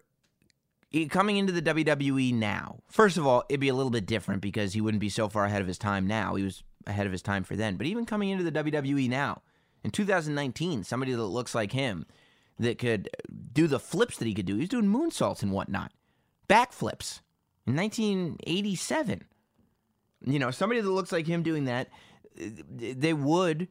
coming 1.10 1.36
into 1.36 1.52
the 1.52 1.62
WWE 1.62 2.34
now, 2.34 2.80
first 2.88 3.16
of 3.16 3.26
all, 3.26 3.44
it'd 3.48 3.60
be 3.60 3.68
a 3.68 3.74
little 3.74 3.90
bit 3.90 4.06
different 4.06 4.40
because 4.40 4.72
he 4.72 4.80
wouldn't 4.80 5.00
be 5.00 5.08
so 5.08 5.28
far 5.28 5.44
ahead 5.44 5.60
of 5.60 5.68
his 5.68 5.78
time 5.78 6.06
now. 6.06 6.34
He 6.34 6.44
was 6.44 6.62
ahead 6.86 7.06
of 7.06 7.12
his 7.12 7.22
time 7.22 7.44
for 7.44 7.56
then. 7.56 7.76
But 7.76 7.86
even 7.86 8.06
coming 8.06 8.30
into 8.30 8.44
the 8.44 8.52
WWE 8.52 9.08
now, 9.08 9.42
in 9.82 9.90
2019, 9.90 10.84
somebody 10.84 11.12
that 11.12 11.22
looks 11.22 11.54
like 11.54 11.72
him 11.72 12.06
that 12.58 12.78
could 12.78 13.08
do 13.52 13.66
the 13.66 13.78
flips 13.78 14.16
that 14.18 14.26
he 14.26 14.34
could 14.34 14.46
do. 14.46 14.56
He's 14.56 14.68
doing 14.68 14.86
moonsaults 14.86 15.42
and 15.42 15.52
whatnot, 15.52 15.92
backflips 16.48 17.20
in 17.66 17.76
1987. 17.76 19.24
You 20.24 20.38
know, 20.38 20.50
somebody 20.50 20.80
that 20.80 20.90
looks 20.90 21.12
like 21.12 21.26
him 21.26 21.42
doing 21.42 21.66
that, 21.66 21.88
they 22.34 23.12
would 23.12 23.68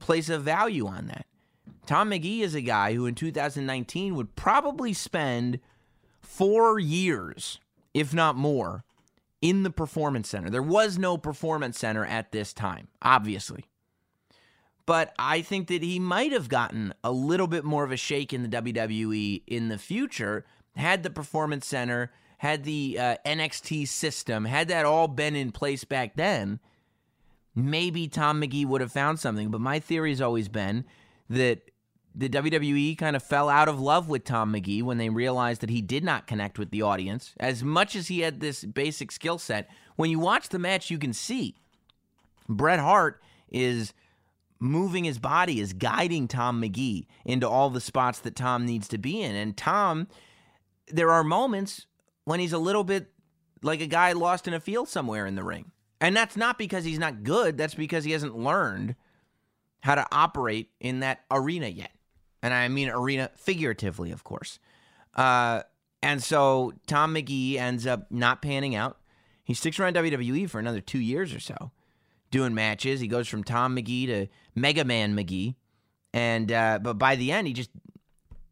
place 0.00 0.28
a 0.28 0.38
value 0.38 0.86
on 0.86 1.06
that. 1.06 1.26
Tom 1.88 2.10
Magee 2.10 2.42
is 2.42 2.54
a 2.54 2.60
guy 2.60 2.94
who 2.94 3.06
in 3.06 3.14
2019 3.14 4.14
would 4.14 4.36
probably 4.36 4.92
spend 4.92 5.58
four 6.20 6.78
years, 6.78 7.58
if 7.94 8.14
not 8.14 8.36
more, 8.36 8.84
in 9.40 9.62
the 9.62 9.70
performance 9.70 10.28
center. 10.28 10.50
There 10.50 10.62
was 10.62 10.98
no 10.98 11.16
performance 11.16 11.78
center 11.78 12.04
at 12.04 12.30
this 12.30 12.52
time, 12.52 12.88
obviously 13.02 13.64
but 14.88 15.12
I 15.18 15.42
think 15.42 15.68
that 15.68 15.82
he 15.82 15.98
might 15.98 16.32
have 16.32 16.48
gotten 16.48 16.94
a 17.04 17.12
little 17.12 17.46
bit 17.46 17.62
more 17.62 17.84
of 17.84 17.92
a 17.92 17.96
shake 17.98 18.32
in 18.32 18.42
the 18.42 18.48
WWE 18.48 19.42
in 19.46 19.68
the 19.68 19.76
future 19.76 20.46
had 20.76 21.02
the 21.02 21.10
Performance 21.10 21.66
Center, 21.66 22.10
had 22.38 22.64
the 22.64 22.96
uh, 22.98 23.16
NXT 23.26 23.86
system, 23.86 24.46
had 24.46 24.68
that 24.68 24.86
all 24.86 25.06
been 25.06 25.36
in 25.36 25.52
place 25.52 25.84
back 25.84 26.16
then. 26.16 26.58
Maybe 27.54 28.08
Tom 28.08 28.40
Magee 28.40 28.64
would 28.64 28.80
have 28.80 28.90
found 28.90 29.20
something, 29.20 29.50
but 29.50 29.60
my 29.60 29.78
theory 29.78 30.08
has 30.08 30.22
always 30.22 30.48
been 30.48 30.86
that 31.28 31.70
the 32.18 32.28
WWE 32.28 32.98
kind 32.98 33.14
of 33.14 33.22
fell 33.22 33.48
out 33.48 33.68
of 33.68 33.80
love 33.80 34.08
with 34.08 34.24
Tom 34.24 34.50
Magee 34.50 34.82
when 34.82 34.98
they 34.98 35.08
realized 35.08 35.60
that 35.60 35.70
he 35.70 35.80
did 35.80 36.02
not 36.02 36.26
connect 36.26 36.58
with 36.58 36.70
the 36.70 36.82
audience. 36.82 37.32
As 37.38 37.62
much 37.62 37.94
as 37.94 38.08
he 38.08 38.20
had 38.20 38.40
this 38.40 38.64
basic 38.64 39.12
skill 39.12 39.38
set, 39.38 39.70
when 39.94 40.10
you 40.10 40.18
watch 40.18 40.48
the 40.48 40.58
match, 40.58 40.90
you 40.90 40.98
can 40.98 41.12
see 41.12 41.54
Bret 42.48 42.80
Hart 42.80 43.22
is 43.50 43.94
moving 44.58 45.04
his 45.04 45.20
body 45.20 45.60
is 45.60 45.72
guiding 45.72 46.26
Tom 46.26 46.58
Magee 46.58 47.06
into 47.24 47.48
all 47.48 47.70
the 47.70 47.80
spots 47.80 48.18
that 48.20 48.34
Tom 48.34 48.66
needs 48.66 48.88
to 48.88 48.98
be 48.98 49.22
in. 49.22 49.36
And 49.36 49.56
Tom, 49.56 50.08
there 50.88 51.12
are 51.12 51.22
moments 51.22 51.86
when 52.24 52.40
he's 52.40 52.52
a 52.52 52.58
little 52.58 52.82
bit 52.82 53.12
like 53.62 53.80
a 53.80 53.86
guy 53.86 54.10
lost 54.10 54.48
in 54.48 54.54
a 54.54 54.60
field 54.60 54.88
somewhere 54.88 55.24
in 55.24 55.36
the 55.36 55.44
ring. 55.44 55.70
And 56.00 56.16
that's 56.16 56.36
not 56.36 56.58
because 56.58 56.84
he's 56.84 56.98
not 56.98 57.22
good, 57.22 57.56
that's 57.56 57.76
because 57.76 58.02
he 58.02 58.10
hasn't 58.10 58.36
learned 58.36 58.96
how 59.80 59.94
to 59.94 60.06
operate 60.10 60.70
in 60.80 60.98
that 61.00 61.20
arena 61.30 61.68
yet. 61.68 61.92
And 62.42 62.54
I 62.54 62.68
mean 62.68 62.88
arena 62.88 63.30
figuratively, 63.36 64.12
of 64.12 64.24
course. 64.24 64.58
Uh, 65.14 65.62
and 66.02 66.22
so 66.22 66.72
Tom 66.86 67.12
Magee 67.12 67.58
ends 67.58 67.86
up 67.86 68.06
not 68.10 68.42
panning 68.42 68.74
out. 68.74 68.98
He 69.42 69.54
sticks 69.54 69.80
around 69.80 69.96
WWE 69.96 70.48
for 70.48 70.58
another 70.58 70.80
two 70.80 71.00
years 71.00 71.34
or 71.34 71.40
so 71.40 71.72
doing 72.30 72.54
matches. 72.54 73.00
He 73.00 73.08
goes 73.08 73.28
from 73.28 73.44
Tom 73.44 73.74
Magee 73.74 74.06
to 74.06 74.26
Mega 74.54 74.84
Man 74.84 75.14
Magee, 75.14 75.56
and 76.12 76.50
uh, 76.52 76.78
but 76.80 76.94
by 76.94 77.16
the 77.16 77.32
end, 77.32 77.46
he 77.46 77.52
just 77.52 77.70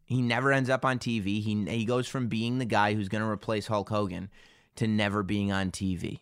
he 0.04 0.22
never 0.22 0.52
ends 0.52 0.70
up 0.70 0.84
on 0.84 0.98
TV. 0.98 1.42
He 1.42 1.64
he 1.68 1.84
goes 1.84 2.08
from 2.08 2.28
being 2.28 2.58
the 2.58 2.64
guy 2.64 2.94
who's 2.94 3.08
going 3.08 3.22
to 3.22 3.28
replace 3.28 3.66
Hulk 3.66 3.88
Hogan 3.88 4.30
to 4.76 4.86
never 4.86 5.22
being 5.22 5.52
on 5.52 5.70
TV. 5.70 6.20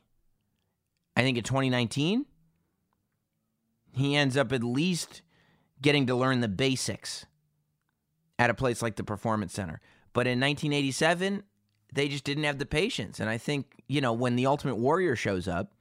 I 1.17 1.23
think 1.23 1.39
in 1.39 1.45
2019, 1.45 2.27
he 3.93 4.17
ends 4.17 4.37
up 4.37 4.53
at 4.53 4.65
least 4.65 5.23
getting 5.81 6.07
to 6.07 6.15
learn 6.15 6.41
the 6.41 6.49
basics 6.49 7.27
at 8.39 8.51
a 8.51 8.55
place 8.55 8.83
like 8.83 8.97
the 8.97 9.05
Performance 9.05 9.53
Center. 9.53 9.81
But 10.13 10.27
in 10.27 10.41
1987, 10.41 11.43
they 11.93 12.09
just 12.09 12.25
didn't 12.25 12.45
have 12.45 12.59
the 12.59 12.67
patience. 12.67 13.21
And 13.21 13.31
I 13.31 13.39
think, 13.39 13.83
you 13.89 14.01
know, 14.01 14.13
when 14.13 14.37
the 14.37 14.47
Ultimate 14.47 14.77
Warrior 14.77 15.17
shows 15.17 15.49
up, 15.49 15.73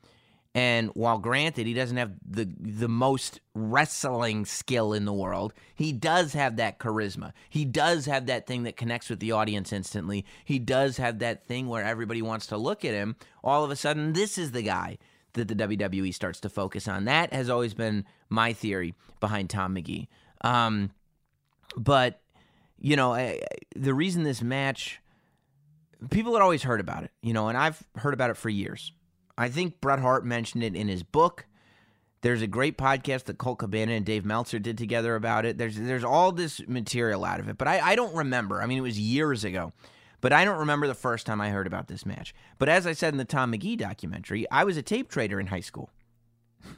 and 0.55 0.89
while 0.89 1.17
granted 1.17 1.65
he 1.65 1.73
doesn't 1.73 1.97
have 1.97 2.11
the 2.23 2.47
the 2.59 2.87
most 2.87 3.39
wrestling 3.55 4.45
skill 4.45 4.93
in 4.93 5.05
the 5.05 5.13
world, 5.13 5.51
he 5.73 5.91
does 5.91 6.33
have 6.33 6.57
that 6.57 6.77
charisma. 6.77 7.33
He 7.49 7.65
does 7.65 8.05
have 8.05 8.27
that 8.27 8.45
thing 8.45 8.63
that 8.63 8.77
connects 8.77 9.09
with 9.09 9.19
the 9.19 9.31
audience 9.31 9.73
instantly. 9.73 10.25
He 10.45 10.59
does 10.59 10.97
have 10.97 11.19
that 11.19 11.45
thing 11.45 11.67
where 11.67 11.83
everybody 11.83 12.21
wants 12.21 12.45
to 12.47 12.57
look 12.57 12.85
at 12.85 12.93
him. 12.93 13.15
All 13.43 13.63
of 13.63 13.71
a 13.71 13.75
sudden, 13.75 14.13
this 14.13 14.37
is 14.37 14.51
the 14.51 14.61
guy 14.61 14.99
that 15.33 15.47
the 15.47 15.55
WWE 15.55 16.13
starts 16.13 16.39
to 16.41 16.49
focus 16.49 16.87
on. 16.87 17.05
That 17.05 17.33
has 17.33 17.49
always 17.49 17.73
been 17.73 18.05
my 18.29 18.53
theory 18.53 18.93
behind 19.19 19.49
Tom 19.49 19.73
Magee. 19.73 20.07
Um, 20.41 20.91
but 21.75 22.21
you 22.83 22.97
know, 22.97 23.13
I, 23.13 23.39
the 23.75 23.93
reason 23.93 24.23
this 24.23 24.43
match, 24.43 25.01
people 26.11 26.33
had 26.33 26.41
always 26.41 26.61
heard 26.61 26.81
about 26.81 27.03
it, 27.03 27.11
you 27.21 27.33
know, 27.33 27.47
and 27.47 27.57
I've 27.57 27.81
heard 27.95 28.13
about 28.13 28.29
it 28.29 28.37
for 28.37 28.49
years. 28.49 28.91
I 29.37 29.49
think 29.49 29.81
Bret 29.81 29.99
Hart 29.99 30.25
mentioned 30.25 30.63
it 30.63 30.75
in 30.75 30.89
his 30.89 31.01
book. 31.01 31.47
There's 32.21 32.41
a 32.41 32.47
great 32.47 32.77
podcast 32.77 33.23
that 33.25 33.37
Colt 33.37 33.59
Cabana 33.59 33.93
and 33.93 34.05
Dave 34.05 34.25
Meltzer 34.25 34.59
did 34.59 34.77
together 34.77 35.15
about 35.15 35.45
it. 35.45 35.57
There's 35.57 35.77
there's 35.77 36.03
all 36.03 36.31
this 36.31 36.61
material 36.67 37.25
out 37.25 37.39
of 37.39 37.49
it, 37.49 37.57
but 37.57 37.67
I, 37.67 37.79
I 37.79 37.95
don't 37.95 38.15
remember. 38.15 38.61
I 38.61 38.65
mean, 38.65 38.77
it 38.77 38.81
was 38.81 38.99
years 38.99 39.43
ago. 39.43 39.73
But 40.21 40.31
I 40.31 40.45
don't 40.45 40.59
remember 40.59 40.87
the 40.87 40.93
first 40.93 41.25
time 41.25 41.41
I 41.41 41.49
heard 41.49 41.67
about 41.67 41.89
this 41.89 42.05
match. 42.05 42.33
But 42.57 42.69
as 42.69 42.87
I 42.87 42.93
said 42.93 43.13
in 43.13 43.17
the 43.17 43.25
Tom 43.25 43.51
Magee 43.51 43.75
documentary, 43.75 44.49
I 44.49 44.63
was 44.63 44.77
a 44.77 44.81
tape 44.81 45.09
trader 45.09 45.37
in 45.37 45.47
high 45.47 45.59
school. 45.59 45.89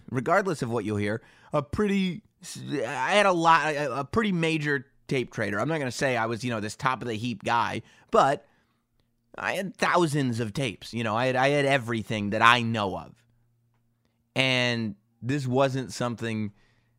Regardless 0.10 0.64
of 0.64 0.72
what 0.72 0.84
you'll 0.84 0.98
hear, 0.98 1.22
a 1.54 1.62
pretty, 1.62 2.24
I 2.68 3.12
had 3.12 3.28
a 3.28 3.32
lot, 3.32 3.76
a 3.76 4.04
pretty 4.04 4.32
major 4.32 4.88
tape 5.08 5.32
trader. 5.32 5.60
I'm 5.60 5.68
not 5.68 5.80
going 5.80 5.92
to 5.92 5.98
say 5.98 6.18
I 6.18 6.26
was, 6.26 6.44
you 6.44 6.52
know, 6.52 6.60
this 6.60 6.76
top 6.76 7.02
of 7.02 7.08
the 7.08 7.16
heap 7.16 7.44
guy, 7.44 7.82
but 8.12 8.46
I 9.38 9.54
had 9.54 9.76
thousands 9.76 10.40
of 10.40 10.54
tapes. 10.54 10.94
You 10.94 11.04
know, 11.04 11.16
I 11.16 11.28
had, 11.28 11.36
I 11.36 11.50
had 11.50 11.66
everything 11.66 12.32
that 12.32 12.42
I 12.42 12.62
know 12.62 12.98
of. 12.98 13.14
And 14.36 14.96
this 15.22 15.48
wasn't 15.48 15.94
something 15.94 16.52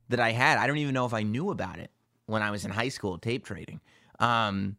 that 0.09 0.21
I 0.21 0.33
had. 0.33 0.59
I 0.59 0.67
don't 0.67 0.79
even 0.79 0.95
know 0.95 1.07
if 1.07 1.15
I 1.15 1.23
knew 1.23 1.51
about 1.51 1.79
it 1.79 1.91
when 2.27 2.43
I 2.43 2.51
was 2.51 2.65
in 2.65 2.71
high 2.71 2.89
school 2.89 3.19
tape 3.19 3.45
trading. 3.45 3.81
Um, 4.19 4.77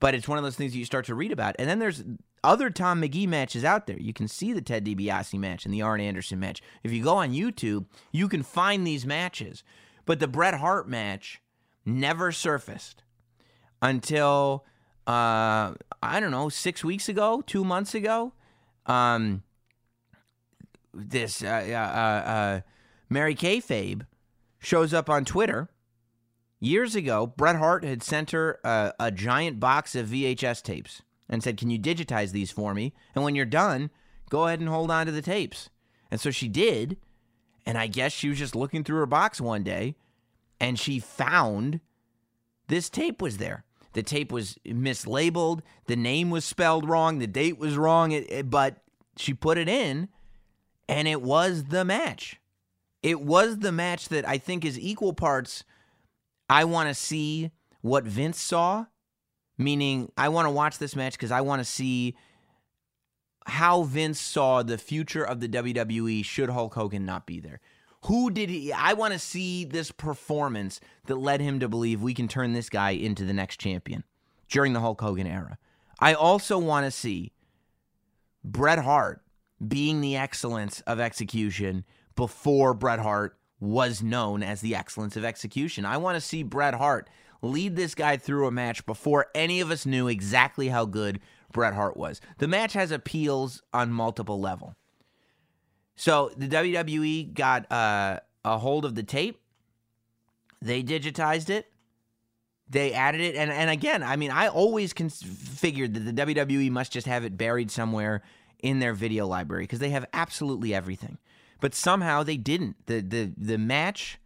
but 0.00 0.14
it's 0.14 0.28
one 0.28 0.38
of 0.38 0.44
those 0.44 0.56
things 0.56 0.72
that 0.72 0.78
you 0.78 0.84
start 0.84 1.06
to 1.06 1.14
read 1.14 1.32
about. 1.32 1.56
And 1.58 1.68
then 1.68 1.78
there's 1.78 2.04
other 2.42 2.68
Tom 2.68 3.00
Magee 3.00 3.26
matches 3.26 3.64
out 3.64 3.86
there. 3.86 3.98
You 3.98 4.12
can 4.12 4.28
see 4.28 4.52
the 4.52 4.60
Ted 4.60 4.84
DiBiase 4.84 5.38
match 5.38 5.64
and 5.64 5.72
the 5.72 5.82
Arn 5.82 6.00
Anderson 6.00 6.38
match. 6.38 6.60
If 6.82 6.92
you 6.92 7.02
go 7.02 7.16
on 7.16 7.32
YouTube, 7.32 7.86
you 8.12 8.28
can 8.28 8.42
find 8.42 8.86
these 8.86 9.06
matches. 9.06 9.64
But 10.04 10.20
the 10.20 10.28
Bret 10.28 10.54
Hart 10.54 10.88
match 10.88 11.40
never 11.84 12.32
surfaced 12.32 13.02
until 13.80 14.64
uh, 15.06 15.74
I 16.02 16.20
don't 16.20 16.30
know, 16.30 16.48
six 16.48 16.82
weeks 16.82 17.08
ago, 17.08 17.42
two 17.46 17.64
months 17.64 17.94
ago. 17.94 18.32
Um, 18.86 19.42
this 20.92 21.42
uh, 21.42 21.46
uh, 21.46 22.28
uh, 22.28 22.60
Mary 23.08 23.34
Kayfabe 23.34 24.06
shows 24.58 24.94
up 24.94 25.10
on 25.10 25.24
Twitter 25.24 25.68
Years 26.64 26.94
ago, 26.94 27.26
Bret 27.26 27.56
Hart 27.56 27.84
had 27.84 28.02
sent 28.02 28.30
her 28.30 28.58
a, 28.64 28.94
a 28.98 29.10
giant 29.10 29.60
box 29.60 29.94
of 29.94 30.08
VHS 30.08 30.62
tapes 30.62 31.02
and 31.28 31.42
said, 31.42 31.58
Can 31.58 31.68
you 31.68 31.78
digitize 31.78 32.32
these 32.32 32.50
for 32.50 32.72
me? 32.72 32.94
And 33.14 33.22
when 33.22 33.34
you're 33.34 33.44
done, 33.44 33.90
go 34.30 34.46
ahead 34.46 34.60
and 34.60 34.70
hold 34.70 34.90
on 34.90 35.04
to 35.04 35.12
the 35.12 35.20
tapes. 35.20 35.68
And 36.10 36.18
so 36.18 36.30
she 36.30 36.48
did. 36.48 36.96
And 37.66 37.76
I 37.76 37.86
guess 37.86 38.12
she 38.12 38.30
was 38.30 38.38
just 38.38 38.56
looking 38.56 38.82
through 38.82 38.96
her 39.00 39.06
box 39.06 39.42
one 39.42 39.62
day 39.62 39.96
and 40.60 40.78
she 40.78 40.98
found 40.98 41.80
this 42.68 42.88
tape 42.88 43.20
was 43.20 43.38
there. 43.38 43.64
The 43.92 44.02
tape 44.02 44.32
was 44.32 44.58
mislabeled, 44.66 45.60
the 45.86 45.96
name 45.96 46.30
was 46.30 46.44
spelled 46.44 46.88
wrong, 46.88 47.18
the 47.18 47.26
date 47.26 47.58
was 47.58 47.76
wrong, 47.76 48.10
it, 48.12 48.30
it, 48.30 48.50
but 48.50 48.82
she 49.16 49.34
put 49.34 49.56
it 49.56 49.68
in 49.68 50.08
and 50.88 51.06
it 51.06 51.22
was 51.22 51.64
the 51.64 51.84
match. 51.84 52.40
It 53.02 53.20
was 53.20 53.58
the 53.58 53.72
match 53.72 54.08
that 54.08 54.26
I 54.26 54.38
think 54.38 54.64
is 54.64 54.78
equal 54.78 55.12
parts 55.12 55.64
I 56.48 56.64
want 56.64 56.88
to 56.88 56.94
see 56.94 57.50
what 57.80 58.04
Vince 58.04 58.40
saw, 58.40 58.86
meaning 59.56 60.10
I 60.16 60.28
want 60.28 60.46
to 60.46 60.50
watch 60.50 60.78
this 60.78 60.96
match 60.96 61.12
because 61.12 61.30
I 61.30 61.40
want 61.40 61.60
to 61.60 61.64
see 61.64 62.16
how 63.46 63.82
Vince 63.82 64.20
saw 64.20 64.62
the 64.62 64.78
future 64.78 65.24
of 65.24 65.40
the 65.40 65.48
WWE 65.48 66.24
should 66.24 66.50
Hulk 66.50 66.74
Hogan 66.74 67.04
not 67.04 67.26
be 67.26 67.40
there. 67.40 67.60
Who 68.06 68.30
did 68.30 68.50
he? 68.50 68.72
I 68.72 68.92
want 68.92 69.14
to 69.14 69.18
see 69.18 69.64
this 69.64 69.90
performance 69.90 70.78
that 71.06 71.16
led 71.16 71.40
him 71.40 71.60
to 71.60 71.68
believe 71.68 72.02
we 72.02 72.12
can 72.12 72.28
turn 72.28 72.52
this 72.52 72.68
guy 72.68 72.90
into 72.90 73.24
the 73.24 73.32
next 73.32 73.58
champion 73.58 74.04
during 74.48 74.74
the 74.74 74.80
Hulk 74.80 75.00
Hogan 75.00 75.26
era. 75.26 75.56
I 76.00 76.12
also 76.12 76.58
want 76.58 76.84
to 76.84 76.90
see 76.90 77.32
Bret 78.44 78.78
Hart 78.78 79.22
being 79.66 80.00
the 80.00 80.16
excellence 80.16 80.82
of 80.82 81.00
execution 81.00 81.84
before 82.14 82.74
Bret 82.74 82.98
Hart 82.98 83.38
was 83.58 84.02
known 84.02 84.42
as 84.42 84.60
the 84.60 84.74
excellence 84.74 85.16
of 85.16 85.24
execution. 85.24 85.86
I 85.86 85.96
want 85.96 86.16
to 86.16 86.20
see 86.20 86.42
Bret 86.42 86.74
Hart 86.74 87.08
lead 87.40 87.74
this 87.76 87.94
guy 87.94 88.18
through 88.18 88.46
a 88.46 88.50
match 88.50 88.84
before 88.84 89.28
any 89.34 89.60
of 89.60 89.70
us 89.70 89.86
knew 89.86 90.08
exactly 90.08 90.68
how 90.68 90.84
good 90.84 91.20
Bret 91.52 91.72
Hart 91.72 91.96
was. 91.96 92.20
The 92.36 92.48
match 92.48 92.74
has 92.74 92.90
appeals 92.90 93.62
on 93.72 93.92
multiple 93.92 94.40
level. 94.40 94.74
So 95.96 96.30
the 96.36 96.48
WWE 96.48 97.34
got 97.34 97.70
uh, 97.70 98.20
a 98.44 98.58
hold 98.58 98.84
of 98.84 98.94
the 98.94 99.02
tape. 99.02 99.40
They 100.60 100.82
digitized 100.82 101.50
it. 101.50 101.70
They 102.68 102.94
added 102.94 103.20
it, 103.20 103.36
and 103.36 103.50
and 103.50 103.68
again, 103.68 104.02
I 104.02 104.16
mean, 104.16 104.30
I 104.30 104.48
always 104.48 104.94
cons- 104.94 105.22
figured 105.22 105.92
that 105.94 106.00
the 106.00 106.12
WWE 106.12 106.70
must 106.70 106.92
just 106.92 107.06
have 107.06 107.22
it 107.22 107.36
buried 107.36 107.70
somewhere 107.70 108.22
in 108.60 108.78
their 108.78 108.94
video 108.94 109.26
library 109.26 109.64
because 109.64 109.80
they 109.80 109.90
have 109.90 110.06
absolutely 110.14 110.74
everything 110.74 111.18
but 111.60 111.74
somehow 111.74 112.22
they 112.22 112.36
didn't. 112.36 112.76
The 112.86 113.00
the 113.00 113.32
the 113.36 113.58
match, 113.58 114.18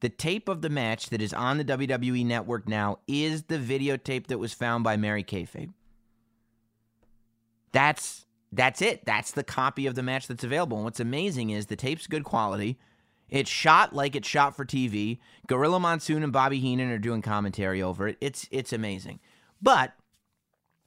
the 0.00 0.08
tape 0.08 0.48
of 0.48 0.62
the 0.62 0.70
match 0.70 1.10
that 1.10 1.20
is 1.20 1.32
on 1.32 1.58
the 1.58 1.64
WWE 1.64 2.24
network 2.24 2.68
now 2.68 2.98
is 3.06 3.44
the 3.44 3.58
videotape 3.58 4.28
that 4.28 4.38
was 4.38 4.52
found 4.52 4.84
by 4.84 4.96
Mary 4.96 5.24
Kayfabe. 5.24 5.72
That's 7.72 8.25
that's 8.52 8.80
it. 8.82 9.04
That's 9.04 9.32
the 9.32 9.44
copy 9.44 9.86
of 9.86 9.94
the 9.94 10.02
match 10.02 10.26
that's 10.28 10.44
available. 10.44 10.78
And 10.78 10.84
what's 10.84 11.00
amazing 11.00 11.50
is 11.50 11.66
the 11.66 11.76
tape's 11.76 12.06
good 12.06 12.24
quality. 12.24 12.78
It's 13.28 13.50
shot 13.50 13.92
like 13.92 14.14
it's 14.14 14.28
shot 14.28 14.56
for 14.56 14.64
TV. 14.64 15.18
Gorilla 15.46 15.80
Monsoon 15.80 16.22
and 16.22 16.32
Bobby 16.32 16.60
Heenan 16.60 16.90
are 16.90 16.98
doing 16.98 17.22
commentary 17.22 17.82
over 17.82 18.08
it. 18.08 18.16
It's 18.20 18.46
it's 18.50 18.72
amazing. 18.72 19.20
But 19.60 19.92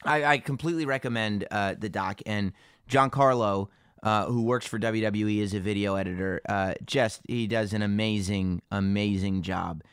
I, 0.05 0.23
I 0.23 0.37
completely 0.37 0.85
recommend 0.85 1.45
uh, 1.51 1.75
the 1.77 1.89
doc 1.89 2.21
and 2.25 2.53
Giancarlo 2.89 3.67
uh, 4.01 4.25
who 4.25 4.43
works 4.43 4.65
for 4.65 4.79
WWE 4.79 5.43
as 5.43 5.53
a 5.53 5.59
video 5.59 5.95
editor, 5.95 6.41
uh, 6.47 6.73
just 6.85 7.21
he 7.27 7.47
does 7.47 7.73
an 7.73 7.81
amazing, 7.81 8.61
amazing 8.71 9.41
job 9.41 9.83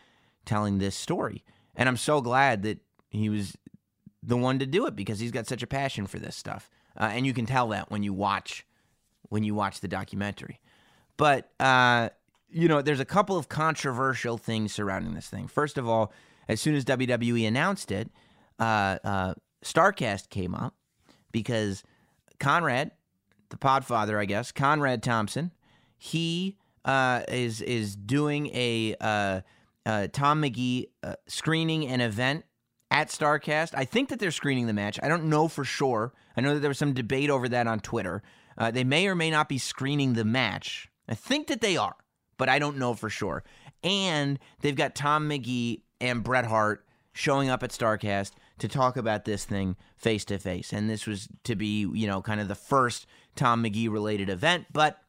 telling 0.45 0.79
this 0.79 0.95
story. 0.95 1.45
And 1.75 1.89
I'm 1.89 1.97
so 1.97 2.21
glad 2.21 2.63
that 2.63 2.79
he 3.11 3.29
was 3.29 3.57
the 4.23 4.37
one 4.37 4.59
to 4.61 4.67
do 4.67 4.87
it 4.87 4.95
because 4.95 5.19
he's 5.19 5.33
got 5.33 5.47
such 5.47 5.63
a 5.63 5.67
passion 5.67 6.07
for 6.07 6.19
this 6.19 6.37
stuff, 6.37 6.71
uh, 6.97 7.11
and 7.13 7.27
you 7.27 7.33
can 7.33 7.47
tell 7.47 7.69
that 7.69 7.91
when 7.91 8.03
you 8.03 8.13
watch 8.13 8.67
when 9.29 9.43
you 9.43 9.55
watch 9.55 9.81
the 9.81 9.89
documentary. 9.89 10.61
But 11.17 11.51
uh, 11.61 12.11
you 12.49 12.69
know, 12.69 12.83
there's 12.83 13.01
a 13.01 13.05
couple 13.05 13.37
of 13.37 13.49
controversial 13.49 14.39
things 14.39 14.73
surrounding 14.73 15.15
this 15.15 15.29
thing. 15.29 15.49
First 15.49 15.79
of 15.79 15.89
all, 15.89 16.13
as 16.49 16.61
soon 16.61 16.75
as 16.75 16.85
WWE 16.85 17.47
announced 17.47 17.91
it, 17.91 18.11
uh, 18.59 18.99
uh, 19.03 19.35
Starcast 19.65 20.31
came 20.31 20.55
up 20.55 20.75
because 21.33 21.83
Conrad 22.39 22.93
the 23.51 23.57
Podfather, 23.57 24.19
I 24.19 24.25
guess, 24.25 24.51
Conrad 24.53 25.03
Thompson. 25.03 25.53
He 25.99 26.57
uh, 26.85 27.23
is 27.29 27.61
is 27.63 27.97
doing 27.97 28.49
a 28.49 28.95
uh, 29.01 29.41
Tom 30.13 30.41
Magee 30.41 30.89
screening 31.27 31.87
an 31.87 32.01
event 32.01 32.45
at 32.91 33.09
Starcast. 33.09 33.73
I 33.75 33.85
think 33.85 34.09
that 34.09 34.19
they're 34.19 34.31
screening 34.31 34.67
the 34.67 34.73
match. 34.73 34.99
I 35.03 35.09
don't 35.09 35.25
know 35.25 35.49
for 35.49 35.65
sure. 35.65 36.13
I 36.37 36.41
know 36.41 36.55
that 36.55 36.61
there 36.61 36.71
was 36.71 36.79
some 36.79 36.93
debate 36.93 37.31
over 37.31 37.49
that 37.49 37.67
on 37.67 37.81
Twitter. 37.81 38.23
Uh, 38.59 38.71
they 38.71 38.85
may 38.85 39.07
or 39.07 39.15
may 39.15 39.31
not 39.31 39.49
be 39.49 39.59
screening 39.59 40.13
the 40.13 40.25
match. 40.25 40.89
I 41.09 41.15
think 41.15 41.47
that 41.49 41.61
they 41.61 41.77
are, 41.77 41.97
but 42.37 42.49
I 42.49 42.59
don't 42.59 42.79
know 42.79 42.95
for 42.95 43.11
sure. 43.11 43.45
And 43.83 44.39
they've 44.61 44.77
got 44.77 44.95
Tom 44.95 45.29
Magee 45.29 45.85
and 46.01 46.23
Bret 46.23 46.47
Hart 46.47 46.85
showing 47.13 47.49
up 47.49 47.63
at 47.63 47.71
Starcast 47.71 48.33
to 48.59 48.69
talk 48.69 48.97
about 48.97 49.25
this 49.25 49.45
thing 49.45 49.77
face 49.97 50.25
to 50.27 50.39
face. 50.39 50.73
And 50.73 50.89
this 50.89 51.07
was 51.07 51.29
to 51.45 51.55
be, 51.55 51.81
you 51.93 52.07
know, 52.07 52.23
kind 52.23 52.41
of 52.41 52.49
the 52.49 52.55
first 52.55 53.07
Tom 53.35 53.63
Magee 53.63 53.89
related 53.89 54.29
event, 54.29 54.67
but 54.73 55.01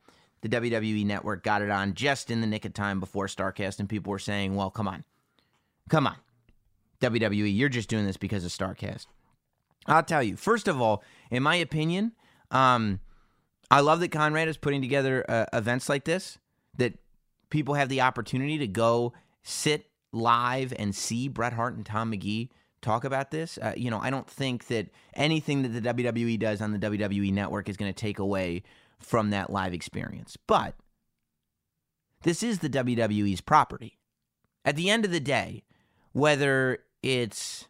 the 0.41 0.49
WWE 0.49 1.05
network 1.05 1.43
got 1.43 1.61
it 1.61 1.69
on 1.69 1.93
just 1.93 2.29
in 2.29 2.41
the 2.41 2.47
nick 2.47 2.65
of 2.65 2.73
time 2.73 2.99
before 2.99 3.27
Starcast, 3.27 3.79
and 3.79 3.89
people 3.89 4.11
were 4.11 4.19
saying, 4.19 4.55
well, 4.55 4.69
come 4.69 4.87
on. 4.87 5.03
Come 5.89 6.07
on. 6.07 6.17
WWE, 7.01 7.55
you're 7.55 7.69
just 7.69 7.89
doing 7.89 8.05
this 8.05 8.17
because 8.17 8.43
of 8.43 8.51
Starcast. 8.51 9.07
I'll 9.87 10.03
tell 10.03 10.23
you, 10.23 10.35
first 10.35 10.67
of 10.67 10.81
all, 10.81 11.03
in 11.31 11.43
my 11.43 11.55
opinion, 11.55 12.13
um, 12.51 12.99
I 13.69 13.81
love 13.81 13.99
that 13.99 14.09
Conrad 14.09 14.47
is 14.47 14.57
putting 14.57 14.81
together 14.81 15.25
uh, 15.29 15.45
events 15.53 15.89
like 15.89 16.05
this, 16.05 16.37
that 16.77 16.93
people 17.49 17.73
have 17.75 17.89
the 17.89 18.01
opportunity 18.01 18.57
to 18.57 18.67
go 18.67 19.13
sit 19.43 19.89
live 20.11 20.73
and 20.77 20.95
see 20.95 21.27
Bret 21.27 21.53
Hart 21.53 21.75
and 21.75 21.85
Tom 21.85 22.09
Magee 22.09 22.49
talk 22.81 23.03
about 23.03 23.31
this. 23.31 23.57
Uh, 23.61 23.73
you 23.75 23.89
know, 23.89 23.99
I 23.99 24.09
don't 24.09 24.29
think 24.29 24.67
that 24.67 24.87
anything 25.15 25.63
that 25.63 25.69
the 25.69 25.93
WWE 25.93 26.39
does 26.39 26.61
on 26.61 26.71
the 26.71 26.79
WWE 26.79 27.31
network 27.33 27.69
is 27.69 27.77
going 27.77 27.91
to 27.91 27.99
take 27.99 28.19
away 28.19 28.63
from 28.99 29.29
that 29.29 29.49
live 29.49 29.73
experience. 29.73 30.37
But 30.47 30.75
this 32.23 32.41
is 32.41 32.59
the 32.59 32.69
WWE's 32.69 33.41
property. 33.41 33.97
At 34.65 34.75
the 34.75 34.89
end 34.89 35.05
of 35.05 35.11
the 35.11 35.19
day, 35.19 35.63
whether 36.13 36.79
it's 37.03 37.67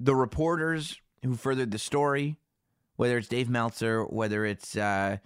the 0.00 0.14
reporters 0.14 1.00
who 1.22 1.34
furthered 1.34 1.70
the 1.70 1.78
story, 1.78 2.36
whether 2.96 3.18
it's 3.18 3.28
Dave 3.28 3.48
Meltzer, 3.48 4.04
whether 4.04 4.44
it's 4.44 4.76
uh, 4.76 5.18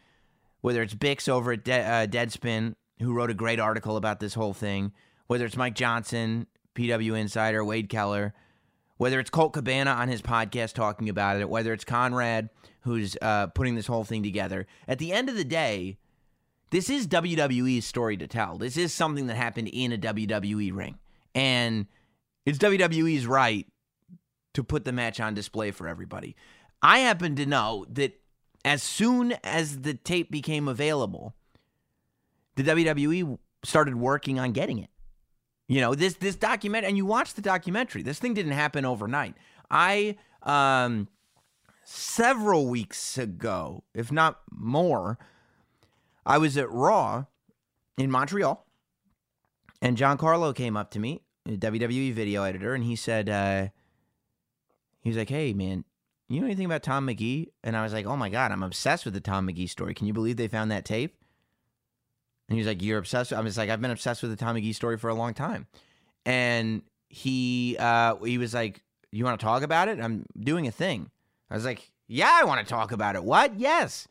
whether 0.61 0.83
it's 0.83 0.95
Bix 0.95 1.29
over 1.29 1.53
at 1.53 1.65
De- 1.65 1.81
uh, 1.81 2.07
Deadspin 2.07 2.75
who 3.01 3.13
wrote 3.13 3.31
a 3.31 3.35
great 3.35 3.61
article 3.61 3.97
about 3.97 4.21
this 4.21 4.35
whole 4.35 4.55
thing, 4.55 4.93
whether 5.27 5.45
it's 5.45 5.57
Mike 5.57 5.75
Johnson, 5.75 6.47
PW 6.75 7.19
Insider, 7.19 7.65
Wade 7.65 7.89
Keller, 7.89 8.35
whether 8.97 9.21
it's 9.21 9.31
Colt 9.31 9.53
Cabana 9.53 9.91
on 9.91 10.09
his 10.09 10.23
podcast 10.23 10.73
talking 10.73 11.09
about 11.09 11.41
it, 11.41 11.49
whether 11.49 11.73
it's 11.73 11.85
Conrad 11.85 12.49
who's 12.81 13.17
uh, 13.21 13.49
putting 13.49 13.75
this 13.75 13.87
whole 13.87 14.05
thing 14.05 14.23
together. 14.23 14.67
At 14.87 14.99
the 14.99 15.13
end 15.13 15.29
of 15.29 15.37
the 15.37 15.45
day, 15.45 15.99
this 16.71 16.89
is 16.89 17.07
WWE's 17.07 17.85
story 17.85 18.17
to 18.17 18.27
tell. 18.27 18.59
This 18.59 18.77
is 18.77 18.93
something 18.93 19.27
that 19.27 19.37
happened 19.37 19.69
in 19.69 19.93
a 19.93 19.99
WWE 19.99 20.75
ring. 20.75 20.99
And 21.35 21.87
it's 22.45 22.59
WWE's 22.59 23.27
right 23.27 23.67
to 24.57 24.65
put 24.65 24.87
the 24.87 24.93
match 24.93 25.21
on 25.21 25.35
display 25.35 25.71
for 25.71 25.87
everybody. 25.87 26.35
I 26.81 27.01
happen 27.01 27.37
to 27.37 27.45
know 27.45 27.85
that 27.91 28.19
as 28.65 28.83
soon 28.83 29.33
as 29.45 29.83
the 29.83 29.93
tape 29.93 30.31
became 30.31 30.67
available, 30.67 31.35
the 32.55 32.63
WWE 32.63 33.39
started 33.63 33.97
working 33.97 34.41
on 34.41 34.53
getting 34.53 34.79
it. 34.79 34.89
You 35.69 35.83
know, 35.83 35.95
this 35.95 36.15
this 36.15 36.37
document 36.37 36.87
and 36.87 36.97
you 36.97 37.05
watch 37.05 37.35
the 37.35 37.43
documentary. 37.43 38.03
This 38.03 38.19
thing 38.19 38.33
didn't 38.33 38.53
happen 38.53 38.87
overnight. 38.87 39.35
I 39.71 40.17
um 40.43 41.09
several 41.85 42.67
weeks 42.67 43.19
ago, 43.19 43.85
if 43.93 44.11
not 44.11 44.41
more, 44.51 45.19
I 46.25 46.39
was 46.39 46.57
at 46.57 46.71
Raw 46.71 47.27
in 47.99 48.11
Montreal, 48.11 48.65
and 49.83 49.99
Giancarlo 49.99 50.55
came 50.55 50.79
up 50.79 50.91
to 50.93 50.99
me, 50.99 51.21
WWE 51.47 52.15
video 52.15 52.43
editor, 52.43 52.75
and 52.75 52.85
he 52.85 52.97
said, 52.97 53.29
uh, 53.29 53.69
he 55.07 55.11
was 55.11 55.17
like, 55.17 55.29
"Hey, 55.29 55.53
man, 55.53 55.85
you 56.29 56.41
know 56.41 56.47
anything 56.47 56.67
about 56.67 56.83
Tom 56.83 57.05
Magee?" 57.05 57.53
And 57.63 57.77
I 57.77 57.85
was 57.85 57.93
like, 57.93 58.07
"Oh 58.07 58.17
my 58.17 58.29
god, 58.29 58.51
I'm 58.51 58.65
obsessed 58.65 59.05
with 59.05 59.15
the 59.15 59.21
Tom 59.21 59.47
Magee 59.47 59.69
story. 59.69 59.95
Can 59.95 60.09
you 60.09 60.13
believe 60.13 60.37
they 60.37 60.49
found 60.49 60.73
that 60.73 60.85
tape?" 60.85 61.17
And 62.49 62.57
he 62.57 62.59
was 62.59 62.67
like, 62.67 62.83
"You're 62.83 62.99
obsessed." 62.99 63.33
I 63.33 63.41
was 63.41 63.57
like, 63.57 63.71
"I've 63.71 63.81
been 63.81 63.93
obsessed 63.93 64.21
with 64.21 64.33
the 64.33 64.37
Tom 64.37 64.55
Magee 64.55 64.73
story 64.73 64.99
for 64.99 65.09
a 65.09 65.15
long 65.15 65.33
time," 65.33 65.69
and 66.25 66.83
he 67.09 67.77
uh, 67.79 68.17
he 68.17 68.37
was 68.37 68.53
like, 68.53 68.83
"You 69.13 69.25
want 69.25 69.39
to 69.39 69.47
talk 69.47 69.63
about 69.63 69.87
it? 69.87 70.01
I'm 70.01 70.27
doing 70.37 70.67
a 70.67 70.73
thing." 70.73 71.09
I 71.53 71.55
was 71.55 71.65
like, 71.65 71.93
"Yeah, 72.09 72.33
I 72.33 72.45
want 72.45 72.67
to 72.67 72.69
talk 72.69 72.91
about 72.91 73.15
it. 73.15 73.23
What? 73.23 73.61
Yes." 73.61 74.09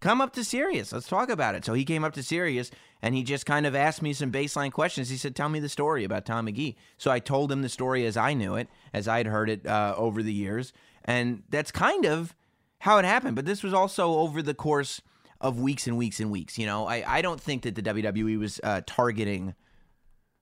Come 0.00 0.22
up 0.22 0.32
to 0.32 0.44
Sirius. 0.44 0.92
Let's 0.92 1.08
talk 1.08 1.28
about 1.28 1.54
it. 1.54 1.64
So 1.64 1.74
he 1.74 1.84
came 1.84 2.04
up 2.04 2.14
to 2.14 2.22
Sirius 2.22 2.70
and 3.02 3.14
he 3.14 3.22
just 3.22 3.44
kind 3.44 3.66
of 3.66 3.74
asked 3.74 4.00
me 4.00 4.14
some 4.14 4.32
baseline 4.32 4.72
questions. 4.72 5.10
He 5.10 5.16
said, 5.18 5.36
Tell 5.36 5.48
me 5.50 5.60
the 5.60 5.68
story 5.68 6.04
about 6.04 6.24
Tom 6.24 6.46
Magee. 6.46 6.76
So 6.96 7.10
I 7.10 7.18
told 7.18 7.52
him 7.52 7.60
the 7.62 7.68
story 7.68 8.06
as 8.06 8.16
I 8.16 8.32
knew 8.32 8.54
it, 8.54 8.68
as 8.94 9.06
I'd 9.06 9.26
heard 9.26 9.50
it 9.50 9.66
uh, 9.66 9.94
over 9.96 10.22
the 10.22 10.32
years. 10.32 10.72
And 11.04 11.42
that's 11.50 11.70
kind 11.70 12.06
of 12.06 12.34
how 12.80 12.98
it 12.98 13.04
happened. 13.04 13.36
But 13.36 13.44
this 13.44 13.62
was 13.62 13.74
also 13.74 14.14
over 14.14 14.40
the 14.42 14.54
course 14.54 15.02
of 15.40 15.58
weeks 15.58 15.86
and 15.86 15.96
weeks 15.98 16.18
and 16.18 16.30
weeks. 16.30 16.58
You 16.58 16.66
know, 16.66 16.86
I, 16.86 17.04
I 17.18 17.22
don't 17.22 17.40
think 17.40 17.62
that 17.62 17.74
the 17.74 17.82
WWE 17.82 18.38
was 18.38 18.60
uh, 18.62 18.80
targeting 18.86 19.54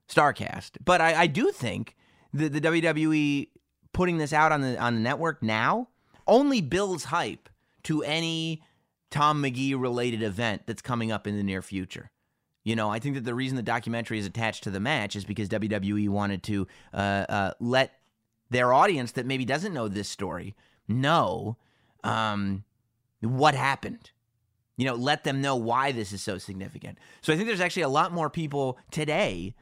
StarCast, 0.08 0.78
but 0.84 1.00
I, 1.00 1.22
I 1.22 1.26
do 1.26 1.50
think 1.50 1.96
that 2.32 2.52
the 2.52 2.60
WWE 2.60 3.48
putting 3.92 4.18
this 4.18 4.32
out 4.32 4.52
on 4.52 4.60
the 4.60 4.78
on 4.78 4.94
the 4.94 5.00
network 5.00 5.42
now 5.42 5.88
only 6.26 6.60
builds 6.60 7.04
hype 7.04 7.48
to 7.84 8.02
any 8.02 8.62
Tom 9.10 9.40
Magee 9.40 9.74
related 9.74 10.22
event 10.22 10.62
that's 10.66 10.82
coming 10.82 11.10
up 11.10 11.26
in 11.26 11.36
the 11.36 11.42
near 11.42 11.62
future. 11.62 12.10
You 12.64 12.76
know, 12.76 12.90
I 12.90 12.98
think 12.98 13.14
that 13.14 13.24
the 13.24 13.34
reason 13.34 13.56
the 13.56 13.62
documentary 13.62 14.18
is 14.18 14.26
attached 14.26 14.64
to 14.64 14.70
the 14.70 14.80
match 14.80 15.16
is 15.16 15.24
because 15.24 15.48
WWE 15.48 16.08
wanted 16.10 16.42
to 16.44 16.66
uh, 16.92 17.24
uh, 17.28 17.52
let 17.60 17.94
their 18.50 18.72
audience 18.72 19.12
that 19.12 19.26
maybe 19.26 19.44
doesn't 19.44 19.72
know 19.72 19.88
this 19.88 20.08
story 20.08 20.54
know 20.86 21.56
um, 22.04 22.64
what 23.20 23.54
happened. 23.54 24.10
You 24.76 24.84
know, 24.84 24.94
let 24.94 25.24
them 25.24 25.40
know 25.40 25.56
why 25.56 25.92
this 25.92 26.12
is 26.12 26.22
so 26.22 26.38
significant. 26.38 26.98
So 27.20 27.32
I 27.32 27.36
think 27.36 27.48
there's 27.48 27.60
actually 27.60 27.82
a 27.82 27.88
lot 27.88 28.12
more 28.12 28.30
people 28.30 28.78
today 28.90 29.54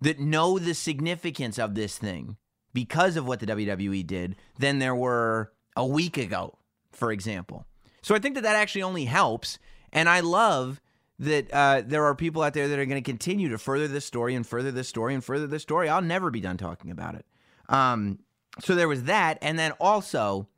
that 0.00 0.18
know 0.18 0.58
the 0.58 0.74
significance 0.74 1.58
of 1.58 1.74
this 1.74 1.98
thing 1.98 2.36
because 2.74 3.16
of 3.16 3.26
what 3.26 3.40
the 3.40 3.46
WWE 3.46 4.06
did 4.06 4.36
than 4.58 4.78
there 4.78 4.94
were 4.94 5.52
a 5.76 5.86
week 5.86 6.16
ago, 6.16 6.58
for 6.90 7.12
example. 7.12 7.66
So 8.02 8.14
I 8.14 8.18
think 8.18 8.34
that 8.34 8.42
that 8.42 8.56
actually 8.56 8.82
only 8.82 9.04
helps. 9.04 9.58
And 9.92 10.08
I 10.08 10.20
love 10.20 10.80
that 11.18 11.52
uh, 11.52 11.82
there 11.84 12.04
are 12.04 12.14
people 12.14 12.42
out 12.42 12.52
there 12.52 12.68
that 12.68 12.78
are 12.78 12.84
going 12.84 13.02
to 13.02 13.10
continue 13.10 13.48
to 13.50 13.58
further 13.58 13.86
this 13.86 14.04
story 14.04 14.34
and 14.34 14.46
further 14.46 14.72
this 14.72 14.88
story 14.88 15.14
and 15.14 15.24
further 15.24 15.46
this 15.46 15.62
story. 15.62 15.88
I'll 15.88 16.02
never 16.02 16.30
be 16.30 16.40
done 16.40 16.56
talking 16.56 16.90
about 16.90 17.14
it. 17.14 17.24
Um, 17.68 18.18
so 18.60 18.74
there 18.74 18.88
was 18.88 19.04
that. 19.04 19.38
And 19.40 19.58
then 19.58 19.72
also, 19.72 20.48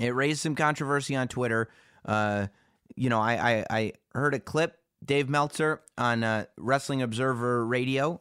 it 0.00 0.14
raised 0.14 0.40
some 0.40 0.54
controversy 0.54 1.14
on 1.14 1.28
Twitter. 1.28 1.68
Uh, 2.04 2.48
you 2.96 3.08
know, 3.08 3.20
I, 3.20 3.34
I, 3.34 3.66
I, 3.70 3.92
heard 4.12 4.34
a 4.34 4.40
clip, 4.40 4.78
Dave 5.04 5.28
Meltzer 5.28 5.82
on 5.98 6.24
uh, 6.24 6.46
Wrestling 6.56 7.02
Observer 7.02 7.66
Radio. 7.66 8.20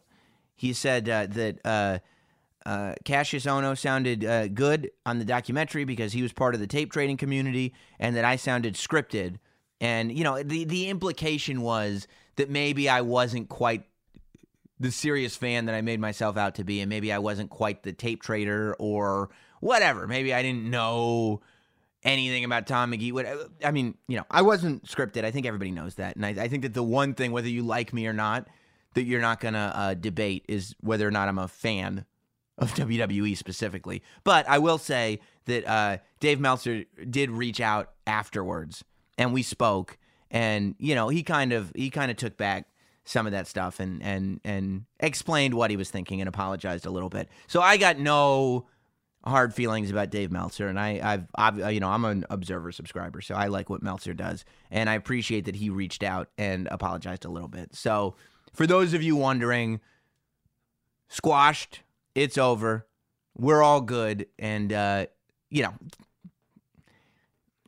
He 0.56 0.74
said 0.74 1.08
uh, 1.08 1.28
that 1.28 2.02
uh, 2.66 2.96
Cassius 3.04 3.46
Ohno 3.46 3.78
sounded 3.78 4.26
uh, 4.26 4.48
good 4.48 4.90
on 5.06 5.20
the 5.20 5.26
documentary 5.26 5.86
because 5.86 6.14
he 6.14 6.22
was 6.22 6.34
part 6.34 6.56
of 6.56 6.60
the 6.60 6.68
tape 6.68 6.92
trading 6.92 7.18
community, 7.18 7.74
and 8.00 8.16
that 8.16 8.26
I 8.26 8.36
sounded 8.36 8.74
scripted. 8.74 9.36
And 9.80 10.12
you 10.12 10.24
know, 10.24 10.42
the 10.42 10.66
the 10.66 10.90
implication 10.90 11.62
was 11.62 12.08
that 12.38 12.50
maybe 12.50 12.90
I 12.90 13.02
wasn't 13.02 13.50
quite 13.50 13.84
the 14.80 14.92
serious 14.92 15.36
fan 15.36 15.66
that 15.66 15.76
I 15.76 15.82
made 15.82 16.00
myself 16.00 16.38
out 16.38 16.56
to 16.56 16.64
be, 16.64 16.82
and 16.82 16.90
maybe 16.90 17.12
I 17.12 17.20
wasn't 17.20 17.50
quite 17.50 17.84
the 17.84 17.94
tape 17.94 18.24
trader 18.24 18.76
or 18.80 19.30
whatever. 19.60 20.08
Maybe 20.08 20.34
I 20.34 20.42
didn't 20.42 20.70
know 20.70 21.42
anything 22.04 22.46
about 22.46 22.66
Tom 22.66 22.90
Magee. 22.90 23.12
What 23.12 23.28
I 23.64 23.70
mean, 23.70 23.96
you 24.08 24.18
know, 24.18 24.26
I 24.32 24.42
wasn't 24.42 24.86
scripted. 24.86 25.24
I 25.24 25.30
think 25.30 25.46
everybody 25.46 25.72
knows 25.72 25.96
that, 25.96 26.16
and 26.16 26.26
I, 26.26 26.30
I 26.30 26.48
think 26.48 26.64
that 26.64 26.74
the 26.74 26.84
one 26.84 27.14
thing, 27.14 27.32
whether 27.32 27.50
you 27.50 27.62
like 27.62 27.94
me 27.94 28.08
or 28.08 28.14
not, 28.14 28.48
that 28.96 29.04
you're 29.04 29.22
not 29.22 29.40
gonna 29.40 29.72
uh, 29.76 29.94
debate 29.94 30.46
is 30.48 30.76
whether 30.82 31.08
or 31.08 31.12
not 31.12 31.28
I'm 31.28 31.38
a 31.38 31.48
fan 31.48 32.06
of 32.58 32.74
WWE 32.74 33.36
specifically. 33.38 34.02
But 34.24 34.48
I 34.48 34.60
will 34.60 34.78
say 34.78 35.20
that 35.46 35.68
uh, 35.68 35.98
Dave 36.20 36.40
Meltzer 36.40 36.86
did 37.10 37.30
reach 37.30 37.60
out 37.60 37.92
afterwards, 38.08 38.84
and 39.18 39.34
we 39.34 39.44
spoke, 39.44 39.98
and 40.32 40.76
you 40.80 40.96
know 40.96 41.10
he 41.10 41.24
kind 41.24 41.54
of 41.54 41.72
he 41.76 41.90
kind 41.90 42.12
of 42.12 42.18
took 42.18 42.38
back 42.38 42.68
some 43.04 43.26
of 43.26 43.32
that 43.32 43.48
stuff 43.48 43.80
and 43.80 44.02
and 44.02 44.40
and 44.44 44.86
explained 45.00 45.54
what 45.54 45.70
he 45.70 45.78
was 45.78 45.90
thinking 45.90 46.22
and 46.22 46.28
apologized 46.28 46.86
a 46.86 46.90
little 46.90 47.10
bit. 47.10 47.30
So 47.48 47.62
I 47.62 47.78
got 47.78 48.00
no 48.00 48.68
hard 49.26 49.54
feelings 49.54 49.90
about 49.90 50.10
Dave 50.12 50.32
Meltzer, 50.32 50.68
and 50.68 50.80
I, 50.80 51.00
I've, 51.02 51.28
I've, 51.36 51.74
you 51.74 51.80
know, 51.80 51.90
I'm 51.90 52.06
an 52.06 52.26
Observer 52.30 52.72
subscriber, 52.72 53.22
so 53.22 53.34
I 53.34 53.48
like 53.48 53.70
what 53.70 53.82
Meltzer 53.82 54.14
does, 54.14 54.46
and 54.70 54.90
I 54.90 54.94
appreciate 54.94 55.46
that 55.46 55.56
he 55.56 55.70
reached 55.70 56.04
out 56.04 56.30
and 56.38 56.68
apologized 56.70 57.26
a 57.26 57.30
little 57.30 57.48
bit. 57.48 57.74
So, 57.76 58.16
for 58.54 58.68
those 58.68 58.94
of 58.94 59.02
you 59.02 59.16
wondering, 59.16 59.82
squashed, 61.10 61.82
it's 62.16 62.38
over, 62.38 62.88
we're 63.38 63.62
all 63.62 63.82
good, 63.82 64.28
and 64.40 64.72
uh, 64.74 65.06
you 65.50 65.64
know, 65.64 65.74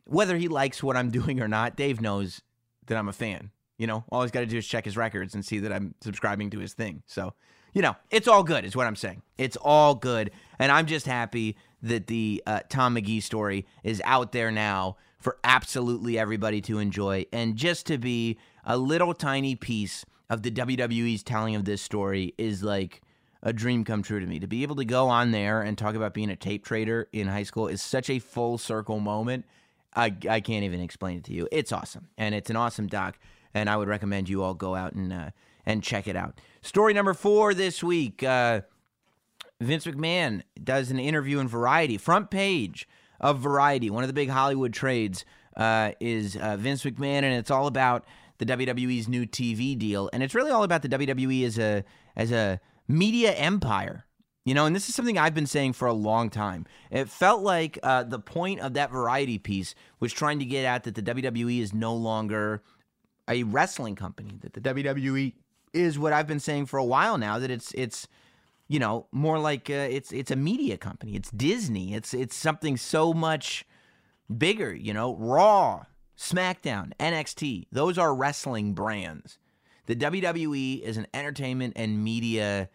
whether 0.04 0.36
he 0.36 0.48
likes 0.48 0.82
what 0.82 0.96
I'm 0.96 1.10
doing 1.12 1.40
or 1.40 1.48
not, 1.48 1.76
Dave 1.76 2.00
knows 2.00 2.40
that 2.86 2.96
I'm 2.96 3.08
a 3.08 3.12
fan. 3.12 3.50
You 3.76 3.86
know, 3.86 4.04
all 4.10 4.22
he's 4.22 4.32
got 4.32 4.40
to 4.40 4.46
do 4.46 4.58
is 4.58 4.66
check 4.66 4.84
his 4.84 4.96
records 4.96 5.34
and 5.34 5.44
see 5.44 5.60
that 5.60 5.72
I'm 5.72 5.94
subscribing 6.00 6.50
to 6.50 6.58
his 6.58 6.72
thing. 6.72 7.04
So, 7.06 7.34
you 7.72 7.82
know, 7.82 7.94
it's 8.10 8.26
all 8.26 8.42
good, 8.42 8.64
is 8.64 8.74
what 8.74 8.88
I'm 8.88 8.96
saying. 8.96 9.22
It's 9.36 9.56
all 9.56 9.94
good. 9.94 10.32
And 10.58 10.72
I'm 10.72 10.86
just 10.86 11.06
happy 11.06 11.56
that 11.82 12.08
the 12.08 12.42
uh, 12.44 12.60
Tom 12.68 12.94
Magee 12.94 13.20
story 13.20 13.66
is 13.84 14.02
out 14.04 14.32
there 14.32 14.50
now 14.50 14.96
for 15.20 15.38
absolutely 15.44 16.18
everybody 16.18 16.60
to 16.62 16.80
enjoy. 16.80 17.26
And 17.32 17.54
just 17.54 17.86
to 17.86 17.98
be 17.98 18.38
a 18.64 18.76
little 18.76 19.14
tiny 19.14 19.54
piece 19.54 20.04
of 20.28 20.42
the 20.42 20.50
WWE's 20.50 21.22
telling 21.22 21.54
of 21.54 21.64
this 21.64 21.80
story 21.80 22.34
is 22.36 22.64
like 22.64 23.00
a 23.42 23.52
dream 23.52 23.84
come 23.84 24.02
true 24.02 24.20
to 24.20 24.26
me. 24.26 24.38
To 24.40 24.46
be 24.46 24.62
able 24.62 24.76
to 24.76 24.84
go 24.84 25.08
on 25.08 25.30
there 25.30 25.62
and 25.62 25.76
talk 25.76 25.94
about 25.94 26.14
being 26.14 26.30
a 26.30 26.36
tape 26.36 26.64
trader 26.64 27.08
in 27.12 27.28
high 27.28 27.42
school 27.44 27.68
is 27.68 27.80
such 27.82 28.10
a 28.10 28.18
full 28.18 28.58
circle 28.58 29.00
moment. 29.00 29.44
I, 29.94 30.14
I 30.28 30.40
can't 30.40 30.64
even 30.64 30.80
explain 30.80 31.18
it 31.18 31.24
to 31.24 31.32
you. 31.32 31.48
It's 31.50 31.72
awesome. 31.72 32.08
And 32.18 32.34
it's 32.34 32.50
an 32.50 32.56
awesome 32.56 32.86
doc. 32.86 33.18
And 33.54 33.70
I 33.70 33.76
would 33.76 33.88
recommend 33.88 34.28
you 34.28 34.42
all 34.42 34.54
go 34.54 34.74
out 34.74 34.92
and 34.92 35.12
uh, 35.12 35.30
and 35.64 35.82
check 35.82 36.06
it 36.08 36.16
out. 36.16 36.40
Story 36.62 36.94
number 36.94 37.14
four 37.14 37.54
this 37.54 37.82
week. 37.82 38.22
Uh, 38.22 38.62
Vince 39.60 39.86
McMahon 39.86 40.42
does 40.62 40.90
an 40.90 40.98
interview 40.98 41.40
in 41.40 41.48
Variety, 41.48 41.98
front 41.98 42.30
page 42.30 42.88
of 43.20 43.40
Variety. 43.40 43.90
One 43.90 44.04
of 44.04 44.08
the 44.08 44.14
big 44.14 44.28
Hollywood 44.28 44.72
trades 44.72 45.24
uh, 45.56 45.92
is 46.00 46.36
uh, 46.36 46.56
Vince 46.56 46.84
McMahon, 46.84 47.22
and 47.22 47.34
it's 47.34 47.50
all 47.50 47.66
about 47.66 48.04
the 48.38 48.46
WWE's 48.46 49.08
new 49.08 49.26
TV 49.26 49.76
deal, 49.76 50.08
and 50.12 50.22
it's 50.22 50.34
really 50.34 50.50
all 50.50 50.62
about 50.62 50.82
the 50.82 50.88
WWE 50.88 51.44
as 51.44 51.58
a 51.58 51.84
as 52.16 52.30
a 52.30 52.60
media 52.88 53.32
empire. 53.32 54.06
You 54.44 54.54
know, 54.54 54.64
and 54.64 54.74
this 54.74 54.88
is 54.88 54.94
something 54.94 55.18
I've 55.18 55.34
been 55.34 55.46
saying 55.46 55.74
for 55.74 55.86
a 55.86 55.92
long 55.92 56.30
time. 56.30 56.64
It 56.90 57.10
felt 57.10 57.42
like 57.42 57.78
uh, 57.82 58.04
the 58.04 58.18
point 58.18 58.60
of 58.60 58.72
that 58.74 58.90
Variety 58.90 59.38
piece 59.38 59.74
was 60.00 60.10
trying 60.10 60.38
to 60.38 60.46
get 60.46 60.64
at 60.64 60.84
that 60.84 60.94
the 60.94 61.02
WWE 61.02 61.60
is 61.60 61.74
no 61.74 61.94
longer 61.94 62.62
a 63.28 63.42
wrestling 63.42 63.94
company. 63.94 64.38
That 64.40 64.54
the 64.54 64.60
WWE 64.62 65.34
is 65.74 65.98
what 65.98 66.14
I've 66.14 66.26
been 66.26 66.40
saying 66.40 66.64
for 66.64 66.78
a 66.78 66.84
while 66.84 67.18
now. 67.18 67.38
That 67.38 67.50
it's 67.50 67.72
it's 67.74 68.08
you 68.68 68.78
know 68.78 69.06
more 69.12 69.38
like 69.38 69.68
uh, 69.68 69.74
it's 69.90 70.12
it's 70.12 70.30
a 70.30 70.36
media 70.36 70.78
company. 70.78 71.14
It's 71.14 71.30
Disney. 71.30 71.92
It's 71.92 72.14
it's 72.14 72.34
something 72.34 72.78
so 72.78 73.12
much 73.12 73.66
bigger. 74.34 74.74
You 74.74 74.94
know, 74.94 75.14
Raw, 75.16 75.84
SmackDown, 76.16 76.92
NXT. 76.98 77.66
Those 77.70 77.98
are 77.98 78.14
wrestling 78.14 78.72
brands. 78.72 79.38
The 79.84 79.96
WWE 79.96 80.80
is 80.80 80.96
an 80.96 81.06
entertainment 81.12 81.74
and 81.76 82.02
media 82.02 82.68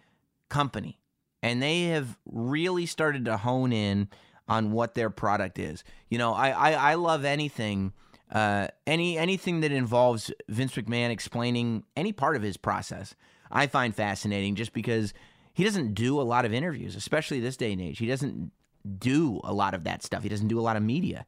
company, 0.54 1.00
and 1.42 1.62
they 1.62 1.84
have 1.86 2.18
really 2.26 2.86
started 2.86 3.26
to 3.26 3.38
hone 3.38 3.74
in 3.74 4.10
on 4.48 4.72
what 4.72 4.94
their 4.94 5.10
product 5.10 5.58
is. 5.58 5.84
You 6.10 6.18
know, 6.18 6.34
I 6.34 6.50
I, 6.50 6.72
I 6.92 6.94
love 6.96 7.26
anything 7.26 7.94
uh, 8.34 8.68
any 8.88 9.18
anything 9.18 9.62
that 9.62 9.72
involves 9.72 10.32
Vince 10.50 10.74
McMahon 10.74 11.12
explaining 11.12 11.84
any 11.96 12.12
part 12.12 12.36
of 12.36 12.42
his 12.42 12.58
process, 12.58 13.16
I 13.52 13.68
find 13.68 13.96
fascinating. 13.96 14.56
Just 14.56 14.74
because 14.74 15.14
he 15.54 15.64
doesn't 15.64 15.94
do 15.94 16.20
a 16.20 16.24
lot 16.24 16.44
of 16.44 16.54
interviews, 16.54 16.96
especially 16.96 17.40
this 17.40 17.56
day 17.58 17.72
and 17.72 17.82
age. 17.82 18.00
He 18.00 18.08
doesn't 18.08 18.52
do 18.98 19.40
a 19.44 19.54
lot 19.54 19.76
of 19.76 19.84
that 19.84 20.04
stuff. 20.04 20.24
He 20.24 20.30
doesn't 20.30 20.48
do 20.48 20.60
a 20.60 20.62
lot 20.62 20.76
of 20.76 20.84
media. 20.84 21.26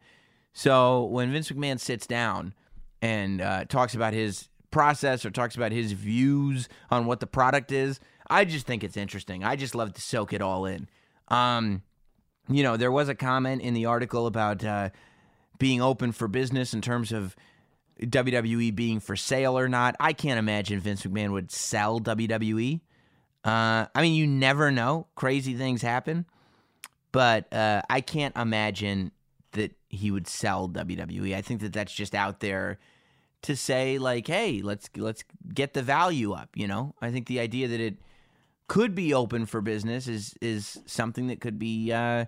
So 0.52 1.03
when 1.06 1.31
Vince 1.31 1.52
McMahon 1.52 1.80
sits 1.80 2.07
down 2.07 2.53
and 3.02 3.39
uh, 3.39 3.65
talks 3.65 3.93
about 3.93 4.14
his 4.14 4.49
process 4.72 5.26
or 5.26 5.30
talks 5.30 5.56
about 5.56 5.72
his 5.72 5.91
views 5.91 6.68
on 6.89 7.06
what 7.06 7.19
the 7.19 7.27
product 7.27 7.72
is, 7.72 7.99
I 8.30 8.45
just 8.45 8.65
think 8.65 8.84
it's 8.84 8.97
interesting. 8.97 9.43
I 9.43 9.56
just 9.56 9.76
love 9.76 9.93
to 9.93 10.02
soak 10.02 10.34
it 10.34 10.41
all 10.41 10.65
in. 10.65 10.88
Um, 11.27 11.84
you 12.47 12.64
know, 12.64 12.77
there 12.77 12.91
was 12.91 13.10
a 13.10 13.15
comment 13.15 13.61
in 13.61 13.73
the 13.73 13.85
article 13.85 14.27
about 14.27 14.64
uh, 14.64 14.89
being 15.57 15.81
open 15.81 16.11
for 16.11 16.27
business 16.27 16.73
in 16.73 16.81
terms 16.81 17.11
of 17.11 17.35
WWE 18.02 18.76
being 18.76 18.99
for 18.99 19.15
sale 19.15 19.57
or 19.57 19.68
not. 19.68 19.95
I 19.99 20.14
can't 20.14 20.39
imagine 20.39 20.80
Vince 20.80 21.03
McMahon 21.03 21.31
would 21.31 21.52
sell 21.52 21.99
WWE. 21.99 22.81
Uh, 23.43 23.85
I 23.93 24.02
mean, 24.02 24.14
you 24.14 24.27
never 24.27 24.72
know. 24.72 25.07
Crazy 25.15 25.53
things 25.53 25.81
happen. 25.81 26.26
But 27.11 27.52
uh, 27.53 27.81
I 27.89 28.02
can't 28.02 28.35
imagine 28.35 29.11
that 29.53 29.76
he 29.88 30.11
would 30.11 30.27
sell 30.27 30.68
WWE. 30.68 31.34
I 31.34 31.41
think 31.41 31.61
that 31.61 31.73
that's 31.73 31.93
just 31.93 32.14
out 32.14 32.41
there 32.41 32.77
to 33.43 33.56
say 33.56 33.97
like, 33.97 34.27
hey, 34.27 34.61
let's 34.61 34.89
let's 34.97 35.23
get 35.53 35.73
the 35.73 35.81
value 35.81 36.34
up. 36.34 36.49
You 36.56 36.68
know, 36.68 36.95
I 37.02 37.11
think 37.11 37.27
the 37.27 37.39
idea 37.39 37.68
that 37.68 37.80
it 37.80 37.97
could 38.67 38.95
be 38.95 39.13
open 39.13 39.45
for 39.45 39.61
business 39.61 40.07
is 40.07 40.35
is 40.41 40.79
something 40.85 41.27
that 41.27 41.39
could 41.39 41.59
be 41.59 41.91
uh, 41.91 42.25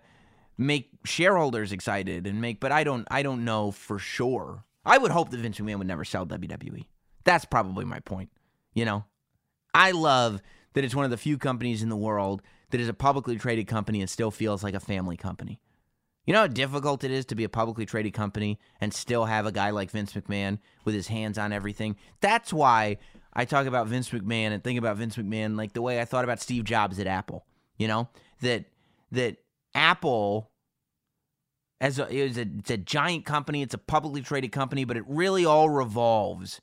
make 0.57 0.89
shareholders 1.03 1.71
excited 1.71 2.27
and 2.27 2.41
make. 2.41 2.59
But 2.59 2.71
I 2.71 2.83
don't 2.83 3.07
I 3.09 3.23
don't 3.23 3.45
know 3.45 3.71
for 3.71 3.99
sure. 3.99 4.63
I 4.85 4.97
would 4.97 5.11
hope 5.11 5.31
that 5.31 5.39
Vince 5.39 5.59
McMahon 5.59 5.79
would 5.79 5.87
never 5.87 6.05
sell 6.05 6.25
WWE. 6.25 6.85
That's 7.25 7.45
probably 7.45 7.85
my 7.85 7.99
point. 7.99 8.29
You 8.73 8.85
know, 8.85 9.05
I 9.73 9.91
love 9.91 10.41
that 10.73 10.83
it's 10.83 10.95
one 10.95 11.05
of 11.05 11.11
the 11.11 11.17
few 11.17 11.37
companies 11.37 11.83
in 11.83 11.89
the 11.89 11.97
world 11.97 12.41
that 12.69 12.79
is 12.79 12.87
a 12.87 12.93
publicly 12.93 13.37
traded 13.37 13.67
company 13.67 13.99
and 14.01 14.09
still 14.09 14.31
feels 14.31 14.63
like 14.63 14.75
a 14.75 14.79
family 14.79 15.17
company. 15.17 15.59
You 16.25 16.33
know 16.33 16.41
how 16.41 16.47
difficult 16.47 17.05
it 17.05 17.11
is 17.11 17.25
to 17.27 17.35
be 17.35 17.45
a 17.45 17.49
publicly 17.49 17.85
traded 17.85 18.13
company 18.13 18.59
and 18.81 18.93
still 18.93 19.25
have 19.25 19.45
a 19.45 19.51
guy 19.51 19.69
like 19.69 19.91
Vince 19.91 20.13
McMahon 20.13 20.59
with 20.83 20.93
his 20.93 21.07
hands 21.07 21.37
on 21.37 21.53
everything? 21.53 21.95
That's 22.19 22.51
why 22.51 22.97
I 23.37 23.45
talk 23.45 23.67
about 23.67 23.87
Vince 23.87 24.09
McMahon 24.09 24.51
and 24.51 24.63
think 24.63 24.79
about 24.79 24.97
Vince 24.97 25.15
McMahon 25.15 25.55
like 25.55 25.73
the 25.73 25.81
way 25.81 26.01
I 26.01 26.05
thought 26.05 26.23
about 26.23 26.41
Steve 26.41 26.63
Jobs 26.63 26.99
at 26.99 27.05
Apple. 27.05 27.45
You 27.77 27.87
know, 27.87 28.09
that 28.41 28.65
that 29.11 29.37
Apple 29.75 30.51
as 31.79 31.99
a, 31.99 32.05
a, 32.11 32.25
it's 32.25 32.71
a 32.71 32.77
giant 32.77 33.25
company, 33.25 33.61
it's 33.61 33.75
a 33.75 33.77
publicly 33.77 34.21
traded 34.21 34.51
company, 34.51 34.83
but 34.83 34.97
it 34.97 35.03
really 35.07 35.45
all 35.45 35.69
revolves 35.69 36.59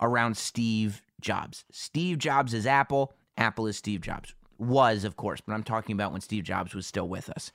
around 0.00 0.36
Steve 0.36 1.02
Jobs. 1.20 1.64
Steve 1.72 2.18
Jobs 2.18 2.54
is 2.54 2.66
Apple, 2.66 3.12
Apple 3.36 3.66
is 3.66 3.76
Steve 3.76 4.00
Jobs. 4.00 4.34
Was, 4.58 5.02
of 5.02 5.16
course, 5.16 5.40
but 5.44 5.54
I'm 5.54 5.64
talking 5.64 5.94
about 5.94 6.12
when 6.12 6.20
Steve 6.20 6.44
Jobs 6.44 6.72
was 6.72 6.86
still 6.86 7.08
with 7.08 7.28
us. 7.30 7.50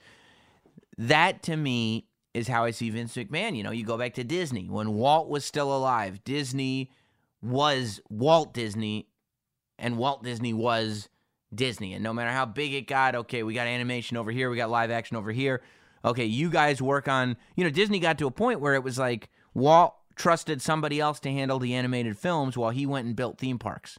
That 0.98 1.42
to 1.44 1.56
me 1.56 2.08
is 2.34 2.48
how 2.48 2.64
I 2.64 2.70
see 2.72 2.90
Vince 2.90 3.16
McMahon. 3.16 3.56
You 3.56 3.62
know, 3.62 3.70
you 3.70 3.86
go 3.86 3.96
back 3.96 4.12
to 4.14 4.24
Disney. 4.24 4.68
When 4.68 4.92
Walt 4.92 5.30
was 5.30 5.46
still 5.46 5.74
alive, 5.74 6.22
Disney 6.24 6.90
was 7.42 8.00
Walt 8.08 8.52
Disney, 8.52 9.08
and 9.78 9.96
Walt 9.96 10.22
Disney 10.22 10.52
was 10.52 11.08
Disney. 11.54 11.94
And 11.94 12.02
no 12.02 12.12
matter 12.12 12.30
how 12.30 12.46
big 12.46 12.74
it 12.74 12.86
got, 12.86 13.14
okay, 13.14 13.42
we 13.42 13.54
got 13.54 13.66
animation 13.66 14.16
over 14.16 14.30
here, 14.30 14.50
we 14.50 14.56
got 14.56 14.70
live 14.70 14.90
action 14.90 15.16
over 15.16 15.32
here. 15.32 15.62
Okay, 16.04 16.24
you 16.24 16.50
guys 16.50 16.80
work 16.80 17.08
on, 17.08 17.36
you 17.56 17.64
know, 17.64 17.70
Disney 17.70 17.98
got 17.98 18.18
to 18.18 18.26
a 18.26 18.30
point 18.30 18.60
where 18.60 18.74
it 18.74 18.84
was 18.84 18.98
like 18.98 19.30
Walt 19.54 19.94
trusted 20.14 20.60
somebody 20.60 21.00
else 21.00 21.20
to 21.20 21.30
handle 21.30 21.58
the 21.58 21.74
animated 21.74 22.18
films 22.18 22.56
while 22.56 22.70
he 22.70 22.86
went 22.86 23.06
and 23.06 23.16
built 23.16 23.38
theme 23.38 23.58
parks. 23.58 23.98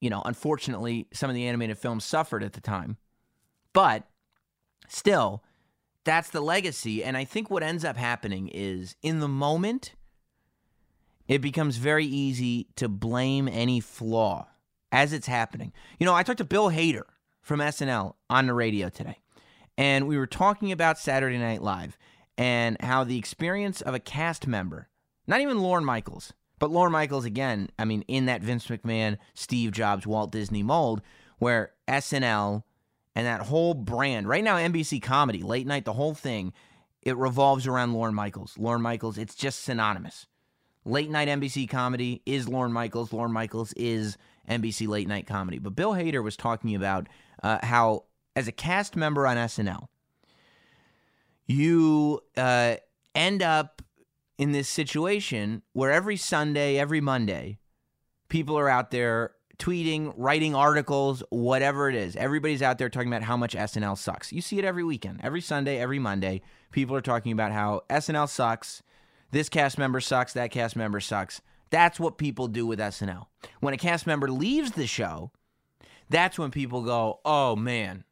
You 0.00 0.10
know, 0.10 0.22
unfortunately, 0.24 1.06
some 1.12 1.30
of 1.30 1.34
the 1.34 1.46
animated 1.46 1.78
films 1.78 2.04
suffered 2.04 2.42
at 2.42 2.54
the 2.54 2.60
time. 2.60 2.96
But 3.72 4.08
still, 4.88 5.44
that's 6.04 6.30
the 6.30 6.40
legacy. 6.40 7.04
And 7.04 7.16
I 7.16 7.24
think 7.24 7.50
what 7.50 7.62
ends 7.62 7.84
up 7.84 7.96
happening 7.96 8.48
is 8.48 8.96
in 9.02 9.20
the 9.20 9.28
moment, 9.28 9.94
it 11.32 11.40
becomes 11.40 11.78
very 11.78 12.04
easy 12.04 12.66
to 12.76 12.90
blame 12.90 13.48
any 13.48 13.80
flaw 13.80 14.46
as 14.92 15.14
it's 15.14 15.26
happening. 15.26 15.72
You 15.98 16.04
know, 16.04 16.14
I 16.14 16.24
talked 16.24 16.36
to 16.38 16.44
Bill 16.44 16.68
Hader 16.68 17.04
from 17.40 17.60
SNL 17.60 18.16
on 18.28 18.46
the 18.46 18.52
radio 18.52 18.90
today, 18.90 19.16
and 19.78 20.06
we 20.06 20.18
were 20.18 20.26
talking 20.26 20.72
about 20.72 20.98
Saturday 20.98 21.38
Night 21.38 21.62
Live 21.62 21.96
and 22.36 22.76
how 22.82 23.02
the 23.02 23.16
experience 23.16 23.80
of 23.80 23.94
a 23.94 23.98
cast 23.98 24.46
member, 24.46 24.90
not 25.26 25.40
even 25.40 25.62
Lorne 25.62 25.86
Michaels, 25.86 26.34
but 26.58 26.70
Lorne 26.70 26.92
Michaels, 26.92 27.24
again, 27.24 27.70
I 27.78 27.86
mean, 27.86 28.02
in 28.08 28.26
that 28.26 28.42
Vince 28.42 28.66
McMahon, 28.66 29.16
Steve 29.32 29.72
Jobs, 29.72 30.06
Walt 30.06 30.32
Disney 30.32 30.62
mold, 30.62 31.00
where 31.38 31.72
SNL 31.88 32.62
and 33.14 33.26
that 33.26 33.40
whole 33.40 33.72
brand, 33.72 34.28
right 34.28 34.44
now, 34.44 34.56
NBC 34.56 35.00
comedy, 35.00 35.42
late 35.42 35.66
night, 35.66 35.86
the 35.86 35.94
whole 35.94 36.12
thing, 36.12 36.52
it 37.00 37.16
revolves 37.16 37.66
around 37.66 37.94
Lorne 37.94 38.14
Michaels. 38.14 38.58
Lorne 38.58 38.82
Michaels, 38.82 39.16
it's 39.16 39.34
just 39.34 39.64
synonymous. 39.64 40.26
Late 40.84 41.10
night 41.10 41.28
NBC 41.28 41.68
comedy 41.68 42.22
is 42.26 42.48
Lorne 42.48 42.72
Michaels. 42.72 43.12
Lorne 43.12 43.32
Michaels 43.32 43.72
is 43.74 44.16
NBC 44.48 44.88
late 44.88 45.06
night 45.06 45.26
comedy. 45.26 45.58
But 45.58 45.76
Bill 45.76 45.92
Hader 45.92 46.22
was 46.22 46.36
talking 46.36 46.74
about 46.74 47.08
uh, 47.42 47.58
how, 47.62 48.04
as 48.34 48.48
a 48.48 48.52
cast 48.52 48.96
member 48.96 49.26
on 49.26 49.36
SNL, 49.36 49.86
you 51.46 52.20
uh, 52.36 52.76
end 53.14 53.42
up 53.42 53.82
in 54.38 54.52
this 54.52 54.68
situation 54.68 55.62
where 55.72 55.92
every 55.92 56.16
Sunday, 56.16 56.78
every 56.78 57.00
Monday, 57.00 57.58
people 58.28 58.58
are 58.58 58.68
out 58.68 58.90
there 58.90 59.32
tweeting, 59.58 60.12
writing 60.16 60.56
articles, 60.56 61.22
whatever 61.30 61.88
it 61.88 61.94
is. 61.94 62.16
Everybody's 62.16 62.62
out 62.62 62.78
there 62.78 62.88
talking 62.88 63.08
about 63.08 63.22
how 63.22 63.36
much 63.36 63.54
SNL 63.54 63.96
sucks. 63.96 64.32
You 64.32 64.40
see 64.40 64.58
it 64.58 64.64
every 64.64 64.82
weekend, 64.82 65.20
every 65.22 65.40
Sunday, 65.40 65.78
every 65.78 66.00
Monday. 66.00 66.42
People 66.72 66.96
are 66.96 67.02
talking 67.02 67.30
about 67.30 67.52
how 67.52 67.82
SNL 67.88 68.28
sucks. 68.28 68.82
This 69.32 69.48
cast 69.48 69.78
member 69.78 70.00
sucks. 70.00 70.34
That 70.34 70.50
cast 70.50 70.76
member 70.76 71.00
sucks. 71.00 71.40
That's 71.70 71.98
what 71.98 72.18
people 72.18 72.48
do 72.48 72.66
with 72.66 72.78
SNL. 72.78 73.26
When 73.60 73.74
a 73.74 73.78
cast 73.78 74.06
member 74.06 74.30
leaves 74.30 74.72
the 74.72 74.86
show, 74.86 75.32
that's 76.08 76.38
when 76.38 76.50
people 76.50 76.82
go, 76.82 77.20
oh 77.24 77.56
man, 77.56 78.04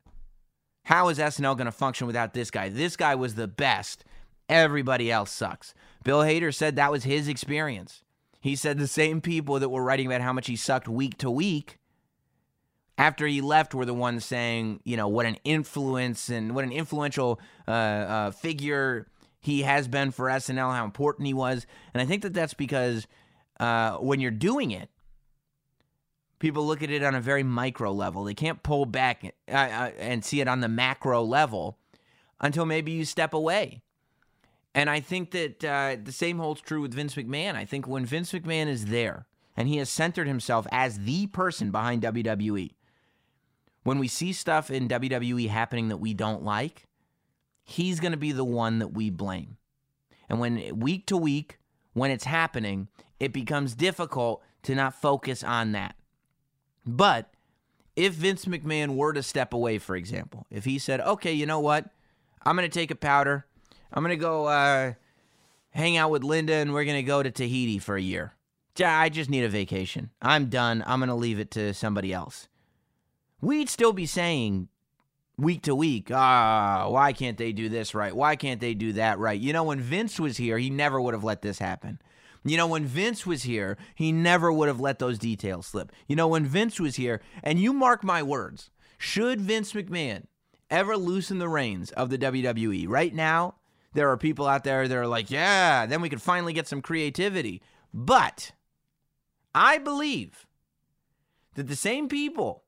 how 0.84 1.09
is 1.10 1.18
SNL 1.18 1.56
going 1.56 1.66
to 1.66 1.72
function 1.72 2.06
without 2.06 2.32
this 2.32 2.51
guy? 2.51 2.70
This 2.70 2.97
guy 2.97 3.14
was 3.14 3.34
the 3.34 3.47
best. 3.47 4.05
Everybody 4.48 5.12
else 5.12 5.30
sucks. 5.30 5.74
Bill 6.02 6.20
Hader 6.20 6.55
said 6.55 6.76
that 6.76 6.90
was 6.90 7.05
his 7.05 7.28
experience. 7.28 8.02
He 8.40 8.56
said 8.56 8.78
the 8.78 8.88
same 8.88 9.20
people 9.20 9.59
that 9.60 9.68
were 9.68 9.84
writing 9.84 10.06
about 10.06 10.22
how 10.22 10.32
much 10.32 10.47
he 10.47 10.56
sucked 10.56 10.88
week 10.88 11.18
to 11.18 11.30
week 11.30 11.78
after 12.97 13.26
he 13.26 13.40
left 13.40 13.74
were 13.74 13.84
the 13.84 13.94
ones 13.94 14.24
saying, 14.24 14.80
you 14.84 14.97
know, 14.97 15.09
what 15.09 15.26
an 15.26 15.36
influence 15.44 16.30
and 16.30 16.55
what 16.55 16.64
an 16.64 16.72
influential 16.72 17.38
uh, 17.68 17.70
uh, 17.70 18.30
figure 18.30 19.06
he 19.41 19.62
has 19.62 19.89
been 19.89 20.11
for 20.11 20.27
SNL, 20.27 20.75
how 20.75 20.85
important 20.85 21.27
he 21.27 21.35
was. 21.35 21.67
And 21.95 22.03
I 22.03 22.05
think 22.05 22.23
that 22.23 22.35
that's 22.35 22.55
because 22.55 23.07
uh, 23.59 23.97
when 23.97 24.21
you're 24.21 24.31
doing 24.31 24.71
it, 24.71 24.91
people 26.39 26.67
look 26.67 26.83
at 26.83 26.91
it 26.91 27.03
on 27.03 27.15
a 27.15 27.21
very 27.21 27.43
micro 27.43 27.91
level. 27.91 28.25
They 28.25 28.35
can't 28.35 28.62
pull 28.62 28.85
back 28.85 29.35
uh, 29.49 29.53
uh, 29.53 29.91
and 29.99 30.25
see 30.25 30.41
it 30.41 30.49
on 30.49 30.61
the 30.61 30.69
macro 30.69 31.23
level 31.23 31.79
until 32.41 32.67
maybe 32.67 32.93
you 32.93 33.05
step 33.05 33.33
away. 33.33 33.83
And 34.75 34.89
I 34.89 35.01
think 35.01 35.31
that 35.33 35.65
uh, 35.65 35.97
the 36.03 36.12
same 36.12 36.39
holds 36.39 36.61
true 36.61 36.83
with 36.83 36.95
Vince 36.95 37.15
McMahon. 37.15 37.55
I 37.55 37.65
think 37.65 37.89
when 37.89 38.05
Vince 38.05 38.33
McMahon 38.33 38.69
is 38.69 38.87
there 38.87 39.27
and 39.57 39.69
he 39.69 39.79
has 39.79 39.91
centered 39.91 40.29
himself 40.29 40.67
as 40.71 41.01
the 41.01 41.27
person 41.27 41.71
behind 41.71 42.03
WWE, 42.03 42.71
when 43.85 43.99
we 43.99 44.07
see 44.07 44.33
stuff 44.33 44.71
in 44.71 44.89
WWE 44.89 45.49
happening 45.49 45.89
that 45.89 45.97
we 45.97 46.15
don't 46.15 46.45
like, 46.45 46.87
he's 47.70 48.01
going 48.01 48.12
to 48.12 48.18
be 48.18 48.32
the 48.32 48.44
one 48.44 48.78
that 48.80 48.88
we 48.88 49.10
blame. 49.10 49.56
And 50.28 50.40
when 50.40 50.78
week 50.78 51.06
to 51.06 51.16
week, 51.16 51.59
when 51.92 52.10
it's 52.10 52.24
happening, 52.24 52.88
it 53.18 53.32
becomes 53.32 53.74
difficult 53.74 54.42
to 54.62 54.74
not 54.74 54.94
focus 54.94 55.42
on 55.42 55.72
that. 55.72 55.94
But 56.86 57.30
if 57.97 58.14
Vince 58.14 58.44
McMahon 58.47 58.97
were 58.97 59.12
to 59.12 59.22
step 59.22 59.52
away, 59.52 59.78
for 59.78 59.97
example, 59.97 60.47
if 60.51 60.64
he 60.64 60.78
said, 60.78 61.01
okay, 61.01 61.32
you 61.32 61.47
know 61.47 61.60
what? 61.60 61.86
I'm 62.42 62.56
going 62.56 62.68
to 62.68 62.74
take 62.74 62.90
a 62.90 62.97
powder. 62.97 63.47
I'm 63.92 64.02
going 64.02 64.16
to 64.16 64.22
go 64.22 64.47
uh, 64.47 64.94
hang 65.70 65.97
out 65.97 66.10
with 66.10 66.24
Linda 66.24 66.55
and 66.55 66.72
we're 66.72 66.84
going 66.84 66.97
to 66.97 67.02
go 67.02 67.22
to 67.22 67.30
Tahiti 67.30 67.78
for 67.78 67.97
a 67.97 68.02
year. 68.02 68.34
I 68.82 69.10
just 69.10 69.28
need 69.28 69.44
a 69.44 69.48
vacation. 69.48 70.10
I'm 70.22 70.47
done. 70.47 70.82
I'm 70.86 71.01
going 71.01 71.09
to 71.09 71.14
leave 71.14 71.38
it 71.38 71.51
to 71.52 71.74
somebody 71.74 72.14
else. 72.14 72.48
We'd 73.42 73.68
still 73.68 73.92
be 73.92 74.06
saying 74.06 74.68
week 75.41 75.62
to 75.62 75.75
week, 75.75 76.11
ah, 76.12 76.89
why 76.89 77.12
can't 77.12 77.39
they 77.39 77.53
do 77.53 77.69
this 77.69 77.95
right? 77.95 78.15
Why 78.15 78.37
can't 78.37 78.61
they 78.61 78.75
do 78.75 78.93
that 78.95 79.19
right? 79.19 79.41
You 79.41 79.53
know, 79.53 79.65
when 79.65 79.81
Vince 79.81 80.21
was 80.21 80.37
here, 80.37 80.59
he 80.59 80.71
never 80.71 81.01
would 81.01 81.15
have 81.15 81.25
let 81.25 81.43
this 81.43 81.59
happen. 81.59 82.01
You 82.45 82.57
know, 82.57 82.67
when 82.67 82.87
Vince 82.87 83.27
was 83.27 83.43
here, 83.43 83.77
he 83.95 84.12
never 84.12 84.53
would 84.53 84.69
have 84.69 84.81
let 84.81 84.99
those 84.99 85.19
details 85.19 85.67
slip. 85.67 85.93
You 86.07 86.17
know, 86.17 86.29
when 86.29 86.47
Vince 86.47 86.81
was 86.81 86.97
here, 86.97 87.21
and 87.43 87.59
you 87.59 87.73
mark 87.73 88.03
my 88.03 88.23
words, 88.23 88.71
should 88.97 89.41
Vince 89.41 89.73
McMahon 89.73 90.25
ever 90.71 90.97
loosen 90.97 91.39
the 91.39 91.49
reins 91.49 91.91
of 91.93 92.09
the 92.09 92.19
WWE, 92.19 92.89
right 92.89 93.15
now, 93.15 93.57
there 93.93 94.09
are 94.11 94.17
people 94.17 94.47
out 94.47 94.65
there 94.65 94.89
that 94.89 94.97
are 94.97 95.07
like, 95.07 95.31
yeah, 95.31 95.85
then 95.85 96.01
we 96.01 96.09
could 96.09 96.23
finally 96.23 96.53
get 96.53 96.69
some 96.69 96.81
creativity. 96.81 97.61
But 97.93 98.53
I 99.55 99.79
believe 99.79 100.47
that 101.57 101.69
the 101.69 101.77
same 101.77 102.09
people 102.09 102.65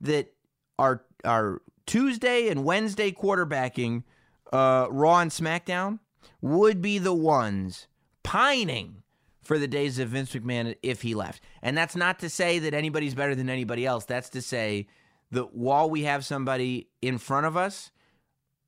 that 0.00 0.34
are 0.78 1.04
are 1.24 1.62
Tuesday 1.86 2.48
and 2.48 2.64
Wednesday 2.64 3.12
quarterbacking 3.12 4.04
uh, 4.52 4.86
Raw 4.90 5.18
and 5.18 5.30
SmackDown 5.30 5.98
would 6.40 6.82
be 6.82 6.98
the 6.98 7.14
ones 7.14 7.86
pining 8.22 9.02
for 9.42 9.58
the 9.58 9.68
days 9.68 9.98
of 9.98 10.10
Vince 10.10 10.32
McMahon 10.32 10.76
if 10.82 11.02
he 11.02 11.14
left. 11.14 11.42
And 11.62 11.76
that's 11.76 11.96
not 11.96 12.18
to 12.20 12.28
say 12.28 12.58
that 12.60 12.74
anybody's 12.74 13.14
better 13.14 13.34
than 13.34 13.50
anybody 13.50 13.84
else. 13.84 14.04
That's 14.04 14.28
to 14.30 14.42
say 14.42 14.86
that 15.30 15.54
while 15.54 15.90
we 15.90 16.02
have 16.04 16.24
somebody 16.24 16.88
in 17.00 17.18
front 17.18 17.46
of 17.46 17.56
us, 17.56 17.90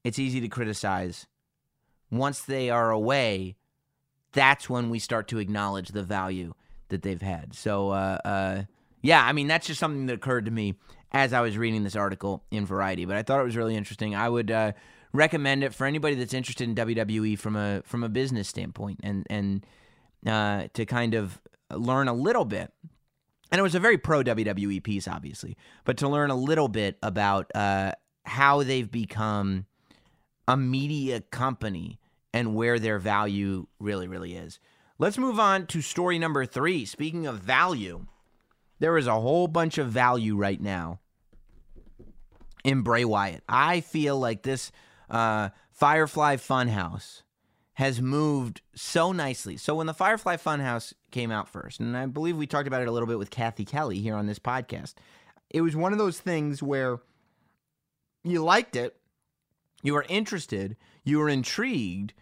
it's 0.02 0.18
easy 0.18 0.40
to 0.40 0.48
criticize. 0.48 1.26
Once 2.10 2.42
they 2.42 2.70
are 2.70 2.90
away, 2.90 3.56
that's 4.32 4.68
when 4.68 4.90
we 4.90 4.98
start 4.98 5.28
to 5.28 5.38
acknowledge 5.38 5.88
the 5.88 6.02
value 6.02 6.54
that 6.88 7.02
they've 7.02 7.22
had. 7.22 7.54
So, 7.54 7.90
uh, 7.90 8.18
uh, 8.24 8.62
yeah, 9.02 9.24
I 9.24 9.32
mean, 9.32 9.46
that's 9.46 9.66
just 9.66 9.80
something 9.80 10.06
that 10.06 10.14
occurred 10.14 10.46
to 10.46 10.50
me 10.50 10.74
as 11.14 11.32
I 11.32 11.40
was 11.40 11.56
reading 11.56 11.84
this 11.84 11.94
article 11.94 12.44
in 12.50 12.66
Variety. 12.66 13.04
But 13.04 13.16
I 13.16 13.22
thought 13.22 13.40
it 13.40 13.44
was 13.44 13.56
really 13.56 13.76
interesting. 13.76 14.14
I 14.16 14.28
would 14.28 14.50
uh, 14.50 14.72
recommend 15.12 15.62
it 15.62 15.72
for 15.72 15.86
anybody 15.86 16.16
that's 16.16 16.34
interested 16.34 16.68
in 16.68 16.74
WWE 16.74 17.38
from 17.38 17.56
a 17.56 17.82
from 17.86 18.02
a 18.02 18.08
business 18.08 18.48
standpoint 18.48 19.00
and 19.02 19.24
and 19.30 19.64
uh, 20.26 20.66
to 20.74 20.84
kind 20.84 21.14
of 21.14 21.40
learn 21.70 22.08
a 22.08 22.12
little 22.12 22.44
bit. 22.44 22.72
And 23.50 23.60
it 23.60 23.62
was 23.62 23.76
a 23.76 23.80
very 23.80 23.96
pro 23.96 24.24
WWE 24.24 24.82
piece, 24.82 25.06
obviously, 25.06 25.56
but 25.84 25.96
to 25.98 26.08
learn 26.08 26.30
a 26.30 26.34
little 26.34 26.66
bit 26.66 26.98
about 27.02 27.54
uh, 27.54 27.92
how 28.24 28.64
they've 28.64 28.90
become 28.90 29.66
a 30.48 30.56
media 30.56 31.20
company 31.20 32.00
and 32.32 32.56
where 32.56 32.80
their 32.80 32.98
value 32.98 33.68
really, 33.78 34.08
really 34.08 34.34
is. 34.34 34.58
Let's 34.98 35.18
move 35.18 35.38
on 35.38 35.66
to 35.68 35.80
story 35.80 36.18
number 36.18 36.44
three. 36.44 36.84
Speaking 36.84 37.26
of 37.26 37.38
value, 37.38 38.06
there 38.80 38.98
is 38.98 39.06
a 39.06 39.20
whole 39.20 39.46
bunch 39.46 39.78
of 39.78 39.88
value 39.88 40.36
right 40.36 40.60
now 40.60 40.98
in 42.64 42.82
Bray 42.82 43.04
Wyatt. 43.04 43.44
I 43.48 43.80
feel 43.80 44.18
like 44.18 44.42
this 44.42 44.72
uh, 45.10 45.50
Firefly 45.70 46.36
Funhouse 46.36 47.22
has 47.74 48.00
moved 48.00 48.62
so 48.74 49.12
nicely. 49.12 49.56
So 49.56 49.74
when 49.74 49.86
the 49.86 49.94
Firefly 49.94 50.36
Funhouse 50.36 50.92
came 51.10 51.30
out 51.30 51.48
first, 51.48 51.80
and 51.80 51.96
I 51.96 52.06
believe 52.06 52.36
we 52.36 52.46
talked 52.46 52.66
about 52.66 52.82
it 52.82 52.88
a 52.88 52.92
little 52.92 53.08
bit 53.08 53.18
with 53.18 53.30
Cathy 53.30 53.64
Kelley 53.64 54.00
here 54.00 54.14
on 54.14 54.26
this 54.26 54.38
podcast, 54.38 54.94
it 55.50 55.60
was 55.60 55.76
one 55.76 55.92
of 55.92 55.98
those 55.98 56.18
things 56.18 56.62
where 56.62 57.00
you 58.22 58.42
liked 58.42 58.76
it, 58.76 58.96
you 59.82 59.92
were 59.92 60.06
interested, 60.08 60.76
you 61.04 61.18
were 61.18 61.28
intrigued, 61.28 62.14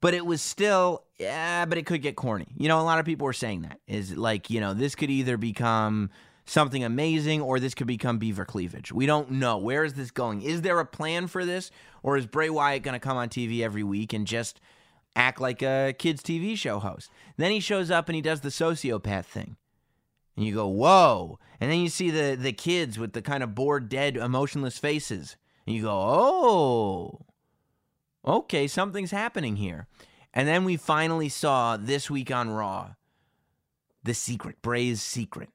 but 0.00 0.14
it 0.14 0.24
was 0.24 0.40
still, 0.40 1.04
yeah, 1.18 1.64
but 1.64 1.78
it 1.78 1.86
could 1.86 2.02
get 2.02 2.16
corny. 2.16 2.48
You 2.56 2.68
know, 2.68 2.80
a 2.80 2.82
lot 2.82 2.98
of 2.98 3.04
people 3.04 3.24
were 3.26 3.32
saying 3.32 3.62
that 3.62 3.80
is 3.86 4.16
like, 4.16 4.50
you 4.50 4.60
know, 4.60 4.74
this 4.74 4.94
could 4.94 5.10
either 5.10 5.36
become 5.36 6.10
something 6.48 6.82
amazing 6.82 7.40
or 7.40 7.60
this 7.60 7.74
could 7.74 7.86
become 7.86 8.18
beaver 8.18 8.44
cleavage. 8.44 8.92
We 8.92 9.06
don't 9.06 9.32
know. 9.32 9.58
Where 9.58 9.84
is 9.84 9.94
this 9.94 10.10
going? 10.10 10.42
Is 10.42 10.62
there 10.62 10.80
a 10.80 10.86
plan 10.86 11.26
for 11.26 11.44
this? 11.44 11.70
Or 12.02 12.16
is 12.16 12.26
Bray 12.26 12.50
Wyatt 12.50 12.82
going 12.82 12.94
to 12.94 13.00
come 13.00 13.16
on 13.16 13.28
TV 13.28 13.60
every 13.60 13.82
week 13.82 14.12
and 14.12 14.26
just 14.26 14.60
act 15.14 15.40
like 15.40 15.62
a 15.62 15.94
kids' 15.98 16.22
TV 16.22 16.56
show 16.56 16.78
host? 16.78 17.10
Then 17.36 17.50
he 17.50 17.60
shows 17.60 17.90
up 17.90 18.08
and 18.08 18.16
he 18.16 18.22
does 18.22 18.40
the 18.40 18.48
sociopath 18.48 19.26
thing. 19.26 19.56
And 20.36 20.46
you 20.46 20.54
go, 20.54 20.68
whoa. 20.68 21.38
And 21.60 21.70
then 21.70 21.80
you 21.80 21.88
see 21.88 22.10
the, 22.10 22.36
the 22.40 22.52
kids 22.52 22.98
with 22.98 23.12
the 23.12 23.22
kind 23.22 23.42
of 23.42 23.54
bored, 23.54 23.88
dead, 23.88 24.16
emotionless 24.16 24.78
faces. 24.78 25.36
And 25.66 25.74
you 25.74 25.82
go, 25.82 25.92
oh, 25.92 27.26
okay, 28.24 28.66
something's 28.68 29.10
happening 29.10 29.56
here. 29.56 29.88
And 30.32 30.46
then 30.46 30.64
we 30.64 30.76
finally 30.76 31.28
saw 31.28 31.76
this 31.76 32.08
week 32.08 32.30
on 32.30 32.50
Raw 32.50 32.92
the 34.04 34.14
secret, 34.14 34.62
Bray's 34.62 35.02
secret 35.02 35.50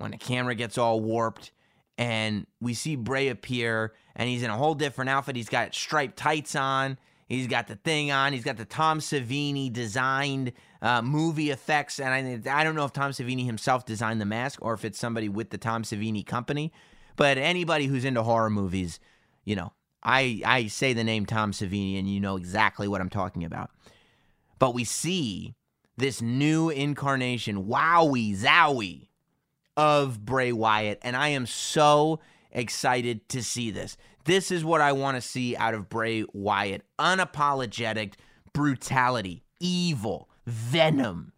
when 0.00 0.12
the 0.12 0.18
camera 0.18 0.54
gets 0.54 0.78
all 0.78 1.00
warped 1.00 1.52
and 1.98 2.46
we 2.60 2.74
see 2.74 2.96
Bray 2.96 3.28
appear 3.28 3.92
and 4.16 4.28
he's 4.28 4.42
in 4.42 4.50
a 4.50 4.56
whole 4.56 4.74
different 4.74 5.10
outfit. 5.10 5.36
He's 5.36 5.48
got 5.48 5.74
striped 5.74 6.16
tights 6.16 6.56
on. 6.56 6.98
He's 7.28 7.46
got 7.46 7.68
the 7.68 7.76
thing 7.76 8.10
on. 8.10 8.32
He's 8.32 8.42
got 8.42 8.56
the 8.56 8.64
Tom 8.64 8.98
Savini 8.98 9.72
designed 9.72 10.52
uh, 10.82 11.02
movie 11.02 11.50
effects. 11.50 12.00
And 12.00 12.48
I, 12.48 12.60
I 12.60 12.64
don't 12.64 12.74
know 12.74 12.84
if 12.84 12.92
Tom 12.92 13.12
Savini 13.12 13.44
himself 13.44 13.84
designed 13.84 14.20
the 14.20 14.24
mask 14.26 14.58
or 14.62 14.72
if 14.72 14.84
it's 14.84 14.98
somebody 14.98 15.28
with 15.28 15.50
the 15.50 15.58
Tom 15.58 15.82
Savini 15.82 16.26
company. 16.26 16.72
But 17.16 17.38
anybody 17.38 17.86
who's 17.86 18.04
into 18.04 18.22
horror 18.22 18.50
movies, 18.50 18.98
you 19.44 19.54
know, 19.54 19.72
I, 20.02 20.40
I 20.44 20.66
say 20.68 20.94
the 20.94 21.04
name 21.04 21.26
Tom 21.26 21.52
Savini 21.52 21.98
and 21.98 22.08
you 22.08 22.18
know 22.18 22.36
exactly 22.36 22.88
what 22.88 23.00
I'm 23.00 23.10
talking 23.10 23.44
about. 23.44 23.70
But 24.58 24.74
we 24.74 24.84
see 24.84 25.54
this 25.98 26.22
new 26.22 26.70
incarnation, 26.70 27.66
wowie 27.66 28.36
zowie, 28.36 29.09
of 29.80 30.26
Bray 30.26 30.52
Wyatt, 30.52 30.98
and 31.00 31.16
I 31.16 31.28
am 31.28 31.46
so 31.46 32.20
excited 32.52 33.26
to 33.30 33.42
see 33.42 33.70
this. 33.70 33.96
This 34.26 34.50
is 34.50 34.62
what 34.62 34.82
I 34.82 34.92
want 34.92 35.16
to 35.16 35.22
see 35.22 35.56
out 35.56 35.72
of 35.72 35.88
Bray 35.88 36.26
Wyatt 36.34 36.82
unapologetic 36.98 38.12
brutality, 38.52 39.42
evil, 39.58 40.28
venom, 40.46 41.32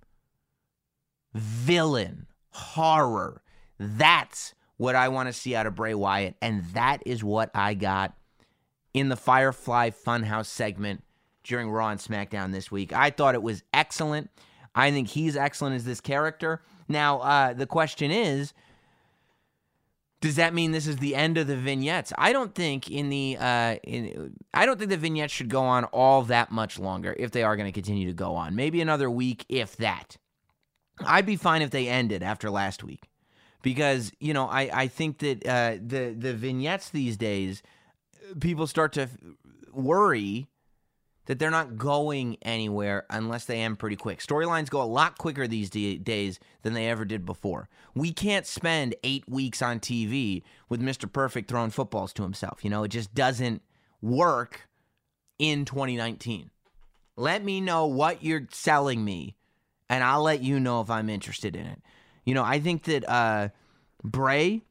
villain, 1.32 2.26
horror. 2.50 3.42
That's 3.78 4.54
what 4.76 4.96
I 4.96 5.06
want 5.06 5.28
to 5.28 5.32
see 5.32 5.54
out 5.54 5.68
of 5.68 5.76
Bray 5.76 5.94
Wyatt, 5.94 6.34
and 6.42 6.64
that 6.74 7.00
is 7.06 7.22
what 7.22 7.48
I 7.54 7.74
got 7.74 8.18
in 8.92 9.08
the 9.08 9.16
Firefly 9.16 9.90
Funhouse 9.90 10.46
segment 10.46 11.04
during 11.44 11.70
Raw 11.70 11.90
and 11.90 12.00
SmackDown 12.00 12.50
this 12.50 12.72
week. 12.72 12.92
I 12.92 13.10
thought 13.10 13.36
it 13.36 13.42
was 13.42 13.62
excellent. 13.72 14.30
I 14.74 14.90
think 14.90 15.06
he's 15.06 15.36
excellent 15.36 15.76
as 15.76 15.84
this 15.84 16.00
character. 16.00 16.60
Now, 16.88 17.20
uh, 17.20 17.52
the 17.52 17.66
question 17.66 18.10
is, 18.10 18.52
does 20.22 20.36
that 20.36 20.54
mean 20.54 20.70
this 20.70 20.86
is 20.86 20.98
the 20.98 21.16
end 21.16 21.36
of 21.36 21.48
the 21.48 21.56
vignettes? 21.56 22.12
I 22.16 22.32
don't 22.32 22.54
think 22.54 22.88
in 22.90 23.10
the 23.10 23.36
uh, 23.38 23.74
in, 23.82 24.36
I 24.54 24.64
don't 24.64 24.78
think 24.78 24.90
the 24.90 24.96
vignettes 24.96 25.32
should 25.32 25.48
go 25.48 25.62
on 25.62 25.84
all 25.86 26.22
that 26.22 26.52
much 26.52 26.78
longer 26.78 27.14
if 27.18 27.32
they 27.32 27.42
are 27.42 27.56
going 27.56 27.66
to 27.66 27.72
continue 27.72 28.06
to 28.06 28.14
go 28.14 28.36
on. 28.36 28.54
Maybe 28.54 28.80
another 28.80 29.10
week, 29.10 29.44
if 29.48 29.76
that. 29.78 30.16
I'd 31.04 31.26
be 31.26 31.36
fine 31.36 31.60
if 31.60 31.70
they 31.70 31.88
ended 31.88 32.22
after 32.22 32.50
last 32.50 32.84
week, 32.84 33.10
because 33.62 34.12
you 34.20 34.32
know 34.32 34.46
I 34.46 34.70
I 34.72 34.86
think 34.86 35.18
that 35.18 35.44
uh, 35.44 35.78
the 35.84 36.14
the 36.16 36.34
vignettes 36.34 36.90
these 36.90 37.16
days, 37.16 37.62
people 38.38 38.68
start 38.68 38.92
to 38.92 39.08
worry 39.72 40.46
that 41.26 41.38
they're 41.38 41.50
not 41.50 41.76
going 41.76 42.36
anywhere 42.42 43.06
unless 43.10 43.44
they 43.44 43.60
end 43.60 43.78
pretty 43.78 43.96
quick. 43.96 44.20
Storylines 44.20 44.70
go 44.70 44.82
a 44.82 44.84
lot 44.84 45.18
quicker 45.18 45.46
these 45.46 45.70
d- 45.70 45.98
days 45.98 46.40
than 46.62 46.74
they 46.74 46.88
ever 46.88 47.04
did 47.04 47.24
before. 47.24 47.68
We 47.94 48.12
can't 48.12 48.46
spend 48.46 48.96
eight 49.04 49.28
weeks 49.28 49.62
on 49.62 49.78
TV 49.78 50.42
with 50.68 50.80
Mr. 50.80 51.10
Perfect 51.10 51.48
throwing 51.48 51.70
footballs 51.70 52.12
to 52.14 52.22
himself. 52.22 52.64
You 52.64 52.70
know, 52.70 52.82
it 52.82 52.88
just 52.88 53.14
doesn't 53.14 53.62
work 54.00 54.68
in 55.38 55.64
2019. 55.64 56.50
Let 57.16 57.44
me 57.44 57.60
know 57.60 57.86
what 57.86 58.24
you're 58.24 58.48
selling 58.50 59.04
me, 59.04 59.36
and 59.88 60.02
I'll 60.02 60.22
let 60.22 60.42
you 60.42 60.58
know 60.58 60.80
if 60.80 60.90
I'm 60.90 61.08
interested 61.10 61.54
in 61.54 61.66
it. 61.66 61.80
You 62.24 62.34
know, 62.34 62.42
I 62.42 62.58
think 62.58 62.84
that 62.84 63.08
uh, 63.08 63.48
Bray, 64.02 64.62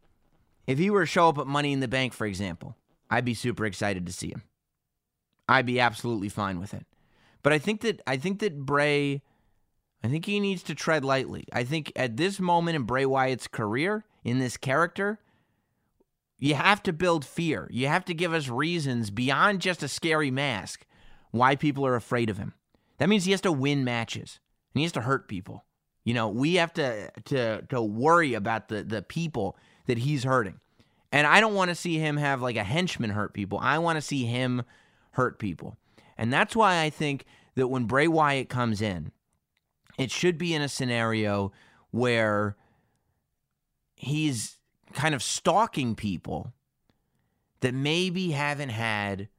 if 0.67 0.79
he 0.79 0.89
were 0.89 1.01
to 1.01 1.05
show 1.05 1.29
up 1.29 1.37
at 1.37 1.47
Money 1.47 1.71
in 1.71 1.79
the 1.79 1.87
Bank, 1.87 2.13
for 2.13 2.25
example, 2.25 2.75
I'd 3.09 3.25
be 3.25 3.33
super 3.33 3.65
excited 3.65 4.05
to 4.05 4.13
see 4.13 4.29
him. 4.29 4.43
I'd 5.47 5.65
be 5.65 5.79
absolutely 5.79 6.29
fine 6.29 6.59
with 6.59 6.73
it. 6.73 6.85
But 7.43 7.53
I 7.53 7.59
think 7.59 7.81
that 7.81 8.01
I 8.05 8.17
think 8.17 8.39
that 8.39 8.65
Bray 8.65 9.21
I 10.03 10.07
think 10.07 10.25
he 10.25 10.39
needs 10.39 10.63
to 10.63 10.75
tread 10.75 11.05
lightly. 11.05 11.45
I 11.53 11.63
think 11.63 11.91
at 11.95 12.17
this 12.17 12.39
moment 12.39 12.75
in 12.75 12.83
Bray 12.83 13.05
Wyatt's 13.05 13.47
career, 13.47 14.05
in 14.23 14.39
this 14.39 14.57
character, 14.57 15.19
you 16.37 16.55
have 16.55 16.81
to 16.83 16.93
build 16.93 17.23
fear. 17.23 17.67
You 17.71 17.87
have 17.87 18.05
to 18.05 18.13
give 18.13 18.33
us 18.33 18.49
reasons 18.49 19.11
beyond 19.11 19.61
just 19.61 19.83
a 19.83 19.87
scary 19.87 20.31
mask 20.31 20.85
why 21.29 21.55
people 21.55 21.85
are 21.85 21.95
afraid 21.95 22.29
of 22.29 22.37
him. 22.37 22.53
That 22.97 23.09
means 23.09 23.25
he 23.25 23.31
has 23.31 23.41
to 23.41 23.51
win 23.51 23.83
matches 23.83 24.39
and 24.73 24.79
he 24.79 24.83
has 24.83 24.91
to 24.93 25.01
hurt 25.01 25.27
people. 25.27 25.65
You 26.03 26.15
know, 26.15 26.29
we 26.29 26.55
have 26.55 26.73
to 26.73 27.11
to 27.25 27.61
to 27.69 27.81
worry 27.81 28.33
about 28.33 28.69
the 28.69 28.83
the 28.83 29.03
people 29.03 29.55
that 29.85 29.99
he's 29.99 30.23
hurting. 30.23 30.59
And 31.11 31.27
I 31.27 31.41
don't 31.41 31.53
want 31.53 31.69
to 31.69 31.75
see 31.75 31.99
him 31.99 32.17
have 32.17 32.41
like 32.41 32.55
a 32.55 32.63
henchman 32.63 33.11
hurt 33.11 33.33
people. 33.33 33.59
I 33.61 33.77
want 33.79 33.97
to 33.97 34.01
see 34.01 34.25
him 34.25 34.63
hurt 35.11 35.39
people. 35.39 35.77
And 36.17 36.31
that's 36.31 36.55
why 36.55 36.81
I 36.81 36.89
think 36.89 37.25
that 37.55 37.67
when 37.67 37.85
Bray 37.85 38.07
Wyatt 38.07 38.49
comes 38.49 38.81
in, 38.81 39.11
it 39.97 40.11
should 40.11 40.37
be 40.37 40.53
in 40.53 40.61
a 40.61 40.69
scenario 40.69 41.51
where 41.91 42.55
he's 43.95 44.57
kind 44.93 45.13
of 45.13 45.21
stalking 45.21 45.95
people 45.95 46.53
that 47.61 47.73
maybe 47.73 48.31
haven't 48.31 48.69
had 48.69 49.29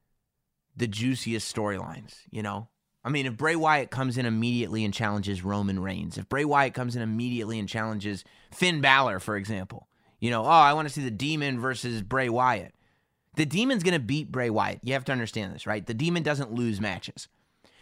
the 0.76 0.86
juiciest 0.86 1.54
storylines, 1.54 2.16
you 2.30 2.42
know? 2.42 2.68
I 3.04 3.08
mean, 3.08 3.26
if 3.26 3.36
Bray 3.36 3.56
Wyatt 3.56 3.90
comes 3.90 4.16
in 4.16 4.26
immediately 4.26 4.84
and 4.84 4.94
challenges 4.94 5.42
Roman 5.42 5.80
Reigns, 5.80 6.18
if 6.18 6.28
Bray 6.28 6.44
Wyatt 6.44 6.74
comes 6.74 6.94
in 6.94 7.02
immediately 7.02 7.58
and 7.58 7.68
challenges 7.68 8.24
Finn 8.52 8.80
Balor, 8.80 9.18
for 9.18 9.36
example, 9.36 9.88
you 10.20 10.30
know, 10.30 10.44
oh, 10.44 10.48
I 10.48 10.72
want 10.72 10.86
to 10.86 10.94
see 10.94 11.02
the 11.02 11.10
Demon 11.10 11.58
versus 11.58 12.00
Bray 12.02 12.28
Wyatt. 12.28 12.74
The 13.34 13.46
Demon's 13.46 13.82
going 13.82 13.94
to 13.94 14.00
beat 14.00 14.30
Bray 14.30 14.50
Wyatt. 14.50 14.80
You 14.82 14.92
have 14.92 15.04
to 15.06 15.12
understand 15.12 15.54
this, 15.54 15.66
right? 15.66 15.86
The 15.86 15.94
Demon 15.94 16.22
doesn't 16.22 16.52
lose 16.52 16.80
matches. 16.80 17.28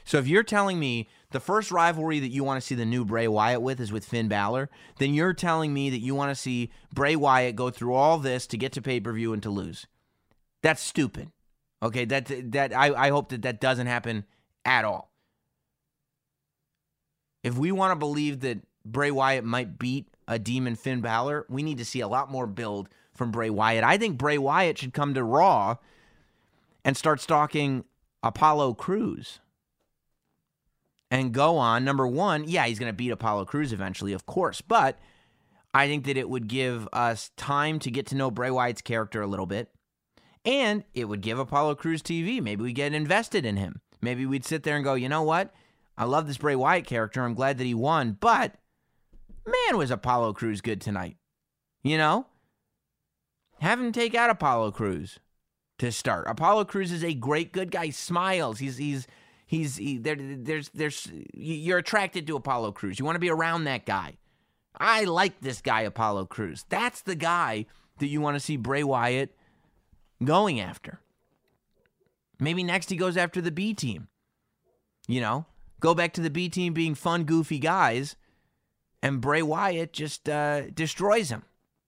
So 0.05 0.19
if 0.19 0.27
you're 0.27 0.43
telling 0.43 0.79
me 0.79 1.09
the 1.31 1.41
first 1.41 1.71
rivalry 1.71 2.21
that 2.21 2.31
you 2.31 2.43
want 2.43 2.61
to 2.61 2.67
see 2.67 2.75
the 2.75 2.85
new 2.85 3.05
Bray 3.05 3.29
Wyatt 3.29 3.63
with 3.63 3.81
is 3.81 3.93
with 3.93 4.05
Finn 4.05 4.29
Balor, 4.29 4.71
then 4.99 5.15
you're 5.15 5.35
telling 5.35 5.75
me 5.75 5.91
that 5.91 6.01
you 6.01 6.15
want 6.15 6.31
to 6.31 6.41
see 6.41 6.71
Bray 6.93 7.17
Wyatt 7.17 7.57
go 7.57 7.71
through 7.71 7.95
all 7.95 8.19
this 8.19 8.47
to 8.49 8.57
get 8.57 8.73
to 8.73 8.83
pay 8.83 9.01
per 9.01 9.13
view 9.13 9.33
and 9.33 9.43
to 9.43 9.51
lose. 9.51 9.87
That's 10.63 10.83
stupid. 10.83 11.31
Okay, 11.83 12.05
that 12.07 12.53
that 12.53 12.77
I, 12.77 12.93
I 13.07 13.11
hope 13.11 13.31
that 13.31 13.43
that 13.43 13.61
doesn't 13.61 13.87
happen 13.87 14.25
at 14.65 14.85
all. 14.85 15.11
If 17.43 17.57
we 17.57 17.73
want 17.73 17.93
to 17.93 17.97
believe 17.97 18.41
that 18.41 18.59
Bray 18.85 19.11
Wyatt 19.11 19.45
might 19.45 19.79
beat 19.79 20.09
a 20.29 20.39
demon 20.39 20.77
Finn 20.77 21.01
Balor, 21.01 21.47
we 21.49 21.63
need 21.63 21.79
to 21.79 21.85
see 21.85 22.01
a 22.01 22.09
lot 22.09 22.31
more 22.31 22.47
build 22.47 22.89
from 23.21 23.31
Bray 23.31 23.51
Wyatt. 23.51 23.85
I 23.85 23.99
think 23.99 24.17
Bray 24.17 24.39
Wyatt 24.39 24.79
should 24.79 24.95
come 24.95 25.13
to 25.13 25.23
Raw 25.23 25.77
and 26.87 26.97
start 26.97 27.21
stalking 27.21 27.85
Apollo 28.23 28.75
Crews 28.75 29.41
and 31.11 31.35
go 31.35 31.59
on. 31.59 31.85
Number 31.85 32.07
one, 32.07 32.49
yeah, 32.49 32.65
he's 32.65 32.79
going 32.79 32.89
to 32.89 32.97
beat 32.97 33.11
Apollo 33.11 33.45
Crews 33.45 33.75
eventually, 33.75 34.15
of 34.15 34.25
course, 34.25 34.63
but 34.63 34.99
I 35.75 35.87
think 35.87 36.07
that 36.07 36.17
it 36.17 36.31
would 36.31 36.49
give 36.49 36.89
us 36.95 37.31
time 37.37 37.79
to 37.81 37.91
get 37.91 38.07
to 38.07 38.15
know 38.15 38.31
Bray 38.31 38.51
Wyatt's 38.51 38.81
character 38.81 39.21
a 39.21 39.27
little 39.27 39.45
bit. 39.45 39.69
And 40.47 40.83
it 40.95 41.05
would 41.05 41.21
give 41.21 41.39
Apollo 41.39 41.75
Crews 41.75 42.03
TV. 42.03 42.41
Maybe 42.43 42.63
we 42.63 42.73
get 42.73 42.95
invested 42.95 43.45
in 43.45 43.59
him. 43.59 43.83
Maybe 44.01 44.25
we'd 44.25 44.47
sit 44.47 44.63
there 44.63 44.77
and 44.77 44.85
go, 44.85 44.95
you 44.95 45.11
know 45.11 45.25
what? 45.25 45.53
I 45.99 46.05
love 46.05 46.27
this 46.27 46.39
Bray 46.39 46.57
Wyatt 46.57 46.87
character. 46.87 47.23
I'm 47.23 47.35
glad 47.35 47.59
that 47.59 47.65
he 47.65 47.75
won, 47.75 48.17
but 48.19 48.55
man, 49.45 49.77
was 49.77 49.91
Apollo 49.91 50.33
Crews 50.33 50.63
good 50.63 50.81
tonight. 50.81 51.19
You 51.83 51.99
know? 51.99 52.25
Have 53.61 53.81
him 53.81 53.93
take 53.93 54.15
out 54.15 54.31
Apollo 54.31 54.73
Crews 54.73 55.19
to 55.79 55.93
start. 55.93 56.27
Apollo 56.29 56.65
Crews 56.67 56.93
is 56.93 57.05
a 57.05 57.15
great 57.15 57.53
good 57.53 57.71
guy. 57.71 57.91
Smiles. 57.91 58.59
He's 58.59 58.79
he's 58.79 59.07
he's 59.47 59.77
he, 59.77 59.99
there, 59.99 60.17
there's 60.19 60.71
there's 60.71 61.09
you're 61.35 61.79
attracted 61.79 62.27
to 62.27 62.37
Apollo 62.37 62.73
Crews. 62.73 62.99
You 62.99 63.05
want 63.05 63.17
to 63.17 63.21
be 63.21 63.31
around 63.31 63.65
that 63.65 63.85
guy. 63.85 64.17
I 64.79 65.05
like 65.05 65.41
this 65.41 65.61
guy 65.61 65.83
Apollo 65.83 66.27
Crews. 66.27 66.65
That's 66.69 67.03
the 67.03 67.15
guy 67.15 67.67
that 67.99 68.07
you 68.07 68.21
want 68.21 68.37
to 68.37 68.41
see 68.41 68.57
Bray 68.57 68.83
Wyatt 68.83 69.37
going 70.25 70.59
after. 70.59 71.01
Maybe 72.39 72.63
next 72.63 72.89
he 72.89 72.97
goes 72.97 73.19
after 73.19 73.43
the 73.43 73.51
B 73.51 73.75
team. 73.75 74.09
You 75.07 75.21
know, 75.21 75.45
go 75.81 75.95
back 75.95 76.15
to 76.15 76.23
the 76.23 76.31
B 76.31 76.49
team 76.49 76.73
being 76.73 76.95
fun, 76.95 77.25
goofy 77.25 77.59
guys, 77.59 78.17
and 79.03 79.21
Bray 79.21 79.43
Wyatt 79.43 79.93
just 79.93 80.29
uh, 80.31 80.71
destroys 80.71 81.29
him. 81.29 81.43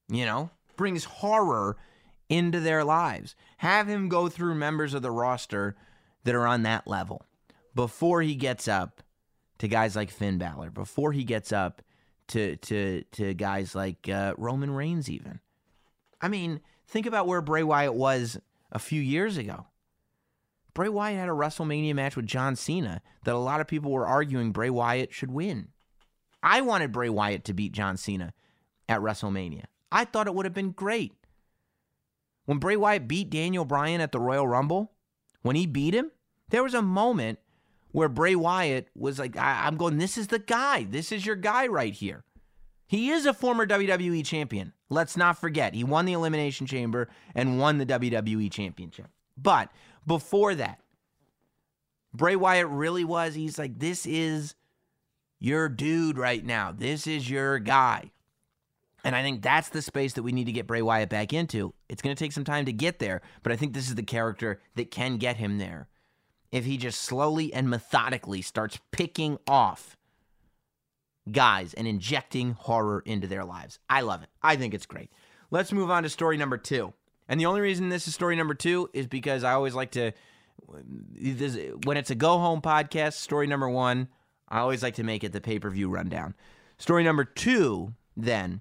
You 0.08 0.26
know, 0.26 0.50
brings 0.76 1.04
horror 1.04 1.76
into 2.28 2.60
their 2.60 2.84
lives. 2.84 3.34
Have 3.58 3.88
him 3.88 4.08
go 4.08 4.28
through 4.28 4.54
members 4.54 4.94
of 4.94 5.02
the 5.02 5.10
roster 5.10 5.76
that 6.24 6.34
are 6.34 6.46
on 6.46 6.62
that 6.62 6.86
level 6.86 7.26
before 7.74 8.22
he 8.22 8.34
gets 8.34 8.68
up 8.68 9.02
to 9.58 9.68
guys 9.68 9.94
like 9.94 10.10
Finn 10.10 10.38
Balor, 10.38 10.70
before 10.70 11.12
he 11.12 11.24
gets 11.24 11.52
up 11.52 11.82
to 12.28 12.56
to 12.56 13.02
to 13.12 13.34
guys 13.34 13.74
like 13.74 14.08
uh, 14.08 14.34
Roman 14.36 14.70
Reigns, 14.70 15.10
even. 15.10 15.40
I 16.20 16.28
mean, 16.28 16.60
think 16.86 17.06
about 17.06 17.26
where 17.26 17.40
Bray 17.40 17.62
Wyatt 17.62 17.94
was 17.94 18.38
a 18.70 18.78
few 18.78 19.00
years 19.00 19.36
ago. 19.36 19.66
Bray 20.74 20.88
Wyatt 20.88 21.18
had 21.18 21.28
a 21.28 21.32
WrestleMania 21.32 21.94
match 21.94 22.16
with 22.16 22.26
John 22.26 22.56
Cena 22.56 23.02
that 23.24 23.34
a 23.34 23.38
lot 23.38 23.60
of 23.60 23.66
people 23.66 23.90
were 23.90 24.06
arguing 24.06 24.52
Bray 24.52 24.70
Wyatt 24.70 25.12
should 25.12 25.30
win. 25.30 25.68
I 26.42 26.62
wanted 26.62 26.92
Bray 26.92 27.10
Wyatt 27.10 27.44
to 27.44 27.54
beat 27.54 27.72
John 27.72 27.96
Cena 27.96 28.32
at 28.88 29.00
WrestleMania. 29.00 29.64
I 29.92 30.04
thought 30.04 30.26
it 30.26 30.34
would 30.34 30.46
have 30.46 30.54
been 30.54 30.72
great. 30.72 31.12
When 32.46 32.58
Bray 32.58 32.76
Wyatt 32.76 33.06
beat 33.06 33.30
Daniel 33.30 33.64
Bryan 33.64 34.00
at 34.00 34.10
the 34.10 34.18
Royal 34.18 34.48
Rumble, 34.48 34.92
when 35.42 35.54
he 35.54 35.66
beat 35.66 35.94
him, 35.94 36.10
there 36.48 36.62
was 36.62 36.74
a 36.74 36.82
moment 36.82 37.38
where 37.92 38.08
Bray 38.08 38.34
Wyatt 38.34 38.88
was 38.96 39.18
like, 39.18 39.36
I- 39.36 39.68
am 39.68 39.76
going, 39.76 39.98
this 39.98 40.18
is 40.18 40.28
the 40.28 40.38
guy. 40.38 40.84
This 40.84 41.12
is 41.12 41.24
your 41.24 41.36
guy 41.36 41.66
right 41.66 41.92
here. 41.92 42.24
He 42.88 43.10
is 43.10 43.26
a 43.26 43.32
former 43.32 43.66
WWE 43.66 44.24
champion. 44.24 44.72
Let's 44.90 45.16
not 45.16 45.38
forget, 45.38 45.74
he 45.74 45.84
won 45.84 46.04
the 46.04 46.12
Elimination 46.12 46.66
Chamber 46.66 47.08
and 47.34 47.58
won 47.58 47.78
the 47.78 47.86
WWE 47.86 48.50
Championship. 48.50 49.06
But 49.36 49.70
before 50.06 50.54
that, 50.56 50.80
Bray 52.12 52.36
Wyatt 52.36 52.66
really 52.66 53.04
was, 53.04 53.34
he's 53.34 53.58
like, 53.58 53.78
this 53.78 54.04
is 54.04 54.54
your 55.38 55.70
dude 55.70 56.18
right 56.18 56.44
now. 56.44 56.72
This 56.76 57.06
is 57.06 57.30
your 57.30 57.58
guy. 57.58 58.10
And 59.04 59.16
I 59.16 59.22
think 59.22 59.42
that's 59.42 59.68
the 59.68 59.82
space 59.82 60.12
that 60.12 60.22
we 60.22 60.32
need 60.32 60.44
to 60.44 60.52
get 60.52 60.66
Bray 60.66 60.82
Wyatt 60.82 61.08
back 61.08 61.32
into. 61.32 61.74
It's 61.88 62.02
going 62.02 62.14
to 62.14 62.24
take 62.24 62.32
some 62.32 62.44
time 62.44 62.66
to 62.66 62.72
get 62.72 62.98
there, 62.98 63.20
but 63.42 63.52
I 63.52 63.56
think 63.56 63.72
this 63.72 63.88
is 63.88 63.96
the 63.96 64.02
character 64.02 64.60
that 64.76 64.90
can 64.90 65.16
get 65.16 65.36
him 65.36 65.58
there. 65.58 65.88
If 66.52 66.64
he 66.64 66.76
just 66.76 67.00
slowly 67.00 67.52
and 67.52 67.68
methodically 67.68 68.42
starts 68.42 68.78
picking 68.92 69.38
off 69.48 69.96
guys 71.30 71.74
and 71.74 71.86
injecting 71.86 72.52
horror 72.52 73.02
into 73.06 73.26
their 73.26 73.44
lives. 73.44 73.78
I 73.88 74.00
love 74.00 74.22
it. 74.22 74.28
I 74.42 74.56
think 74.56 74.74
it's 74.74 74.86
great. 74.86 75.10
Let's 75.50 75.72
move 75.72 75.90
on 75.90 76.02
to 76.02 76.08
story 76.08 76.36
number 76.36 76.58
two. 76.58 76.92
And 77.28 77.38
the 77.38 77.46
only 77.46 77.60
reason 77.60 77.88
this 77.88 78.08
is 78.08 78.14
story 78.14 78.36
number 78.36 78.54
two 78.54 78.90
is 78.92 79.06
because 79.06 79.44
I 79.44 79.52
always 79.52 79.74
like 79.74 79.92
to, 79.92 80.12
when 80.66 81.96
it's 81.96 82.10
a 82.10 82.14
go 82.14 82.38
home 82.38 82.60
podcast, 82.60 83.14
story 83.14 83.46
number 83.46 83.68
one, 83.68 84.08
I 84.48 84.58
always 84.58 84.82
like 84.82 84.94
to 84.96 85.04
make 85.04 85.24
it 85.24 85.32
the 85.32 85.40
pay 85.40 85.58
per 85.58 85.70
view 85.70 85.88
rundown. 85.88 86.34
Story 86.78 87.04
number 87.04 87.24
two, 87.24 87.94
then, 88.16 88.60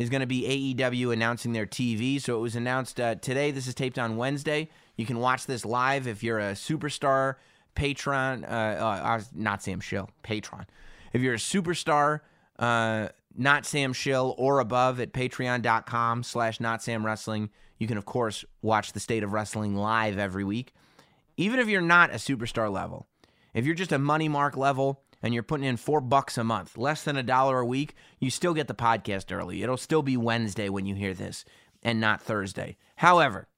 is 0.00 0.08
going 0.08 0.20
to 0.22 0.26
be 0.26 0.74
AEW 0.74 1.12
announcing 1.12 1.52
their 1.52 1.66
TV. 1.66 2.18
So 2.18 2.38
it 2.38 2.40
was 2.40 2.56
announced 2.56 2.98
uh, 2.98 3.16
today. 3.16 3.50
This 3.50 3.66
is 3.66 3.74
taped 3.74 3.98
on 3.98 4.16
Wednesday. 4.16 4.70
You 4.96 5.04
can 5.04 5.18
watch 5.18 5.44
this 5.44 5.66
live 5.66 6.06
if 6.06 6.22
you're 6.22 6.38
a 6.38 6.52
superstar 6.52 7.34
patron. 7.74 8.46
Uh, 8.46 8.48
uh, 8.48 9.20
not 9.34 9.62
Sam 9.62 9.78
Shill, 9.78 10.08
patron. 10.22 10.64
If 11.12 11.20
you're 11.20 11.34
a 11.34 11.36
superstar, 11.36 12.20
uh, 12.58 13.08
not 13.36 13.66
Sam 13.66 13.92
Shill 13.92 14.34
or 14.38 14.60
above 14.60 15.00
at 15.00 15.12
patreon.com 15.12 16.22
slash 16.22 16.60
not 16.60 16.82
Sam 16.82 17.04
Wrestling, 17.04 17.50
you 17.76 17.86
can, 17.86 17.98
of 17.98 18.06
course, 18.06 18.42
watch 18.62 18.94
the 18.94 19.00
state 19.00 19.22
of 19.22 19.34
wrestling 19.34 19.76
live 19.76 20.16
every 20.16 20.44
week. 20.44 20.72
Even 21.36 21.60
if 21.60 21.68
you're 21.68 21.82
not 21.82 22.08
a 22.08 22.14
superstar 22.14 22.72
level, 22.72 23.06
if 23.52 23.66
you're 23.66 23.74
just 23.74 23.92
a 23.92 23.98
money 23.98 24.30
mark 24.30 24.56
level, 24.56 25.02
and 25.22 25.34
you're 25.34 25.42
putting 25.42 25.66
in 25.66 25.76
four 25.76 26.00
bucks 26.00 26.38
a 26.38 26.44
month, 26.44 26.78
less 26.78 27.02
than 27.02 27.16
a 27.16 27.22
dollar 27.22 27.60
a 27.60 27.66
week, 27.66 27.94
you 28.18 28.30
still 28.30 28.54
get 28.54 28.68
the 28.68 28.74
podcast 28.74 29.34
early. 29.34 29.62
It'll 29.62 29.76
still 29.76 30.02
be 30.02 30.16
Wednesday 30.16 30.68
when 30.68 30.86
you 30.86 30.94
hear 30.94 31.14
this 31.14 31.44
and 31.82 32.00
not 32.00 32.22
Thursday. 32.22 32.76
However, 32.96 33.48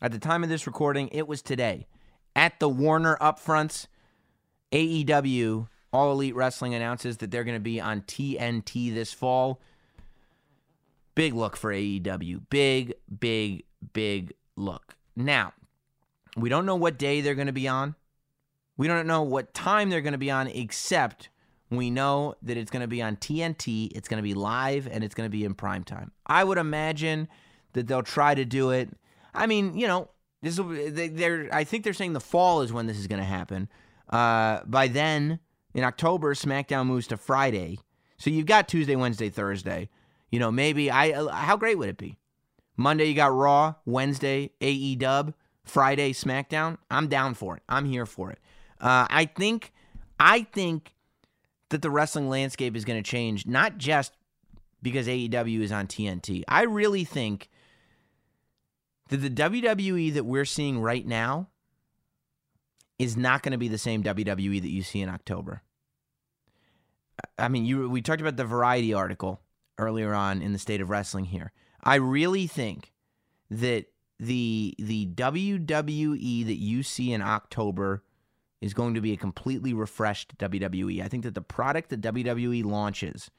at 0.00 0.12
the 0.12 0.18
time 0.18 0.42
of 0.42 0.48
this 0.48 0.66
recording, 0.66 1.08
it 1.08 1.28
was 1.28 1.42
today. 1.42 1.86
At 2.34 2.58
the 2.58 2.68
Warner 2.68 3.18
Upfronts, 3.20 3.86
AEW, 4.72 5.68
All 5.92 6.12
Elite 6.12 6.34
Wrestling, 6.34 6.74
announces 6.74 7.18
that 7.18 7.30
they're 7.30 7.44
going 7.44 7.56
to 7.56 7.60
be 7.60 7.80
on 7.80 8.02
TNT 8.02 8.92
this 8.94 9.12
fall. 9.12 9.60
Big 11.14 11.34
look 11.34 11.56
for 11.56 11.72
AEW. 11.72 12.42
Big, 12.50 12.94
big, 13.18 13.64
big 13.92 14.32
look. 14.56 14.96
Now, 15.16 15.52
we 16.36 16.48
don't 16.48 16.66
know 16.66 16.76
what 16.76 16.98
day 16.98 17.20
they're 17.20 17.34
going 17.34 17.46
to 17.48 17.52
be 17.52 17.68
on. 17.68 17.94
We 18.80 18.88
don't 18.88 19.06
know 19.06 19.20
what 19.20 19.52
time 19.52 19.90
they're 19.90 20.00
going 20.00 20.12
to 20.12 20.18
be 20.18 20.30
on, 20.30 20.46
except 20.46 21.28
we 21.68 21.90
know 21.90 22.34
that 22.40 22.56
it's 22.56 22.70
going 22.70 22.80
to 22.80 22.88
be 22.88 23.02
on 23.02 23.16
TNT. 23.16 23.92
It's 23.94 24.08
going 24.08 24.16
to 24.16 24.22
be 24.22 24.32
live 24.32 24.88
and 24.90 25.04
it's 25.04 25.14
going 25.14 25.26
to 25.26 25.30
be 25.30 25.44
in 25.44 25.52
prime 25.52 25.84
time. 25.84 26.12
I 26.26 26.44
would 26.44 26.56
imagine 26.56 27.28
that 27.74 27.88
they'll 27.88 28.02
try 28.02 28.34
to 28.34 28.46
do 28.46 28.70
it. 28.70 28.88
I 29.34 29.46
mean, 29.46 29.76
you 29.76 29.86
know, 29.86 30.08
this 30.40 30.58
will. 30.58 30.70
They're. 30.70 31.50
I 31.52 31.62
think 31.62 31.84
they're 31.84 31.92
saying 31.92 32.14
the 32.14 32.20
fall 32.20 32.62
is 32.62 32.72
when 32.72 32.86
this 32.86 32.98
is 32.98 33.06
going 33.06 33.18
to 33.18 33.26
happen. 33.26 33.68
Uh, 34.08 34.60
by 34.64 34.88
then, 34.88 35.40
in 35.74 35.84
October, 35.84 36.32
SmackDown 36.32 36.86
moves 36.86 37.06
to 37.08 37.18
Friday, 37.18 37.80
so 38.16 38.30
you've 38.30 38.46
got 38.46 38.66
Tuesday, 38.66 38.96
Wednesday, 38.96 39.28
Thursday. 39.28 39.90
You 40.30 40.38
know, 40.38 40.50
maybe 40.50 40.90
I. 40.90 41.12
How 41.34 41.58
great 41.58 41.76
would 41.76 41.90
it 41.90 41.98
be? 41.98 42.16
Monday 42.78 43.04
you 43.04 43.14
got 43.14 43.34
Raw, 43.34 43.74
Wednesday 43.84 44.52
AEW, 44.62 45.34
Friday 45.64 46.14
SmackDown. 46.14 46.78
I'm 46.90 47.08
down 47.08 47.34
for 47.34 47.58
it. 47.58 47.62
I'm 47.68 47.84
here 47.84 48.06
for 48.06 48.30
it. 48.30 48.38
Uh, 48.80 49.06
I 49.10 49.26
think, 49.26 49.72
I 50.18 50.42
think 50.42 50.94
that 51.68 51.82
the 51.82 51.90
wrestling 51.90 52.28
landscape 52.28 52.76
is 52.76 52.84
going 52.84 53.02
to 53.02 53.08
change, 53.08 53.46
not 53.46 53.78
just 53.78 54.12
because 54.82 55.06
AEW 55.06 55.60
is 55.60 55.72
on 55.72 55.86
TNT. 55.86 56.42
I 56.48 56.62
really 56.62 57.04
think 57.04 57.48
that 59.08 59.18
the 59.18 59.30
WWE 59.30 60.14
that 60.14 60.24
we're 60.24 60.44
seeing 60.44 60.80
right 60.80 61.06
now 61.06 61.48
is 62.98 63.16
not 63.16 63.42
going 63.42 63.52
to 63.52 63.58
be 63.58 63.68
the 63.68 63.78
same 63.78 64.02
WWE 64.02 64.60
that 64.60 64.70
you 64.70 64.82
see 64.82 65.00
in 65.00 65.08
October. 65.08 65.62
I 67.38 67.48
mean, 67.48 67.64
you 67.64 67.88
we 67.88 68.02
talked 68.02 68.20
about 68.20 68.36
the 68.36 68.44
Variety 68.44 68.94
article 68.94 69.40
earlier 69.78 70.14
on 70.14 70.42
in 70.42 70.52
the 70.52 70.58
state 70.58 70.80
of 70.80 70.90
wrestling 70.90 71.26
here. 71.26 71.52
I 71.82 71.96
really 71.96 72.46
think 72.46 72.92
that 73.50 73.86
the 74.18 74.74
the 74.78 75.06
WWE 75.06 76.46
that 76.46 76.58
you 76.58 76.82
see 76.82 77.12
in 77.12 77.22
October 77.22 78.04
is 78.60 78.74
going 78.74 78.94
to 78.94 79.00
be 79.00 79.12
a 79.12 79.16
completely 79.16 79.72
refreshed 79.72 80.36
WWE. 80.38 81.02
I 81.02 81.08
think 81.08 81.24
that 81.24 81.34
the 81.34 81.40
product 81.40 81.90
that 81.90 82.00
WWE 82.00 82.64
launches 82.64 83.30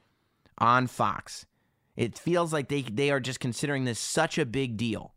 on 0.58 0.86
Fox, 0.86 1.46
it 1.96 2.18
feels 2.18 2.52
like 2.52 2.68
they 2.68 2.82
they 2.82 3.10
are 3.10 3.20
just 3.20 3.40
considering 3.40 3.84
this 3.84 3.98
such 3.98 4.38
a 4.38 4.46
big 4.46 4.76
deal 4.76 5.14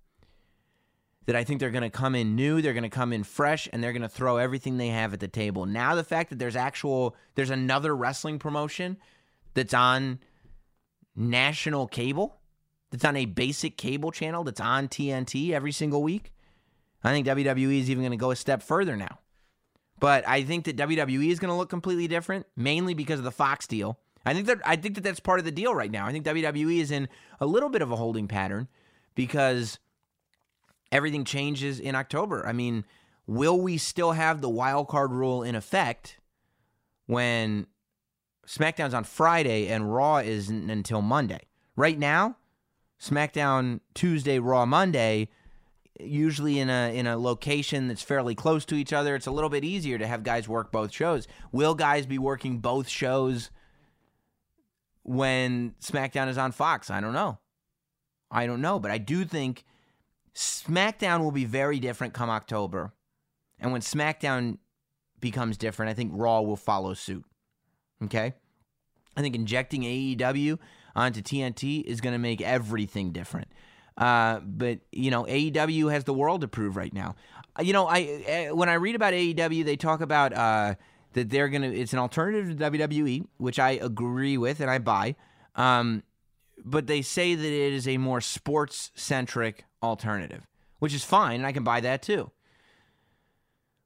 that 1.26 1.36
I 1.36 1.44
think 1.44 1.60
they're 1.60 1.72
going 1.72 1.82
to 1.82 1.90
come 1.90 2.14
in 2.14 2.36
new, 2.36 2.62
they're 2.62 2.74
going 2.74 2.84
to 2.84 2.90
come 2.90 3.12
in 3.12 3.24
fresh 3.24 3.68
and 3.74 3.84
they're 3.84 3.94
going 3.94 4.04
to 4.04 4.10
throw 4.10 4.38
everything 4.38 4.78
they 4.78 4.90
have 4.90 5.12
at 5.12 5.20
the 5.20 5.28
table. 5.28 5.66
Now 5.66 5.96
the 5.96 6.04
fact 6.04 6.30
that 6.30 6.40
there's 6.40 6.56
actual 6.56 7.16
there's 7.34 7.50
another 7.50 7.96
wrestling 7.96 8.38
promotion 8.38 8.98
that's 9.56 9.74
on 9.74 10.20
national 11.16 11.88
cable, 11.88 12.38
that's 12.92 13.06
on 13.06 13.16
a 13.16 13.26
basic 13.26 13.78
cable 13.78 14.12
channel 14.12 14.44
that's 14.44 14.62
on 14.62 14.88
TNT 14.88 15.52
every 15.52 15.72
single 15.72 16.04
week 16.04 16.32
I 17.06 17.12
think 17.12 17.28
WWE 17.28 17.80
is 17.80 17.92
even 17.92 18.02
going 18.02 18.12
to 18.12 18.18
go 18.18 18.32
a 18.32 18.36
step 18.36 18.64
further 18.64 18.98
now. 18.98 19.20
But 20.00 20.28
I 20.28 20.44
think 20.44 20.66
that 20.66 20.76
WWE 20.76 21.30
is 21.30 21.40
going 21.40 21.50
to 21.50 21.56
look 21.56 21.70
completely 21.70 22.08
different, 22.08 22.46
mainly 22.56 22.94
because 22.94 23.20
of 23.20 23.24
the 23.24 23.32
Fox 23.32 23.66
deal. 23.66 23.98
I 24.26 24.34
think 24.34 24.48
that 24.48 24.60
I 24.66 24.76
think 24.76 24.96
that 24.96 25.04
that's 25.04 25.20
part 25.20 25.40
of 25.40 25.46
the 25.46 25.52
deal 25.52 25.74
right 25.74 25.92
now. 25.92 26.08
I 26.08 26.12
think 26.12 26.26
WWE 26.26 26.80
is 26.80 26.92
in 26.92 27.08
a 27.40 27.46
little 27.46 27.70
bit 27.70 27.82
of 27.82 27.92
a 27.92 27.96
holding 27.96 28.28
pattern 28.28 28.68
because 29.14 29.80
everything 30.92 31.24
changes 31.24 31.80
in 31.80 31.96
October. 31.96 32.46
I 32.46 32.52
mean, 32.52 32.86
will 33.28 33.60
we 33.60 33.78
still 33.78 34.14
have 34.14 34.42
the 34.42 34.50
wild 34.50 34.88
card 34.88 35.12
rule 35.12 35.44
in 35.44 35.56
effect 35.56 36.20
when 37.06 37.68
SmackDown's 38.48 38.94
on 38.94 39.04
Friday 39.04 39.68
and 39.68 39.94
Raw 39.94 40.18
isn't 40.18 40.70
until 40.70 41.02
Monday? 41.02 41.42
Right 41.76 42.00
now, 42.00 42.38
SmackDown 43.00 43.82
Tuesday, 43.94 44.40
Raw 44.40 44.66
Monday, 44.66 45.30
usually 46.00 46.60
in 46.60 46.70
a 46.70 46.96
in 46.96 47.08
a 47.08 47.18
location 47.18 47.88
that's 47.88 48.02
fairly 48.02 48.36
close 48.36 48.66
to 48.66 48.76
each 48.76 48.94
other. 48.94 49.16
It's 49.16 49.28
a 49.28 49.32
little 49.32 49.50
bit 49.50 49.64
easier 49.64 49.98
to 49.98 50.08
have 50.08 50.24
guys 50.24 50.48
work 50.48 50.72
both 50.72 50.92
shows. 50.92 51.28
Will 51.52 51.76
guys 51.76 52.06
be 52.06 52.18
working 52.18 52.60
both 52.60 52.88
shows 52.90 53.50
when 55.04 55.74
SmackDown 55.82 56.28
is 56.28 56.38
on 56.38 56.52
Fox? 56.52 56.90
I 56.90 57.02
don't 57.02 57.14
know. 57.14 57.40
I 58.32 58.48
don't 58.48 58.62
know, 58.62 58.80
but 58.80 58.92
I 58.92 58.98
do 58.98 59.24
think 59.24 59.64
SmackDown 60.34 61.22
will 61.22 61.32
be 61.32 61.46
very 61.46 61.80
different 61.80 62.14
come 62.14 62.30
October. 62.30 62.94
And 63.60 63.72
when 63.72 63.82
SmackDown 63.82 64.58
becomes 65.22 65.58
different, 65.58 65.90
I 65.90 65.94
think 65.94 66.12
Raw 66.14 66.42
will 66.42 66.58
follow 66.58 66.94
suit. 66.94 67.24
Okay? 68.04 68.34
I 69.16 69.22
think 69.22 69.36
injecting 69.36 69.84
AEW 69.84 70.60
onto 70.96 71.22
TNT 71.22 71.84
is 71.84 72.02
going 72.02 72.14
to 72.14 72.20
make 72.20 72.42
everything 72.42 73.12
different. 73.12 73.48
Uh, 73.98 74.40
but 74.40 74.80
you 74.92 75.12
know, 75.12 75.24
AEW 75.24 75.92
has 75.92 76.04
the 76.04 76.14
world 76.14 76.42
to 76.42 76.48
prove 76.48 76.76
right 76.76 76.94
now. 76.94 77.16
Uh, 77.58 77.64
You 77.64 77.74
know, 77.74 77.88
I 77.88 78.48
uh, 78.50 78.56
when 78.56 78.70
I 78.70 78.74
read 78.74 78.96
about 78.96 79.14
AEW, 79.14 79.64
they 79.64 79.78
talk 79.78 80.02
about 80.02 80.34
uh, 80.34 80.76
that 81.14 81.30
they're 81.30 81.48
gonna. 81.50 81.70
It's 81.70 81.94
an 81.94 82.00
alternative 82.00 82.58
to 82.58 82.72
WWE, 82.72 83.26
which 83.38 83.60
I 83.60 83.72
agree 83.72 84.38
with 84.38 84.60
and 84.60 84.70
I 84.70 84.80
buy. 84.80 85.16
Um, 85.56 86.04
but 86.64 86.88
they 86.88 87.02
say 87.02 87.36
that 87.36 87.46
it 87.46 87.74
is 87.74 87.88
a 87.88 87.98
more 87.98 88.22
sports 88.22 88.92
centric 88.96 89.66
alternative, 89.82 90.46
which 90.80 90.94
is 90.94 91.04
fine, 91.04 91.36
and 91.36 91.48
I 91.48 91.52
can 91.52 91.64
buy 91.64 91.80
that 91.82 92.02
too. 92.02 92.32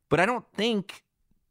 But 0.10 0.20
I 0.20 0.26
don't 0.26 0.46
think 0.56 1.04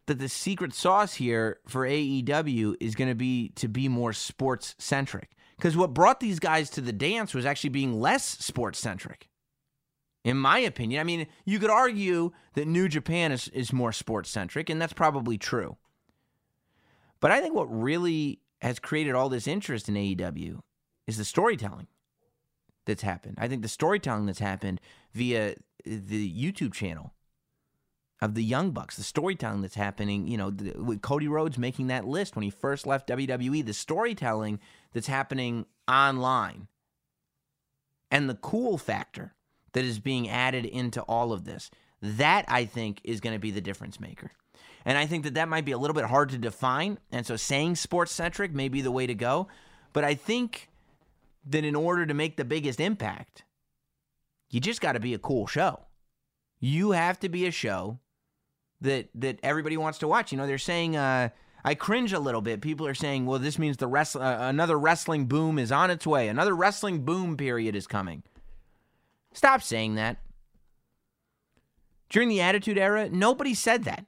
that 0.07 0.19
the 0.19 0.29
secret 0.29 0.75
sauce 0.75 1.15
here 1.15 1.59
for 1.67 1.87
AEW 1.87 2.77
is 2.81 2.95
going 2.95 3.09
to 3.09 3.15
be 3.15 3.51
to 3.51 3.69
be 3.69 3.89
more 3.89 4.13
sports 4.13 4.75
centric. 4.79 5.31
Because 5.59 5.77
what 5.77 5.93
brought 5.93 6.21
these 6.21 6.39
guys 6.39 6.71
to 6.71 6.81
the 6.81 6.93
dance 6.93 7.35
was 7.35 7.45
actually 7.45 7.71
being 7.71 8.01
less 8.01 8.25
sports 8.25 8.79
centric. 8.79 9.29
In 10.25 10.37
my 10.37 10.59
opinion, 10.59 11.01
I 11.01 11.05
mean, 11.05 11.27
you 11.45 11.59
could 11.59 11.71
argue 11.71 12.33
that 12.55 12.69
New 12.69 12.89
Japan 12.89 13.33
is, 13.33 13.49
is 13.49 13.73
more 13.73 13.93
sports 13.93 14.31
centric, 14.31 14.71
and 14.71 14.81
that's 14.81 14.93
probably 14.93 15.37
true. 15.37 15.77
But 17.21 17.33
I 17.33 17.41
think 17.41 17.55
what 17.55 17.67
really 17.67 18.41
has 18.61 18.79
created 18.79 19.15
all 19.15 19.29
this 19.29 19.49
interest 19.49 19.89
in 19.89 19.95
AEW 19.97 20.61
is 21.07 21.19
the 21.19 21.25
storytelling 21.25 21.89
that's 22.87 23.03
happened. 23.03 23.37
I 23.39 23.49
think 23.49 23.63
the 23.63 23.69
storytelling 23.69 24.27
that's 24.27 24.39
happened 24.39 24.81
via 25.13 25.55
the 25.85 26.33
YouTube 26.33 26.73
channel 26.73 27.15
of 28.21 28.35
the 28.35 28.43
Young 28.43 28.73
Bucks, 28.73 28.97
the 28.97 29.03
storytelling 29.03 29.63
that's 29.63 29.77
happening, 29.77 30.27
you 30.27 30.37
know, 30.37 30.51
the, 30.51 30.83
with 30.83 31.03
Cody 31.03 31.29
Rhodes 31.29 31.57
making 31.57 31.87
that 31.89 32.07
list 32.07 32.35
when 32.35 32.43
he 32.43 32.51
first 32.51 32.87
left 32.87 33.09
WWE, 33.09 33.65
the 33.65 33.73
storytelling 33.73 34.59
that's 34.93 35.07
happening 35.07 35.67
online, 35.87 36.67
and 38.11 38.29
the 38.29 38.35
cool 38.35 38.79
factor 38.79 39.35
that 39.73 39.85
is 39.85 39.99
being 40.01 40.29
added 40.29 40.65
into 40.65 41.01
all 41.03 41.33
of 41.33 41.45
this. 41.45 41.71
That 42.01 42.45
I 42.49 42.65
think 42.65 43.01
is 43.05 43.21
going 43.21 43.35
to 43.35 43.41
be 43.41 43.51
the 43.51 43.61
difference 43.61 44.01
maker. 44.01 44.33
And 44.85 44.97
I 44.97 45.07
think 45.07 45.25
that 45.25 45.35
that 45.35 45.49
might 45.49 45.65
be 45.65 45.73
a 45.73 45.79
little 45.79 45.95
bit 45.95 46.07
hard 46.07 46.31
to 46.31 46.39
define. 46.39 46.99
And 47.13 47.27
so 47.27 47.37
saying 47.37 47.77
sports 47.77 48.13
centric 48.13 48.55
may 48.55 48.69
be 48.69 48.81
the 48.81 48.91
way 48.91 49.07
to 49.07 49.15
go. 49.15 49.49
But 49.93 50.05
I 50.05 50.15
think 50.15 50.69
that 51.47 51.65
in 51.65 51.75
order 51.75 52.07
to 52.07 52.15
make 52.15 52.37
the 52.37 52.45
biggest 52.45 52.81
impact, 52.81 53.45
you 54.51 54.61
just 54.61 54.81
got 54.81 54.93
to 54.93 55.01
be 55.01 55.15
a 55.15 55.19
cool 55.19 55.47
show. 55.47 55.81
You 56.61 56.93
have 56.93 57.21
to 57.21 57.29
be 57.29 57.47
a 57.47 57.51
show 57.51 57.99
that 58.81 59.09
that 59.15 59.39
everybody 59.43 59.77
wants 59.77 59.99
to 59.99 60.09
watch. 60.09 60.33
You 60.33 60.39
know, 60.39 60.47
they're 60.47 60.59
saying 60.59 60.97
uh, 60.97 61.31
I 61.65 61.75
cringe 61.75 62.13
a 62.13 62.21
little 62.21 62.41
bit. 62.41 62.61
People 62.61 62.87
are 62.87 62.95
saying, 62.95 63.27
"Well, 63.27 63.39
this 63.39 63.59
means 63.59 63.77
the 63.77 63.87
rest 63.87 64.17
uh, 64.17 64.39
another 64.41 64.79
wrestling 64.79 65.27
boom 65.27 65.59
is 65.59 65.73
on 65.73 65.91
its 65.91 66.07
way. 66.07 66.29
Another 66.29 66.55
wrestling 66.55 67.05
boom 67.05 67.37
period 67.37 67.75
is 67.75 67.87
coming." 67.87 68.23
Stop 69.33 69.63
saying 69.63 69.97
that. 69.97 70.19
During 72.09 72.29
the 72.29 72.41
Attitude 72.41 72.79
Era, 72.79 73.09
nobody 73.11 73.55
said 73.55 73.85
that. 73.85 74.07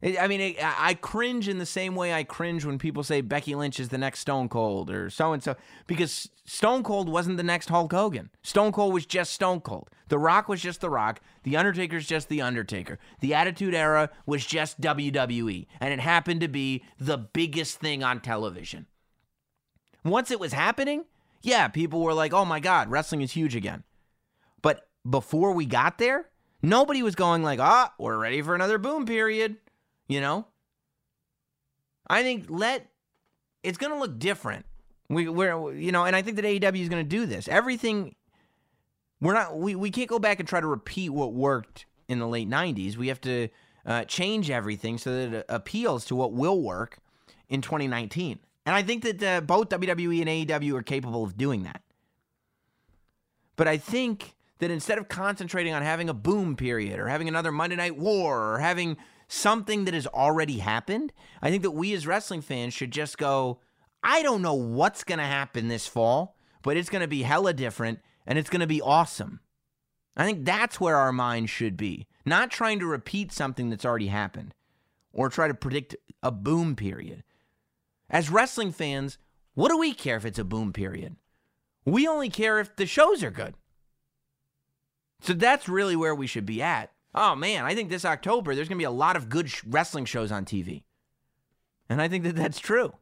I 0.00 0.28
mean, 0.28 0.54
I 0.60 0.94
cringe 0.94 1.48
in 1.48 1.58
the 1.58 1.66
same 1.66 1.96
way 1.96 2.14
I 2.14 2.22
cringe 2.22 2.64
when 2.64 2.78
people 2.78 3.02
say 3.02 3.20
Becky 3.20 3.56
Lynch 3.56 3.80
is 3.80 3.88
the 3.88 3.98
next 3.98 4.20
Stone 4.20 4.48
Cold 4.48 4.90
or 4.90 5.10
so 5.10 5.32
and 5.32 5.42
so, 5.42 5.56
because 5.88 6.30
Stone 6.44 6.84
Cold 6.84 7.08
wasn't 7.08 7.36
the 7.36 7.42
next 7.42 7.68
Hulk 7.68 7.92
Hogan. 7.92 8.30
Stone 8.44 8.70
Cold 8.70 8.94
was 8.94 9.06
just 9.06 9.32
Stone 9.32 9.62
Cold. 9.62 9.90
The 10.06 10.18
Rock 10.18 10.48
was 10.48 10.62
just 10.62 10.80
The 10.80 10.88
Rock. 10.88 11.20
The 11.42 11.56
Undertaker's 11.56 12.06
just 12.06 12.28
The 12.28 12.40
Undertaker. 12.40 13.00
The 13.20 13.34
Attitude 13.34 13.74
Era 13.74 14.10
was 14.24 14.46
just 14.46 14.80
WWE, 14.80 15.66
and 15.80 15.92
it 15.92 16.00
happened 16.00 16.42
to 16.42 16.48
be 16.48 16.84
the 17.00 17.18
biggest 17.18 17.80
thing 17.80 18.04
on 18.04 18.20
television. 18.20 18.86
Once 20.04 20.30
it 20.30 20.38
was 20.38 20.52
happening, 20.52 21.06
yeah, 21.42 21.66
people 21.66 22.02
were 22.02 22.14
like, 22.14 22.32
oh 22.32 22.44
my 22.44 22.60
God, 22.60 22.88
wrestling 22.88 23.20
is 23.20 23.32
huge 23.32 23.56
again. 23.56 23.82
But 24.62 24.88
before 25.08 25.52
we 25.52 25.66
got 25.66 25.98
there, 25.98 26.28
nobody 26.62 27.02
was 27.02 27.16
going 27.16 27.42
like, 27.42 27.58
ah, 27.58 27.92
we're 27.98 28.16
ready 28.16 28.42
for 28.42 28.54
another 28.54 28.78
boom 28.78 29.04
period. 29.04 29.56
You 30.08 30.20
know? 30.20 30.46
I 32.08 32.22
think 32.22 32.46
let 32.48 32.86
it's 33.62 33.78
going 33.78 33.92
to 33.92 33.98
look 33.98 34.18
different. 34.18 34.66
We 35.08 35.28
we're 35.28 35.74
you 35.74 35.92
know, 35.92 36.04
and 36.04 36.16
I 36.16 36.22
think 36.22 36.36
that 36.36 36.44
AEW 36.44 36.80
is 36.80 36.88
going 36.88 37.04
to 37.04 37.08
do 37.08 37.26
this. 37.26 37.48
Everything 37.48 38.14
we're 39.20 39.34
not 39.34 39.58
we, 39.58 39.74
we 39.74 39.90
can't 39.90 40.08
go 40.08 40.18
back 40.18 40.40
and 40.40 40.48
try 40.48 40.60
to 40.60 40.66
repeat 40.66 41.10
what 41.10 41.32
worked 41.32 41.86
in 42.08 42.18
the 42.18 42.26
late 42.26 42.48
90s. 42.48 42.96
We 42.96 43.08
have 43.08 43.20
to 43.22 43.48
uh, 43.86 44.04
change 44.04 44.50
everything 44.50 44.98
so 44.98 45.14
that 45.14 45.34
it 45.34 45.46
appeals 45.48 46.04
to 46.06 46.14
what 46.14 46.32
will 46.32 46.60
work 46.60 46.98
in 47.48 47.60
2019. 47.62 48.38
And 48.66 48.76
I 48.76 48.82
think 48.82 49.02
that 49.04 49.22
uh, 49.22 49.40
both 49.40 49.70
WWE 49.70 50.20
and 50.20 50.48
AEW 50.48 50.74
are 50.74 50.82
capable 50.82 51.24
of 51.24 51.36
doing 51.38 51.62
that. 51.62 51.82
But 53.56 53.66
I 53.66 53.78
think 53.78 54.34
that 54.58 54.70
instead 54.70 54.98
of 54.98 55.08
concentrating 55.08 55.72
on 55.72 55.82
having 55.82 56.08
a 56.08 56.14
boom 56.14 56.54
period 56.54 56.98
or 56.98 57.08
having 57.08 57.28
another 57.28 57.50
Monday 57.50 57.76
Night 57.76 57.96
War 57.96 58.54
or 58.54 58.58
having 58.58 58.96
something 59.28 59.84
that 59.84 59.94
has 59.94 60.06
already 60.06 60.58
happened, 60.58 61.12
I 61.40 61.50
think 61.50 61.62
that 61.62 61.70
we 61.70 61.92
as 61.92 62.06
wrestling 62.06 62.40
fans 62.40 62.74
should 62.74 62.90
just 62.90 63.18
go, 63.18 63.60
I 64.02 64.22
don't 64.22 64.42
know 64.42 64.54
what's 64.54 65.04
going 65.04 65.18
to 65.18 65.24
happen 65.24 65.68
this 65.68 65.86
fall, 65.86 66.36
but 66.62 66.76
it's 66.76 66.88
going 66.88 67.02
to 67.02 67.08
be 67.08 67.22
hella 67.22 67.52
different 67.52 68.00
and 68.26 68.38
it's 68.38 68.50
going 68.50 68.60
to 68.60 68.66
be 68.66 68.82
awesome. 68.82 69.40
I 70.16 70.24
think 70.24 70.44
that's 70.44 70.80
where 70.80 70.96
our 70.96 71.12
mind 71.12 71.48
should 71.50 71.76
be, 71.76 72.08
not 72.24 72.50
trying 72.50 72.80
to 72.80 72.86
repeat 72.86 73.30
something 73.30 73.70
that's 73.70 73.84
already 73.84 74.08
happened 74.08 74.54
or 75.12 75.28
try 75.28 75.46
to 75.46 75.54
predict 75.54 75.94
a 76.22 76.32
boom 76.32 76.74
period. 76.74 77.22
As 78.10 78.30
wrestling 78.30 78.72
fans, 78.72 79.18
what 79.54 79.68
do 79.68 79.78
we 79.78 79.92
care 79.92 80.16
if 80.16 80.24
it's 80.24 80.38
a 80.38 80.44
boom 80.44 80.72
period? 80.72 81.16
We 81.84 82.08
only 82.08 82.30
care 82.30 82.58
if 82.58 82.76
the 82.76 82.86
shows 82.86 83.22
are 83.22 83.30
good. 83.30 83.54
So 85.20 85.32
that's 85.32 85.68
really 85.68 85.96
where 85.96 86.14
we 86.14 86.26
should 86.26 86.46
be 86.46 86.62
at. 86.62 86.92
Oh 87.14 87.34
man, 87.34 87.64
I 87.64 87.74
think 87.74 87.88
this 87.90 88.04
October 88.04 88.54
there's 88.54 88.68
going 88.68 88.76
to 88.76 88.82
be 88.82 88.84
a 88.84 88.90
lot 88.90 89.16
of 89.16 89.28
good 89.28 89.50
sh- 89.50 89.62
wrestling 89.66 90.04
shows 90.04 90.30
on 90.30 90.44
TV. 90.44 90.82
And 91.88 92.02
I 92.02 92.08
think 92.08 92.24
that 92.24 92.36
that's 92.36 92.58
true. 92.58 92.92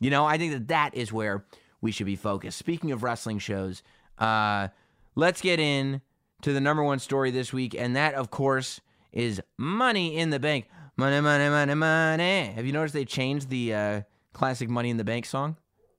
You 0.00 0.10
know, 0.10 0.24
I 0.24 0.38
think 0.38 0.52
that 0.52 0.68
that 0.68 0.94
is 0.94 1.12
where 1.12 1.44
we 1.80 1.90
should 1.90 2.06
be 2.06 2.16
focused. 2.16 2.58
Speaking 2.58 2.92
of 2.92 3.02
wrestling 3.02 3.38
shows, 3.38 3.82
uh, 4.18 4.68
let's 5.16 5.40
get 5.40 5.58
in 5.58 6.00
to 6.42 6.52
the 6.52 6.60
number 6.60 6.84
one 6.84 7.00
story 7.00 7.30
this 7.30 7.52
week, 7.52 7.74
and 7.76 7.96
that, 7.96 8.14
of 8.14 8.30
course, 8.30 8.80
is 9.12 9.40
Money 9.56 10.16
in 10.16 10.30
the 10.30 10.38
Bank. 10.38 10.68
Money, 10.96 11.20
money, 11.20 11.48
money, 11.48 11.74
money. 11.74 12.52
Have 12.54 12.66
you 12.66 12.72
noticed 12.72 12.94
they 12.94 13.04
changed 13.04 13.48
the 13.48 13.74
uh, 13.74 14.00
classic 14.32 14.68
Money 14.68 14.90
in 14.90 14.96
the 14.96 15.04
Bank 15.04 15.26
song? 15.26 15.56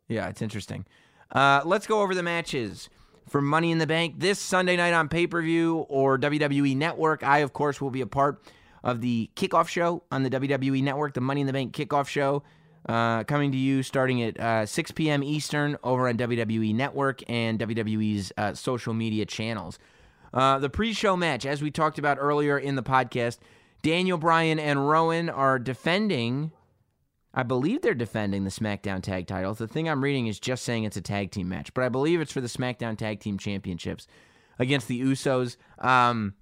Yeah, 0.07 0.27
it's 0.27 0.41
interesting. 0.41 0.85
Uh, 1.31 1.61
let's 1.65 1.87
go 1.87 2.01
over 2.01 2.15
the 2.15 2.23
matches 2.23 2.89
for 3.29 3.41
Money 3.41 3.71
in 3.71 3.77
the 3.77 3.87
Bank 3.87 4.15
this 4.19 4.39
Sunday 4.39 4.75
night 4.75 4.93
on 4.93 5.09
pay 5.09 5.27
per 5.27 5.41
view 5.41 5.85
or 5.89 6.17
WWE 6.17 6.75
Network. 6.75 7.23
I, 7.23 7.39
of 7.39 7.53
course, 7.53 7.79
will 7.79 7.91
be 7.91 8.01
a 8.01 8.07
part 8.07 8.41
of 8.83 9.01
the 9.01 9.29
kickoff 9.35 9.67
show 9.67 10.03
on 10.11 10.23
the 10.23 10.29
WWE 10.29 10.83
Network, 10.83 11.13
the 11.13 11.21
Money 11.21 11.41
in 11.41 11.47
the 11.47 11.53
Bank 11.53 11.73
kickoff 11.73 12.07
show, 12.07 12.43
uh, 12.87 13.23
coming 13.25 13.51
to 13.51 13.57
you 13.57 13.83
starting 13.83 14.21
at 14.21 14.39
uh, 14.39 14.65
6 14.65 14.91
p.m. 14.91 15.23
Eastern 15.23 15.77
over 15.83 16.07
on 16.07 16.17
WWE 16.17 16.73
Network 16.73 17.21
and 17.29 17.59
WWE's 17.59 18.31
uh, 18.37 18.53
social 18.53 18.93
media 18.93 19.25
channels. 19.25 19.79
Uh, 20.33 20.59
the 20.59 20.69
pre 20.69 20.93
show 20.93 21.17
match, 21.17 21.45
as 21.45 21.61
we 21.61 21.71
talked 21.71 21.99
about 21.99 22.17
earlier 22.19 22.57
in 22.57 22.75
the 22.75 22.83
podcast, 22.83 23.39
Daniel 23.81 24.17
Bryan 24.17 24.59
and 24.59 24.87
Rowan 24.87 25.29
are 25.29 25.59
defending. 25.59 26.51
I 27.33 27.43
believe 27.43 27.81
they're 27.81 27.93
defending 27.93 28.43
the 28.43 28.49
SmackDown 28.49 29.03
Tag 29.03 29.27
titles. 29.27 29.59
The 29.59 29.67
thing 29.67 29.87
I'm 29.87 30.03
reading 30.03 30.27
is 30.27 30.39
just 30.39 30.63
saying 30.63 30.83
it's 30.83 30.97
a 30.97 31.01
tag 31.01 31.31
team 31.31 31.47
match, 31.47 31.73
but 31.73 31.83
I 31.83 31.89
believe 31.89 32.21
it's 32.21 32.31
for 32.31 32.41
the 32.41 32.47
SmackDown 32.47 32.97
Tag 32.97 33.19
Team 33.19 33.37
Championships 33.37 34.07
against 34.57 34.87
the 34.87 34.99
Usos. 34.99 35.55
Um, 35.77 36.33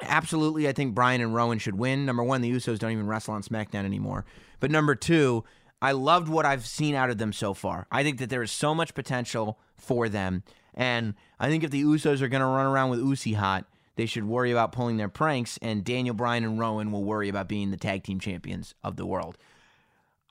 absolutely, 0.00 0.68
I 0.68 0.72
think 0.72 0.94
Bryan 0.94 1.20
and 1.20 1.34
Rowan 1.34 1.58
should 1.58 1.78
win. 1.78 2.04
Number 2.04 2.24
one, 2.24 2.40
the 2.40 2.50
Usos 2.50 2.78
don't 2.78 2.92
even 2.92 3.06
wrestle 3.06 3.34
on 3.34 3.42
SmackDown 3.42 3.84
anymore. 3.84 4.24
But 4.58 4.72
number 4.72 4.96
two, 4.96 5.44
I 5.80 5.92
loved 5.92 6.28
what 6.28 6.44
I've 6.44 6.66
seen 6.66 6.96
out 6.96 7.10
of 7.10 7.18
them 7.18 7.32
so 7.32 7.54
far. 7.54 7.86
I 7.92 8.02
think 8.02 8.18
that 8.18 8.28
there 8.28 8.42
is 8.42 8.50
so 8.50 8.74
much 8.74 8.94
potential 8.94 9.60
for 9.76 10.08
them. 10.08 10.42
And 10.74 11.14
I 11.38 11.48
think 11.48 11.62
if 11.62 11.70
the 11.70 11.84
Usos 11.84 12.20
are 12.20 12.28
going 12.28 12.40
to 12.40 12.46
run 12.46 12.66
around 12.66 12.90
with 12.90 13.00
Usi 13.00 13.34
hot, 13.34 13.66
they 13.94 14.06
should 14.06 14.24
worry 14.24 14.50
about 14.50 14.72
pulling 14.72 14.96
their 14.96 15.08
pranks, 15.08 15.58
and 15.60 15.82
Daniel 15.82 16.14
Bryan 16.14 16.44
and 16.44 16.58
Rowan 16.58 16.92
will 16.92 17.02
worry 17.02 17.28
about 17.28 17.48
being 17.48 17.70
the 17.70 17.76
tag 17.76 18.04
team 18.04 18.20
champions 18.20 18.74
of 18.84 18.96
the 18.96 19.06
world. 19.06 19.36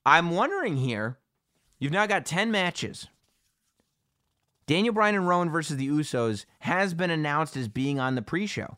I'm 0.08 0.32
wondering 0.32 0.78
here, 0.78 1.20
you've 1.80 1.92
now 1.92 2.06
got 2.06 2.26
10 2.26 2.50
matches. 2.50 3.10
Daniel 4.66 4.94
Bryan 4.94 5.16
and 5.16 5.28
Rowan 5.28 5.50
versus 5.50 5.76
the 5.76 5.90
Usos 5.90 6.46
has 6.60 6.94
been 6.94 7.12
announced 7.12 7.58
as 7.58 7.68
being 7.68 8.00
on 8.00 8.16
the 8.16 8.22
pre 8.22 8.48
show. 8.48 8.78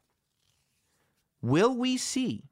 Will 1.40 1.78
we 1.78 1.98
see 1.98 2.50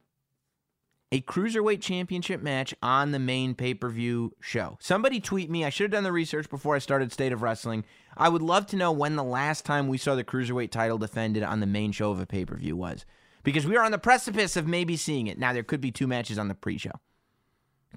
a 1.11 1.21
cruiserweight 1.21 1.81
championship 1.81 2.43
match 2.43 2.75
on 2.83 3.13
the 3.13 3.19
main 3.19 3.55
pay 3.55 3.73
per 3.73 3.89
view 3.89 4.33
show? 4.39 4.77
Somebody 4.79 5.19
tweet 5.19 5.49
me. 5.49 5.65
I 5.65 5.69
should 5.69 5.85
have 5.85 5.91
done 5.97 6.03
the 6.03 6.11
research 6.11 6.47
before 6.47 6.75
I 6.75 6.79
started 6.79 7.11
State 7.11 7.33
of 7.33 7.41
Wrestling. 7.41 7.83
I 8.15 8.29
would 8.29 8.43
love 8.43 8.67
to 8.67 8.75
know 8.75 8.91
when 8.91 9.15
the 9.15 9.23
last 9.23 9.65
time 9.65 9.87
we 9.87 9.97
saw 9.97 10.13
the 10.13 10.23
cruiserweight 10.23 10.69
title 10.69 10.99
defended 10.99 11.41
on 11.41 11.61
the 11.61 11.65
main 11.65 11.91
show 11.93 12.11
of 12.11 12.19
a 12.19 12.27
pay 12.27 12.45
per 12.45 12.55
view 12.55 12.77
was. 12.77 13.07
Because 13.41 13.65
we 13.65 13.75
are 13.75 13.83
on 13.83 13.91
the 13.91 13.97
precipice 13.97 14.55
of 14.55 14.67
maybe 14.67 14.95
seeing 14.95 15.25
it. 15.25 15.39
Now, 15.39 15.51
there 15.51 15.63
could 15.63 15.81
be 15.81 15.91
two 15.91 16.05
matches 16.05 16.37
on 16.37 16.47
the 16.47 16.53
pre 16.53 16.77
show. 16.77 16.91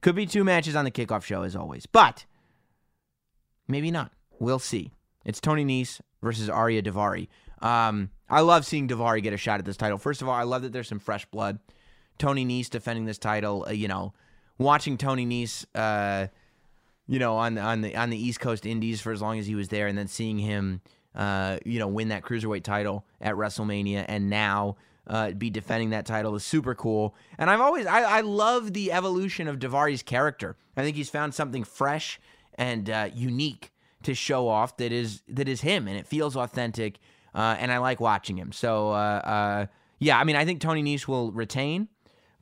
Could 0.00 0.14
be 0.14 0.26
two 0.26 0.44
matches 0.44 0.76
on 0.76 0.84
the 0.84 0.90
kickoff 0.90 1.24
show, 1.24 1.42
as 1.42 1.54
always. 1.54 1.86
But 1.86 2.24
maybe 3.68 3.90
not. 3.90 4.12
We'll 4.38 4.58
see. 4.58 4.92
It's 5.24 5.40
Tony 5.40 5.64
Nese 5.64 6.00
versus 6.22 6.48
Ariya 6.48 6.82
Daivari. 6.82 7.28
Um, 7.64 8.10
I 8.28 8.40
love 8.40 8.64
seeing 8.64 8.88
Daivari 8.88 9.22
get 9.22 9.32
a 9.32 9.36
shot 9.36 9.58
at 9.58 9.66
this 9.66 9.76
title. 9.76 9.98
First 9.98 10.22
of 10.22 10.28
all, 10.28 10.34
I 10.34 10.44
love 10.44 10.62
that 10.62 10.72
there's 10.72 10.88
some 10.88 10.98
fresh 10.98 11.26
blood. 11.26 11.58
Tony 12.18 12.44
Nese 12.44 12.70
defending 12.70 13.04
this 13.04 13.18
title. 13.18 13.66
Uh, 13.68 13.72
you 13.72 13.88
know, 13.88 14.14
watching 14.58 14.96
Tony 14.96 15.26
Nese, 15.26 15.66
uh, 15.74 16.28
you 17.06 17.18
know, 17.18 17.36
on 17.36 17.58
on 17.58 17.82
the 17.82 17.96
on 17.96 18.10
the 18.10 18.16
East 18.16 18.40
Coast 18.40 18.64
Indies 18.64 19.00
for 19.00 19.12
as 19.12 19.20
long 19.20 19.38
as 19.38 19.46
he 19.46 19.54
was 19.54 19.68
there, 19.68 19.86
and 19.86 19.98
then 19.98 20.08
seeing 20.08 20.38
him, 20.38 20.80
uh, 21.14 21.58
you 21.66 21.78
know, 21.78 21.88
win 21.88 22.08
that 22.08 22.22
cruiserweight 22.22 22.62
title 22.62 23.04
at 23.20 23.34
WrestleMania, 23.34 24.04
and 24.08 24.30
now 24.30 24.76
uh, 25.06 25.32
be 25.32 25.50
defending 25.50 25.90
that 25.90 26.06
title 26.06 26.34
is 26.34 26.44
super 26.44 26.74
cool. 26.74 27.14
And 27.38 27.50
I've 27.50 27.60
always 27.60 27.86
I, 27.86 28.02
I 28.02 28.20
love 28.20 28.72
the 28.72 28.92
evolution 28.92 29.48
of 29.48 29.58
Daivari's 29.58 30.02
character. 30.02 30.56
I 30.76 30.82
think 30.82 30.96
he's 30.96 31.10
found 31.10 31.34
something 31.34 31.64
fresh 31.64 32.20
and 32.54 32.88
uh, 32.88 33.08
unique 33.14 33.72
to 34.02 34.14
show 34.14 34.48
off 34.48 34.76
that 34.78 34.92
is 34.92 35.22
that 35.28 35.48
is 35.48 35.60
him, 35.60 35.88
and 35.88 35.96
it 35.96 36.06
feels 36.06 36.36
authentic. 36.36 36.98
Uh, 37.34 37.56
and 37.58 37.70
I 37.70 37.78
like 37.78 38.00
watching 38.00 38.36
him. 38.36 38.52
So 38.52 38.90
uh, 38.90 38.92
uh, 38.92 39.66
yeah, 39.98 40.18
I 40.18 40.24
mean, 40.24 40.36
I 40.36 40.44
think 40.44 40.60
Tony 40.60 40.82
Nese 40.82 41.06
will 41.06 41.30
retain, 41.32 41.88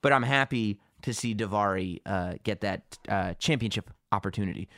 but 0.01 0.13
I'm 0.13 0.23
happy 0.23 0.81
to 1.03 1.13
see 1.13 1.35
Daivari 1.35 2.01
uh, 2.07 2.35
get 2.43 2.61
that 2.63 2.99
championship 3.39 3.91
opportunity. 4.13 4.69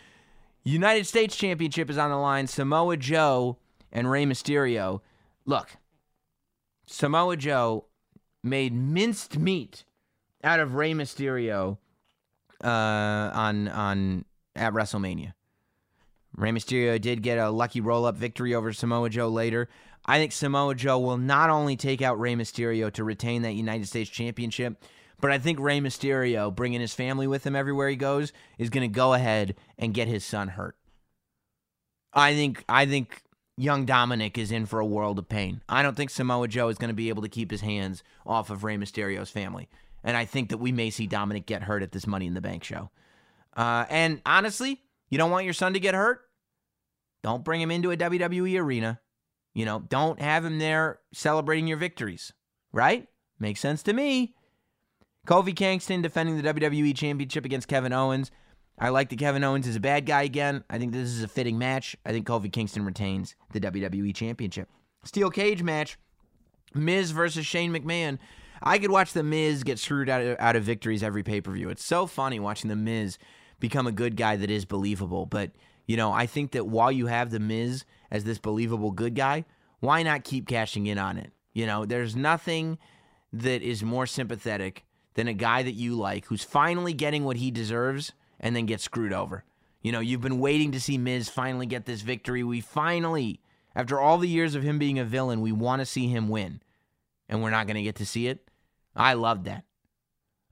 United 0.63 1.07
States 1.07 1.37
Championship 1.37 1.89
is 1.89 1.97
on 1.97 2.11
the 2.11 2.17
line. 2.17 2.47
Samoa 2.47 2.97
Joe 2.97 3.57
and 3.93 4.11
Rey 4.11 4.25
Mysterio. 4.27 5.01
Look, 5.47 5.71
Samoa 6.91 7.37
Joe 7.37 7.87
made 8.43 8.75
minced 8.75 9.39
meat 9.39 9.85
out 10.43 10.61
of 10.61 10.75
Rey 10.75 10.93
Mysterio 10.93 11.79
uh, 12.63 12.69
on 12.69 13.69
on 13.69 14.25
at 14.57 14.73
WrestleMania. 14.73 15.35
Rey 16.37 16.51
Mysterio 16.51 17.01
did 17.01 17.23
get 17.23 17.39
a 17.39 17.51
lucky 17.51 17.81
roll 17.81 18.07
up 18.07 18.17
victory 18.17 18.55
over 18.55 18.73
Samoa 18.73 19.09
Joe 19.09 19.29
later. 19.29 19.69
I 20.05 20.19
think 20.19 20.33
Samoa 20.33 20.75
Joe 20.75 20.99
will 20.99 21.19
not 21.19 21.51
only 21.51 21.77
take 21.77 22.03
out 22.03 22.19
Rey 22.19 22.35
Mysterio 22.35 22.93
to 22.93 23.05
retain 23.05 23.43
that 23.43 23.55
United 23.55 23.87
States 23.87 24.11
Championship, 24.11 24.83
but 25.21 25.31
I 25.31 25.39
think 25.39 25.61
Rey 25.61 25.81
Mysterio, 25.81 26.55
bringing 26.55 26.81
his 26.81 26.95
family 26.95 27.27
with 27.27 27.47
him 27.47 27.55
everywhere 27.55 27.89
he 27.89 27.97
goes, 27.97 28.33
is 28.59 28.71
going 28.71 28.89
to 28.89 28.95
go 28.95 29.15
ahead 29.15 29.55
and 29.79 29.95
get 29.95 30.09
his 30.09 30.25
son 30.25 30.49
hurt. 30.49 30.77
I 32.13 32.35
think 32.35 32.65
I 32.69 32.87
think 32.87 33.23
young 33.61 33.85
Dominic 33.85 34.39
is 34.39 34.51
in 34.51 34.65
for 34.65 34.81
a 34.81 34.87
world 34.87 35.19
of 35.19 35.29
pain. 35.29 35.61
I 35.69 35.83
don't 35.83 35.97
think 35.97 36.11
Samoa 36.11 36.49
Joe 36.49 36.69
is 36.69 36.79
going 36.79 36.89
to 36.89 36.95
be 36.95 37.11
able 37.11 37.23
to 37.23 37.29
keep 37.29 37.51
his 37.51 37.61
hands 37.61 38.03
off 38.25 38.49
of 38.49 38.65
Rey 38.65 38.77
Mysterio's 38.77 39.31
family. 39.31 39.69
And 40.03 40.17
I 40.17 40.25
think 40.25 40.49
that 40.49 40.59
we 40.59 40.73
may 40.73 40.89
see 40.89 41.07
Dominic 41.07 41.45
get 41.45 41.63
hurt 41.63 41.83
at 41.83 41.93
this 41.93 42.07
Money 42.07 42.27
in 42.27 42.33
the 42.33 42.41
Bank 42.41 42.65
show. 42.65 42.91
Uh, 43.55 43.85
and 43.91 44.23
honestly, 44.25 44.81
you 45.11 45.19
don't 45.19 45.31
want 45.31 45.45
your 45.45 45.53
son 45.53 45.75
to 45.75 45.81
get 45.81 45.95
hurt? 45.95 46.23
Don't 47.23 47.45
bring 47.45 47.61
him 47.61 47.71
into 47.71 47.91
a 47.91 47.97
WWE 47.99 48.59
arena. 48.59 48.99
You 49.53 49.67
know, 49.67 49.81
don't 49.81 50.21
have 50.21 50.45
him 50.45 50.59
there 50.59 51.01
celebrating 51.13 51.67
your 51.67 51.77
victories, 51.77 52.33
right? 52.73 53.09
Makes 53.39 53.61
sense 53.61 53.83
to 53.83 53.93
me. 53.93 54.35
Kofi 55.27 55.55
Kingston 55.55 56.01
defending 56.01 56.41
the 56.41 56.55
WWE 56.55 56.97
Championship 56.97 57.45
against 57.45 57.69
Kevin 57.69 57.93
Owens. 57.93 58.31
I 58.81 58.89
like 58.89 59.11
that 59.11 59.19
Kevin 59.19 59.45
Owens 59.45 59.67
is 59.67 59.77
a 59.77 59.81
bad 59.81 60.07
guy 60.07 60.23
again. 60.23 60.65
I 60.71 60.79
think 60.79 60.93
this 60.93 61.11
is 61.11 61.23
a 61.23 61.29
fitting 61.29 61.59
match. 61.59 61.97
I 62.07 62.13
think 62.13 62.27
Kofi 62.27 62.51
Kingston 62.51 62.85
retains 62.85 63.37
the 63.53 63.61
WWE 63.61 64.15
Championship. 64.15 64.71
Steel 65.05 65.31
cage 65.31 65.63
match 65.63 65.99
Miz 66.75 67.11
versus 67.11 67.45
Shane 67.45 67.73
McMahon. 67.73 68.19
I 68.63 68.79
could 68.79 68.91
watch 68.91 69.13
The 69.13 69.23
Miz 69.23 69.65
get 69.65 69.79
screwed 69.79 70.09
out 70.09 70.23
of, 70.23 70.37
out 70.41 70.57
of 70.57 70.65
victories 70.65 71.03
every 71.03 71.23
pay 71.23 71.43
per 71.43 71.53
view. 71.53 71.69
It's 71.69 71.85
so 71.85 72.07
funny 72.07 72.41
watching 72.41 72.69
The 72.69 72.77
Miz 72.77 73.19
become 73.59 73.87
a 73.87 73.93
good 73.93 74.17
guy 74.17 74.37
that 74.37 74.51
is 74.51 74.65
believable. 74.65 75.27
But, 75.27 75.51
you 75.87 75.99
know, 75.99 76.13
I 76.13 76.25
think 76.25 76.53
that 76.53 76.67
while 76.67 76.91
you 76.91 77.07
have 77.07 77.31
The 77.31 77.41
Miz 77.41 77.85
as 78.11 78.25
this 78.25 78.39
believable 78.39 78.93
good 78.93 79.15
guy, 79.15 79.45
why 79.81 80.03
not 80.03 80.25
keep 80.25 80.49
cashing 80.49 80.87
in 80.87 80.99
on 80.99 81.19
it? 81.19 81.33
You 81.53 81.67
know, 81.67 81.85
there's 81.85 82.17
nothing 82.17 82.79
that 83.33 83.63
is 83.63 83.83
more 83.83 84.07
sympathetic 84.07 84.85
than 85.15 85.29
a 85.29 85.35
guy 85.35 85.63
that 85.63 85.73
you 85.73 85.97
like 85.97 86.27
who's 86.27 86.45
finally 86.45 86.95
getting 86.95 87.25
what 87.25 87.37
he 87.37 87.51
deserves 87.51 88.13
and 88.41 88.57
then 88.57 88.67
get 88.67 88.81
screwed 88.81 89.13
over. 89.13 89.45
You 89.83 89.93
know, 89.93 90.01
you've 90.01 90.21
been 90.21 90.41
waiting 90.41 90.73
to 90.73 90.81
see 90.81 90.99
Miz 90.99 91.29
finally 91.29 91.67
get 91.67 91.87
this 91.87 92.01
victory. 92.03 92.43
We 92.43 92.61
finally, 92.61 93.41
after 93.75 94.01
all 94.01 94.19
the 94.19 94.29
years 94.29 94.55
of 94.55 94.63
him 94.63 94.79
being 94.79 94.99
a 94.99 95.05
villain, 95.05 95.41
we 95.41 95.53
want 95.53 95.81
to 95.81 95.87
see 95.87 96.09
him 96.09 96.29
win. 96.29 96.61
And 97.29 97.43
we're 97.43 97.51
not 97.51 97.67
going 97.67 97.77
to 97.77 97.83
get 97.83 97.97
to 97.97 98.07
see 98.07 98.27
it. 98.27 98.51
I 98.97 99.15
love 99.15 99.45
that. 99.45 99.65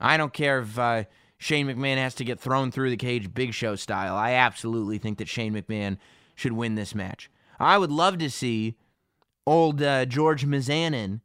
I 0.00 0.16
don't 0.16 0.32
care 0.32 0.60
if 0.60 0.78
uh, 0.78 1.04
Shane 1.38 1.66
McMahon 1.66 1.96
has 1.96 2.14
to 2.16 2.24
get 2.24 2.38
thrown 2.38 2.70
through 2.70 2.90
the 2.90 2.96
cage 2.96 3.34
Big 3.34 3.52
Show 3.52 3.74
style. 3.74 4.14
I 4.14 4.32
absolutely 4.32 4.98
think 4.98 5.18
that 5.18 5.28
Shane 5.28 5.54
McMahon 5.54 5.98
should 6.34 6.52
win 6.52 6.76
this 6.76 6.94
match. 6.94 7.30
I 7.58 7.78
would 7.78 7.90
love 7.90 8.18
to 8.18 8.30
see 8.30 8.76
old 9.46 9.82
uh, 9.82 10.04
George 10.04 10.46
Mizanin 10.46 11.20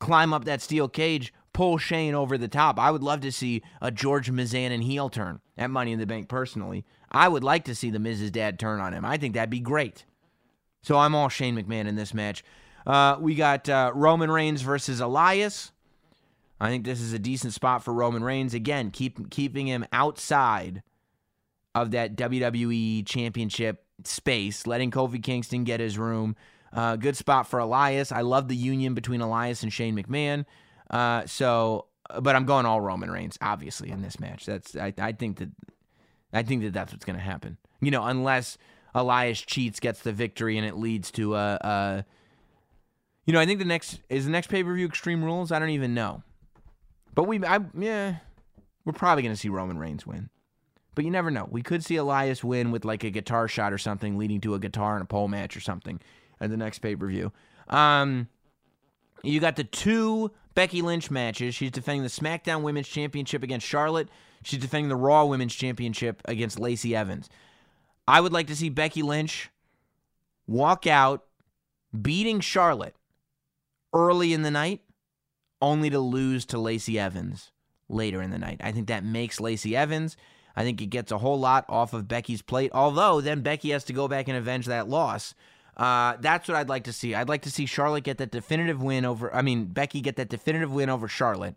climb 0.00 0.32
up 0.32 0.44
that 0.44 0.60
steel 0.60 0.88
cage, 0.88 1.32
pull 1.58 1.76
Shane 1.76 2.14
over 2.14 2.38
the 2.38 2.46
top. 2.46 2.78
I 2.78 2.92
would 2.92 3.02
love 3.02 3.20
to 3.22 3.32
see 3.32 3.64
a 3.82 3.90
George 3.90 4.30
Mizanin 4.30 4.80
heel 4.80 5.08
turn 5.08 5.40
at 5.56 5.70
Money 5.70 5.90
in 5.90 5.98
the 5.98 6.06
Bank 6.06 6.28
personally. 6.28 6.84
I 7.10 7.26
would 7.26 7.42
like 7.42 7.64
to 7.64 7.74
see 7.74 7.90
the 7.90 7.98
Miz's 7.98 8.30
dad 8.30 8.60
turn 8.60 8.78
on 8.78 8.92
him. 8.92 9.04
I 9.04 9.16
think 9.16 9.34
that'd 9.34 9.50
be 9.50 9.58
great. 9.58 10.04
So 10.84 10.96
I'm 10.96 11.16
all 11.16 11.28
Shane 11.28 11.56
McMahon 11.56 11.88
in 11.88 11.96
this 11.96 12.14
match. 12.14 12.44
Uh, 12.86 13.16
we 13.18 13.34
got 13.34 13.68
uh, 13.68 13.90
Roman 13.92 14.30
Reigns 14.30 14.62
versus 14.62 15.00
Elias. 15.00 15.72
I 16.60 16.68
think 16.68 16.84
this 16.84 17.00
is 17.00 17.12
a 17.12 17.18
decent 17.18 17.54
spot 17.54 17.82
for 17.82 17.92
Roman 17.92 18.22
Reigns. 18.22 18.54
Again, 18.54 18.92
keep 18.92 19.28
keeping 19.28 19.66
him 19.66 19.84
outside 19.92 20.84
of 21.74 21.90
that 21.90 22.14
WWE 22.14 23.04
Championship 23.04 23.84
space, 24.04 24.64
letting 24.64 24.92
Kofi 24.92 25.20
Kingston 25.20 25.64
get 25.64 25.80
his 25.80 25.98
room. 25.98 26.36
Uh, 26.72 26.94
good 26.94 27.16
spot 27.16 27.48
for 27.48 27.58
Elias. 27.58 28.12
I 28.12 28.20
love 28.20 28.46
the 28.46 28.54
union 28.54 28.94
between 28.94 29.20
Elias 29.20 29.64
and 29.64 29.72
Shane 29.72 29.96
McMahon. 29.96 30.44
Uh, 30.90 31.26
so, 31.26 31.86
but 32.20 32.34
I'm 32.34 32.46
going 32.46 32.66
all 32.66 32.80
Roman 32.80 33.10
Reigns, 33.10 33.38
obviously, 33.40 33.90
in 33.90 34.02
this 34.02 34.18
match. 34.18 34.46
That's 34.46 34.76
I, 34.76 34.94
I 34.98 35.12
think 35.12 35.38
that 35.38 35.50
I 36.32 36.42
think 36.42 36.62
that 36.62 36.72
that's 36.72 36.92
what's 36.92 37.04
going 37.04 37.18
to 37.18 37.24
happen. 37.24 37.56
You 37.80 37.90
know, 37.90 38.04
unless 38.04 38.58
Elias 38.94 39.40
cheats, 39.40 39.80
gets 39.80 40.00
the 40.00 40.12
victory, 40.12 40.56
and 40.56 40.66
it 40.66 40.76
leads 40.76 41.10
to 41.12 41.34
a. 41.34 41.58
a 41.60 42.04
you 43.26 43.34
know, 43.34 43.40
I 43.40 43.46
think 43.46 43.58
the 43.58 43.66
next 43.66 44.00
is 44.08 44.24
the 44.24 44.30
next 44.30 44.46
pay 44.48 44.64
per 44.64 44.74
view 44.74 44.86
Extreme 44.86 45.22
Rules. 45.22 45.52
I 45.52 45.58
don't 45.58 45.70
even 45.70 45.92
know, 45.92 46.22
but 47.14 47.24
we, 47.24 47.44
I, 47.44 47.60
yeah, 47.78 48.16
we're 48.84 48.92
probably 48.94 49.22
going 49.22 49.34
to 49.34 49.40
see 49.40 49.50
Roman 49.50 49.78
Reigns 49.78 50.06
win. 50.06 50.30
But 50.94 51.04
you 51.04 51.10
never 51.12 51.30
know. 51.30 51.46
We 51.48 51.62
could 51.62 51.84
see 51.84 51.94
Elias 51.96 52.42
win 52.42 52.72
with 52.72 52.84
like 52.84 53.04
a 53.04 53.10
guitar 53.10 53.46
shot 53.46 53.72
or 53.72 53.78
something, 53.78 54.18
leading 54.18 54.40
to 54.40 54.54
a 54.54 54.58
guitar 54.58 54.94
and 54.94 55.02
a 55.02 55.06
pole 55.06 55.28
match 55.28 55.56
or 55.56 55.60
something 55.60 56.00
at 56.40 56.50
the 56.50 56.56
next 56.56 56.80
pay 56.80 56.96
per 56.96 57.06
view. 57.06 57.30
Um, 57.68 58.28
you 59.22 59.40
got 59.40 59.56
the 59.56 59.64
two 59.64 60.32
Becky 60.54 60.82
Lynch 60.82 61.10
matches. 61.10 61.54
She's 61.54 61.70
defending 61.70 62.02
the 62.02 62.08
SmackDown 62.08 62.62
Women's 62.62 62.88
Championship 62.88 63.42
against 63.42 63.66
Charlotte. 63.66 64.08
She's 64.42 64.60
defending 64.60 64.88
the 64.88 64.96
Raw 64.96 65.24
Women's 65.24 65.54
Championship 65.54 66.22
against 66.24 66.58
Lacey 66.58 66.94
Evans. 66.94 67.28
I 68.06 68.20
would 68.20 68.32
like 68.32 68.46
to 68.48 68.56
see 68.56 68.68
Becky 68.68 69.02
Lynch 69.02 69.50
walk 70.46 70.86
out 70.86 71.24
beating 72.00 72.40
Charlotte 72.40 72.96
early 73.92 74.32
in 74.32 74.42
the 74.42 74.50
night, 74.50 74.82
only 75.60 75.90
to 75.90 75.98
lose 75.98 76.44
to 76.46 76.58
Lacey 76.58 76.98
Evans 76.98 77.50
later 77.88 78.22
in 78.22 78.30
the 78.30 78.38
night. 78.38 78.60
I 78.62 78.72
think 78.72 78.88
that 78.88 79.04
makes 79.04 79.40
Lacey 79.40 79.76
Evans. 79.76 80.16
I 80.56 80.62
think 80.64 80.80
it 80.82 80.86
gets 80.86 81.12
a 81.12 81.18
whole 81.18 81.38
lot 81.38 81.64
off 81.68 81.94
of 81.94 82.08
Becky's 82.08 82.42
plate. 82.42 82.70
Although 82.74 83.20
then 83.20 83.42
Becky 83.42 83.70
has 83.70 83.84
to 83.84 83.92
go 83.92 84.08
back 84.08 84.28
and 84.28 84.36
avenge 84.36 84.66
that 84.66 84.88
loss. 84.88 85.34
Uh, 85.78 86.16
that's 86.20 86.48
what 86.48 86.56
I'd 86.56 86.68
like 86.68 86.84
to 86.84 86.92
see. 86.92 87.14
I'd 87.14 87.28
like 87.28 87.42
to 87.42 87.50
see 87.50 87.64
Charlotte 87.64 88.04
get 88.04 88.18
that 88.18 88.32
definitive 88.32 88.82
win 88.82 89.04
over. 89.04 89.32
I 89.34 89.42
mean, 89.42 89.66
Becky 89.66 90.00
get 90.00 90.16
that 90.16 90.28
definitive 90.28 90.72
win 90.72 90.90
over 90.90 91.06
Charlotte, 91.06 91.56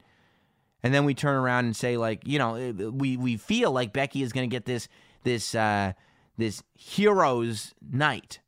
and 0.83 0.93
then 0.93 1.05
we 1.05 1.15
turn 1.15 1.35
around 1.35 1.65
and 1.65 1.75
say 1.75 1.97
like, 1.97 2.25
you 2.25 2.37
know, 2.37 2.71
we 2.93 3.17
we 3.17 3.37
feel 3.37 3.71
like 3.71 3.93
Becky 3.93 4.21
is 4.21 4.31
going 4.31 4.47
to 4.47 4.53
get 4.53 4.65
this 4.65 4.87
this 5.23 5.55
uh, 5.55 5.93
this 6.37 6.61
heroes 6.75 7.73
night, 7.81 8.39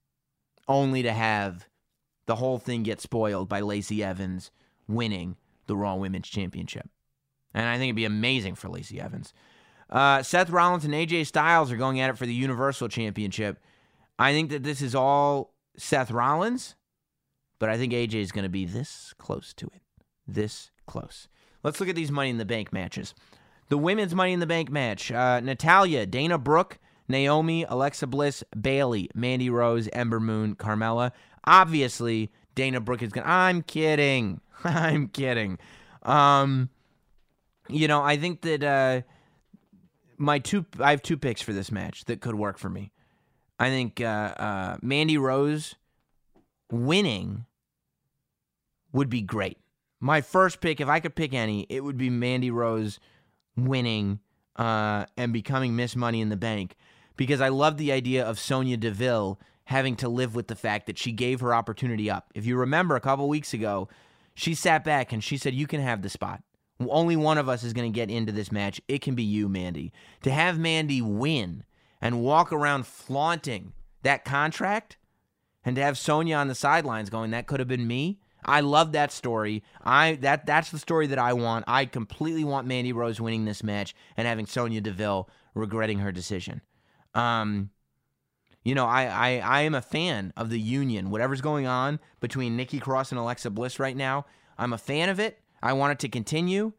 only 0.68 1.02
to 1.02 1.12
have 1.12 1.68
the 2.28 2.36
whole 2.36 2.60
thing 2.60 2.84
get 2.84 3.02
spoiled 3.02 3.50
by 3.50 3.62
Lacey 3.62 4.04
Evans 4.04 4.52
winning 4.88 5.38
the 5.66 5.76
Raw 5.76 5.96
Women's 5.96 6.30
Championship. 6.30 6.88
And 7.54 7.66
I 7.66 7.78
think 7.78 7.90
it'd 7.90 7.96
be 7.96 8.06
amazing 8.06 8.56
for 8.56 8.70
Lacey 8.70 9.00
Evans. 9.00 9.34
Uh, 9.90 10.24
Seth 10.24 10.50
Rollins 10.50 10.86
and 10.86 10.94
AJ 10.94 11.28
Styles 11.28 11.72
are 11.72 11.78
going 11.78 12.00
at 12.00 12.10
it 12.10 12.18
for 12.18 12.26
the 12.26 12.34
Universal 12.34 12.90
Championship. 12.90 13.60
I 14.18 14.32
think 14.32 14.50
that 14.52 14.64
this 14.64 14.82
is 14.82 14.96
all 14.96 15.53
Seth 15.78 16.12
Rollins, 16.12 16.76
but 17.60 17.70
I 17.70 17.78
think 17.78 17.94
AJ 17.94 18.16
is 18.16 18.32
going 18.32 18.44
to 18.44 18.50
be 18.50 18.66
this 18.66 19.14
close 19.18 19.54
to 19.56 19.68
it. 19.68 19.82
This 20.28 20.72
close. 20.86 21.28
Let's 21.64 21.80
look 21.80 21.90
at 21.90 21.96
these 21.96 22.12
Money 22.12 22.30
in 22.30 22.38
the 22.38 22.46
Bank 22.46 22.74
matches. 22.74 23.14
The 23.70 23.78
women's 23.78 24.14
Money 24.14 24.34
in 24.34 24.40
the 24.40 24.48
Bank 24.48 24.70
match 24.70 25.12
uh, 25.12 25.40
Natalya, 25.40 26.06
Dana 26.06 26.38
Brooke, 26.38 26.80
Naomi, 27.08 27.64
Alexa 27.64 28.08
Bliss, 28.08 28.44
Bayley, 28.60 29.10
Mandy 29.16 29.50
Rose, 29.50 29.90
Ember 29.94 30.20
Moon, 30.20 30.56
Carmella. 30.56 31.12
Obviously, 31.46 32.32
Dana 32.56 32.80
Brooke 32.80 33.02
is 33.02 33.12
going 33.12 33.26
to. 33.26 33.30
I'm 33.30 33.62
kidding. 33.62 34.42
I'm 34.64 35.08
kidding. 35.08 35.60
Um, 36.04 36.70
you 37.70 37.88
know, 37.88 38.02
I 38.02 38.18
think 38.18 38.42
that 38.42 38.64
uh, 38.64 39.02
my 40.18 40.40
two, 40.40 40.66
I 40.80 40.92
have 40.92 41.02
two 41.02 41.18
picks 41.18 41.42
for 41.42 41.54
this 41.54 41.72
match 41.72 42.06
that 42.06 42.22
could 42.22 42.36
work 42.36 42.58
for 42.58 42.70
me. 42.70 42.93
I 43.64 43.70
think 43.70 44.02
uh, 44.02 44.04
uh, 44.04 44.78
Mandy 44.82 45.18
Rose 45.18 45.76
winning 46.70 47.46
would 48.92 49.10
be 49.10 49.22
great. 49.22 49.58
My 50.02 50.20
first 50.20 50.60
pick, 50.60 50.82
if 50.82 50.90
I 50.90 51.00
could 51.00 51.16
pick 51.16 51.34
any, 51.34 51.66
it 51.70 51.82
would 51.82 51.98
be 51.98 52.10
Mandy 52.10 52.52
Rose 52.52 53.00
winning 53.56 54.20
uh, 54.58 55.06
and 55.16 55.32
becoming 55.32 55.78
Miss 55.78 55.96
Money 55.96 56.20
in 56.20 56.28
the 56.28 56.36
Bank 56.36 56.76
because 57.16 57.40
I 57.40 57.48
love 57.48 57.78
the 57.78 57.94
idea 57.94 58.26
of 58.26 58.38
Sonya 58.38 58.76
Deville 58.76 59.40
having 59.64 59.96
to 59.96 60.10
live 60.10 60.36
with 60.36 60.48
the 60.48 60.58
fact 60.58 60.86
that 60.88 60.98
she 60.98 61.14
gave 61.14 61.40
her 61.40 61.56
opportunity 61.56 62.12
up. 62.12 62.32
If 62.36 62.46
you 62.46 62.58
remember 62.58 62.98
a 62.98 63.02
couple 63.02 63.30
weeks 63.30 63.54
ago, 63.54 63.88
she 64.36 64.56
sat 64.56 64.84
back 64.84 65.14
and 65.14 65.24
she 65.24 65.38
said, 65.38 65.54
You 65.54 65.68
can 65.68 65.80
have 65.80 66.02
the 66.02 66.10
spot. 66.10 66.44
Only 66.82 67.16
one 67.16 67.38
of 67.38 67.48
us 67.48 67.64
is 67.64 67.72
going 67.72 67.90
to 67.90 67.96
get 67.96 68.12
into 68.12 68.34
this 68.34 68.52
match. 68.52 68.82
It 68.90 69.02
can 69.02 69.16
be 69.16 69.24
you, 69.24 69.48
Mandy. 69.48 69.94
To 70.24 70.32
have 70.32 70.60
Mandy 70.60 71.02
win 71.02 71.64
and 72.04 72.22
walk 72.22 72.52
around 72.52 72.86
flaunting 72.86 73.72
that 74.04 74.26
contract 74.26 74.98
and 75.64 75.78
to 75.78 75.82
have 75.82 75.98
Sonya 75.98 76.36
on 76.36 76.50
the 76.50 76.56
sidelines 76.56 77.10
going, 77.10 77.32
That 77.32 77.48
could 77.48 77.62
have 77.62 77.70
been 77.70 77.88
me. 77.88 78.20
I 78.46 78.60
love 78.60 78.92
that 78.92 79.14
story. 79.14 79.64
I 79.82 80.16
that 80.16 80.46
that's 80.46 80.70
the 80.70 80.78
story 80.78 81.08
that 81.08 81.18
I 81.18 81.32
want. 81.32 81.64
I 81.66 81.86
completely 81.86 82.44
want 82.44 82.68
Mandy 82.68 82.92
Rose 82.92 83.22
winning 83.22 83.46
this 83.46 83.64
match 83.64 83.96
and 84.18 84.28
having 84.28 84.46
Sonya 84.46 84.82
Deville 84.82 85.30
regretting 85.56 86.00
her 86.00 86.12
decision. 86.12 86.60
Um, 87.14 87.70
you 88.66 88.76
know, 88.76 88.86
I, 88.86 89.06
I 89.06 89.38
I 89.38 89.62
am 89.62 89.74
a 89.74 89.82
fan 89.82 90.34
of 90.36 90.50
the 90.50 90.60
union. 90.60 91.10
Whatever's 91.10 91.40
going 91.40 91.68
on 91.68 92.02
between 92.20 92.58
Nikki 92.58 92.80
Cross 92.80 93.14
and 93.14 93.20
Alexa 93.20 93.50
Bliss 93.50 93.80
right 93.80 93.96
now, 93.96 94.26
I'm 94.58 94.74
a 94.74 94.78
fan 94.78 95.08
of 95.08 95.22
it. 95.22 95.40
I 95.62 95.72
want 95.72 95.94
it 95.94 96.00
to 96.00 96.10
continue. 96.10 96.74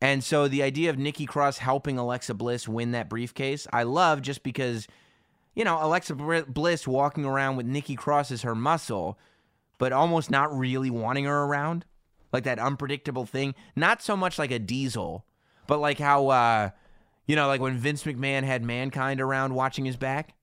And 0.00 0.22
so 0.22 0.48
the 0.48 0.62
idea 0.62 0.90
of 0.90 0.98
Nikki 0.98 1.26
Cross 1.26 1.58
helping 1.58 1.98
Alexa 1.98 2.34
Bliss 2.34 2.68
win 2.68 2.92
that 2.92 3.08
briefcase, 3.08 3.66
I 3.72 3.84
love 3.84 4.22
just 4.22 4.42
because, 4.42 4.86
you 5.54 5.64
know, 5.64 5.78
Alexa 5.80 6.14
Bliss 6.14 6.86
walking 6.86 7.24
around 7.24 7.56
with 7.56 7.66
Nikki 7.66 7.96
Cross 7.96 8.30
as 8.30 8.42
her 8.42 8.54
muscle 8.54 9.18
but 9.78 9.92
almost 9.92 10.30
not 10.30 10.56
really 10.56 10.90
wanting 10.90 11.24
her 11.24 11.44
around. 11.44 11.84
Like 12.32 12.44
that 12.44 12.58
unpredictable 12.58 13.26
thing. 13.26 13.54
Not 13.76 14.02
so 14.02 14.16
much 14.16 14.38
like 14.38 14.50
a 14.50 14.58
diesel, 14.58 15.24
but 15.66 15.78
like 15.78 15.98
how, 15.98 16.28
uh, 16.28 16.70
you 17.26 17.36
know, 17.36 17.46
like 17.46 17.60
when 17.60 17.78
Vince 17.78 18.02
McMahon 18.02 18.42
had 18.42 18.64
Mankind 18.64 19.20
around 19.20 19.54
watching 19.54 19.84
his 19.84 19.96
back. 19.96 20.34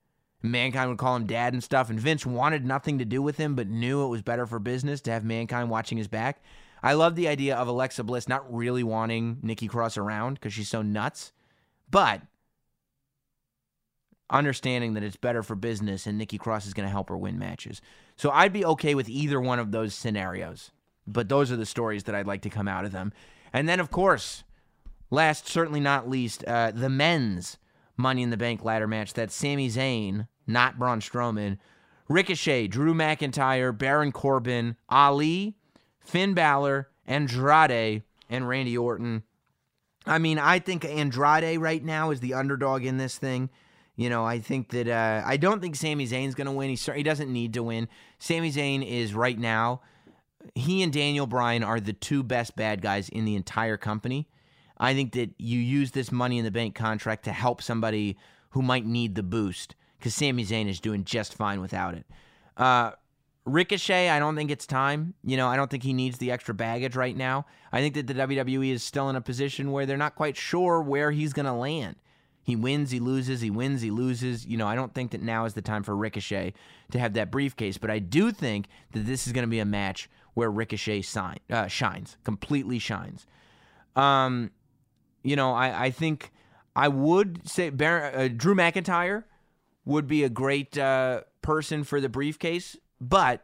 Mankind 0.44 0.90
would 0.90 0.98
call 0.98 1.16
him 1.16 1.28
dad 1.28 1.54
and 1.54 1.64
stuff, 1.64 1.92
and 1.92 2.00
Vince 2.00 2.26
wanted 2.26 2.66
nothing 2.66 2.98
to 2.98 3.06
do 3.06 3.22
with 3.22 3.38
him, 3.38 3.56
but 3.56 3.68
knew 3.68 4.04
it 4.04 4.08
was 4.08 4.24
better 4.24 4.48
for 4.48 4.58
business 4.58 5.00
to 5.02 5.12
have 5.12 5.24
Mankind 5.24 5.70
watching 5.70 6.00
his 6.00 6.08
back. 6.08 6.42
I 6.84 6.94
love 6.94 7.16
the 7.16 7.28
idea 7.28 7.56
of 7.56 7.68
Alexa 7.68 8.04
Bliss 8.04 8.28
not 8.28 8.52
really 8.54 8.84
wanting 8.84 9.38
Nikki 9.42 9.68
Cross 9.68 9.98
around 9.98 10.36
because 10.36 10.54
she's 10.54 10.70
so 10.70 10.82
nuts, 10.82 11.32
but 11.90 12.22
understanding 14.30 14.94
that 14.94 15.04
it's 15.04 15.18
better 15.18 15.44
for 15.44 15.56
business 15.56 16.08
and 16.08 16.18
Nikki 16.18 16.38
Cross 16.38 16.66
is 16.66 16.74
going 16.74 16.88
to 16.88 16.92
help 16.92 17.10
her 17.10 17.18
win 17.18 17.38
matches. 17.38 17.82
So 18.16 18.32
I'd 18.32 18.54
be 18.54 18.66
okay 18.66 18.96
with 18.96 19.10
either 19.10 19.40
one 19.40 19.60
of 19.60 19.72
those 19.72 19.94
scenarios. 19.94 20.72
But 21.06 21.30
those 21.30 21.52
are 21.52 21.58
the 21.58 21.66
stories 21.66 22.04
that 22.04 22.16
I'd 22.16 22.28
like 22.28 22.42
to 22.44 22.50
come 22.50 22.68
out 22.68 22.86
of 22.86 22.92
them. 22.92 23.12
And 23.52 23.68
then, 23.68 23.80
of 23.80 23.92
course, 23.92 24.44
last, 25.10 25.48
certainly 25.48 25.80
not 25.80 26.10
least, 26.10 26.44
uh, 26.46 26.72
the 26.72 26.90
men's 26.90 27.58
Money 27.98 28.24
in 28.24 28.30
the 28.30 28.38
Bank 28.38 28.64
ladder 28.64 28.88
match. 28.88 29.14
That's 29.14 29.36
Sami 29.36 29.70
Zayn, 29.70 30.28
not 30.48 30.80
Braun 30.80 31.02
Strowman, 31.02 31.58
Ricochet, 32.08 32.68
Drew 32.68 32.94
McIntyre, 32.94 33.78
Baron 33.78 34.12
Corbin, 34.12 34.76
Ali, 34.90 35.56
Finn 36.02 36.34
Balor, 36.34 36.90
Andrade, 37.08 38.04
and 38.30 38.48
Randy 38.48 38.78
Orton. 38.78 39.24
I 40.06 40.18
mean, 40.18 40.40
I 40.40 40.60
think 40.60 40.84
Andrade 40.84 41.60
right 41.60 41.84
now 41.84 42.12
is 42.12 42.20
the 42.20 42.34
underdog 42.34 42.84
in 42.84 42.98
this 42.98 43.18
thing. 43.18 43.50
You 43.96 44.10
know, 44.10 44.26
I 44.26 44.40
think 44.40 44.70
that 44.70 44.88
uh, 44.88 45.22
I 45.26 45.38
don't 45.38 45.62
think 45.62 45.76
Sami 45.76 46.08
Zayn's 46.08 46.34
going 46.34 46.48
to 46.48 46.54
win. 46.54 46.70
He 46.70 46.92
he 46.94 47.04
doesn't 47.04 47.32
need 47.32 47.54
to 47.54 47.64
win. 47.64 47.88
Sami 48.20 48.52
Zayn 48.52 48.86
is 48.88 49.14
right 49.14 49.38
now. 49.38 49.82
He 50.56 50.82
and 50.82 50.92
Daniel 50.92 51.28
Bryan 51.28 51.64
are 51.64 51.80
the 51.80 51.94
two 51.94 52.24
best 52.24 52.56
bad 52.56 52.82
guys 52.82 53.10
in 53.10 53.26
the 53.26 53.36
entire 53.36 53.78
company. 53.78 54.28
I 54.78 54.96
think 54.96 55.14
that 55.14 55.30
you 55.38 55.60
use 55.60 55.92
this 55.92 56.12
Money 56.12 56.40
in 56.40 56.46
the 56.46 56.52
Bank 56.52 56.74
contract 56.74 57.26
to 57.26 57.32
help 57.32 57.62
somebody 57.62 58.18
who 58.50 58.64
might 58.64 58.86
need 58.86 59.14
the 59.14 59.24
boost 59.24 59.76
because 60.00 60.16
Sami 60.16 60.44
Zayn 60.44 60.68
is 60.68 60.80
doing 60.80 61.04
just 61.04 61.36
fine 61.36 61.62
without 61.62 61.94
it. 61.94 62.06
Uh, 62.58 62.92
Ricochet, 63.46 64.10
I 64.10 64.20
don't 64.20 64.36
think 64.36 64.52
it's 64.52 64.68
time. 64.68 65.16
You 65.24 65.36
know, 65.36 65.48
I 65.48 65.56
don't 65.56 65.70
think 65.70 65.84
he 65.84 65.94
needs 65.94 66.20
the 66.20 66.32
extra 66.32 66.54
baggage 66.54 66.96
right 66.96 67.16
now. 67.16 67.46
I 67.72 67.82
think 67.82 67.96
that 67.96 68.08
the 68.08 68.14
WWE 68.14 68.72
is 68.72 68.84
still 68.84 69.10
in 69.10 69.16
a 69.16 69.22
position 69.22 69.72
where 69.72 69.86
they're 69.86 69.98
not 69.98 70.16
quite 70.16 70.38
sure 70.38 70.82
where 70.82 71.12
he's 71.12 71.34
going 71.34 71.48
to 71.48 71.54
land. 71.54 71.96
He 72.44 72.56
wins, 72.56 72.92
he 72.92 73.00
loses, 73.00 73.42
he 73.42 73.50
wins, 73.50 73.82
he 73.82 73.92
loses. 73.92 74.46
You 74.46 74.58
know, 74.58 74.68
I 74.68 74.76
don't 74.76 74.94
think 74.94 75.12
that 75.12 75.22
now 75.22 75.46
is 75.46 75.54
the 75.54 75.62
time 75.62 75.84
for 75.84 75.96
Ricochet 75.96 76.54
to 76.92 77.00
have 77.00 77.14
that 77.14 77.32
briefcase, 77.32 77.78
but 77.78 77.90
I 77.92 78.00
do 78.00 78.32
think 78.32 78.68
that 78.94 79.06
this 79.06 79.28
is 79.28 79.34
going 79.34 79.46
to 79.46 79.50
be 79.50 79.60
a 79.60 79.66
match 79.66 80.10
where 80.34 80.50
Ricochet 80.50 81.04
sign, 81.04 81.38
uh, 81.50 81.68
shines, 81.68 82.18
completely 82.24 82.80
shines. 82.80 83.28
Um, 83.96 84.52
you 85.24 85.36
know, 85.36 85.54
I, 85.54 85.86
I 85.86 85.92
think 85.92 86.32
I 86.76 86.88
would 86.88 87.48
say 87.48 87.70
Bar- 87.70 88.16
uh, 88.16 88.28
Drew 88.30 88.56
McIntyre 88.56 89.26
would 89.86 90.08
be 90.08 90.24
a 90.24 90.30
great 90.30 90.78
uh, 90.78 91.22
person 91.42 91.84
for 91.84 92.00
the 92.00 92.10
briefcase, 92.10 92.78
but 93.02 93.44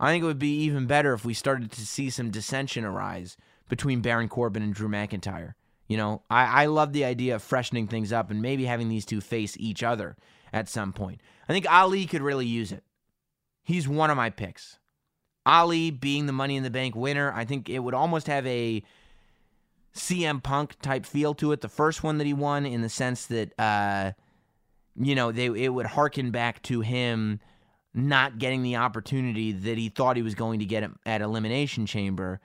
I 0.00 0.10
think 0.10 0.24
it 0.24 0.26
would 0.26 0.38
be 0.38 0.62
even 0.62 0.86
better 0.86 1.12
if 1.12 1.24
we 1.24 1.34
started 1.34 1.70
to 1.72 1.86
see 1.86 2.08
some 2.08 2.30
dissension 2.30 2.84
arise 2.84 3.36
between 3.68 4.00
Baron 4.00 4.28
Corbin 4.28 4.62
and 4.62 4.74
Drew 4.74 4.88
McIntyre. 4.88 5.52
You 5.86 5.98
know, 5.98 6.22
I, 6.30 6.64
I 6.64 6.66
love 6.66 6.92
the 6.92 7.04
idea 7.04 7.34
of 7.34 7.42
freshening 7.42 7.86
things 7.86 8.12
up 8.12 8.30
and 8.30 8.40
maybe 8.40 8.64
having 8.64 8.88
these 8.88 9.04
two 9.04 9.20
face 9.20 9.56
each 9.58 9.82
other 9.82 10.16
at 10.52 10.68
some 10.68 10.92
point. 10.92 11.20
I 11.48 11.52
think 11.52 11.70
Ali 11.70 12.06
could 12.06 12.22
really 12.22 12.46
use 12.46 12.72
it. 12.72 12.82
He's 13.62 13.86
one 13.86 14.10
of 14.10 14.16
my 14.16 14.30
picks. 14.30 14.78
Ali 15.44 15.90
being 15.90 16.26
the 16.26 16.32
Money 16.32 16.56
in 16.56 16.62
the 16.62 16.70
Bank 16.70 16.94
winner, 16.94 17.32
I 17.32 17.44
think 17.44 17.68
it 17.68 17.80
would 17.80 17.94
almost 17.94 18.26
have 18.26 18.46
a 18.46 18.82
CM 19.94 20.42
Punk 20.42 20.78
type 20.80 21.04
feel 21.04 21.34
to 21.34 21.52
it. 21.52 21.60
The 21.60 21.68
first 21.68 22.02
one 22.02 22.18
that 22.18 22.26
he 22.26 22.34
won, 22.34 22.64
in 22.66 22.82
the 22.82 22.88
sense 22.88 23.26
that, 23.26 23.58
uh, 23.58 24.12
you 24.94 25.14
know, 25.14 25.32
they 25.32 25.46
it 25.46 25.68
would 25.68 25.86
harken 25.86 26.30
back 26.30 26.62
to 26.64 26.80
him 26.82 27.40
not 27.94 28.38
getting 28.38 28.62
the 28.62 28.76
opportunity 28.76 29.52
that 29.52 29.78
he 29.78 29.88
thought 29.88 30.16
he 30.16 30.22
was 30.22 30.34
going 30.34 30.60
to 30.60 30.64
get 30.64 30.88
at 31.06 31.20
Elimination 31.20 31.86
Chamber 31.86 32.40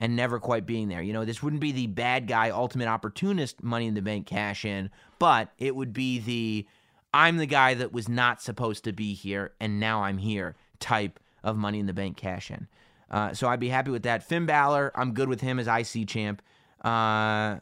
and 0.00 0.16
never 0.16 0.38
quite 0.38 0.66
being 0.66 0.88
there. 0.88 1.02
You 1.02 1.12
know, 1.12 1.24
this 1.24 1.42
wouldn't 1.42 1.60
be 1.60 1.72
the 1.72 1.86
bad 1.86 2.26
guy, 2.26 2.50
ultimate 2.50 2.88
opportunist 2.88 3.62
money 3.62 3.86
in 3.86 3.94
the 3.94 4.02
bank 4.02 4.26
cash 4.26 4.64
in, 4.64 4.90
but 5.18 5.52
it 5.58 5.74
would 5.74 5.92
be 5.92 6.18
the 6.18 6.66
I'm 7.14 7.38
the 7.38 7.46
guy 7.46 7.74
that 7.74 7.92
was 7.92 8.08
not 8.08 8.42
supposed 8.42 8.84
to 8.84 8.92
be 8.92 9.14
here 9.14 9.52
and 9.60 9.80
now 9.80 10.02
I'm 10.02 10.18
here 10.18 10.54
type 10.80 11.18
of 11.42 11.56
money 11.56 11.78
in 11.78 11.86
the 11.86 11.94
bank 11.94 12.16
cash 12.16 12.50
in. 12.50 12.68
Uh, 13.10 13.32
so 13.32 13.48
I'd 13.48 13.60
be 13.60 13.68
happy 13.68 13.90
with 13.90 14.02
that. 14.02 14.24
Finn 14.24 14.46
Balor, 14.46 14.92
I'm 14.94 15.14
good 15.14 15.28
with 15.28 15.40
him 15.40 15.58
as 15.58 15.68
IC 15.68 16.08
champ. 16.08 16.42
Uh, 16.82 17.60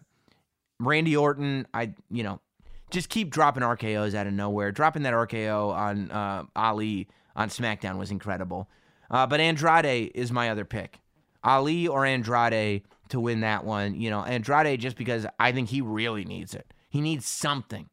Randy 0.81 1.17
Orton, 1.17 1.67
I 1.73 1.93
you 2.11 2.23
know, 2.23 2.41
just 2.91 3.09
keep 3.09 3.31
dropping 3.31 3.63
RKO's 3.63 4.15
out 4.15 4.27
of 4.27 4.33
nowhere. 4.33 4.73
Dropping 4.73 5.03
that 5.03 5.15
RKO 5.15 5.73
on 5.73 6.11
uh, 6.11 6.45
Ali 6.57 7.09
on 7.37 7.49
SmackDown 7.49 7.99
was 7.99 8.11
incredible. 8.11 8.69
Uh, 9.11 9.27
but 9.27 9.41
Andrade 9.41 10.13
is 10.15 10.33
my 10.33 10.51
other 10.51 10.65
pick. 10.65 11.01
Ali 11.43 11.87
or 11.87 12.07
Andrade 12.07 12.83
to 13.11 13.21
win 13.21 13.41
that 13.41 13.65
one. 13.65 13.95
You 13.95 14.11
know, 14.11 14.23
Andrade 14.23 14.81
just 14.81 14.97
because 14.97 15.27
I 15.39 15.53
think 15.53 15.69
he 15.69 15.81
really 15.81 16.25
needs 16.25 16.55
it. 16.55 16.73
He 16.89 17.01
needs 17.01 17.27
something, 17.27 17.89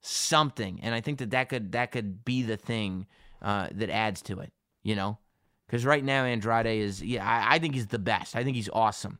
something, 0.00 0.80
and 0.82 0.94
I 0.94 1.00
think 1.00 1.18
that 1.18 1.30
that 1.30 1.48
could 1.48 1.72
that 1.72 1.90
could 1.90 2.24
be 2.24 2.42
the 2.42 2.56
thing 2.56 3.06
uh, 3.42 3.68
that 3.72 3.90
adds 3.90 4.22
to 4.22 4.40
it. 4.40 4.52
You 4.82 4.94
know, 4.94 5.18
because 5.66 5.84
right 5.84 6.04
now 6.04 6.24
Andrade 6.24 6.66
is 6.66 7.02
yeah, 7.02 7.26
I, 7.26 7.56
I 7.56 7.58
think 7.58 7.74
he's 7.74 7.88
the 7.88 7.98
best. 7.98 8.36
I 8.36 8.44
think 8.44 8.56
he's 8.56 8.68
awesome, 8.72 9.18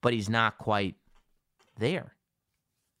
but 0.00 0.12
he's 0.12 0.28
not 0.28 0.58
quite 0.58 0.96
there. 1.78 2.14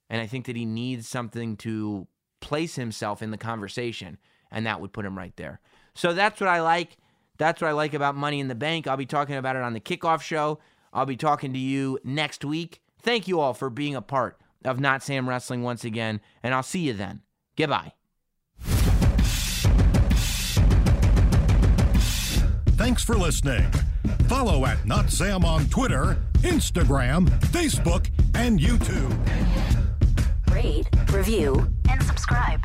And 0.08 0.20
I 0.20 0.26
think 0.26 0.46
that 0.46 0.56
he 0.56 0.66
needs 0.66 1.08
something 1.08 1.56
to 1.58 2.06
place 2.40 2.74
himself 2.74 3.22
in 3.22 3.30
the 3.30 3.38
conversation, 3.38 4.18
and 4.52 4.66
that 4.66 4.80
would 4.80 4.92
put 4.92 5.04
him 5.04 5.18
right 5.18 5.34
there. 5.36 5.60
So 5.94 6.12
that's 6.12 6.40
what 6.40 6.48
I 6.48 6.60
like. 6.60 6.96
That's 7.38 7.60
what 7.60 7.68
I 7.68 7.72
like 7.72 7.94
about 7.94 8.14
Money 8.14 8.38
in 8.38 8.48
the 8.48 8.54
Bank. 8.54 8.86
I'll 8.86 8.96
be 8.96 9.06
talking 9.06 9.34
about 9.34 9.56
it 9.56 9.62
on 9.62 9.72
the 9.72 9.80
kickoff 9.80 10.20
show. 10.22 10.60
I'll 10.92 11.06
be 11.06 11.16
talking 11.16 11.52
to 11.54 11.58
you 11.58 11.98
next 12.04 12.44
week. 12.44 12.80
Thank 13.00 13.26
you 13.26 13.40
all 13.40 13.54
for 13.54 13.70
being 13.70 13.96
a 13.96 14.02
part 14.02 14.38
of 14.64 14.78
Not 14.78 15.02
Sam 15.02 15.28
Wrestling 15.28 15.62
once 15.62 15.84
again, 15.84 16.20
and 16.42 16.54
I'll 16.54 16.62
see 16.62 16.80
you 16.80 16.92
then. 16.92 17.22
Goodbye. 17.56 17.94
Thanks 22.76 23.02
for 23.02 23.16
listening. 23.16 23.70
Follow 24.28 24.66
at 24.66 24.84
Not 24.86 25.10
Sam 25.10 25.44
on 25.44 25.66
Twitter, 25.66 26.18
Instagram, 26.38 27.28
Facebook, 27.50 28.08
and 28.34 28.58
YouTube. 28.58 29.16
Rate, 30.50 30.88
review, 31.12 31.70
and 31.88 32.02
subscribe. 32.02 32.64